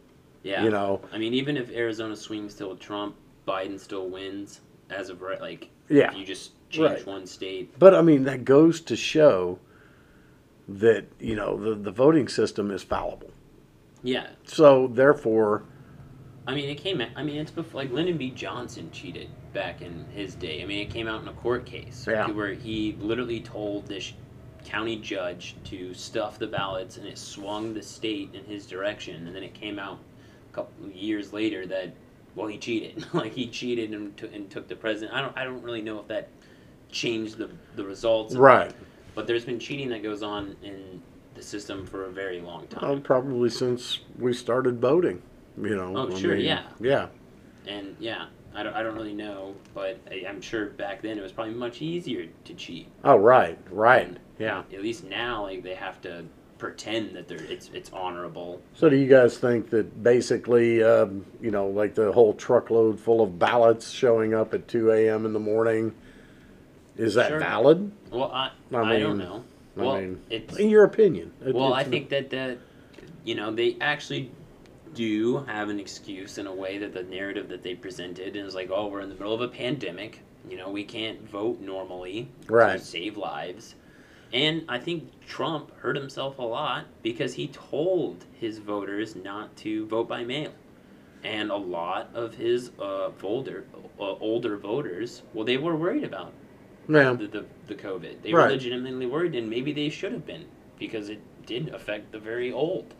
Yeah. 0.43 0.65
you 0.65 0.71
know, 0.71 1.01
I 1.13 1.19
mean, 1.19 1.35
even 1.35 1.57
if 1.57 1.71
Arizona 1.71 2.17
swings 2.17 2.55
still 2.55 2.71
with 2.71 2.81
Trump, 2.81 3.15
Biden 3.47 3.79
still 3.81 4.09
wins 4.09 4.61
as 4.91 5.09
of 5.11 5.23
right. 5.23 5.41
Like, 5.41 5.69
yeah. 5.89 6.11
if 6.13 6.17
you 6.19 6.25
just 6.25 6.53
change 6.71 6.91
Right. 6.99 7.07
one 7.07 7.27
state. 7.27 7.79
But 7.79 7.95
I 7.95 8.03
mean, 8.03 8.25
that 8.25 8.45
goes 8.45 8.81
to 8.83 8.97
show 8.97 9.59
that 10.69 11.07
you 11.19 11.35
know 11.35 11.57
the 11.59 11.75
the 11.75 11.91
voting 11.91 12.29
system 12.29 12.71
is 12.71 12.83
fallible. 12.83 13.31
Yeah. 14.05 14.29
So 14.45 14.87
therefore, 14.87 15.65
I 16.51 16.55
mean, 16.55 16.69
it 16.69 16.77
came. 16.79 17.01
out- 17.01 17.11
I 17.15 17.23
mean, 17.23 17.37
it's 17.37 17.53
before 17.53 17.83
like 17.83 17.93
Lyndon 17.93 18.17
B. 18.19 18.31
Johnson 18.31 18.91
cheated 18.91 19.29
back 19.53 19.83
in 19.83 20.05
his 20.13 20.35
day. 20.35 20.63
I 20.63 20.67
mean, 20.67 20.81
it 20.81 20.91
came 20.91 21.07
out 21.07 21.23
in 21.23 21.29
a 21.29 21.33
court 21.33 21.65
case 21.65 22.07
Yeah. 22.09 22.29
where 22.31 22.53
he 22.55 22.97
literally 23.01 23.41
told 23.41 23.87
this 23.87 24.13
county 24.65 24.97
judge 24.97 25.55
to 25.65 25.95
stuff 25.95 26.39
the 26.41 26.47
ballots, 26.49 26.97
and 26.97 27.07
it 27.07 27.19
swung 27.19 27.73
the 27.73 27.83
state 27.83 28.31
in 28.35 28.45
his 28.45 28.67
direction. 28.67 29.27
And 29.29 29.35
then 29.35 29.45
it 29.45 29.55
came 29.55 29.79
out 29.79 29.99
a 30.51 30.55
couple 30.55 30.89
years 30.91 31.33
later 31.33 31.67
that 31.67 31.93
well, 32.35 32.47
he 32.49 32.59
cheated. 32.59 33.05
like 33.15 33.33
he 33.33 33.47
cheated 33.47 33.93
and, 33.93 34.17
took 34.17 34.35
and 34.35 34.51
took 34.51 34.67
the 34.67 34.77
president. 34.77 35.17
I 35.17 35.21
don't. 35.21 35.37
I 35.39 35.45
don't 35.45 35.63
really 35.63 35.83
know 35.83 36.01
if 36.01 36.09
that 36.09 36.29
changed 36.91 37.39
the 37.39 37.49
the 37.77 37.85
results. 37.85 38.35
right? 38.35 38.71
it, 38.71 38.77
But 39.15 39.29
there's 39.29 39.45
been 39.45 39.61
cheating 39.61 39.89
that 39.91 40.03
goes 40.03 40.23
on 40.25 40.57
in 40.65 41.01
the 41.37 41.43
system 41.43 41.87
for 41.87 42.07
a 42.07 42.11
very 42.11 42.41
long 42.41 42.67
time. 42.67 43.03
Probably 43.03 43.51
since 43.51 44.01
we 44.19 44.33
started 44.33 44.81
voting. 44.81 45.23
You 45.57 45.77
know. 45.77 45.93
Oh, 45.97 46.15
I 46.17 46.19
sure, 46.19 46.37
mean, 46.37 46.45
yeah. 46.47 46.63
Yeah. 46.81 47.07
And 47.67 47.97
yeah, 47.99 48.27
I 48.55 48.63
don't, 48.63 48.75
I 48.75 48.83
don't 48.83 48.95
really 48.95 49.15
know, 49.15 49.55
but 49.75 49.99
I, 50.11 50.25
I'm 50.29 50.41
sure 50.41 50.67
back 50.67 51.03
then 51.03 51.19
it 51.19 51.23
was 51.23 51.33
probably 51.33 51.55
much 51.55 51.83
easier 51.83 52.27
to 52.45 52.55
cheat. 52.55 52.89
Oh, 53.05 53.17
right. 53.17 53.59
Right. 53.71 54.17
Yeah. 54.39 54.63
At 54.73 54.83
least 54.83 55.05
now, 55.05 55.43
like 55.45 55.63
they 55.63 55.75
have 55.75 56.01
to 56.03 56.25
pretend 56.59 57.17
that 57.17 57.27
they're 57.29 57.43
it's 57.43 57.71
it's 57.73 57.91
honorable. 57.93 58.61
So 58.75 58.89
do 58.89 58.97
you 58.97 59.07
guys 59.09 59.39
think 59.39 59.71
that 59.71 60.03
basically, 60.03 60.83
um, 60.83 61.25
you 61.41 61.51
know, 61.51 61.67
like 61.69 61.95
the 61.95 62.13
whole 62.13 62.35
truckload 62.35 62.99
full 63.01 63.21
of 63.23 63.39
ballots 63.39 63.91
showing 63.91 64.35
up 64.35 64.53
at 64.55 64.69
2 64.69 64.91
a.m. 64.93 65.25
in 65.27 65.33
the 65.33 65.41
morning, 65.41 65.95
is 66.97 67.15
that 67.15 67.29
Sure. 67.29 67.39
valid? 67.39 67.93
Well, 68.11 68.31
I 68.33 68.51
I 68.73 68.97
I, 68.97 68.99
don't 68.99 69.19
know. 69.19 69.45
I 69.77 69.81
Well, 69.81 69.97
mean, 70.01 70.21
it's 70.31 70.57
In 70.59 70.69
your 70.71 70.85
opinion. 70.85 71.33
It- 71.45 71.55
well, 71.55 71.73
I 71.75 71.85
think 71.85 72.09
that 72.11 72.31
that 72.31 72.59
you 73.25 73.35
know 73.35 73.51
they 73.53 73.77
actually 73.81 74.31
do 74.95 75.39
have 75.45 75.69
an 75.69 75.79
excuse 75.81 76.39
in 76.39 76.47
a 76.47 76.55
way 76.55 76.79
that 76.79 76.93
the 76.93 77.03
narrative 77.03 77.49
that 77.49 77.63
they 77.63 77.75
presented 77.75 78.37
is 78.37 78.55
like, 78.55 78.71
oh, 78.73 78.89
we're 78.89 79.01
in 79.01 79.09
the 79.09 79.15
middle 79.15 79.35
of 79.35 79.41
a 79.41 79.49
pandemic. 79.49 80.21
You 80.49 80.57
know, 80.57 80.71
we 80.71 80.85
can't 80.85 81.21
vote 81.29 81.61
normally 81.61 82.29
Right. 82.49 82.79
to 82.79 82.85
save 82.85 83.17
lives. 83.17 83.75
And 84.33 84.65
I 84.69 84.79
think 84.79 85.11
Trump 85.27 85.77
hurt 85.81 85.97
himself 85.97 86.39
a 86.39 86.43
lot 86.43 86.87
because 87.03 87.35
he 87.35 87.49
told 87.49 88.25
his 88.33 88.59
voters 88.59 89.17
not 89.17 89.57
to 89.59 89.87
vote 89.87 90.09
by 90.09 90.25
mail. 90.25 90.53
And 91.23 91.51
a 91.51 91.57
lot 91.57 92.11
of 92.15 92.35
his 92.35 92.71
uh, 92.79 93.11
older, 93.23 93.65
uh, 93.99 94.15
older 94.21 94.57
voters, 94.57 95.23
well, 95.35 95.45
they 95.45 95.59
were 95.59 95.77
worried 95.77 96.05
about 96.05 96.33
Yeah. 96.89 97.13
the, 97.13 97.27
the, 97.27 97.45
the 97.67 97.75
COVID. 97.75 98.23
They 98.23 98.33
Right. 98.33 98.45
were 98.45 98.51
legitimately 98.53 99.07
worried, 99.07 99.35
and 99.35 99.51
maybe 99.51 99.73
they 99.73 99.89
should 99.91 100.13
have 100.13 100.25
been 100.25 100.47
because 100.79 101.11
it 101.11 101.21
did 101.45 101.69
affect 101.75 102.13
the 102.13 102.19
very 102.19 102.53
old. 102.53 102.95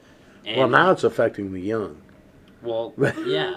And, 0.47 0.57
Well, 0.59 0.69
now 0.69 0.91
it's 0.93 1.05
affecting 1.05 1.53
the 1.53 1.61
young. 1.61 2.01
well, 2.63 2.93
yeah. 2.99 3.53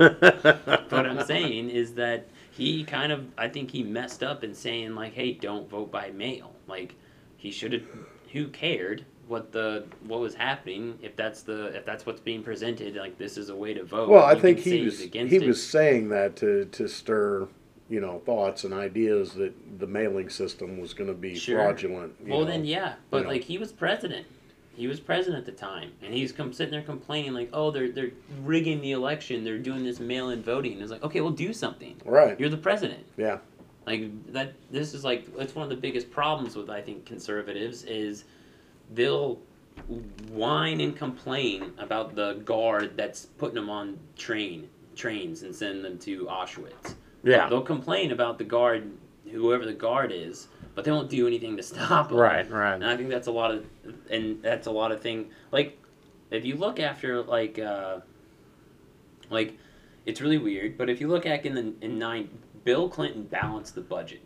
what 0.90 1.06
I'm 1.06 1.24
saying 1.26 1.70
is 1.70 1.94
that 1.96 2.28
he 2.52 2.84
kind 2.84 3.12
of, 3.12 3.26
I 3.38 3.48
think 3.48 3.72
he 3.72 3.84
messed 3.84 4.24
up 4.24 4.44
in 4.44 4.54
saying 4.54 4.96
like, 4.96 5.14
"Hey, 5.14 5.34
don't 5.34 5.70
vote 5.70 5.92
by 5.92 6.12
mail." 6.12 6.52
Like, 6.68 6.96
he 7.38 7.52
should 7.52 7.74
have. 7.74 7.84
Who 8.32 8.48
cared 8.48 9.06
what 9.28 9.52
the 9.52 9.86
what 10.08 10.20
was 10.20 10.34
happening 10.36 10.98
if 11.02 11.16
that's 11.16 11.42
the 11.44 11.66
if 11.76 11.86
that's 11.86 12.06
what's 12.06 12.20
being 12.22 12.44
presented? 12.44 12.96
Like, 12.96 13.18
this 13.18 13.38
is 13.38 13.50
a 13.50 13.56
way 13.56 13.74
to 13.74 13.84
vote. 13.84 14.10
Well, 14.10 14.24
I 14.26 14.36
think 14.36 14.60
he 14.60 14.86
was 14.86 15.00
he 15.00 15.08
it. 15.20 15.48
was 15.48 15.66
saying 15.66 16.10
that 16.10 16.36
to 16.38 16.66
to 16.66 16.88
stir, 16.88 17.48
you 17.90 18.00
know, 18.02 18.22
thoughts 18.26 18.64
and 18.64 18.74
ideas 18.74 19.34
that 19.34 19.54
the 19.80 19.88
mailing 19.88 20.30
system 20.30 20.80
was 20.80 20.94
going 20.94 21.10
to 21.10 21.14
be 21.16 21.36
Sure. 21.36 21.58
fraudulent. 21.58 22.14
Well, 22.28 22.40
know. 22.42 22.46
then 22.46 22.66
yeah, 22.66 22.96
but 23.10 23.24
know. 23.24 23.30
like 23.30 23.44
he 23.44 23.58
was 23.58 23.72
president. 23.72 24.26
He 24.76 24.88
was 24.88 25.00
president 25.00 25.38
at 25.40 25.46
the 25.46 25.52
time, 25.52 25.92
and 26.02 26.14
he's 26.14 26.32
come 26.32 26.52
sitting 26.52 26.72
there 26.72 26.82
complaining 26.82 27.34
like, 27.34 27.50
"Oh, 27.54 27.70
they're 27.72 27.90
they're 27.92 28.12
rigging 28.44 28.82
the 28.82 28.92
election. 28.94 29.44
They're 29.44 29.60
doing 29.60 29.84
this 29.84 30.00
mail-in 30.00 30.42
voting." 30.42 30.80
It's 30.82 30.92
like, 30.92 31.04
okay, 31.04 31.22
well, 31.22 31.32
do 31.32 31.54
something. 31.54 31.96
right? 32.06 32.40
You're 32.40 32.50
the 32.50 32.58
president. 32.58 33.06
Yeah. 33.18 33.38
Like 33.86 34.10
that. 34.34 34.54
This 34.72 34.94
is 34.94 35.04
like 35.04 35.36
that's 35.38 35.54
one 35.56 35.64
of 35.64 35.70
the 35.70 35.76
biggest 35.76 36.10
problems 36.10 36.56
with 36.56 36.70
I 36.70 36.82
think 36.82 37.06
conservatives 37.06 37.84
is 37.84 38.24
they'll 38.94 39.40
whine 40.32 40.80
and 40.82 40.96
complain 40.96 41.74
about 41.78 42.16
the 42.16 42.34
guard 42.46 42.96
that's 42.96 43.26
putting 43.26 43.56
them 43.56 43.70
on 43.70 44.00
train 44.18 44.70
trains 44.96 45.44
and 45.44 45.56
sending 45.56 45.82
them 45.84 45.98
to 46.00 46.26
Auschwitz. 46.26 46.96
Yeah. 47.24 47.50
They'll 47.50 47.62
complain 47.62 48.12
about 48.12 48.38
the 48.38 48.44
guard, 48.44 48.92
whoever 49.32 49.66
the 49.66 49.74
guard 49.74 50.12
is, 50.12 50.48
but 50.76 50.86
they 50.86 50.92
won't 50.92 51.10
do 51.10 51.26
anything 51.28 51.58
to 51.58 51.64
stop 51.64 52.10
them. 52.10 52.18
Right. 52.18 52.50
Right. 52.50 52.76
And 52.76 52.86
I 52.86 52.96
think 52.96 53.10
that's 53.10 53.28
a 53.28 53.32
lot 53.32 53.52
of, 53.52 53.66
and 54.10 54.42
that's 54.42 54.68
a 54.68 54.72
lot 54.72 54.92
of 54.92 55.02
thing. 55.02 55.30
Like, 55.52 55.80
if 56.32 56.46
you 56.46 56.56
look 56.56 56.80
after 56.80 57.22
like, 57.22 57.60
uh, 57.60 58.00
like, 59.30 59.58
it's 60.06 60.22
really 60.22 60.38
weird. 60.38 60.78
But 60.78 60.90
if 60.90 61.00
you 61.00 61.08
look 61.08 61.24
back 61.24 61.46
in 61.46 61.56
the 61.56 61.74
in 61.82 61.98
nine, 62.00 62.30
Bill 62.64 62.90
Clinton 62.90 63.24
balanced 63.24 63.76
the 63.76 63.82
budget. 63.82 64.22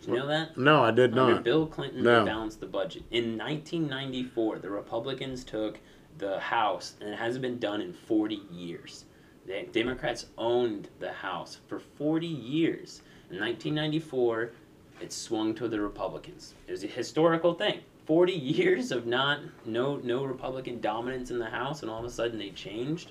Did 0.00 0.08
you 0.08 0.16
know 0.16 0.26
that? 0.28 0.56
No, 0.56 0.82
I 0.82 0.90
did 0.90 1.16
Under 1.16 1.34
not. 1.34 1.44
Bill 1.44 1.66
Clinton, 1.66 2.02
No. 2.02 2.24
balanced 2.24 2.60
the 2.60 2.66
budget. 2.66 3.02
In 3.10 3.36
1994, 3.38 4.58
the 4.58 4.70
Republicans 4.70 5.42
took 5.42 5.78
the 6.18 6.38
House, 6.38 6.94
and 7.00 7.10
it 7.10 7.16
hasn't 7.16 7.42
been 7.42 7.58
done 7.58 7.80
in 7.80 7.92
40 7.92 8.42
years. 8.50 9.04
The 9.46 9.66
Democrats 9.72 10.26
owned 10.36 10.88
the 10.98 11.12
House 11.12 11.58
for 11.66 11.78
40 11.78 12.26
years. 12.26 13.02
In 13.30 13.38
1994, 13.40 14.52
it 15.00 15.12
swung 15.12 15.54
to 15.54 15.68
the 15.68 15.80
Republicans. 15.80 16.54
It 16.66 16.72
was 16.72 16.84
a 16.84 16.88
historical 16.88 17.54
thing. 17.54 17.80
40 18.06 18.32
years 18.32 18.92
of 18.92 19.06
not 19.06 19.40
no 19.64 19.96
no 19.96 20.24
Republican 20.24 20.80
dominance 20.80 21.30
in 21.30 21.38
the 21.38 21.50
House, 21.50 21.82
and 21.82 21.90
all 21.90 21.98
of 21.98 22.04
a 22.04 22.10
sudden 22.10 22.38
they 22.38 22.50
changed. 22.50 23.10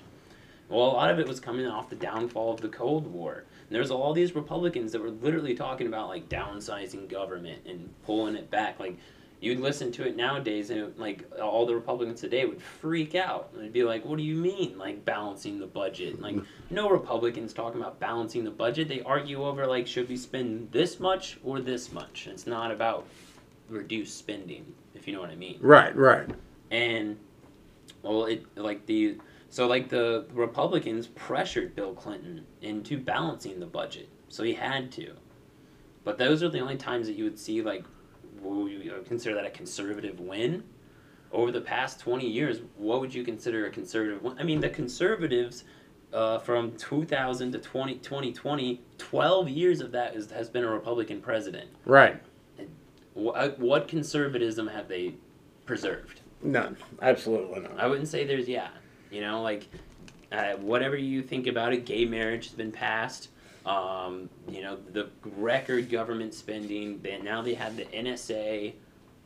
Well, 0.68 0.86
a 0.86 0.94
lot 0.94 1.10
of 1.10 1.20
it 1.20 1.28
was 1.28 1.38
coming 1.38 1.66
off 1.66 1.90
the 1.90 1.96
downfall 1.96 2.54
of 2.54 2.60
the 2.60 2.68
Cold 2.68 3.06
War. 3.06 3.44
And 3.68 3.76
there's 3.76 3.92
all 3.92 4.12
these 4.12 4.34
Republicans 4.34 4.90
that 4.92 5.00
were 5.00 5.10
literally 5.10 5.54
talking 5.54 5.86
about 5.86 6.08
like 6.08 6.28
downsizing 6.28 7.08
government 7.08 7.62
and 7.66 7.88
pulling 8.04 8.34
it 8.34 8.50
back. 8.50 8.80
Like 8.80 8.96
you'd 9.40 9.60
listen 9.60 9.92
to 9.92 10.08
it 10.08 10.16
nowadays, 10.16 10.70
and 10.70 10.80
it, 10.80 10.98
like 10.98 11.30
all 11.40 11.66
the 11.66 11.74
Republicans 11.74 12.20
today 12.20 12.46
would 12.46 12.62
freak 12.62 13.14
out. 13.14 13.50
And 13.52 13.62
they'd 13.62 13.72
be 13.72 13.84
like, 13.84 14.04
"What 14.04 14.16
do 14.16 14.24
you 14.24 14.34
mean, 14.34 14.78
like 14.78 15.04
balancing 15.04 15.60
the 15.60 15.66
budget?" 15.66 16.20
Like 16.20 16.36
no 16.70 16.88
Republicans 16.88 17.52
talking 17.52 17.80
about 17.80 18.00
balancing 18.00 18.44
the 18.44 18.50
budget. 18.50 18.88
They 18.88 19.02
argue 19.02 19.44
over 19.44 19.66
like 19.66 19.86
should 19.86 20.08
we 20.08 20.16
spend 20.16 20.72
this 20.72 20.98
much 20.98 21.38
or 21.44 21.60
this 21.60 21.92
much. 21.92 22.26
It's 22.26 22.46
not 22.46 22.70
about 22.70 23.06
reduced 23.68 24.16
spending, 24.16 24.74
if 25.06 25.10
you 25.10 25.14
know 25.14 25.20
what 25.20 25.30
I 25.30 25.36
mean. 25.36 25.58
Right, 25.60 25.94
right. 25.94 26.28
and 26.72 27.16
well 28.02 28.24
it 28.24 28.44
like 28.56 28.86
the 28.86 29.18
so 29.48 29.68
like 29.68 29.88
the 29.88 30.26
republicans 30.32 31.06
pressured 31.06 31.76
bill 31.76 31.94
clinton 31.94 32.44
into 32.60 32.98
balancing 32.98 33.60
the 33.60 33.66
budget. 33.66 34.08
So 34.28 34.42
he 34.42 34.52
had 34.52 34.90
to. 34.92 35.12
But 36.02 36.18
those 36.18 36.42
are 36.42 36.48
the 36.48 36.58
only 36.58 36.76
times 36.76 37.06
that 37.06 37.14
you 37.14 37.22
would 37.22 37.38
see 37.38 37.62
like 37.62 37.84
would 38.40 38.72
you 38.72 39.04
consider 39.06 39.36
that 39.36 39.46
a 39.46 39.50
conservative 39.50 40.18
win. 40.18 40.64
Over 41.30 41.52
the 41.52 41.60
past 41.60 42.00
20 42.00 42.26
years 42.28 42.58
what 42.76 43.00
would 43.00 43.14
you 43.14 43.22
consider 43.22 43.66
a 43.66 43.70
conservative 43.70 44.22
win? 44.22 44.36
I 44.40 44.42
mean 44.42 44.60
the 44.60 44.70
conservatives 44.70 45.62
uh, 46.12 46.38
from 46.38 46.72
2000 46.72 47.52
to 47.52 47.58
20, 47.60 47.94
2020 47.98 48.80
12 48.98 49.48
years 49.48 49.80
of 49.80 49.92
that 49.92 50.16
is, 50.16 50.32
has 50.32 50.48
been 50.48 50.64
a 50.64 50.68
republican 50.68 51.20
president. 51.20 51.70
Right. 51.84 52.20
What, 53.16 53.58
what 53.58 53.88
conservatism 53.88 54.68
have 54.68 54.88
they 54.88 55.14
preserved 55.64 56.20
None. 56.42 56.76
Absolutely 57.02 57.60
not. 57.60 57.78
I 57.78 57.86
wouldn't 57.86 58.08
say 58.08 58.24
there's 58.24 58.48
yeah. 58.48 58.68
You 59.10 59.20
know, 59.20 59.42
like 59.42 59.66
uh, 60.32 60.52
whatever 60.54 60.96
you 60.96 61.22
think 61.22 61.46
about 61.46 61.72
it, 61.72 61.84
gay 61.84 62.04
marriage 62.04 62.46
has 62.46 62.54
been 62.54 62.72
passed. 62.72 63.30
Um, 63.64 64.28
you 64.48 64.62
know, 64.62 64.76
the 64.92 65.08
record 65.36 65.90
government 65.90 66.34
spending. 66.34 67.00
They, 67.02 67.18
now 67.18 67.42
they 67.42 67.54
have 67.54 67.76
the 67.76 67.84
NSA, 67.86 68.74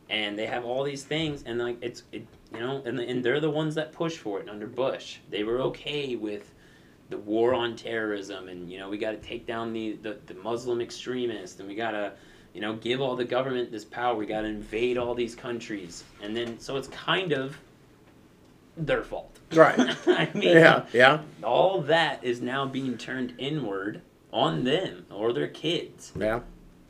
and 0.09 0.39
they 0.39 0.47
have 0.47 0.65
all 0.65 0.83
these 0.83 1.05
things, 1.05 1.43
and 1.45 1.59
like 1.59 1.79
it's 1.83 2.05
it, 2.13 2.27
you 2.53 2.61
know, 2.61 2.83
and 2.85 2.99
and 2.99 3.25
they're 3.25 3.41
the 3.41 3.51
ones 3.51 3.75
that 3.75 3.93
push 3.93 4.17
for 4.17 4.41
it 4.41 4.49
under 4.49 4.67
Bush. 4.67 5.19
They 5.29 5.45
were 5.45 5.61
okay 5.63 6.17
with 6.17 6.53
the 7.11 7.19
war 7.19 7.55
on 7.55 7.77
terrorism, 7.77 8.49
and 8.49 8.71
you 8.71 8.79
know 8.79 8.89
we 8.89 8.99
got 8.99 9.11
to 9.11 9.19
take 9.19 9.47
down 9.47 9.73
the, 9.73 9.99
the 10.03 10.19
the 10.27 10.35
Muslim 10.35 10.81
extremists, 10.81 11.59
and 11.59 11.69
we 11.69 11.75
got 11.75 11.91
to 11.91 12.13
you 12.55 12.61
know, 12.61 12.75
give 12.75 13.01
all 13.01 13.17
the 13.17 13.25
government 13.25 13.71
this 13.71 13.85
power. 13.85 14.15
We 14.15 14.27
got 14.27 14.43
to 14.43 14.49
invade 14.49 14.99
all 14.99 15.15
these 15.15 15.35
countries, 15.35 16.05
and 16.23 16.37
then 16.37 16.59
so 16.59 16.77
it's 16.77 16.89
kind 16.89 17.33
of 17.33 17.59
their 18.77 19.03
fault. 19.03 19.39
Right. 19.53 19.79
I 20.07 20.29
mean, 20.35 20.57
Yeah, 20.57 20.87
yeah, 20.93 21.21
all 21.43 21.81
that 21.83 22.23
is 22.25 22.41
now 22.41 22.67
being 22.67 22.97
turned 22.99 23.35
inward 23.39 24.03
on 24.33 24.65
them 24.65 25.07
or 25.11 25.33
their 25.33 25.49
kids, 25.49 26.13
yeah. 26.17 26.41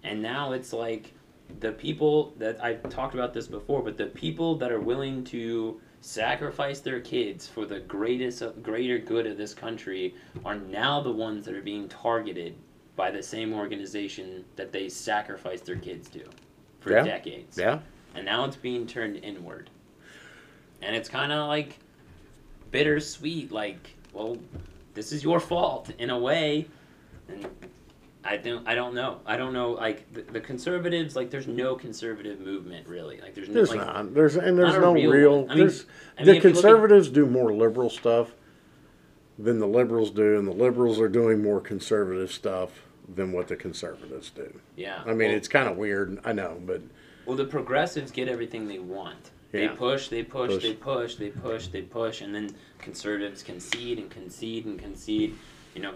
and 0.03 0.23
now 0.23 0.53
it's 0.53 0.73
like 0.73 1.13
the 1.61 1.73
people 1.73 2.33
that 2.39 2.63
I've 2.63 2.89
talked 2.91 3.15
about 3.15 3.35
this 3.35 3.47
before, 3.47 3.83
but 3.83 3.97
the 3.97 4.07
people 4.07 4.57
that 4.57 4.71
are 4.71 4.81
willing 4.81 5.25
to 5.25 5.81
sacrifice 6.01 6.81
their 6.81 7.01
kids 7.01 7.47
for 7.47 7.67
the 7.67 7.81
greatest 7.81 8.43
greater 8.63 8.99
good 8.99 9.27
of 9.27 9.37
this 9.37 9.53
country 9.53 10.15
are 10.45 10.57
now 10.57 11.01
the 11.01 11.13
ones 11.13 11.45
that 11.45 11.55
are 11.55 11.63
being 11.63 11.89
targeted 11.89 12.55
by 12.97 13.11
the 13.11 13.23
same 13.23 13.53
organization 13.55 14.45
that 14.57 14.73
they 14.73 14.89
sacrificed 14.89 15.65
their 15.65 15.77
kids 15.77 16.09
to 16.11 16.21
for 16.81 16.93
Yeah. 16.93 17.05
decades. 17.05 17.57
Yeah. 17.59 17.81
And 18.15 18.25
now 18.25 18.45
it's 18.45 18.57
being 18.57 18.87
turned 18.87 19.17
inward. 19.25 19.71
And 20.83 20.97
it's 20.97 21.09
kind 21.09 21.33
of 21.33 21.49
like 21.49 21.79
bittersweet 22.71 23.53
like, 23.53 23.95
well, 24.13 24.37
this 24.95 25.13
is 25.13 25.23
your 25.23 25.41
fault 25.41 25.91
in 25.99 26.11
a 26.11 26.19
way. 26.19 26.67
And 27.29 27.47
I 28.25 28.37
don't 28.37 28.67
I 28.69 28.75
don't 28.75 28.95
know. 28.95 29.21
I 29.25 29.37
don't 29.37 29.53
know 29.53 29.71
like 29.73 30.13
the, 30.13 30.23
the 30.23 30.41
conservatives 30.41 31.17
like 31.17 31.31
there's 31.31 31.47
no 31.47 31.75
conservative 31.75 32.41
movement 32.41 32.87
really. 32.89 33.21
Like 33.21 33.35
there's 33.35 33.49
no 33.49 33.55
There's 33.55 33.71
like 33.71 33.81
not. 33.87 34.15
There's 34.15 34.37
and 34.37 34.59
there's 34.59 34.75
no 34.75 34.93
real 34.93 35.11
real. 35.11 35.47
I 35.49 35.55
mean- 35.55 35.59
there's 35.59 35.87
I 36.19 36.23
mean, 36.23 36.27
the 36.27 36.33
look 36.35 36.45
at- 36.45 36.53
conservatives 36.53 37.09
do 37.09 37.25
more 37.27 37.53
liberal 37.55 37.89
stuff 37.89 38.35
than 39.43 39.59
the 39.59 39.67
liberals 39.67 40.11
do, 40.11 40.39
and 40.39 40.47
the 40.47 40.53
liberals 40.53 41.01
are 41.01 41.09
doing 41.09 41.43
more 41.43 41.61
conservative 41.61 42.31
stuff 42.33 42.71
than 43.15 43.33
what 43.33 43.49
the 43.49 43.57
conservatives 43.57 44.31
do. 44.31 44.53
yeah. 44.77 45.03
I 45.05 45.09
mean, 45.09 45.29
well, 45.29 45.37
it's 45.37 45.49
kind 45.49 45.69
of 45.69 45.77
weird. 45.77 46.21
I 46.25 46.33
know, 46.33 46.61
but 46.65 46.81
Well, 47.27 47.37
the 47.37 47.45
progressives 47.45 48.11
get 48.11 48.29
everything 48.29 48.69
they 48.69 48.79
want. 48.79 49.31
They 49.53 49.65
Yeah. 49.65 49.75
push, 49.75 50.09
they 50.09 50.23
push, 50.23 50.51
Push. 50.53 50.63
they 50.63 50.75
push, 50.75 51.15
they 51.17 51.31
push, 51.31 51.67
they 51.69 51.83
push, 51.83 52.21
and 52.21 52.35
then 52.35 52.55
conservatives 52.79 53.43
concede 53.43 53.99
and 53.99 54.09
concede 54.11 54.65
and 54.67 54.79
concede. 54.79 55.35
You 55.75 55.83
know, 55.83 55.95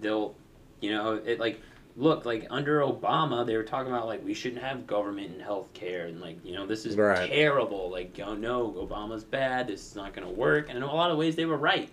they'll, 0.00 0.34
you 0.80 0.90
know, 0.90 1.14
it 1.24 1.40
like 1.40 1.60
look 1.96 2.24
like 2.24 2.46
under 2.50 2.80
Obama 2.80 3.44
they 3.44 3.56
were 3.56 3.64
talking 3.64 3.90
about 3.92 4.06
like 4.06 4.24
we 4.24 4.32
shouldn't 4.34 4.62
have 4.62 4.86
government 4.86 5.30
and 5.32 5.42
health 5.42 5.72
care 5.74 6.06
and 6.06 6.20
like 6.20 6.36
you 6.44 6.52
know 6.54 6.66
this 6.66 6.84
is 6.86 6.94
Right. 6.96 7.28
terrible. 7.30 7.90
Like 7.90 8.18
oh 8.24 8.34
no, 8.34 8.70
Obama's 8.72 9.24
bad. 9.24 9.66
This 9.68 9.86
is 9.88 9.96
not 9.96 10.12
going 10.14 10.26
to 10.28 10.32
work. 10.34 10.66
And 10.68 10.76
in 10.76 10.82
a 10.82 10.94
lot 10.94 11.10
of 11.10 11.16
ways 11.18 11.36
they 11.36 11.46
were 11.46 11.56
right. 11.58 11.90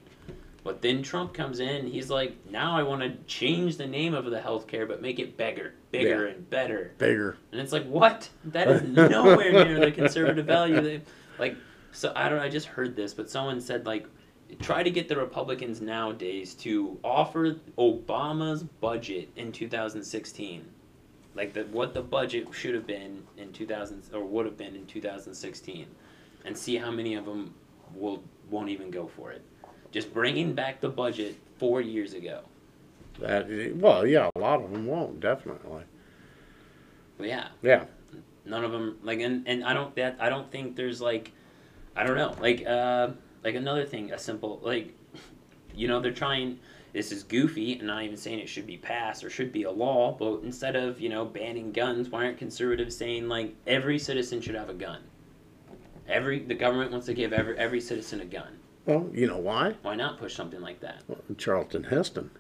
But 0.68 0.82
then 0.82 1.02
Trump 1.02 1.34
comes 1.34 1.62
in, 1.62 1.88
he's 1.88 2.10
like, 2.10 2.36
now 2.52 2.78
I 2.78 2.84
want 2.84 3.02
to 3.02 3.12
change 3.26 3.78
the 3.78 3.88
name 3.88 4.14
of 4.14 4.26
the 4.26 4.38
healthcare, 4.38 4.86
but 4.86 5.02
make 5.02 5.18
it 5.18 5.38
bigger, 5.38 5.74
bigger 5.92 6.28
and 6.28 6.50
better. 6.50 6.92
bigger. 6.98 7.38
And 7.54 7.62
it's 7.62 7.72
like, 7.72 7.86
what? 7.86 8.28
That 8.44 8.68
is 8.68 8.82
nowhere 9.10 9.50
near 9.54 9.80
the 9.80 9.94
conservative 9.94 10.46
value. 10.46 10.82
They, 10.82 11.02
like, 11.40 11.56
so 11.94 12.12
I 12.18 12.28
don't. 12.28 12.40
know, 12.40 12.44
I 12.44 12.50
just 12.50 12.68
heard 12.68 12.98
this, 12.98 13.14
but 13.14 13.30
someone 13.30 13.62
said 13.62 13.86
like, 13.86 14.08
try 14.60 14.84
to 14.84 14.92
get 14.92 15.08
the 15.08 15.16
Republicans 15.16 15.80
nowadays 15.80 16.54
to 16.56 17.00
offer 17.02 17.56
Obama's 17.78 18.64
budget 18.64 19.30
in 19.38 19.54
2016, 19.54 20.66
like 21.34 21.54
the 21.54 21.64
what 21.72 21.94
the 21.94 22.02
budget 22.02 22.46
should 22.52 22.76
have 22.76 22.86
been 22.86 23.24
in 23.38 23.54
2000 23.54 24.04
or 24.14 24.26
would 24.26 24.46
have 24.46 24.58
been 24.58 24.76
in 24.76 24.86
2016, 24.86 25.88
and 26.44 26.58
see 26.58 26.76
how 26.76 26.92
many 26.92 27.16
of 27.16 27.24
them 27.24 27.54
will 27.96 28.22
won't 28.50 28.68
even 28.68 28.92
go 28.92 29.08
for 29.08 29.32
it. 29.32 29.42
Just 29.98 30.14
bringing 30.14 30.54
back 30.54 30.80
the 30.80 30.90
budget 30.90 31.38
four 31.58 31.82
years 31.82 32.14
ago. 32.14 32.42
That 33.20 33.48
well, 33.78 34.06
yeah, 34.06 34.30
a 34.36 34.40
lot 34.40 34.62
of 34.62 34.72
them 34.72 34.86
won't 34.86 35.20
definitely. 35.20 35.86
Yeah, 37.20 37.48
Yeah, 37.64 37.86
none 38.46 38.64
of 38.64 38.72
them 38.72 39.00
like 39.02 39.20
and, 39.22 39.48
and 39.48 39.64
i 39.64 39.74
don't 39.74 39.96
that 39.96 40.16
i 40.20 40.30
don't 40.30 40.52
think 40.52 40.76
there's 40.76 41.02
like 41.02 41.32
i 41.96 42.04
don't 42.04 42.16
know 42.16 42.36
like 42.40 42.64
uh 42.68 43.10
like 43.44 43.56
another 43.56 43.86
thing 43.86 44.12
a 44.12 44.20
simple 44.20 44.60
like 44.62 44.94
you 45.76 45.88
know 45.88 46.00
they're 46.00 46.12
trying 46.12 46.60
this 46.94 47.12
is 47.12 47.24
goofy 47.24 47.74
and 47.80 47.88
not 47.88 48.04
even 48.04 48.18
saying 48.18 48.38
it 48.38 48.48
should 48.48 48.68
be 48.68 48.78
passed 48.78 49.24
or 49.24 49.32
should 49.32 49.52
be 49.52 49.64
a 49.64 49.72
law 49.72 50.16
but 50.18 50.42
instead 50.44 50.76
of 50.76 51.00
you 51.00 51.10
know 51.10 51.26
banning 51.26 51.72
guns 51.72 52.10
why 52.10 52.26
aren't 52.26 52.38
conservatives 52.38 52.96
saying 52.96 53.28
like 53.28 53.56
every 53.66 54.00
citizen 54.00 54.40
should 54.40 54.56
have 54.56 54.70
a 54.70 54.74
gun 54.76 55.02
every 56.08 56.40
the 56.40 56.56
government 56.56 56.92
wants 56.92 57.08
to 57.08 57.16
give 57.16 57.34
every 57.34 57.58
every 57.58 57.82
citizen 57.82 58.22
a 58.22 58.26
gun 58.26 58.58
well, 58.88 59.08
you 59.14 59.28
know 59.28 59.38
why? 59.38 59.76
why 59.84 59.96
not 59.96 60.18
push 60.18 60.34
something 60.36 60.62
like 60.62 60.80
that 60.80 61.04
Charlton 61.38 61.84
Heston. 61.84 62.32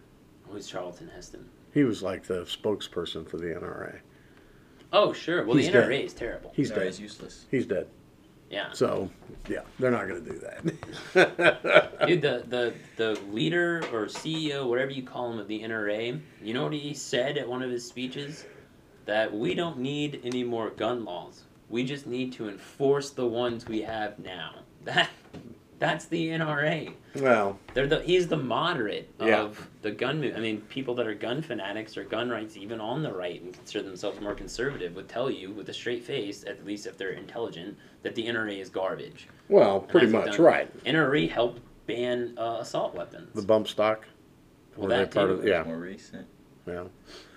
who's 0.49 0.67
charlton 0.67 1.09
heston 1.13 1.47
He 1.73 1.83
was 1.83 2.01
like 2.01 2.23
the 2.25 2.41
spokesperson 2.45 3.27
for 3.29 3.37
the 3.37 3.47
NRA. 3.47 3.99
oh 4.93 5.13
sure 5.13 5.45
well 5.45 5.55
He's 5.57 5.67
the 5.67 5.73
dead. 5.73 5.89
nra 5.89 6.03
is 6.03 6.13
terrible 6.13 6.51
He's 6.55 6.69
no, 6.71 6.77
dead. 6.77 6.87
it's 6.87 6.99
useless. 6.99 7.45
He's 7.51 7.65
dead. 7.65 7.87
yeah 8.49 8.71
So 8.71 9.09
yeah, 9.49 9.61
they're 9.79 9.91
not 9.91 10.07
going 10.07 10.23
to 10.25 10.31
do 10.31 10.39
that. 10.39 12.07
Dude, 12.07 12.21
the, 12.27 12.43
the 12.47 12.73
the 12.97 13.19
leader 13.31 13.83
or 13.93 14.05
CEO, 14.07 14.67
whatever 14.67 14.91
you 14.91 15.03
call 15.03 15.31
him, 15.31 15.39
of 15.39 15.47
the 15.47 15.61
NRA, 15.61 16.19
you 16.41 16.53
know 16.53 16.63
what 16.63 16.73
he 16.73 16.93
said 16.93 17.37
at 17.37 17.47
one 17.47 17.61
of 17.61 17.69
his 17.69 17.85
speeches? 17.87 18.45
That 19.05 19.33
we 19.33 19.53
don't 19.55 19.79
need 19.79 20.19
any 20.25 20.43
more 20.43 20.69
gun 20.71 21.05
laws. 21.05 21.43
We 21.69 21.83
just 21.85 22.07
need 22.07 22.33
to 22.33 22.49
enforce 22.49 23.09
the 23.11 23.25
ones 23.25 23.65
we 23.67 23.81
have 23.83 24.17
now. 24.19 24.55
That 24.83 25.09
that's 25.79 26.05
the 26.05 26.29
NRA. 26.29 26.93
well, 27.15 27.59
They're 27.73 27.87
the 27.87 28.01
he's 28.01 28.27
the 28.27 28.37
moderate 28.37 29.09
Yeah. 29.19 29.41
of 29.41 29.69
the 29.81 29.91
gun 29.91 30.19
move. 30.21 30.35
I 30.35 30.39
mean, 30.39 30.61
people 30.61 30.95
that 30.95 31.07
are 31.07 31.13
gun 31.13 31.41
fanatics 31.41 31.97
or 31.97 32.03
gun 32.03 32.29
rights, 32.29 32.57
even 32.57 32.79
on 32.81 33.03
the 33.03 33.11
right 33.11 33.41
and 33.41 33.53
consider 33.53 33.83
themselves 33.83 34.19
more 34.21 34.33
conservative, 34.35 34.95
would 34.95 35.07
tell 35.07 35.29
you 35.29 35.51
with 35.51 35.69
a 35.69 35.73
straight 35.73 36.03
face, 36.03 36.43
at 36.45 36.65
least 36.65 36.87
if 36.87 36.97
they're 36.97 37.11
intelligent, 37.11 37.77
that 38.03 38.15
the 38.15 38.25
NRA 38.27 38.59
is 38.59 38.69
garbage. 38.69 39.27
well, 39.49 39.79
pretty 39.81 40.07
And 40.07 40.15
that's 40.15 40.27
much 40.27 40.37
done- 40.37 40.45
right. 40.45 40.83
NRA 40.85 41.27
helped 41.29 41.61
ban 41.85 42.33
uh, 42.37 42.57
assault 42.59 42.93
weapons. 42.95 43.33
The 43.33 43.41
bump 43.47 43.67
stock. 43.67 44.05
Well, 44.75 44.89
that 44.89 45.11
part 45.11 45.29
of- 45.29 45.45
yeah, 45.45 45.63
More 45.63 45.77
recent. 45.77 46.27
yeah. 46.67 46.83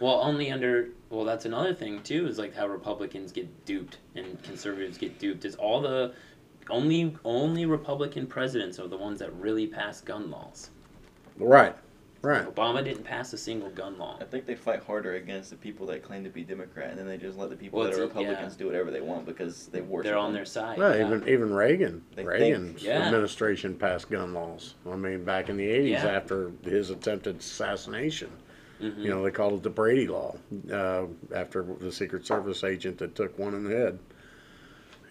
Well, 0.00 0.20
only 0.20 0.50
under. 0.50 0.88
Well, 1.08 1.24
that's 1.24 1.44
another 1.44 1.72
thing 1.74 2.02
too. 2.02 2.26
Is 2.26 2.38
like 2.38 2.54
how 2.54 2.66
Republicans 2.68 3.32
get 3.32 3.64
duped 3.64 3.98
and 4.14 4.40
conservatives 4.42 4.98
get 4.98 5.18
duped. 5.18 5.44
Is 5.44 5.56
all 5.56 5.80
the 5.80 6.12
only 6.70 7.16
only 7.24 7.66
Republican 7.66 8.26
presidents 8.26 8.78
are 8.78 8.88
the 8.88 8.97
ones 8.97 9.18
that 9.20 9.32
really 9.34 9.66
pass 9.66 10.01
gun 10.01 10.30
laws. 10.30 10.70
Right, 11.38 11.74
right. 12.22 12.55
Obama 12.55 12.84
didn't 12.84 13.05
pass 13.05 13.32
a 13.32 13.38
single 13.38 13.70
gun 13.70 13.97
law. 13.98 14.18
I 14.20 14.24
think 14.24 14.44
they 14.44 14.55
fight 14.55 14.82
harder 14.84 15.14
against 15.14 15.51
the 15.51 15.56
people 15.56 15.86
that 15.86 16.02
claim 16.02 16.22
to 16.24 16.30
be 16.30 16.42
Democrat, 16.44 16.90
and 16.90 16.98
then 16.98 17.06
they 17.06 17.16
just 17.16 17.38
let 17.38 17.48
the 17.51 17.56
people 17.56 17.78
Well, 17.80 17.90
that 17.90 17.98
are 17.98 18.02
it's- 18.05 18.14
yeah. 18.14 18.20
Republicans 18.20 18.56
do 18.56 18.66
whatever 18.66 18.90
they 18.90 19.01
want 19.01 19.24
because 19.26 19.66
they 19.68 19.80
worship. 19.80 20.05
They're 20.10 20.18
on 20.18 20.26
them. 20.26 20.34
their 20.34 20.44
side. 20.44 20.78
Well, 20.78 20.97
yeah. 20.97 21.06
even 21.06 21.28
even 21.28 21.55
Reagan, 21.55 22.05
They 22.10 22.16
think- 22.16 22.28
Reagan's 22.28 22.82
Yeah. 22.82 23.06
administration 23.06 23.74
passed 23.76 24.10
gun 24.10 24.34
laws. 24.34 24.74
I 24.86 24.97
mean, 24.97 25.24
back 25.24 25.48
in 25.48 25.56
the 25.56 25.68
'80s, 25.68 26.02
Yeah. 26.02 26.06
after 26.09 26.52
his 26.62 26.90
attempted 26.90 27.38
assassination, 27.38 28.30
Mhm. 28.82 28.98
you 28.98 29.09
know, 29.09 29.22
they 29.22 29.30
called 29.30 29.55
it 29.55 29.62
the 29.62 29.70
Brady 29.70 30.06
Law 30.06 30.36
uh, 30.70 31.06
after 31.34 31.62
the 31.80 31.90
Secret 31.92 32.26
Service 32.26 32.64
agent 32.64 32.98
that 32.98 33.14
took 33.14 33.38
one 33.38 33.55
in 33.55 33.64
the 33.64 33.74
head. 33.74 33.98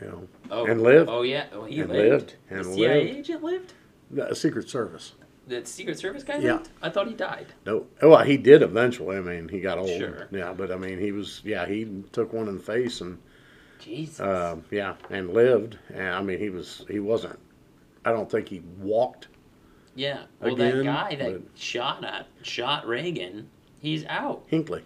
You 0.01 0.07
know, 0.07 0.27
oh, 0.51 0.65
and 0.65 0.81
lived. 0.81 1.09
Oh 1.09 1.21
yeah, 1.23 1.47
oh, 1.53 1.65
he 1.65 1.81
and 1.81 1.89
lived. 1.89 2.35
lived, 2.49 2.67
the 2.67 2.73
CIA 2.75 3.03
lived. 3.05 3.17
agent 3.17 3.43
lived. 3.43 3.73
The 4.11 4.33
Secret 4.35 4.69
Service. 4.69 5.13
The 5.47 5.65
Secret 5.65 5.97
Service 5.99 6.23
guy 6.23 6.37
Yeah. 6.37 6.53
lived. 6.53 6.69
I 6.81 6.89
thought 6.89 7.07
he 7.07 7.13
died. 7.13 7.47
No, 7.65 7.85
well, 8.01 8.23
he 8.23 8.37
did 8.37 8.61
eventually. 8.61 9.17
I 9.17 9.21
mean, 9.21 9.49
he 9.49 9.59
got 9.59 9.77
old. 9.77 9.89
Sure. 9.89 10.27
Yeah, 10.31 10.53
but 10.53 10.71
I 10.71 10.77
mean, 10.77 10.99
he 10.99 11.11
was. 11.11 11.41
Yeah, 11.43 11.65
he 11.65 12.03
took 12.11 12.31
one 12.33 12.47
in 12.47 12.55
the 12.57 12.63
face 12.63 13.01
and 13.01 13.17
Jesus. 13.79 14.19
uh, 14.19 14.57
yeah, 14.71 14.95
and 15.09 15.33
lived. 15.33 15.77
And 15.93 16.07
I 16.09 16.21
mean, 16.21 16.39
he 16.39 16.49
was. 16.49 16.85
He 16.89 16.99
wasn't. 16.99 17.39
I 18.05 18.11
don't 18.11 18.29
think 18.31 18.47
he 18.47 18.61
walked. 18.79 19.27
yeah. 19.95 20.23
Well, 20.39 20.55
that 20.55 20.83
guy 20.83 21.15
that 21.15 21.41
shot 21.55 22.03
at 22.05 22.27
shot 22.43 22.87
Reagan, 22.87 23.49
he's 23.81 24.05
out. 24.05 24.43
Hinckley. 24.47 24.83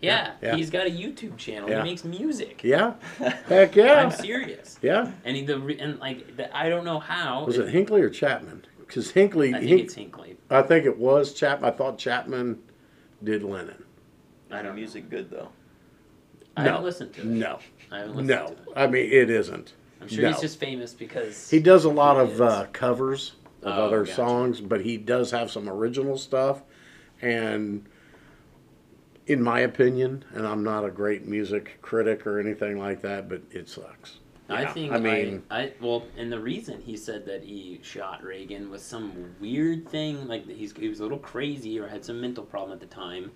Yeah, 0.00 0.32
Yeah, 0.42 0.48
yeah. 0.50 0.56
he's 0.56 0.70
got 0.70 0.86
a 0.86 0.90
YouTube 0.90 1.36
channel. 1.36 1.68
Yeah. 1.70 1.82
He 1.82 1.90
makes 1.90 2.04
music. 2.04 2.62
Yeah. 2.62 2.94
Heck 3.48 3.74
yeah. 3.76 3.94
I'm 3.94 4.10
serious. 4.10 4.78
Yeah. 4.82 5.10
And 5.24 5.36
he, 5.36 5.44
the 5.44 5.56
and 5.80 5.98
like 5.98 6.36
the, 6.36 6.54
I 6.56 6.68
don't 6.68 6.84
know 6.84 6.98
how. 6.98 7.44
Was 7.46 7.58
it 7.58 7.68
Hinckley 7.68 8.02
or 8.02 8.10
Chapman? 8.10 8.64
Because 8.78 9.10
Hinckley, 9.10 9.50
I 9.54 9.58
think 9.58 9.68
Hink- 9.68 9.82
it's 9.82 9.94
Hinckley. 9.94 10.36
I 10.50 10.62
think 10.62 10.84
it 10.84 10.96
was 10.98 11.32
Chapman. 11.32 11.68
I 11.72 11.76
thought 11.76 11.98
Chapman 11.98 12.58
did 13.24 13.42
Lennon. 13.42 13.82
I 14.50 14.56
don't 14.56 14.66
know. 14.66 14.72
music 14.74 15.08
good 15.10 15.30
though. 15.30 15.48
I 16.56 16.64
No. 16.64 16.70
haven't 16.70 16.84
listened 16.84 17.12
to 17.14 17.20
it. 17.22 17.26
No, 17.26 17.58
I 17.90 17.98
haven't 17.98 18.16
listened 18.16 18.28
no. 18.28 18.46
to 18.46 18.52
it. 18.52 18.58
I 18.76 18.86
mean, 18.86 19.10
it 19.10 19.28
isn't. 19.30 19.72
I'm 20.00 20.08
sure 20.08 20.22
no. 20.22 20.28
he's 20.30 20.40
just 20.40 20.60
famous 20.60 20.92
because 20.94 21.50
He 21.50 21.58
does 21.58 21.84
a 21.84 21.90
lot 21.90 22.16
of 22.18 22.40
uh, 22.40 22.66
covers 22.72 23.32
of 23.62 23.76
Oh, 23.76 23.84
other 23.86 24.00
gotcha. 24.04 24.14
songs, 24.14 24.60
but 24.60 24.82
he 24.82 24.98
does 24.98 25.30
have 25.32 25.50
some 25.50 25.68
original 25.68 26.16
stuff. 26.18 26.62
And 27.22 27.86
in 29.26 29.42
my 29.42 29.60
opinion, 29.60 30.24
and 30.34 30.46
I'm 30.46 30.62
not 30.62 30.84
a 30.84 30.90
great 30.90 31.26
music 31.26 31.78
critic 31.82 32.26
or 32.26 32.38
anything 32.38 32.78
like 32.78 33.02
that, 33.02 33.28
but 33.28 33.42
it 33.50 33.68
sucks. 33.68 34.18
I 34.48 34.62
Yeah, 34.62 34.72
think 34.72 34.92
I 34.92 34.98
mean, 35.00 35.42
I, 35.50 35.72
well, 35.80 36.04
and 36.16 36.30
the 36.30 36.38
reason 36.38 36.80
he 36.80 36.96
said 36.96 37.26
that 37.26 37.42
he 37.42 37.80
shot 37.82 38.22
Reagan 38.22 38.70
was 38.70 38.82
some 38.82 39.34
weird 39.40 39.88
thing, 39.88 40.28
like 40.28 40.48
he's 40.48 40.72
he 40.72 40.88
was 40.88 41.00
a 41.00 41.02
little 41.02 41.18
crazy 41.18 41.78
or 41.80 41.88
had 41.88 42.04
some 42.04 42.20
mental 42.20 42.44
problem 42.44 42.72
at 42.72 42.78
the 42.80 42.86
time, 42.86 43.32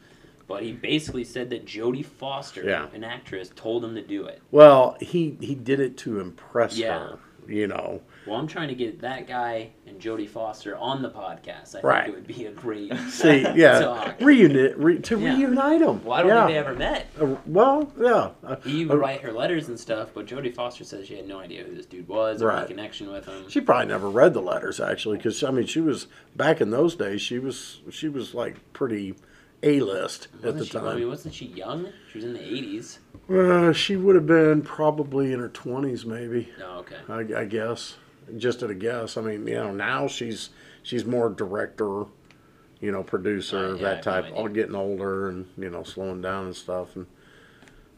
but 0.47 0.63
he 0.63 0.71
basically 0.73 1.25
said 1.25 1.51
that 1.51 1.65
Jodie 1.67 2.05
Foster, 2.05 2.63
Yeah. 2.63 2.87
an 2.95 3.03
actress, 3.03 3.51
told 3.57 3.85
him 3.85 3.97
to 3.97 4.03
do 4.03 4.27
it. 4.27 4.41
well, 4.53 4.97
he 5.01 5.37
he 5.41 5.57
did 5.57 5.81
it 5.81 5.97
to 5.99 6.21
impress 6.21 6.79
Yeah. 6.79 6.97
her. 6.99 7.19
You 7.51 7.67
know, 7.67 8.01
Well, 8.27 8.37
I'm 8.39 8.47
trying 8.47 8.69
to 8.69 8.77
get 8.77 9.01
that 9.01 9.27
guy 9.27 9.71
and 9.85 10.01
Jodie 10.01 10.29
Foster 10.29 10.77
on 10.77 11.03
the 11.03 11.11
podcast. 11.11 11.75
I 11.75 11.81
Right. 11.81 12.05
think 12.05 12.17
it 12.17 12.19
would 12.21 12.27
be 12.37 12.47
a 12.47 12.53
great 12.53 12.95
see, 13.09 13.41
yeah, 13.57 13.81
talk. 13.81 14.17
reunite 14.21 14.79
re, 14.79 14.99
to 15.01 15.19
Yeah. 15.19 15.35
reunite 15.35 15.81
them. 15.81 16.05
Well, 16.05 16.13
I 16.13 16.23
don't 16.23 16.29
yeah. 16.29 16.47
think 16.47 16.51
they 16.55 16.59
ever 16.59 16.75
met. 16.77 17.07
Uh, 17.21 17.37
well, 17.47 17.93
yeah. 18.01 18.31
Uh, 18.45 18.57
He 18.65 18.85
uh, 18.85 18.89
would 18.91 18.99
write 19.01 19.23
her 19.23 19.33
letters 19.33 19.69
and 19.69 19.81
stuff, 19.81 20.11
but 20.15 20.27
Jodie 20.27 20.55
Foster 20.55 20.85
says 20.85 21.09
she 21.09 21.17
had 21.17 21.27
no 21.27 21.41
idea 21.41 21.65
who 21.65 21.75
this 21.75 21.87
dude 21.87 22.07
was 22.07 22.41
or 22.41 22.47
Right. 22.49 22.59
any 22.61 22.69
connection 22.69 23.11
with 23.11 23.27
him. 23.27 23.49
She 23.49 23.61
probably 23.61 23.87
never 23.89 24.09
read 24.09 24.33
the 24.33 24.43
letters 24.43 24.79
actually, 24.81 25.17
because 25.17 25.43
I 25.43 25.51
mean, 25.51 25.67
she 25.67 25.81
was 25.81 26.07
back 26.37 26.61
in 26.61 26.71
those 26.71 26.95
days. 26.95 27.21
She 27.21 27.41
was 27.41 27.81
she 27.91 28.09
was 28.09 28.33
like 28.33 28.73
pretty 28.73 29.17
a 29.65 29.81
list 29.81 30.29
at 30.45 30.57
the 30.57 30.65
she, 30.65 30.79
I 30.79 30.95
mean, 30.95 31.09
wasn't 31.09 31.35
she 31.35 31.47
young? 31.47 31.89
She 32.13 32.19
was 32.19 32.25
in 32.25 32.33
the 32.33 32.39
80s. 32.39 32.99
Uh, 33.31 33.73
she 33.73 33.95
would 33.97 34.17
have 34.17 34.27
been 34.27 34.61
probably 34.63 35.33
in 35.33 35.39
her 35.41 35.49
twenties, 35.49 36.05
maybe. 36.05 36.49
No, 36.59 36.79
okay. 36.79 36.97
I, 37.09 37.43
I 37.43 37.45
guess, 37.45 37.97
just 38.37 38.63
at 38.63 38.71
a 38.71 38.75
guess. 38.75 39.17
I 39.17 39.21
mean, 39.21 39.47
you 39.47 39.55
know, 39.55 39.73
now 39.73 40.09
she's 40.09 40.51
she's 40.83 41.05
more 41.05 41.31
director, 41.31 42.07
you 42.81 42.91
know, 42.91 43.03
producer, 43.05 43.59
Uh, 43.59 43.75
yeah, 43.75 43.75
I 43.75 43.79
that 43.95 44.05
have 44.05 44.25
type. 44.25 44.33
no 44.33 44.37
all 44.37 44.49
getting 44.49 44.75
older 44.75 45.29
and 45.29 45.47
you 45.57 45.71
know, 45.71 45.85
slowing 45.85 46.21
down 46.23 46.47
and 46.47 46.57
stuff. 46.57 46.97
And 46.97 47.07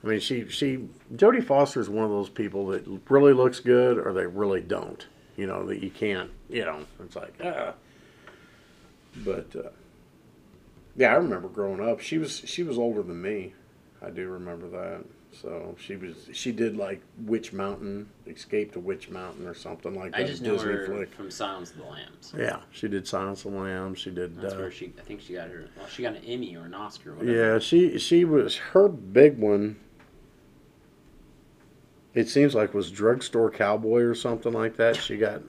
I 0.05 0.07
mean, 0.09 0.21
she 0.21 0.49
she 0.49 0.87
Jodie 1.15 1.43
Foster 1.45 1.81
is 1.81 1.89
one 1.89 2.05
of 2.05 2.11
those 2.11 2.29
people 2.29 2.67
that 2.69 2.85
really 3.09 3.33
looks 3.33 3.61
good 3.61 3.97
or 3.99 4.13
they 4.13 4.27
really 4.27 4.61
don't. 4.61 5.07
You 5.39 5.47
know, 5.47 5.65
that 5.67 5.83
you 5.83 5.89
can't. 5.91 6.31
You 6.51 6.67
know, 6.67 6.81
it's 7.03 7.17
like 7.17 7.33
ah. 7.43 7.73
But 9.17 9.47
uh, 9.57 9.71
yeah, 10.95 11.13
I 11.13 11.15
remember 11.15 11.49
growing 11.49 11.81
up. 11.81 12.01
She 12.01 12.19
was 12.19 12.43
she 12.45 12.63
was 12.63 12.77
older 12.77 13.03
than 13.03 13.23
me. 13.23 13.55
I 14.05 14.11
do 14.11 14.29
remember 14.29 14.69
that. 14.69 15.05
So 15.41 15.75
she 15.79 15.97
was 15.97 16.29
she 16.33 16.53
did 16.53 16.77
like 16.77 17.01
Witch 17.25 17.53
Mountain, 17.53 18.09
Escape 18.27 18.73
to 18.73 18.81
Witch 18.81 19.09
Mountain 19.09 19.47
or 19.47 19.55
something 19.55 19.95
like 19.95 20.13
that. 20.13 20.21
I 20.21 20.25
just 20.25 20.43
know 20.43 20.53
Disney 20.53 20.73
her 20.73 20.87
flick. 20.87 21.15
from 21.15 21.31
Silence 21.31 21.71
of 21.71 21.79
the 21.79 21.85
Lambs. 21.85 22.35
Yeah, 22.37 22.61
she 22.71 22.87
did 22.89 23.09
Silence 23.09 23.45
of 23.45 23.53
the 23.53 23.59
Lambs. 23.59 23.99
She 23.99 24.11
did. 24.11 24.41
That's 24.41 24.55
uh, 24.55 24.59
where 24.59 24.71
she. 24.71 24.93
I 24.99 25.03
think 25.03 25.23
she 25.23 25.33
got 25.35 25.49
her. 25.49 25.69
Well, 25.77 25.87
she 25.89 26.03
got 26.03 26.17
an 26.17 26.25
Emmy 26.25 26.55
or 26.55 26.65
an 26.65 26.75
Oscar. 26.75 27.13
Or 27.13 27.15
whatever. 27.15 27.55
yeah, 27.55 27.59
she 27.59 27.99
she 27.99 28.25
was 28.25 28.57
her 28.57 28.89
big 28.89 29.39
one. 29.39 29.81
It 32.15 32.29
seems 32.29 32.55
like 32.55 32.75
was 32.75 32.91
Drugstore 32.91 33.51
Cowboy 33.51 34.03
or 34.03 34.15
something 34.15 34.53
like 34.53 34.77
that. 34.77 34.97
She 34.97 35.17
got. 35.17 35.41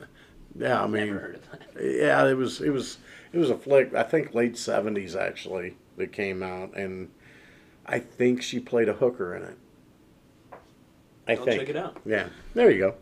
Yeah, 0.55 0.81
I 0.81 0.87
mean, 0.87 1.07
Never 1.07 1.19
heard 1.19 1.35
of 1.35 1.51
that. 1.51 1.61
yeah, 1.83 2.25
it 2.25 2.37
was 2.37 2.61
it 2.61 2.69
was 2.69 2.99
it 3.33 3.37
was 3.37 3.49
a 3.49 3.57
flick. 3.57 3.93
I 3.93 4.03
think 4.03 4.33
late 4.33 4.57
seventies 4.57 5.15
actually 5.15 5.75
that 5.97 6.13
came 6.13 6.41
out, 6.41 6.73
and 6.75 7.09
I 7.85 7.99
think 7.99 8.41
she 8.41 8.59
played 8.61 8.87
a 8.87 8.93
hooker 8.93 9.35
in 9.35 9.43
it. 9.43 9.57
I 11.27 11.33
I'll 11.35 11.45
think. 11.45 11.59
check 11.61 11.69
it 11.69 11.77
out. 11.77 11.97
Yeah, 12.05 12.27
there 12.53 12.69
you 12.71 12.93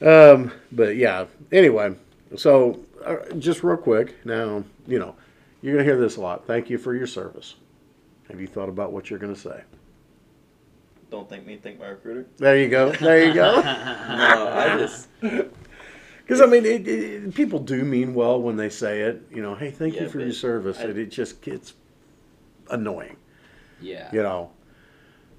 go. 0.00 0.32
Um, 0.32 0.52
but 0.72 0.96
yeah, 0.96 1.26
anyway, 1.50 1.94
so 2.36 2.80
uh, 3.04 3.16
just 3.38 3.62
real 3.62 3.76
quick, 3.76 4.14
now 4.24 4.62
you 4.86 4.98
know 4.98 5.14
you're 5.62 5.74
gonna 5.74 5.84
hear 5.84 5.98
this 6.00 6.16
a 6.16 6.20
lot. 6.20 6.46
Thank 6.46 6.70
you 6.70 6.78
for 6.78 6.94
your 6.94 7.06
service. 7.06 7.54
Have 8.28 8.40
you 8.40 8.46
thought 8.46 8.68
about 8.68 8.92
what 8.92 9.10
you're 9.10 9.18
gonna 9.18 9.34
say? 9.36 9.62
Don't 11.10 11.28
think 11.28 11.46
me, 11.46 11.56
think 11.56 11.80
my 11.80 11.86
recruiter. 11.88 12.26
There 12.36 12.58
you 12.58 12.68
go. 12.68 12.92
There 12.92 13.24
you 13.26 13.32
go. 13.34 13.54
No, 13.62 14.48
I 14.54 14.76
just 14.78 15.08
Because 15.20 16.42
I 16.42 16.46
mean, 16.46 16.66
it, 16.66 16.86
it, 16.86 17.34
people 17.34 17.58
do 17.58 17.82
mean 17.84 18.12
well 18.12 18.38
when 18.42 18.56
they 18.56 18.68
say 18.68 19.00
it. 19.00 19.22
You 19.32 19.40
know, 19.40 19.54
hey, 19.54 19.70
thank 19.70 19.98
you 19.98 20.10
for 20.10 20.20
your 20.20 20.32
service. 20.32 20.78
I- 20.78 20.82
and 20.84 20.98
it 20.98 21.06
just 21.06 21.40
gets 21.40 21.72
annoying. 22.70 23.16
Yeah. 23.80 24.10
You 24.12 24.22
know. 24.22 24.50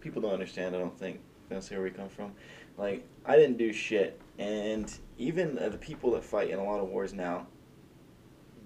people 0.02 0.24
don't 0.24 0.34
understand. 0.34 0.76
I 0.76 0.80
don't 0.80 0.98
think 0.98 1.20
that's 1.50 1.70
where 1.72 1.82
we 1.82 1.90
come 1.90 2.10
from. 2.10 2.32
Like 2.78 3.06
I 3.26 3.36
didn't 3.36 3.58
do 3.58 3.74
shit, 3.74 4.20
and 4.38 4.92
even 5.18 5.58
uh, 5.60 5.70
the 5.70 5.78
people 5.78 6.12
that 6.12 6.24
fight 6.24 6.50
in 6.50 6.60
a 6.60 6.64
lot 6.64 6.80
of 6.80 6.90
wars 6.90 7.14
now, 7.14 7.48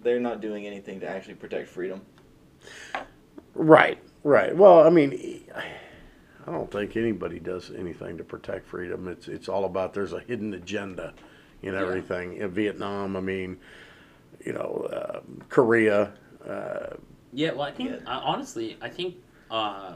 they're 0.04 0.20
not 0.20 0.42
doing 0.42 0.68
anything 0.68 1.00
to 1.00 1.08
actually 1.10 1.36
protect 1.36 1.70
freedom. 1.70 2.02
Right. 3.56 4.00
Right. 4.24 4.56
Well, 4.56 4.86
I 4.86 4.90
mean, 4.90 5.44
I 6.46 6.52
don't 6.52 6.72
think 6.72 6.96
anybody 6.96 7.40
does 7.40 7.72
anything 7.76 8.18
to 8.18 8.24
protect 8.24 8.68
freedom. 8.68 9.08
It's 9.08 9.28
it's 9.28 9.50
all 9.50 9.66
about 9.66 9.94
there's 9.94 10.14
a 10.14 10.20
hidden 10.20 10.54
agenda 10.54 11.14
in 11.62 11.74
Yeah. 11.74 11.82
everything. 11.82 12.38
In 12.38 12.50
Vietnam, 12.52 13.16
I 13.16 13.22
mean, 13.22 13.58
you 14.46 14.54
know, 14.54 14.88
uh, 14.92 15.22
Korea. 15.50 16.14
Uh, 16.46 16.96
Yeah, 17.32 17.52
well, 17.52 17.64
I 17.64 17.72
think 17.72 17.90
Yeah. 17.90 17.98
uh, 18.06 18.22
honestly, 18.24 18.78
I 18.82 18.90
think 18.90 19.16
uh, 19.50 19.94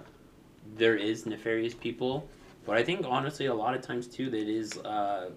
there 0.76 0.95
is 0.95 1.26
nefarious 1.26 1.73
people, 1.73 2.27
but 2.68 2.76
I 2.77 2.84
think 2.84 3.06
honestly, 3.07 3.45
a 3.45 3.53
lot 3.53 3.73
of 3.73 3.81
times 3.81 4.07
too, 4.07 4.30
that 4.30 4.48
is 4.48 4.77
uh, 4.80 5.30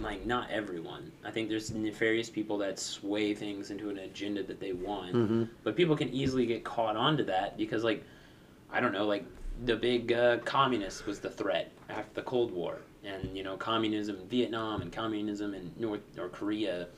like 0.00 0.24
not 0.24 0.50
everyone. 0.50 1.12
I 1.22 1.30
think 1.30 1.50
there's 1.50 1.70
nefarious 1.70 2.30
people 2.30 2.56
that 2.58 2.78
sway 2.78 3.34
things 3.34 3.70
into 3.70 3.90
an 3.90 3.98
agenda 3.98 4.42
that 4.42 4.58
they 4.58 4.72
want, 4.72 5.14
mhm. 5.14 5.48
but 5.62 5.76
people 5.76 5.94
can 5.94 6.08
easily 6.08 6.46
get 6.46 6.64
caught 6.64 6.96
onto 6.96 7.24
that 7.24 7.58
because, 7.58 7.84
like, 7.84 8.02
I 8.72 8.80
don't 8.80 8.92
know, 8.92 9.04
like 9.04 9.26
the 9.66 9.76
big 9.76 10.12
uh, 10.12 10.38
communist 10.38 11.06
was 11.06 11.20
the 11.20 11.30
threat 11.30 11.70
after 11.90 12.14
the 12.14 12.22
Cold 12.22 12.52
War, 12.52 12.78
and 13.04 13.36
you 13.36 13.42
know, 13.42 13.58
communism 13.58 14.16
in 14.16 14.26
Vietnam 14.26 14.80
and 14.80 14.90
communism 14.90 15.52
in 15.52 15.70
North 15.78 16.00
or 16.18 16.30
Korea. 16.30 16.88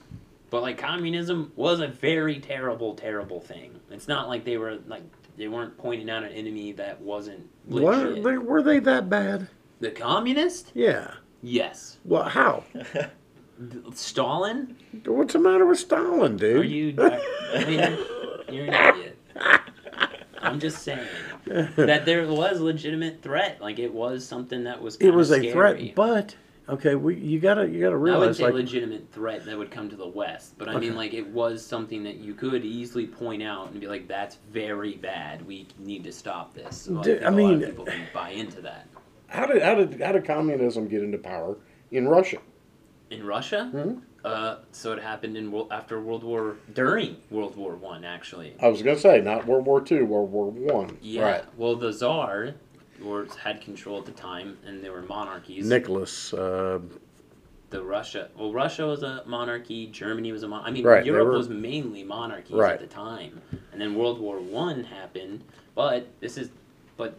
But 0.51 0.63
like 0.63 0.79
communism 0.79 1.53
was 1.57 1.81
a 1.81 1.89
very 1.89 2.39
terrible, 2.39 2.95
terrible 2.95 3.41
thing. 3.41 3.81
It's 3.91 4.09
not 4.09 4.29
like 4.29 4.45
they 4.45 4.57
were 4.57 4.79
like 4.87 5.03
they 5.39 5.49
weren't 5.49 5.79
pointing 5.79 6.11
out 6.11 6.25
an 6.25 6.33
enemy 6.33 6.73
that 6.73 7.01
wasn't 7.01 7.49
Were 7.67 7.95
legit. 7.97 8.25
they, 8.25 8.39
were 8.39 8.63
they 8.63 8.81
that 8.81 9.09
bad? 9.09 9.49
The 9.81 9.91
communist? 9.91 10.73
Yeah. 10.75 11.15
Yes. 11.43 11.99
Well, 12.05 12.25
how? 12.25 12.65
Stalin? 13.95 14.77
What's 15.05 15.33
the 15.33 15.39
matter 15.39 15.67
with 15.67 15.79
Stalin, 15.79 16.37
dude? 16.37 16.61
Are 16.61 16.65
you? 16.65 16.95
I 16.99 17.65
mean, 17.65 17.99
you're 18.51 18.67
an 18.67 18.97
idiot. 18.97 19.19
I'm 20.41 20.61
just 20.61 20.83
saying 20.83 21.07
that 21.47 22.05
there 22.05 22.27
was 22.27 22.61
legitimate 22.61 23.23
threat. 23.23 23.61
Like 23.61 23.79
it 23.79 23.93
was 23.93 24.25
something 24.27 24.65
that 24.65 24.81
was. 24.81 24.97
it 24.97 25.11
was 25.11 25.31
a 25.33 25.53
threat, 25.53 25.95
but 25.95 26.35
okay, 26.69 26.95
we 26.95 27.17
you 27.17 27.39
gotta 27.41 27.69
you 27.69 27.81
gotta 27.81 27.95
I 27.95 27.99
wouldn't 27.99 28.19
realize 28.21 28.37
say 28.39 28.45
like 28.45 28.55
legitimate 28.55 29.11
threat 29.13 29.45
that 29.47 29.57
would 29.57 29.71
come 29.71 29.89
to 29.91 29.97
the 29.97 30.07
West, 30.07 30.55
but 30.59 30.69
I 30.69 30.79
mean, 30.79 30.95
like, 30.97 31.15
it 31.15 31.27
was 31.29 31.65
something 31.65 32.03
that 32.05 32.17
you 32.17 32.35
could 32.35 32.65
easily 32.65 33.07
point 33.07 33.43
out 33.43 33.71
and 33.71 33.81
be 33.81 33.87
like, 33.87 34.09
"That's 34.09 34.37
very 34.53 34.95
bad. 34.95 35.47
We 35.47 35.67
need 35.79 36.05
to 36.05 36.13
stop 36.13 36.55
this." 36.55 36.77
So 36.83 36.99
I, 36.99 37.03
D- 37.03 37.11
think 37.13 37.23
I 37.23 37.27
a 37.27 37.31
lot 37.31 37.37
mean- 37.37 37.63
of 37.63 37.69
people 37.71 37.85
can 37.85 38.03
buy 38.15 38.31
into 38.31 38.61
that. 38.63 38.87
how 39.29 39.47
did 39.47 39.63
how 39.63 39.75
did 39.75 40.01
how 40.01 40.13
did 40.13 40.25
communism 40.25 40.89
get 40.89 41.03
into 41.03 41.19
power 41.19 41.57
in 41.91 42.09
Russia? 42.09 42.39
In 43.11 43.25
Russia, 43.25 43.71
Mhm. 43.75 44.03
uh, 44.23 44.57
so 44.71 44.93
it 44.93 44.99
happened 45.03 45.35
in 45.37 45.51
world 45.51 45.69
after 45.71 45.99
World 45.99 46.23
War 46.23 46.57
during 46.75 47.17
World 47.31 47.57
War 47.57 47.75
One, 47.75 48.05
actually. 48.05 48.55
I 48.61 48.69
was 48.69 48.83
gonna 48.83 48.99
say 48.99 49.21
not 49.23 49.47
World 49.47 49.65
War 49.65 49.81
Two, 49.81 50.05
World 50.05 50.31
War 50.31 50.51
One. 50.51 50.99
Yeah. 51.01 51.23
Right. 51.23 51.45
Well, 51.57 51.77
the 51.77 51.91
Tsar 51.93 52.55
was, 53.03 53.35
had 53.37 53.61
control 53.61 53.99
at 53.99 54.07
the 54.07 54.13
time, 54.13 54.57
and 54.67 54.83
there 54.83 54.93
were 54.93 55.03
monarchies. 55.03 55.67
Nicholas. 55.67 56.33
Uh, 56.35 56.81
the 57.71 57.83
Russia. 57.83 58.29
Well, 58.37 58.53
Russia 58.53 58.87
was 58.87 59.03
a 59.03 59.23
monarchy. 59.27 59.87
Germany 59.89 60.33
was 60.33 60.43
a 60.43 60.49
mon. 60.49 60.65
I 60.65 60.71
mean, 60.71 60.85
Right, 60.85 61.05
Europe 61.05 61.27
were- 61.27 61.33
was 61.37 61.49
mainly 61.51 62.03
monarchies 62.03 62.57
Right. 62.57 62.73
at 62.75 62.81
the 62.81 62.87
time, 62.87 63.41
and 63.73 63.81
then 63.81 63.95
World 63.95 64.19
War 64.21 64.39
One 64.41 64.85
happened. 64.85 65.45
But 65.75 66.07
this 66.21 66.39
is, 66.39 66.49
but 66.97 67.15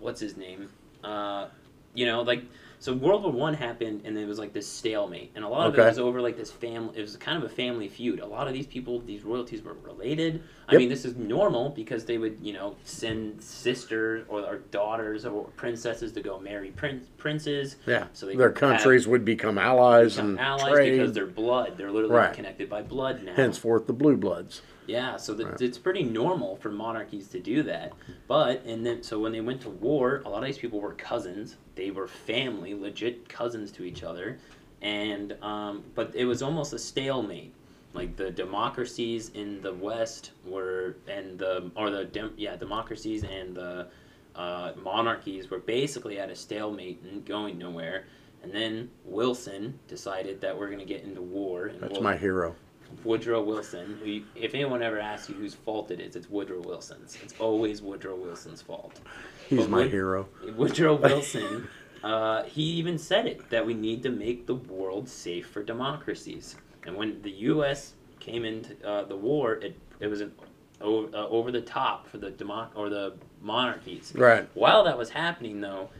what's 0.00 0.20
his 0.20 0.36
name? 0.38 0.70
Uh, 1.04 1.48
you 1.94 2.06
know, 2.06 2.22
like 2.22 2.42
so 2.80 2.92
World 2.94 3.22
War 3.22 3.30
One 3.32 3.54
happened, 3.54 4.02
and 4.04 4.16
it 4.18 4.26
was 4.26 4.38
like 4.38 4.52
this 4.52 4.66
stalemate, 4.66 5.30
and 5.34 5.44
a 5.44 5.48
lot 5.48 5.66
of 5.68 5.74
Okay. 5.74 5.82
it 5.82 5.88
was 5.90 5.98
over 5.98 6.20
like 6.20 6.36
this 6.36 6.50
family. 6.50 6.98
It 6.98 7.02
was 7.02 7.14
kind 7.16 7.36
of 7.36 7.44
a 7.44 7.54
family 7.54 7.88
feud. 7.88 8.18
A 8.20 8.26
lot 8.26 8.48
of 8.48 8.54
these 8.54 8.66
people, 8.66 9.00
these 9.00 9.22
royalties 9.22 9.62
were 9.62 9.74
related. 9.84 10.42
I 10.68 10.72
Yep. 10.72 10.78
mean, 10.80 10.88
this 10.88 11.04
is 11.04 11.14
normal 11.16 11.70
because 11.70 12.04
they 12.06 12.16
would, 12.18 12.38
you 12.40 12.52
know, 12.54 12.76
send 12.84 13.42
sisters 13.42 14.24
or, 14.28 14.40
or 14.40 14.56
daughters 14.70 15.26
or 15.26 15.44
princesses 15.56 16.10
to 16.12 16.20
go 16.22 16.40
marry 16.40 16.70
prince, 16.70 17.06
princes. 17.18 17.76
yeah. 17.86 18.06
So 18.14 18.26
Their 18.26 18.34
could 18.36 18.42
have- 18.42 18.54
countries 18.78 19.06
would 19.06 19.24
become 19.24 19.58
allies 19.58 20.14
become 20.16 20.30
and 20.30 20.40
allies 20.40 20.72
trade. 20.72 20.92
because 20.92 21.12
they're 21.12 21.26
blood. 21.26 21.74
They're 21.76 21.90
literally 21.92 22.16
Right. 22.16 22.32
connected 22.32 22.68
by 22.70 22.82
blood 22.82 23.22
now. 23.24 23.34
henceforth 23.34 23.86
the 23.86 23.92
blue 23.92 24.16
bloods. 24.16 24.62
Yeah, 24.90 25.16
so 25.16 25.34
that 25.34 25.46
Right. 25.46 25.60
it's 25.62 25.78
pretty 25.78 26.02
normal 26.02 26.56
for 26.56 26.70
monarchies 26.70 27.28
to 27.28 27.38
do 27.40 27.62
that. 27.64 27.92
But 28.26 28.64
and 28.66 28.84
then 28.84 29.02
so 29.02 29.18
when 29.20 29.32
they 29.32 29.40
went 29.40 29.60
to 29.62 29.70
war, 29.70 30.22
a 30.24 30.28
lot 30.28 30.38
of 30.42 30.46
these 30.46 30.58
people 30.58 30.80
were 30.80 30.94
cousins. 30.94 31.56
They 31.76 31.90
were 31.90 32.08
family, 32.08 32.74
legit 32.74 33.28
cousins 33.28 33.70
to 33.72 33.84
each 33.84 34.02
other, 34.02 34.38
and 34.82 35.36
um, 35.42 35.84
but 35.94 36.14
it 36.14 36.24
was 36.24 36.42
almost 36.42 36.72
a 36.72 36.78
stalemate. 36.78 37.54
Like 37.92 38.16
the 38.16 38.30
democracies 38.30 39.30
in 39.34 39.60
the 39.62 39.74
West 39.74 40.32
were, 40.44 40.96
and 41.08 41.38
the 41.38 41.70
or 41.76 41.90
the 41.90 42.04
dem, 42.04 42.32
yeah 42.36 42.56
democracies 42.56 43.24
and 43.24 43.54
the 43.56 43.88
uh, 44.36 44.72
monarchies 44.82 45.50
were 45.50 45.58
basically 45.58 46.18
at 46.18 46.30
a 46.30 46.36
stalemate 46.36 47.02
and 47.02 47.24
going 47.24 47.58
nowhere. 47.58 48.04
And 48.42 48.52
then 48.52 48.90
Wilson 49.04 49.78
decided 49.88 50.40
that 50.40 50.56
we're 50.56 50.68
going 50.68 50.78
to 50.78 50.84
get 50.86 51.02
into 51.02 51.20
war. 51.20 51.66
And 51.66 51.80
That's 51.80 51.92
we'll- 51.94 52.02
my 52.02 52.16
hero. 52.16 52.54
Woodrow 53.04 53.42
Wilson. 53.42 53.98
Who, 54.02 54.08
you- 54.10 54.24
if 54.34 54.54
anyone 54.54 54.82
ever 54.82 54.98
asks 54.98 55.28
you 55.28 55.34
whose 55.34 55.54
fault 55.54 55.90
it 55.90 56.00
is, 56.00 56.16
it's 56.16 56.28
Woodrow 56.30 56.60
Wilson's. 56.60 57.16
It's 57.22 57.34
always 57.38 57.82
Woodrow 57.82 58.16
Wilson's 58.16 58.62
fault. 58.62 59.00
He's 59.48 59.60
But 59.60 59.70
my 59.70 59.78
Wood- 59.78 59.90
hero. 59.90 60.28
Woodrow 60.56 60.94
Wilson, 61.02 61.68
uh, 62.04 62.44
he 62.44 62.62
even 62.62 62.98
said 62.98 63.26
it 63.26 63.50
that 63.50 63.64
we 63.66 63.74
need 63.74 64.02
to 64.04 64.10
make 64.10 64.46
the 64.46 64.54
world 64.54 65.08
safe 65.08 65.48
for 65.48 65.62
democracies. 65.62 66.56
And 66.86 66.96
when 66.96 67.20
the 67.22 67.30
U.S. 67.30 67.94
came 68.20 68.44
into 68.44 68.74
uh, 68.86 69.04
the 69.04 69.16
war, 69.16 69.54
it 69.54 69.78
it 70.00 70.06
was 70.06 70.20
an 70.22 70.32
over, 70.80 71.14
uh, 71.14 71.26
over 71.28 71.50
the 71.52 71.60
top 71.60 72.06
for 72.06 72.16
the 72.18 72.30
democ 72.30 72.68
or 72.74 72.88
the 72.88 73.14
monarchies. 73.42 74.12
Right. 74.16 74.48
While 74.54 74.84
that 74.84 74.96
was 74.96 75.10
happening, 75.10 75.60
though, 75.60 75.90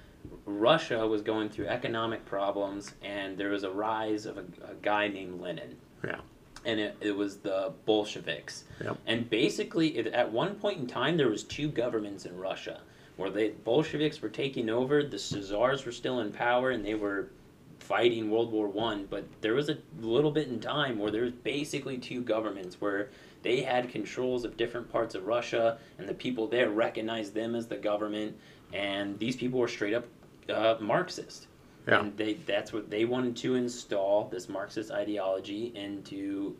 Russia 0.47 1.07
was 1.07 1.21
going 1.21 1.51
through 1.51 1.67
economic 1.67 2.25
problems, 2.25 2.95
and 3.03 3.37
there 3.37 3.51
was 3.51 3.63
a 3.65 3.71
rise 3.71 4.25
of 4.25 4.39
a, 4.39 4.45
a 4.65 4.75
guy 4.81 5.09
named 5.09 5.39
Lenin. 5.41 5.77
Yeah. 6.03 6.21
And 6.65 6.79
it, 6.79 6.97
it 7.01 7.17
was 7.17 7.39
the 7.39 7.73
Bolsheviks. 7.87 8.65
Yep. 8.83 8.99
And 9.07 9.31
basically, 9.31 9.97
it, 9.99 10.09
at 10.09 10.31
one 10.31 10.57
point 10.57 10.79
in 10.79 10.87
time, 10.87 11.17
there 11.17 11.29
was 11.29 11.43
two 11.45 11.69
governments 11.69 12.27
in 12.27 12.37
Russia 12.37 12.81
where 13.17 13.31
the 13.31 13.53
Bolsheviks 13.65 14.21
were 14.21 14.29
taking 14.29 14.69
over. 14.71 15.03
The 15.03 15.19
Czars 15.19 15.85
were 15.85 15.93
still 15.93 16.21
in 16.21 16.33
power, 16.33 16.71
and 16.71 16.85
they 16.85 16.95
were 16.95 17.31
fighting 17.79 18.31
World 18.31 18.53
War 18.53 18.69
One. 18.69 19.07
But 19.09 19.25
there 19.41 19.55
was 19.55 19.69
a 19.69 19.79
little 20.01 20.31
bit 20.31 20.49
in 20.49 20.61
time 20.61 20.99
where 20.99 21.11
there 21.11 21.23
was 21.23 21.33
basically 21.33 21.99
two 21.99 22.23
governments 22.23 22.81
where 22.81 23.11
they 23.43 23.63
had 23.63 23.89
controls 23.89 24.45
of 24.45 24.57
different 24.57 24.91
parts 24.91 25.15
of 25.15 25.27
Russia, 25.27 25.79
and 25.99 26.09
the 26.09 26.15
people 26.15 26.47
there 26.47 26.71
recognized 26.71 27.35
them 27.35 27.55
as 27.55 27.67
the 27.67 27.77
government. 27.77 28.37
And 28.73 29.19
these 29.19 29.37
people 29.37 29.59
were 29.59 29.69
straight 29.69 29.95
up 29.95 30.07
uh, 30.49 30.77
Marxist. 30.81 31.47
Yeah. 31.89 32.01
And 32.01 32.17
they 32.17 32.35
that's 32.35 32.73
what 32.73 32.91
they 32.91 33.05
wanted 33.05 33.37
to 33.39 33.55
install 33.55 34.29
this 34.29 34.49
Marxist 34.49 34.91
ideology 34.91 35.73
into 35.75 36.57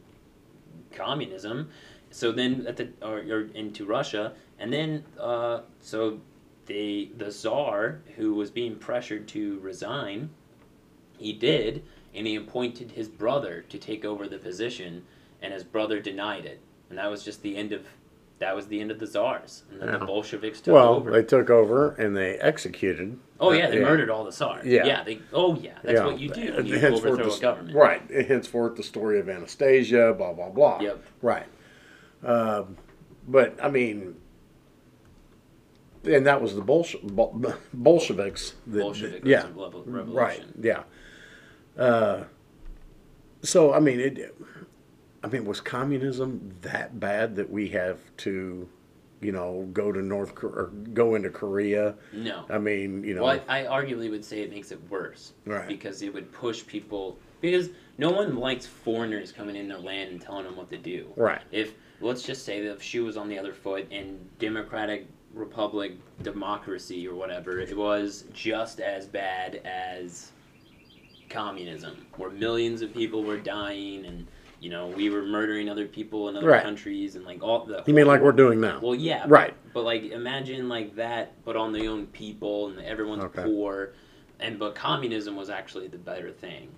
communism. 0.93 1.71
So 2.11 2.33
then 2.33 2.67
at 2.67 2.77
the 2.77 2.89
or, 3.03 3.19
or 3.19 3.49
into 3.55 3.87
Russia, 3.87 4.33
and 4.59 4.73
then 4.73 5.05
uh, 5.19 5.61
so 5.81 6.21
they 6.67 7.11
the 7.17 7.31
czar 7.31 8.01
who 8.17 8.35
was 8.35 8.51
being 8.51 8.77
pressured 8.77 9.29
to 9.29 9.59
resign, 9.61 10.31
he 11.19 11.33
did, 11.33 11.85
and 12.15 12.27
he 12.27 12.37
appointed 12.37 12.93
his 12.93 13.09
brother 13.09 13.65
to 13.69 13.79
take 13.79 14.05
over 14.05 14.27
the 14.27 14.39
position, 14.39 15.05
and 15.43 15.53
his 15.53 15.65
brother 15.65 16.01
denied 16.01 16.47
it, 16.47 16.61
and 16.89 16.99
that 16.99 17.11
was 17.11 17.25
just 17.25 17.43
the 17.43 17.57
end 17.57 17.73
of 17.73 17.87
that 18.41 18.57
was 18.57 18.67
the 18.67 18.81
end 18.81 18.91
of 18.91 18.99
the 18.99 19.07
czars, 19.07 19.65
and 19.71 19.81
then 19.81 19.89
Yeah. 19.91 19.99
the 19.99 20.07
Bolsheviks 20.07 20.61
took 20.61 20.75
Well, 20.75 20.95
over. 20.95 21.11
they 21.13 21.23
took 21.23 21.51
over 21.51 21.91
and 21.93 22.17
they 22.17 22.39
executed. 22.39 23.19
oh 23.39 23.53
yeah, 23.53 23.67
uh, 23.69 23.71
they 23.71 23.81
murdered 23.81 24.11
all 24.11 24.25
the 24.25 24.33
czars. 24.33 24.67
Yeah. 24.67 24.85
Yeah, 24.87 25.05
they. 25.05 25.21
Oh 25.33 25.55
yeah, 25.57 25.73
that's 25.83 25.99
yeah, 26.01 26.07
what 26.07 26.19
you 26.19 26.31
do. 26.31 26.41
You 26.65 26.77
overthrow 26.87 27.17
the- 27.17 27.31
a 27.35 27.39
government. 27.41 27.77
Right. 27.77 28.03
Henceforth, 28.11 28.77
the 28.77 28.83
story 28.83 29.21
of 29.21 29.29
Anastasia, 29.29 30.15
blah, 30.17 30.33
blah, 30.33 30.49
blah. 30.49 30.81
Yep. 30.81 31.03
Right. 31.23 31.47
Um, 32.25 32.77
but, 33.29 33.57
I 33.63 33.71
mean, 33.71 34.17
and 36.05 36.27
that 36.27 36.41
was 36.41 36.55
the 36.55 36.63
Bolsh- 36.63 37.01
Bol- 37.03 37.55
Bolsheviks. 37.75 38.55
that- 38.67 38.81
Bolshevik 38.81 39.23
yeah. 39.25 39.47
revolution. 39.55 40.13
Right. 40.15 40.43
Yeah. 40.61 40.83
Uh, 41.79 42.25
so, 43.43 43.73
I 43.73 43.81
mean, 43.81 44.01
it. 44.01 44.35
I 45.23 45.29
mean, 45.29 45.45
was 45.45 45.61
communism 45.61 46.55
that 46.63 46.99
bad 46.99 47.37
that 47.37 47.51
we 47.51 47.69
have 47.69 47.99
to, 48.19 48.69
you 49.21 49.33
know, 49.33 49.69
go 49.73 49.93
to 49.93 50.01
North 50.01 50.33
or 50.43 50.71
go 50.95 51.15
into 51.15 51.29
Korea? 51.29 51.95
No. 52.13 52.47
I 52.49 52.59
mean, 52.59 53.05
you 53.05 53.15
know, 53.15 53.25
Well, 53.25 53.41
I, 53.47 53.65
I 53.65 53.83
arguably 53.83 54.11
would 54.11 54.25
say 54.25 54.41
it 54.41 54.51
makes 54.51 54.73
it 54.73 54.81
worse. 54.91 55.35
Right. 55.45 55.69
Because 55.69 56.01
it 56.03 56.15
would 56.15 56.33
push 56.33 56.67
people. 56.67 57.19
Because 57.43 57.69
no 57.99 58.11
one 58.11 58.37
likes 58.37 58.65
foreigners 58.67 59.31
coming 59.31 59.57
in 59.57 59.69
their 59.69 59.79
land 59.79 60.11
and 60.11 60.21
telling 60.21 60.45
them 60.45 60.57
what 60.57 60.71
to 60.71 60.79
do. 60.79 61.07
right. 61.17 61.43
If, 61.53 61.75
let's 62.01 62.23
just 62.23 62.47
say 62.47 62.63
that 62.63 62.73
if 62.73 62.83
she 62.83 63.01
was 63.01 63.17
on 63.19 63.29
the 63.29 63.39
other 63.39 63.53
foot 63.53 63.87
and 63.91 64.19
Democratic 64.39 65.07
Republic 65.35 65.93
democracy 66.23 67.07
or 67.07 67.15
whatever, 67.15 67.61
it 67.61 67.77
was 67.77 68.25
just 68.33 68.81
as 68.81 69.07
bad 69.07 69.61
as 69.67 70.33
communism, 71.29 72.07
where 72.17 72.31
millions 72.31 72.81
of 72.81 72.95
people 72.95 73.23
were 73.23 73.37
dying 73.37 74.07
and. 74.07 74.27
You 74.61 74.69
know, 74.69 74.89
we 74.89 75.09
were 75.09 75.23
murdering 75.23 75.71
other 75.71 75.87
people 75.87 76.29
in 76.29 76.37
other 76.37 76.47
Right. 76.47 76.63
countries 76.63 77.17
and 77.17 77.25
like 77.25 77.43
all 77.43 77.65
the. 77.65 77.83
You 77.87 77.95
mean 77.95 78.07
like 78.07 78.21
we're 78.21 78.33
doing 78.33 78.61
now? 78.61 78.79
Well, 78.81 78.95
yeah. 78.95 79.25
Right. 79.27 79.55
But 79.73 79.85
like, 79.85 80.05
imagine 80.05 80.69
like 80.69 80.95
that, 80.97 81.33
but 81.45 81.57
on 81.57 81.73
the 81.73 81.89
own 81.89 82.07
people, 82.09 82.69
and 82.69 82.79
everyone's 82.81 83.25
Okay. 83.25 83.43
poor, 83.43 83.95
and 84.39 84.59
but 84.59 84.75
communism 84.75 85.35
was 85.35 85.49
actually 85.49 85.89
the 85.89 85.99
better 85.99 86.31
thing. 86.31 86.69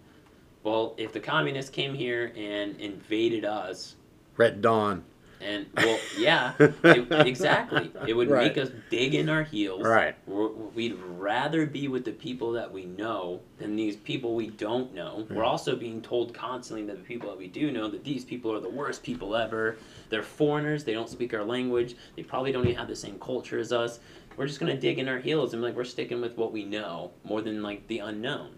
Well, 0.62 0.94
if 0.96 1.12
the 1.12 1.18
communists 1.18 1.72
came 1.72 1.92
here 1.92 2.32
and 2.36 2.80
invaded 2.80 3.44
us, 3.44 3.96
Red 4.36 4.62
Dawn. 4.62 5.04
And 5.42 5.66
well, 5.76 5.98
yeah, 6.18 6.52
it, 6.60 7.26
exactly, 7.26 7.90
it 8.06 8.14
would 8.14 8.30
Right. 8.30 8.46
make 8.54 8.58
us 8.58 8.70
dig 8.90 9.14
in 9.14 9.28
our 9.28 9.42
heels. 9.42 9.82
Right. 9.86 10.14
We're, 10.26 10.48
we'd 10.48 10.94
rather 10.94 11.66
be 11.66 11.88
with 11.88 12.04
the 12.04 12.12
people 12.12 12.52
that 12.52 12.70
we 12.72 12.84
know 12.86 13.40
than 13.58 13.76
these 13.76 13.96
people 13.96 14.34
we 14.34 14.48
don't 14.48 14.94
know. 14.94 15.26
We're 15.30 15.44
also 15.44 15.76
being 15.76 16.00
told 16.00 16.32
constantly 16.32 16.86
that 16.86 16.96
the 16.98 17.04
people 17.04 17.28
that 17.30 17.38
we 17.38 17.48
do 17.48 17.70
know 17.72 17.88
that 17.88 18.04
these 18.04 18.24
people 18.24 18.52
are 18.52 18.60
the 18.60 18.70
worst 18.70 19.02
people 19.02 19.34
ever. 19.36 19.76
They're 20.08 20.22
foreigners. 20.22 20.84
They 20.84 20.92
don't 20.92 21.08
speak 21.08 21.34
our 21.34 21.44
language. 21.44 21.96
They 22.16 22.22
probably 22.22 22.52
don't 22.52 22.64
even 22.64 22.76
have 22.76 22.88
the 22.88 22.96
same 22.96 23.18
culture 23.18 23.58
as 23.58 23.72
us. 23.72 24.00
We're 24.36 24.46
just 24.46 24.60
gonna 24.60 24.78
dig 24.78 24.98
in 24.98 25.08
our 25.08 25.18
heels 25.18 25.52
and 25.52 25.60
be 25.62 25.66
like 25.66 25.76
we're 25.76 25.84
sticking 25.84 26.20
with 26.20 26.36
what 26.36 26.52
we 26.52 26.64
know 26.64 27.10
more 27.24 27.42
than 27.42 27.62
like 27.62 27.86
the 27.88 27.98
unknown. 27.98 28.50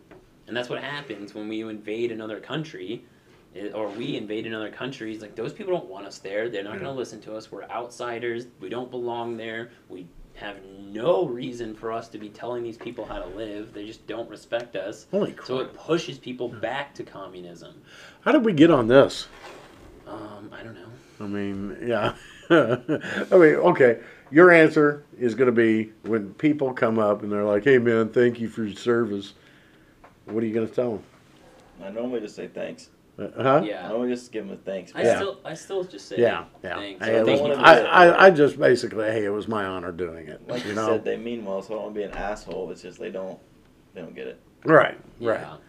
And 0.47 0.56
that's 0.56 0.69
what 0.69 0.82
happens 0.82 1.35
when 1.35 1.48
we 1.48 1.62
invade 1.62 2.12
another 2.12 2.39
country 2.39 3.05
or 3.74 3.89
we 3.90 4.16
invade 4.16 4.47
another 4.47 4.70
country. 4.70 5.12
It's 5.12 5.22
like 5.22 5.35
those 5.36 5.52
people 5.52 5.72
don't 5.72 5.89
want 5.89 6.06
us 6.06 6.18
there. 6.18 6.48
They're 6.48 6.64
not 6.64 6.74
Yeah. 6.74 6.81
going 6.81 6.93
to 6.93 6.98
listen 6.98 7.20
to 7.22 7.36
us. 7.36 7.52
We're 7.52 7.64
outsiders. 7.64 8.47
We 8.60 8.68
don't 8.68 8.90
belong 8.90 9.36
there. 9.36 9.70
We 9.89 10.06
have 10.35 10.56
no 10.81 11.26
reason 11.26 11.74
for 11.74 11.93
us 11.93 12.09
to 12.09 12.18
be 12.18 12.28
telling 12.28 12.64
these 12.64 12.76
people 12.76 13.05
how 13.05 13.20
to 13.20 13.28
live. 13.36 13.72
They 13.72 13.86
just 13.86 14.06
don't 14.09 14.28
respect 14.28 14.74
us. 14.74 15.06
Holy 15.10 15.32
crap. 15.32 15.47
So 15.47 15.59
it 15.60 15.72
pushes 15.74 16.18
people 16.18 16.48
back 16.48 16.94
to 16.94 17.05
communism. 17.05 17.74
How 18.22 18.32
did 18.32 18.44
we 18.44 18.52
get 18.52 18.70
on 18.70 18.89
this? 18.89 19.28
Um, 20.06 20.51
I 20.52 20.62
don't 20.64 20.74
know. 20.74 20.89
I 21.20 21.26
mean, 21.28 21.76
yeah. 21.86 22.14
I 22.51 23.36
mean, 23.36 23.55
okay. 23.55 24.01
Your 24.31 24.51
answer 24.51 25.05
is 25.16 25.36
going 25.36 25.47
to 25.47 25.52
be 25.52 25.93
when 26.02 26.35
people 26.35 26.72
come 26.72 26.98
up 26.98 27.22
and 27.22 27.31
they're 27.31 27.44
like, 27.44 27.62
"Hey, 27.62 27.78
man, 27.78 28.09
thank 28.09 28.40
you 28.40 28.48
for 28.48 28.64
your 28.64 28.74
service." 28.76 29.35
What 30.26 30.43
are 30.43 30.47
you 30.47 30.55
gonna 30.55 30.66
tell 30.66 30.93
them? 30.93 31.05
I 31.82 31.90
normally 31.90 32.20
just 32.20 32.35
say 32.35 32.48
thanks. 32.48 32.89
Uh, 33.16 33.28
huh? 33.36 33.61
I 33.62 33.66
Yeah. 33.66 33.89
normally 33.89 34.11
just 34.11 34.32
give 34.32 34.47
them 34.47 34.55
a 34.55 34.57
thanks. 34.59 34.93
I 34.95 35.03
Yeah. 35.03 35.16
still 35.16 35.41
I 35.45 35.55
still 35.55 35.85
just 35.85 36.09
say 36.09 36.16
Yeah, 36.19 36.45
yeah. 36.65 36.74
thanks. 36.77 37.05
Hey, 37.05 37.20
or 37.20 37.24
was- 37.24 37.59
I, 37.59 37.81
I, 37.82 38.27
I 38.27 38.31
just 38.31 38.59
basically, 38.59 39.05
hey, 39.07 39.24
it 39.24 39.28
was 39.31 39.47
my 39.47 39.65
honor 39.65 39.93
doing 39.93 40.27
it. 40.28 40.47
Like 40.49 40.65
you 40.65 40.70
you 40.70 40.74
know, 40.77 40.89
said, 40.89 41.05
they 41.05 41.16
mean 41.16 41.45
well, 41.45 41.62
so 41.62 41.74
I 41.74 41.77
don't 41.77 41.82
want 41.85 41.95
to 41.95 42.01
be 42.01 42.05
an 42.05 42.12
asshole. 42.12 42.70
It's 42.73 42.82
just 42.82 42.99
they 42.99 43.11
don't, 43.11 43.39
they 43.95 44.01
don't 44.01 44.15
get 44.16 44.27
it. 44.27 44.41
right, 44.65 44.99
Yeah. 45.20 45.31
right, 45.31 45.61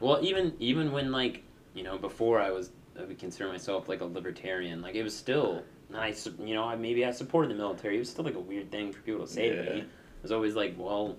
Well, 0.00 0.18
even 0.22 0.54
even 0.58 0.92
when 0.92 1.10
like 1.10 1.42
you 1.74 1.82
know 1.84 1.96
before 1.96 2.38
I 2.40 2.50
was 2.50 2.70
I 2.98 3.04
would 3.04 3.18
consider 3.18 3.48
myself 3.48 3.88
like 3.88 4.02
a 4.02 4.04
libertarian. 4.04 4.82
Like 4.82 4.94
it 4.94 5.02
was 5.02 5.16
still 5.16 5.62
nice. 5.88 6.28
You 6.38 6.54
know, 6.54 6.64
I 6.64 6.76
maybe 6.76 7.06
I 7.06 7.12
supported 7.12 7.50
the 7.50 7.54
military. 7.54 7.96
It 7.96 8.00
was 8.00 8.10
still 8.10 8.24
like 8.26 8.34
a 8.34 8.40
weird 8.40 8.70
thing 8.70 8.92
for 8.92 9.00
people 9.00 9.24
to 9.26 9.32
say 9.32 9.48
to 9.48 9.56
Yeah. 9.56 9.70
me. 9.70 9.78
It 9.80 10.22
was 10.22 10.32
always 10.32 10.54
like, 10.54 10.74
well, 10.76 11.16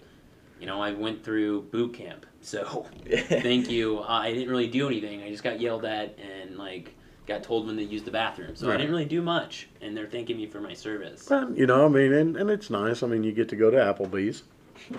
you 0.60 0.68
know, 0.68 0.80
I 0.80 0.92
went 0.92 1.24
through 1.24 1.64
boot 1.64 1.96
camp, 1.96 2.28
so 2.42 2.86
thank 3.08 3.70
you. 3.70 4.00
Uh, 4.00 4.08
I 4.08 4.34
didn't 4.34 4.50
really 4.50 4.68
do 4.68 4.88
anything. 4.88 5.22
I 5.24 5.30
just 5.30 5.44
got 5.44 5.60
yelled 5.60 5.86
at 5.86 6.18
and 6.20 6.58
like 6.58 6.96
got 7.28 7.44
told 7.44 7.68
when 7.68 7.78
to 7.78 7.84
use 7.84 8.04
the 8.04 8.12
bathroom. 8.12 8.56
So 8.56 8.68
Right. 8.68 8.74
I 8.74 8.78
didn't 8.78 8.92
really 8.92 9.06
do 9.06 9.22
much, 9.22 9.70
and 9.82 9.96
they're 9.96 10.08
thanking 10.08 10.38
me 10.38 10.48
for 10.48 10.60
my 10.60 10.74
service. 10.74 11.28
But, 11.30 11.56
you 11.56 11.68
know, 11.68 11.86
I 11.86 11.88
mean, 11.90 12.14
and, 12.14 12.36
and 12.36 12.50
it's 12.50 12.70
nice. 12.70 13.04
I 13.04 13.08
mean, 13.08 13.24
you 13.24 13.32
get 13.32 13.48
to 13.50 13.56
go 13.56 13.70
to 13.70 13.78
Applebee's. 13.78 14.44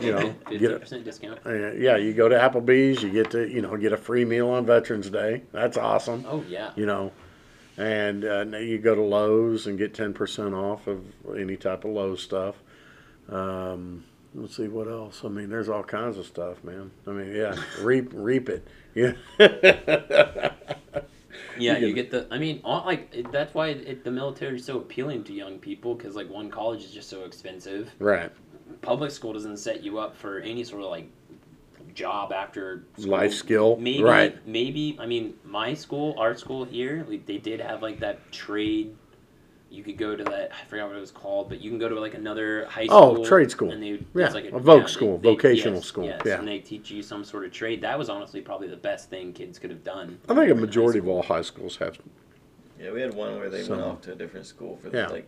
You 0.01 0.13
know, 0.13 0.35
fifty 0.49 0.59
get 0.59 0.73
a, 0.73 0.79
percent 0.79 1.05
discount. 1.05 1.41
uh, 1.45 1.73
yeah, 1.73 1.97
you 1.97 2.13
go 2.15 2.29
to 2.29 2.37
Applebee's, 2.37 3.03
you 3.03 3.11
get 3.11 3.33
to, 3.33 3.49
you 3.49 3.61
know, 3.63 3.77
get 3.77 3.93
a 3.93 3.97
free 3.97 4.25
meal 4.25 4.49
on 4.51 4.65
Veterans 4.65 5.11
Day. 5.11 5.43
That's 5.51 5.77
awesome. 5.77 6.25
Oh 6.29 6.45
yeah. 6.49 6.71
You 6.77 6.87
know, 6.87 7.11
and 7.77 8.25
uh, 8.25 8.45
now 8.45 8.59
you 8.59 8.79
go 8.79 8.95
to 8.95 9.03
Lowe's 9.03 9.67
and 9.67 9.77
get 9.77 9.93
ten 9.93 10.15
percent 10.15 10.55
off 10.55 10.87
of 10.87 11.03
any 11.37 11.57
type 11.57 11.85
of 11.85 11.91
Lowe's 11.91 12.23
stuff. 12.23 12.55
Um, 13.29 14.05
let's 14.35 14.57
see 14.57 14.69
what 14.69 14.89
else. 14.89 15.23
I 15.25 15.29
mean, 15.29 15.49
there's 15.51 15.69
all 15.69 15.83
kinds 15.83 16.19
of 16.19 16.27
stuff, 16.27 16.63
man. 16.65 16.91
I 17.07 17.11
mean, 17.11 17.35
yeah, 17.35 17.57
reap 17.81 18.11
reap 18.13 18.49
it. 18.49 18.67
Yeah. 18.95 19.13
Yeah, 21.59 21.77
You 21.79 21.89
you 21.89 21.93
get 21.95 22.11
the. 22.11 22.27
I 22.31 22.39
mean, 22.39 22.61
all, 22.65 22.85
like 22.87 23.31
that's 23.31 23.53
why 23.55 23.69
it, 23.69 24.05
the 24.05 24.11
military 24.11 24.57
is 24.57 24.65
so 24.65 24.79
appealing 24.79 25.23
to 25.25 25.33
young 25.35 25.59
people 25.59 25.95
because 25.95 26.17
like 26.17 26.29
one 26.31 26.51
college 26.51 26.83
is 26.83 26.91
just 26.91 27.11
so 27.11 27.25
expensive. 27.25 27.91
right. 27.99 28.31
Public 28.81 29.11
school 29.11 29.35
doesn't 29.35 29.59
set 29.59 29.83
you 29.83 29.99
up 29.99 30.17
for 30.17 30.39
any 30.41 30.65
sort 30.65 30.83
of 30.83 30.91
like 30.91 31.09
job 31.95 32.33
after 32.33 32.85
school. 32.97 33.11
Life 33.11 33.35
skill. 33.35 33.77
Maybe, 33.77 34.03
Right. 34.03 34.47
maybe. 34.47 34.97
I 34.99 35.05
mean, 35.07 35.35
my 35.45 35.75
school, 35.75 36.15
our 36.19 36.35
school 36.35 36.65
here, 36.65 37.05
like, 37.09 37.27
they 37.27 37.37
did 37.39 37.61
have 37.61 37.83
like 37.83 38.01
that 38.01 38.33
trade. 38.33 38.97
You 39.73 39.83
could 39.83 39.97
go 39.97 40.15
to 40.15 40.23
that. 40.25 40.51
I 40.53 40.69
forgot 40.69 40.89
what 40.89 40.97
it 40.97 41.01
was 41.01 41.11
called, 41.11 41.49
but 41.49 41.61
you 41.63 41.71
can 41.71 41.79
go 41.79 41.89
to 41.89 41.99
like 41.99 42.13
another 42.15 42.67
high 42.67 42.87
oh, 42.91 43.15
school. 43.15 43.25
Oh, 43.25 43.29
trade 43.29 43.51
school. 43.51 43.71
And 43.71 43.83
they, 43.83 43.89
Yeah, 44.15 44.27
it's 44.27 44.35
like 44.35 44.45
a 44.45 44.51
voc 44.51 44.83
they- 44.83 44.87
school, 44.89 45.19
they- 45.19 45.31
vocational 45.31 45.77
yes, 45.79 45.87
school, 45.87 46.05
Yes, 46.05 46.21
yeah. 46.27 46.39
and 46.39 46.47
they 46.47 46.59
teach 46.59 46.91
you 46.91 47.03
some 47.03 47.25
sort 47.25 47.47
of 47.47 47.53
trade. 47.53 47.81
That 47.81 47.99
was 47.99 48.11
honestly 48.11 48.43
probably 48.43 48.69
the 48.69 48.77
best 48.77 49.09
thing 49.09 49.33
kids 49.33 49.59
could 49.59 49.71
have 49.71 49.83
done. 49.83 50.19
I 50.29 50.35
think 50.35 50.37
a 50.37 50.41
were 50.41 50.45
in 50.51 50.57
high 50.59 50.61
majority 50.61 50.99
of 50.99 51.09
all 51.09 51.23
high 51.23 51.41
schools 51.43 51.77
have. 51.79 51.99
Yeah, 52.79 52.93
we 52.93 53.01
had 53.01 53.15
one 53.15 53.39
where 53.39 53.49
they 53.49 53.63
So- 53.63 53.71
went 53.71 53.83
off 53.83 54.01
to 54.03 54.13
a 54.13 54.15
different 54.15 54.45
school 54.45 54.77
for 54.77 54.95
Yeah. 54.95 55.07
like 55.07 55.27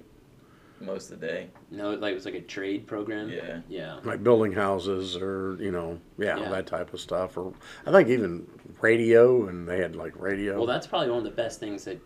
most 0.81 1.11
of 1.11 1.21
the 1.21 1.27
day. 1.27 1.47
No, 1.71 1.93
like 1.95 2.13
it 2.13 2.15
was 2.15 2.27
like 2.27 2.35
a 2.35 2.41
trade 2.43 2.87
program. 2.87 3.31
Yeah. 3.31 3.61
Yeah. 3.69 4.01
like 4.05 4.23
building 4.23 4.53
houses 4.53 5.17
or 5.17 5.57
you 5.59 5.71
know 5.71 5.99
yeah, 6.19 6.39
Yeah. 6.39 6.51
that 6.51 6.67
type 6.67 6.93
of 6.93 7.01
stuff 7.01 7.39
or 7.39 7.55
i 7.87 7.93
think 7.93 8.09
even 8.09 8.47
radio 8.83 9.47
and 9.49 9.67
they 9.67 9.79
had 9.79 9.97
like 9.97 10.13
radio 10.21 10.57
Well, 10.59 10.67
that's 10.67 10.87
probably 10.87 11.09
one 11.09 11.19
of 11.19 11.25
the 11.25 11.31
best 11.31 11.61
things 11.61 11.85
that 11.85 11.99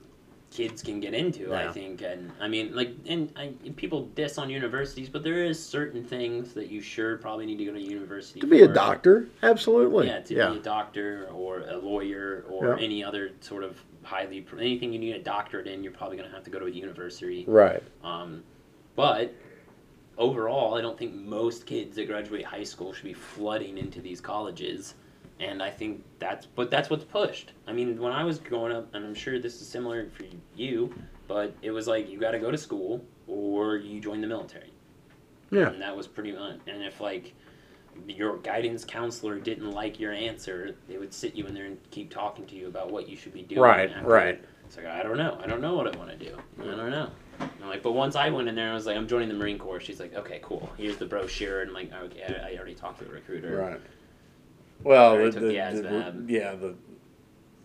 kids 0.50 0.82
can 0.82 1.00
get 1.00 1.14
into. 1.14 1.48
Yeah. 1.50 1.68
I 1.68 1.72
think, 1.72 2.02
and 2.02 2.32
I 2.40 2.48
mean, 2.48 2.74
like, 2.74 2.90
and 3.06 3.32
I, 3.36 3.52
people 3.76 4.06
diss 4.14 4.38
on 4.38 4.48
universities, 4.50 5.08
but 5.08 5.22
there 5.22 5.44
is 5.44 5.62
certain 5.62 6.02
things 6.04 6.54
that 6.54 6.68
you 6.68 6.80
sure 6.80 7.18
probably 7.18 7.46
need 7.46 7.58
to 7.58 7.64
go 7.66 7.72
to 7.72 7.80
university 7.80 8.40
to 8.40 8.46
be 8.46 8.62
a 8.62 8.68
doctor 8.68 9.28
absolutely 9.42 10.06
Yeah, 10.06 10.20
to 10.20 10.34
yeah 10.34 10.50
be 10.50 10.56
a 10.56 10.62
doctor 10.62 11.28
or 11.32 11.60
a 11.60 11.76
lawyer 11.76 12.44
or 12.48 12.68
Yeah. 12.78 12.84
any 12.84 13.04
other 13.04 13.32
sort 13.40 13.62
of 13.62 13.82
highly 14.02 14.46
anything 14.58 14.92
you 14.92 14.98
need 14.98 15.14
a 15.14 15.22
doctorate 15.22 15.66
in, 15.66 15.82
you're 15.82 15.92
probably 15.92 16.16
going 16.16 16.28
to 16.28 16.34
have 16.34 16.44
to 16.44 16.50
go 16.50 16.58
to 16.58 16.66
a 16.66 16.70
university. 16.70 17.44
right 17.46 17.82
Um, 18.02 18.42
but 18.96 19.34
overall, 20.16 20.74
I 20.74 20.80
don't 20.80 20.98
think 20.98 21.14
most 21.14 21.66
kids 21.66 21.96
that 21.96 22.06
graduate 22.06 22.44
high 22.44 22.64
school 22.64 22.92
should 22.92 23.04
be 23.04 23.12
flooding 23.12 23.78
into 23.78 24.00
these 24.00 24.20
colleges. 24.20 24.94
And 25.40 25.62
I 25.62 25.70
think 25.70 26.04
that's, 26.18 26.46
but 26.46 26.70
that's 26.70 26.90
what's 26.90 27.04
pushed. 27.04 27.52
I 27.66 27.72
mean, 27.72 28.00
when 28.00 28.12
I 28.12 28.24
was 28.24 28.38
growing 28.38 28.72
up, 28.72 28.92
and 28.94 29.04
I'm 29.04 29.14
sure 29.14 29.38
this 29.38 29.60
is 29.60 29.68
similar 29.68 30.08
for 30.10 30.24
you, 30.56 30.92
but 31.28 31.54
it 31.62 31.70
was 31.70 31.86
like 31.86 32.08
you 32.10 32.18
got 32.18 32.32
to 32.32 32.38
go 32.38 32.50
to 32.50 32.58
school 32.58 33.04
or 33.28 33.76
you 33.76 34.00
join 34.00 34.20
the 34.20 34.26
military. 34.26 34.72
Yeah. 35.50 35.68
And 35.68 35.80
that 35.80 35.96
was 35.96 36.06
pretty 36.06 36.32
much. 36.32 36.58
And 36.66 36.82
if 36.82 37.00
like 37.00 37.34
your 38.06 38.38
guidance 38.38 38.84
counselor 38.84 39.38
didn't 39.38 39.70
like 39.70 40.00
your 40.00 40.12
answer, 40.12 40.74
they 40.88 40.98
would 40.98 41.12
sit 41.14 41.34
you 41.34 41.46
in 41.46 41.54
there 41.54 41.66
and 41.66 41.78
keep 41.90 42.10
talking 42.10 42.46
to 42.46 42.56
you 42.56 42.66
about 42.66 42.90
what 42.90 43.08
you 43.08 43.16
should 43.16 43.32
be 43.32 43.42
doing. 43.42 43.60
Right, 43.62 43.90
after- 43.90 44.08
right. 44.08 44.44
It's 44.66 44.76
like 44.76 44.86
I 44.86 45.02
don't 45.02 45.16
know. 45.16 45.38
I 45.42 45.46
don't 45.46 45.62
know 45.62 45.74
what 45.74 45.94
I 45.94 45.98
want 45.98 46.10
to 46.10 46.16
do. 46.16 46.36
I 46.60 46.64
don't 46.64 46.90
know. 46.90 47.10
I'm 47.40 47.68
like, 47.68 47.82
but 47.82 47.92
once 47.92 48.16
I 48.16 48.28
went 48.28 48.48
in 48.48 48.54
there, 48.54 48.70
I 48.70 48.74
was 48.74 48.84
like, 48.84 48.96
I'm 48.96 49.08
joining 49.08 49.28
the 49.28 49.34
Marine 49.34 49.58
Corps. 49.58 49.80
She's 49.80 49.98
like, 50.00 50.14
okay, 50.14 50.40
cool. 50.42 50.68
Here's 50.76 50.96
the 50.98 51.06
brochure, 51.06 51.62
and 51.62 51.70
I'm 51.70 51.74
like, 51.74 51.92
okay, 51.92 52.40
I, 52.42 52.50
I 52.52 52.56
already 52.56 52.74
talked 52.74 52.98
to 52.98 53.04
the 53.04 53.12
recruiter. 53.12 53.56
right 53.56 53.80
well 54.84 55.16
the, 55.16 55.30
the, 55.30 55.40
the 55.40 56.24
yeah 56.28 56.54
the 56.54 56.74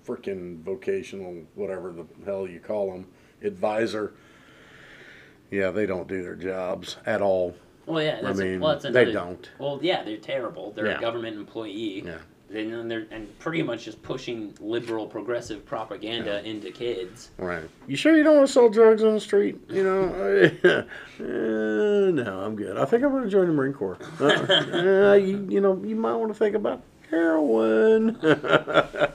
freaking 0.05 0.61
vocational 0.63 1.35
whatever 1.55 1.91
the 1.91 2.05
hell 2.25 2.47
you 2.47 2.59
call 2.59 2.91
them 2.91 3.07
advisor 3.41 4.13
yeah 5.51 5.69
they 5.71 5.85
don't 5.85 6.07
do 6.07 6.21
their 6.21 6.35
jobs 6.35 6.97
at 7.05 7.21
all 7.21 7.55
Well, 7.85 8.03
yeah, 8.03 8.17
i 8.19 8.21
that's 8.21 8.39
mean 8.39 8.59
well, 8.59 8.77
that's 8.79 8.93
they 8.93 9.11
don't 9.11 9.49
Well, 9.59 9.79
yeah, 9.81 10.03
they're 10.03 10.17
terrible. 10.17 10.71
They're 10.71 10.87
Yeah. 10.87 10.97
a 10.97 11.01
government 11.01 11.37
employee. 11.37 12.03
Yeah. 12.05 12.17
Then 12.49 12.87
they're 12.87 13.07
and 13.09 13.27
pretty 13.39 13.63
much 13.63 13.85
just 13.85 14.01
pushing 14.03 14.53
liberal, 14.59 15.07
progressive 15.07 15.65
propaganda 15.65 16.43
into 16.47 16.69
kids. 16.71 17.31
Right. 17.37 17.63
You 17.87 17.95
sure 17.95 18.15
you 18.15 18.23
don't 18.23 18.35
want 18.35 18.47
to 18.47 18.53
sell 18.53 18.69
drugs 18.69 19.03
on 19.03 19.13
the 19.15 19.19
street? 19.19 19.57
You 19.69 19.83
know, 19.83 20.03
uh, 20.63 20.83
no, 21.23 22.41
I'm 22.45 22.55
good. 22.55 22.77
I 22.77 22.85
think 22.85 23.03
I'm 23.03 23.09
going 23.11 23.23
to 23.23 23.29
join 23.29 23.47
the 23.47 23.53
Marine 23.53 23.73
Corps. 23.73 23.97
Uh, 24.19 24.25
uh, 25.11 25.13
you, 25.13 25.47
you 25.49 25.61
know, 25.61 25.81
you 25.83 25.95
might 25.95 26.13
want 26.15 26.31
to 26.31 26.37
think 26.37 26.55
about 26.55 26.83
heroin. 27.13 28.17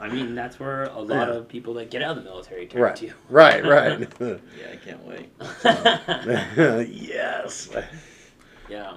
I 0.00 0.08
mean, 0.08 0.34
that's 0.34 0.58
where 0.58 0.84
a 0.84 0.98
lot 1.00 1.28
Yeah. 1.28 1.34
of 1.34 1.48
people 1.48 1.74
that 1.74 1.90
get 1.90 2.02
out 2.02 2.16
of 2.16 2.24
the 2.24 2.28
military 2.28 2.66
turn 2.66 2.82
right, 2.82 2.96
to. 2.96 3.12
right, 3.28 3.64
right. 3.64 4.00
Yeah, 4.20 4.72
I 4.72 4.76
can't 4.76 5.04
wait. 5.06 5.28
yes. 6.90 7.70
yeah. 8.68 8.96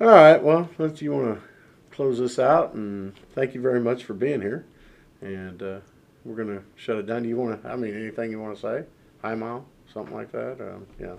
All 0.00 0.06
right. 0.06 0.42
Well, 0.42 0.68
let's. 0.78 1.02
You 1.02 1.12
want 1.12 1.34
to 1.36 1.42
close 1.90 2.18
this 2.18 2.38
out, 2.38 2.74
and 2.74 3.12
thank 3.34 3.54
you 3.54 3.60
very 3.60 3.80
much 3.80 4.04
for 4.04 4.14
being 4.14 4.40
here. 4.40 4.66
And 5.20 5.62
uh, 5.62 5.80
we're 6.24 6.36
gonna 6.36 6.62
shut 6.76 6.96
it 6.98 7.06
down. 7.06 7.22
Do 7.24 7.28
you 7.28 7.36
want 7.36 7.62
to? 7.62 7.68
I 7.68 7.76
mean, 7.76 7.94
anything 7.94 8.30
you 8.30 8.40
want 8.40 8.54
to 8.54 8.60
say? 8.60 8.84
Hi, 9.22 9.34
mom. 9.34 9.66
Something 9.92 10.14
like 10.14 10.30
that. 10.32 10.60
Um, 10.60 10.86
yeah. 11.00 11.16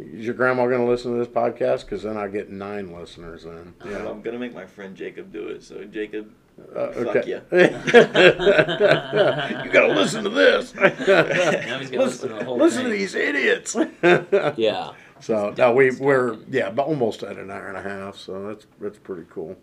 Is 0.00 0.24
your 0.24 0.34
grandma 0.34 0.66
gonna 0.66 0.86
listen 0.86 1.12
to 1.12 1.18
this 1.18 1.28
podcast? 1.28 1.84
Because 1.84 2.02
then 2.04 2.16
I 2.16 2.28
get 2.28 2.48
nine 2.50 2.92
listeners. 2.94 3.44
in. 3.44 3.74
Well, 3.84 3.92
Yeah. 3.92 4.08
I'm 4.08 4.22
gonna 4.22 4.38
make 4.38 4.54
my 4.54 4.64
friend 4.66 4.96
Jacob 4.96 5.30
do 5.32 5.48
it. 5.48 5.62
So 5.62 5.84
Jacob, 5.84 6.30
Uh, 6.74 6.92
Fuck 6.92 7.16
okay. 7.16 7.30
ya. 7.30 7.40
you 9.64 9.70
gotta 9.72 9.92
listen 9.94 10.24
to 10.24 10.30
this. 10.30 10.74
Now 10.80 11.78
he's 11.78 11.90
gonna 11.90 12.04
listen 12.04 12.28
to 12.30 12.34
the 12.36 12.44
whole 12.44 12.58
listen 12.58 12.84
to 12.84 12.90
these 12.90 13.14
idiots. 13.14 13.76
Yeah. 14.58 14.92
So 15.20 15.54
no, 15.56 15.72
we 15.72 15.90
we're 15.90 16.38
yeah, 16.48 16.70
but 16.70 16.86
almost 16.86 17.22
at 17.22 17.36
an 17.36 17.50
hour 17.50 17.68
and 17.68 17.76
a 17.76 17.82
half. 17.82 18.16
So 18.16 18.48
that's 18.48 18.66
that's 18.80 18.98
pretty 18.98 19.24
cool. 19.30 19.56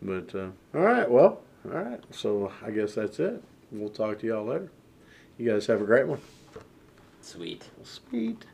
But 0.00 0.34
uh, 0.34 0.48
all 0.74 0.80
right, 0.82 1.10
well, 1.10 1.40
all 1.64 1.72
right. 1.78 2.00
So 2.10 2.52
I 2.64 2.70
guess 2.70 2.94
that's 2.94 3.18
it. 3.20 3.42
We'll 3.72 3.88
talk 3.90 4.18
to 4.20 4.26
y'all 4.26 4.44
later. 4.46 4.70
You 5.38 5.50
guys 5.50 5.66
have 5.66 5.80
a 5.80 5.84
great 5.84 6.06
one. 6.06 6.20
Sweet. 7.20 7.68
Sweet. 7.82 8.44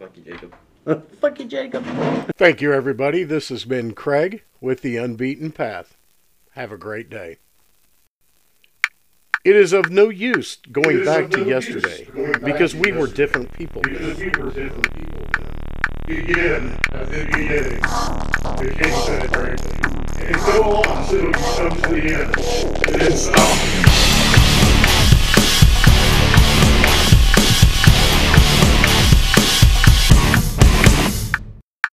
Fuck 0.00 0.16
you, 0.16 0.22
Jacob. 0.22 0.54
Fuck 1.20 1.38
you, 1.40 1.44
Jacob. 1.44 1.84
Thank 2.38 2.62
you, 2.62 2.72
everybody. 2.72 3.22
This 3.22 3.50
has 3.50 3.66
been 3.66 3.92
Kraig 3.92 4.42
with 4.58 4.80
the 4.80 4.96
Unbeaten 4.96 5.52
Path. 5.52 5.94
Have 6.52 6.72
a 6.72 6.78
great 6.78 7.10
day. 7.10 7.36
It 9.44 9.56
is 9.56 9.74
of 9.74 9.90
no 9.90 10.08
use 10.08 10.56
going 10.72 11.04
back 11.04 11.28
to 11.32 11.40
no 11.40 11.46
yesterday 11.46 12.08
because 12.42 12.74
we 12.74 12.92
were 12.92 13.08
different 13.08 13.52
people. 13.52 13.82
Because 13.82 14.18
we 14.18 14.28
were 14.28 14.50
different 14.50 14.94
people 14.94 15.26
then. 15.38 15.54
Begin 16.06 16.78
at 16.92 17.10
the 17.10 17.24
beginning. 17.26 17.80
The 18.56 18.74
king 18.78 18.94
said 19.04 19.24
it 19.24 19.32
correctly. 19.32 20.26
And 20.26 20.36
go 20.36 20.76
on 20.76 21.08
till 21.08 21.24
you 21.26 21.32
come 21.32 21.82
to 21.82 21.88
the 21.88 22.14
end. 22.14 22.88
And 22.88 23.00
then 23.02 23.12
stop. 23.12 23.89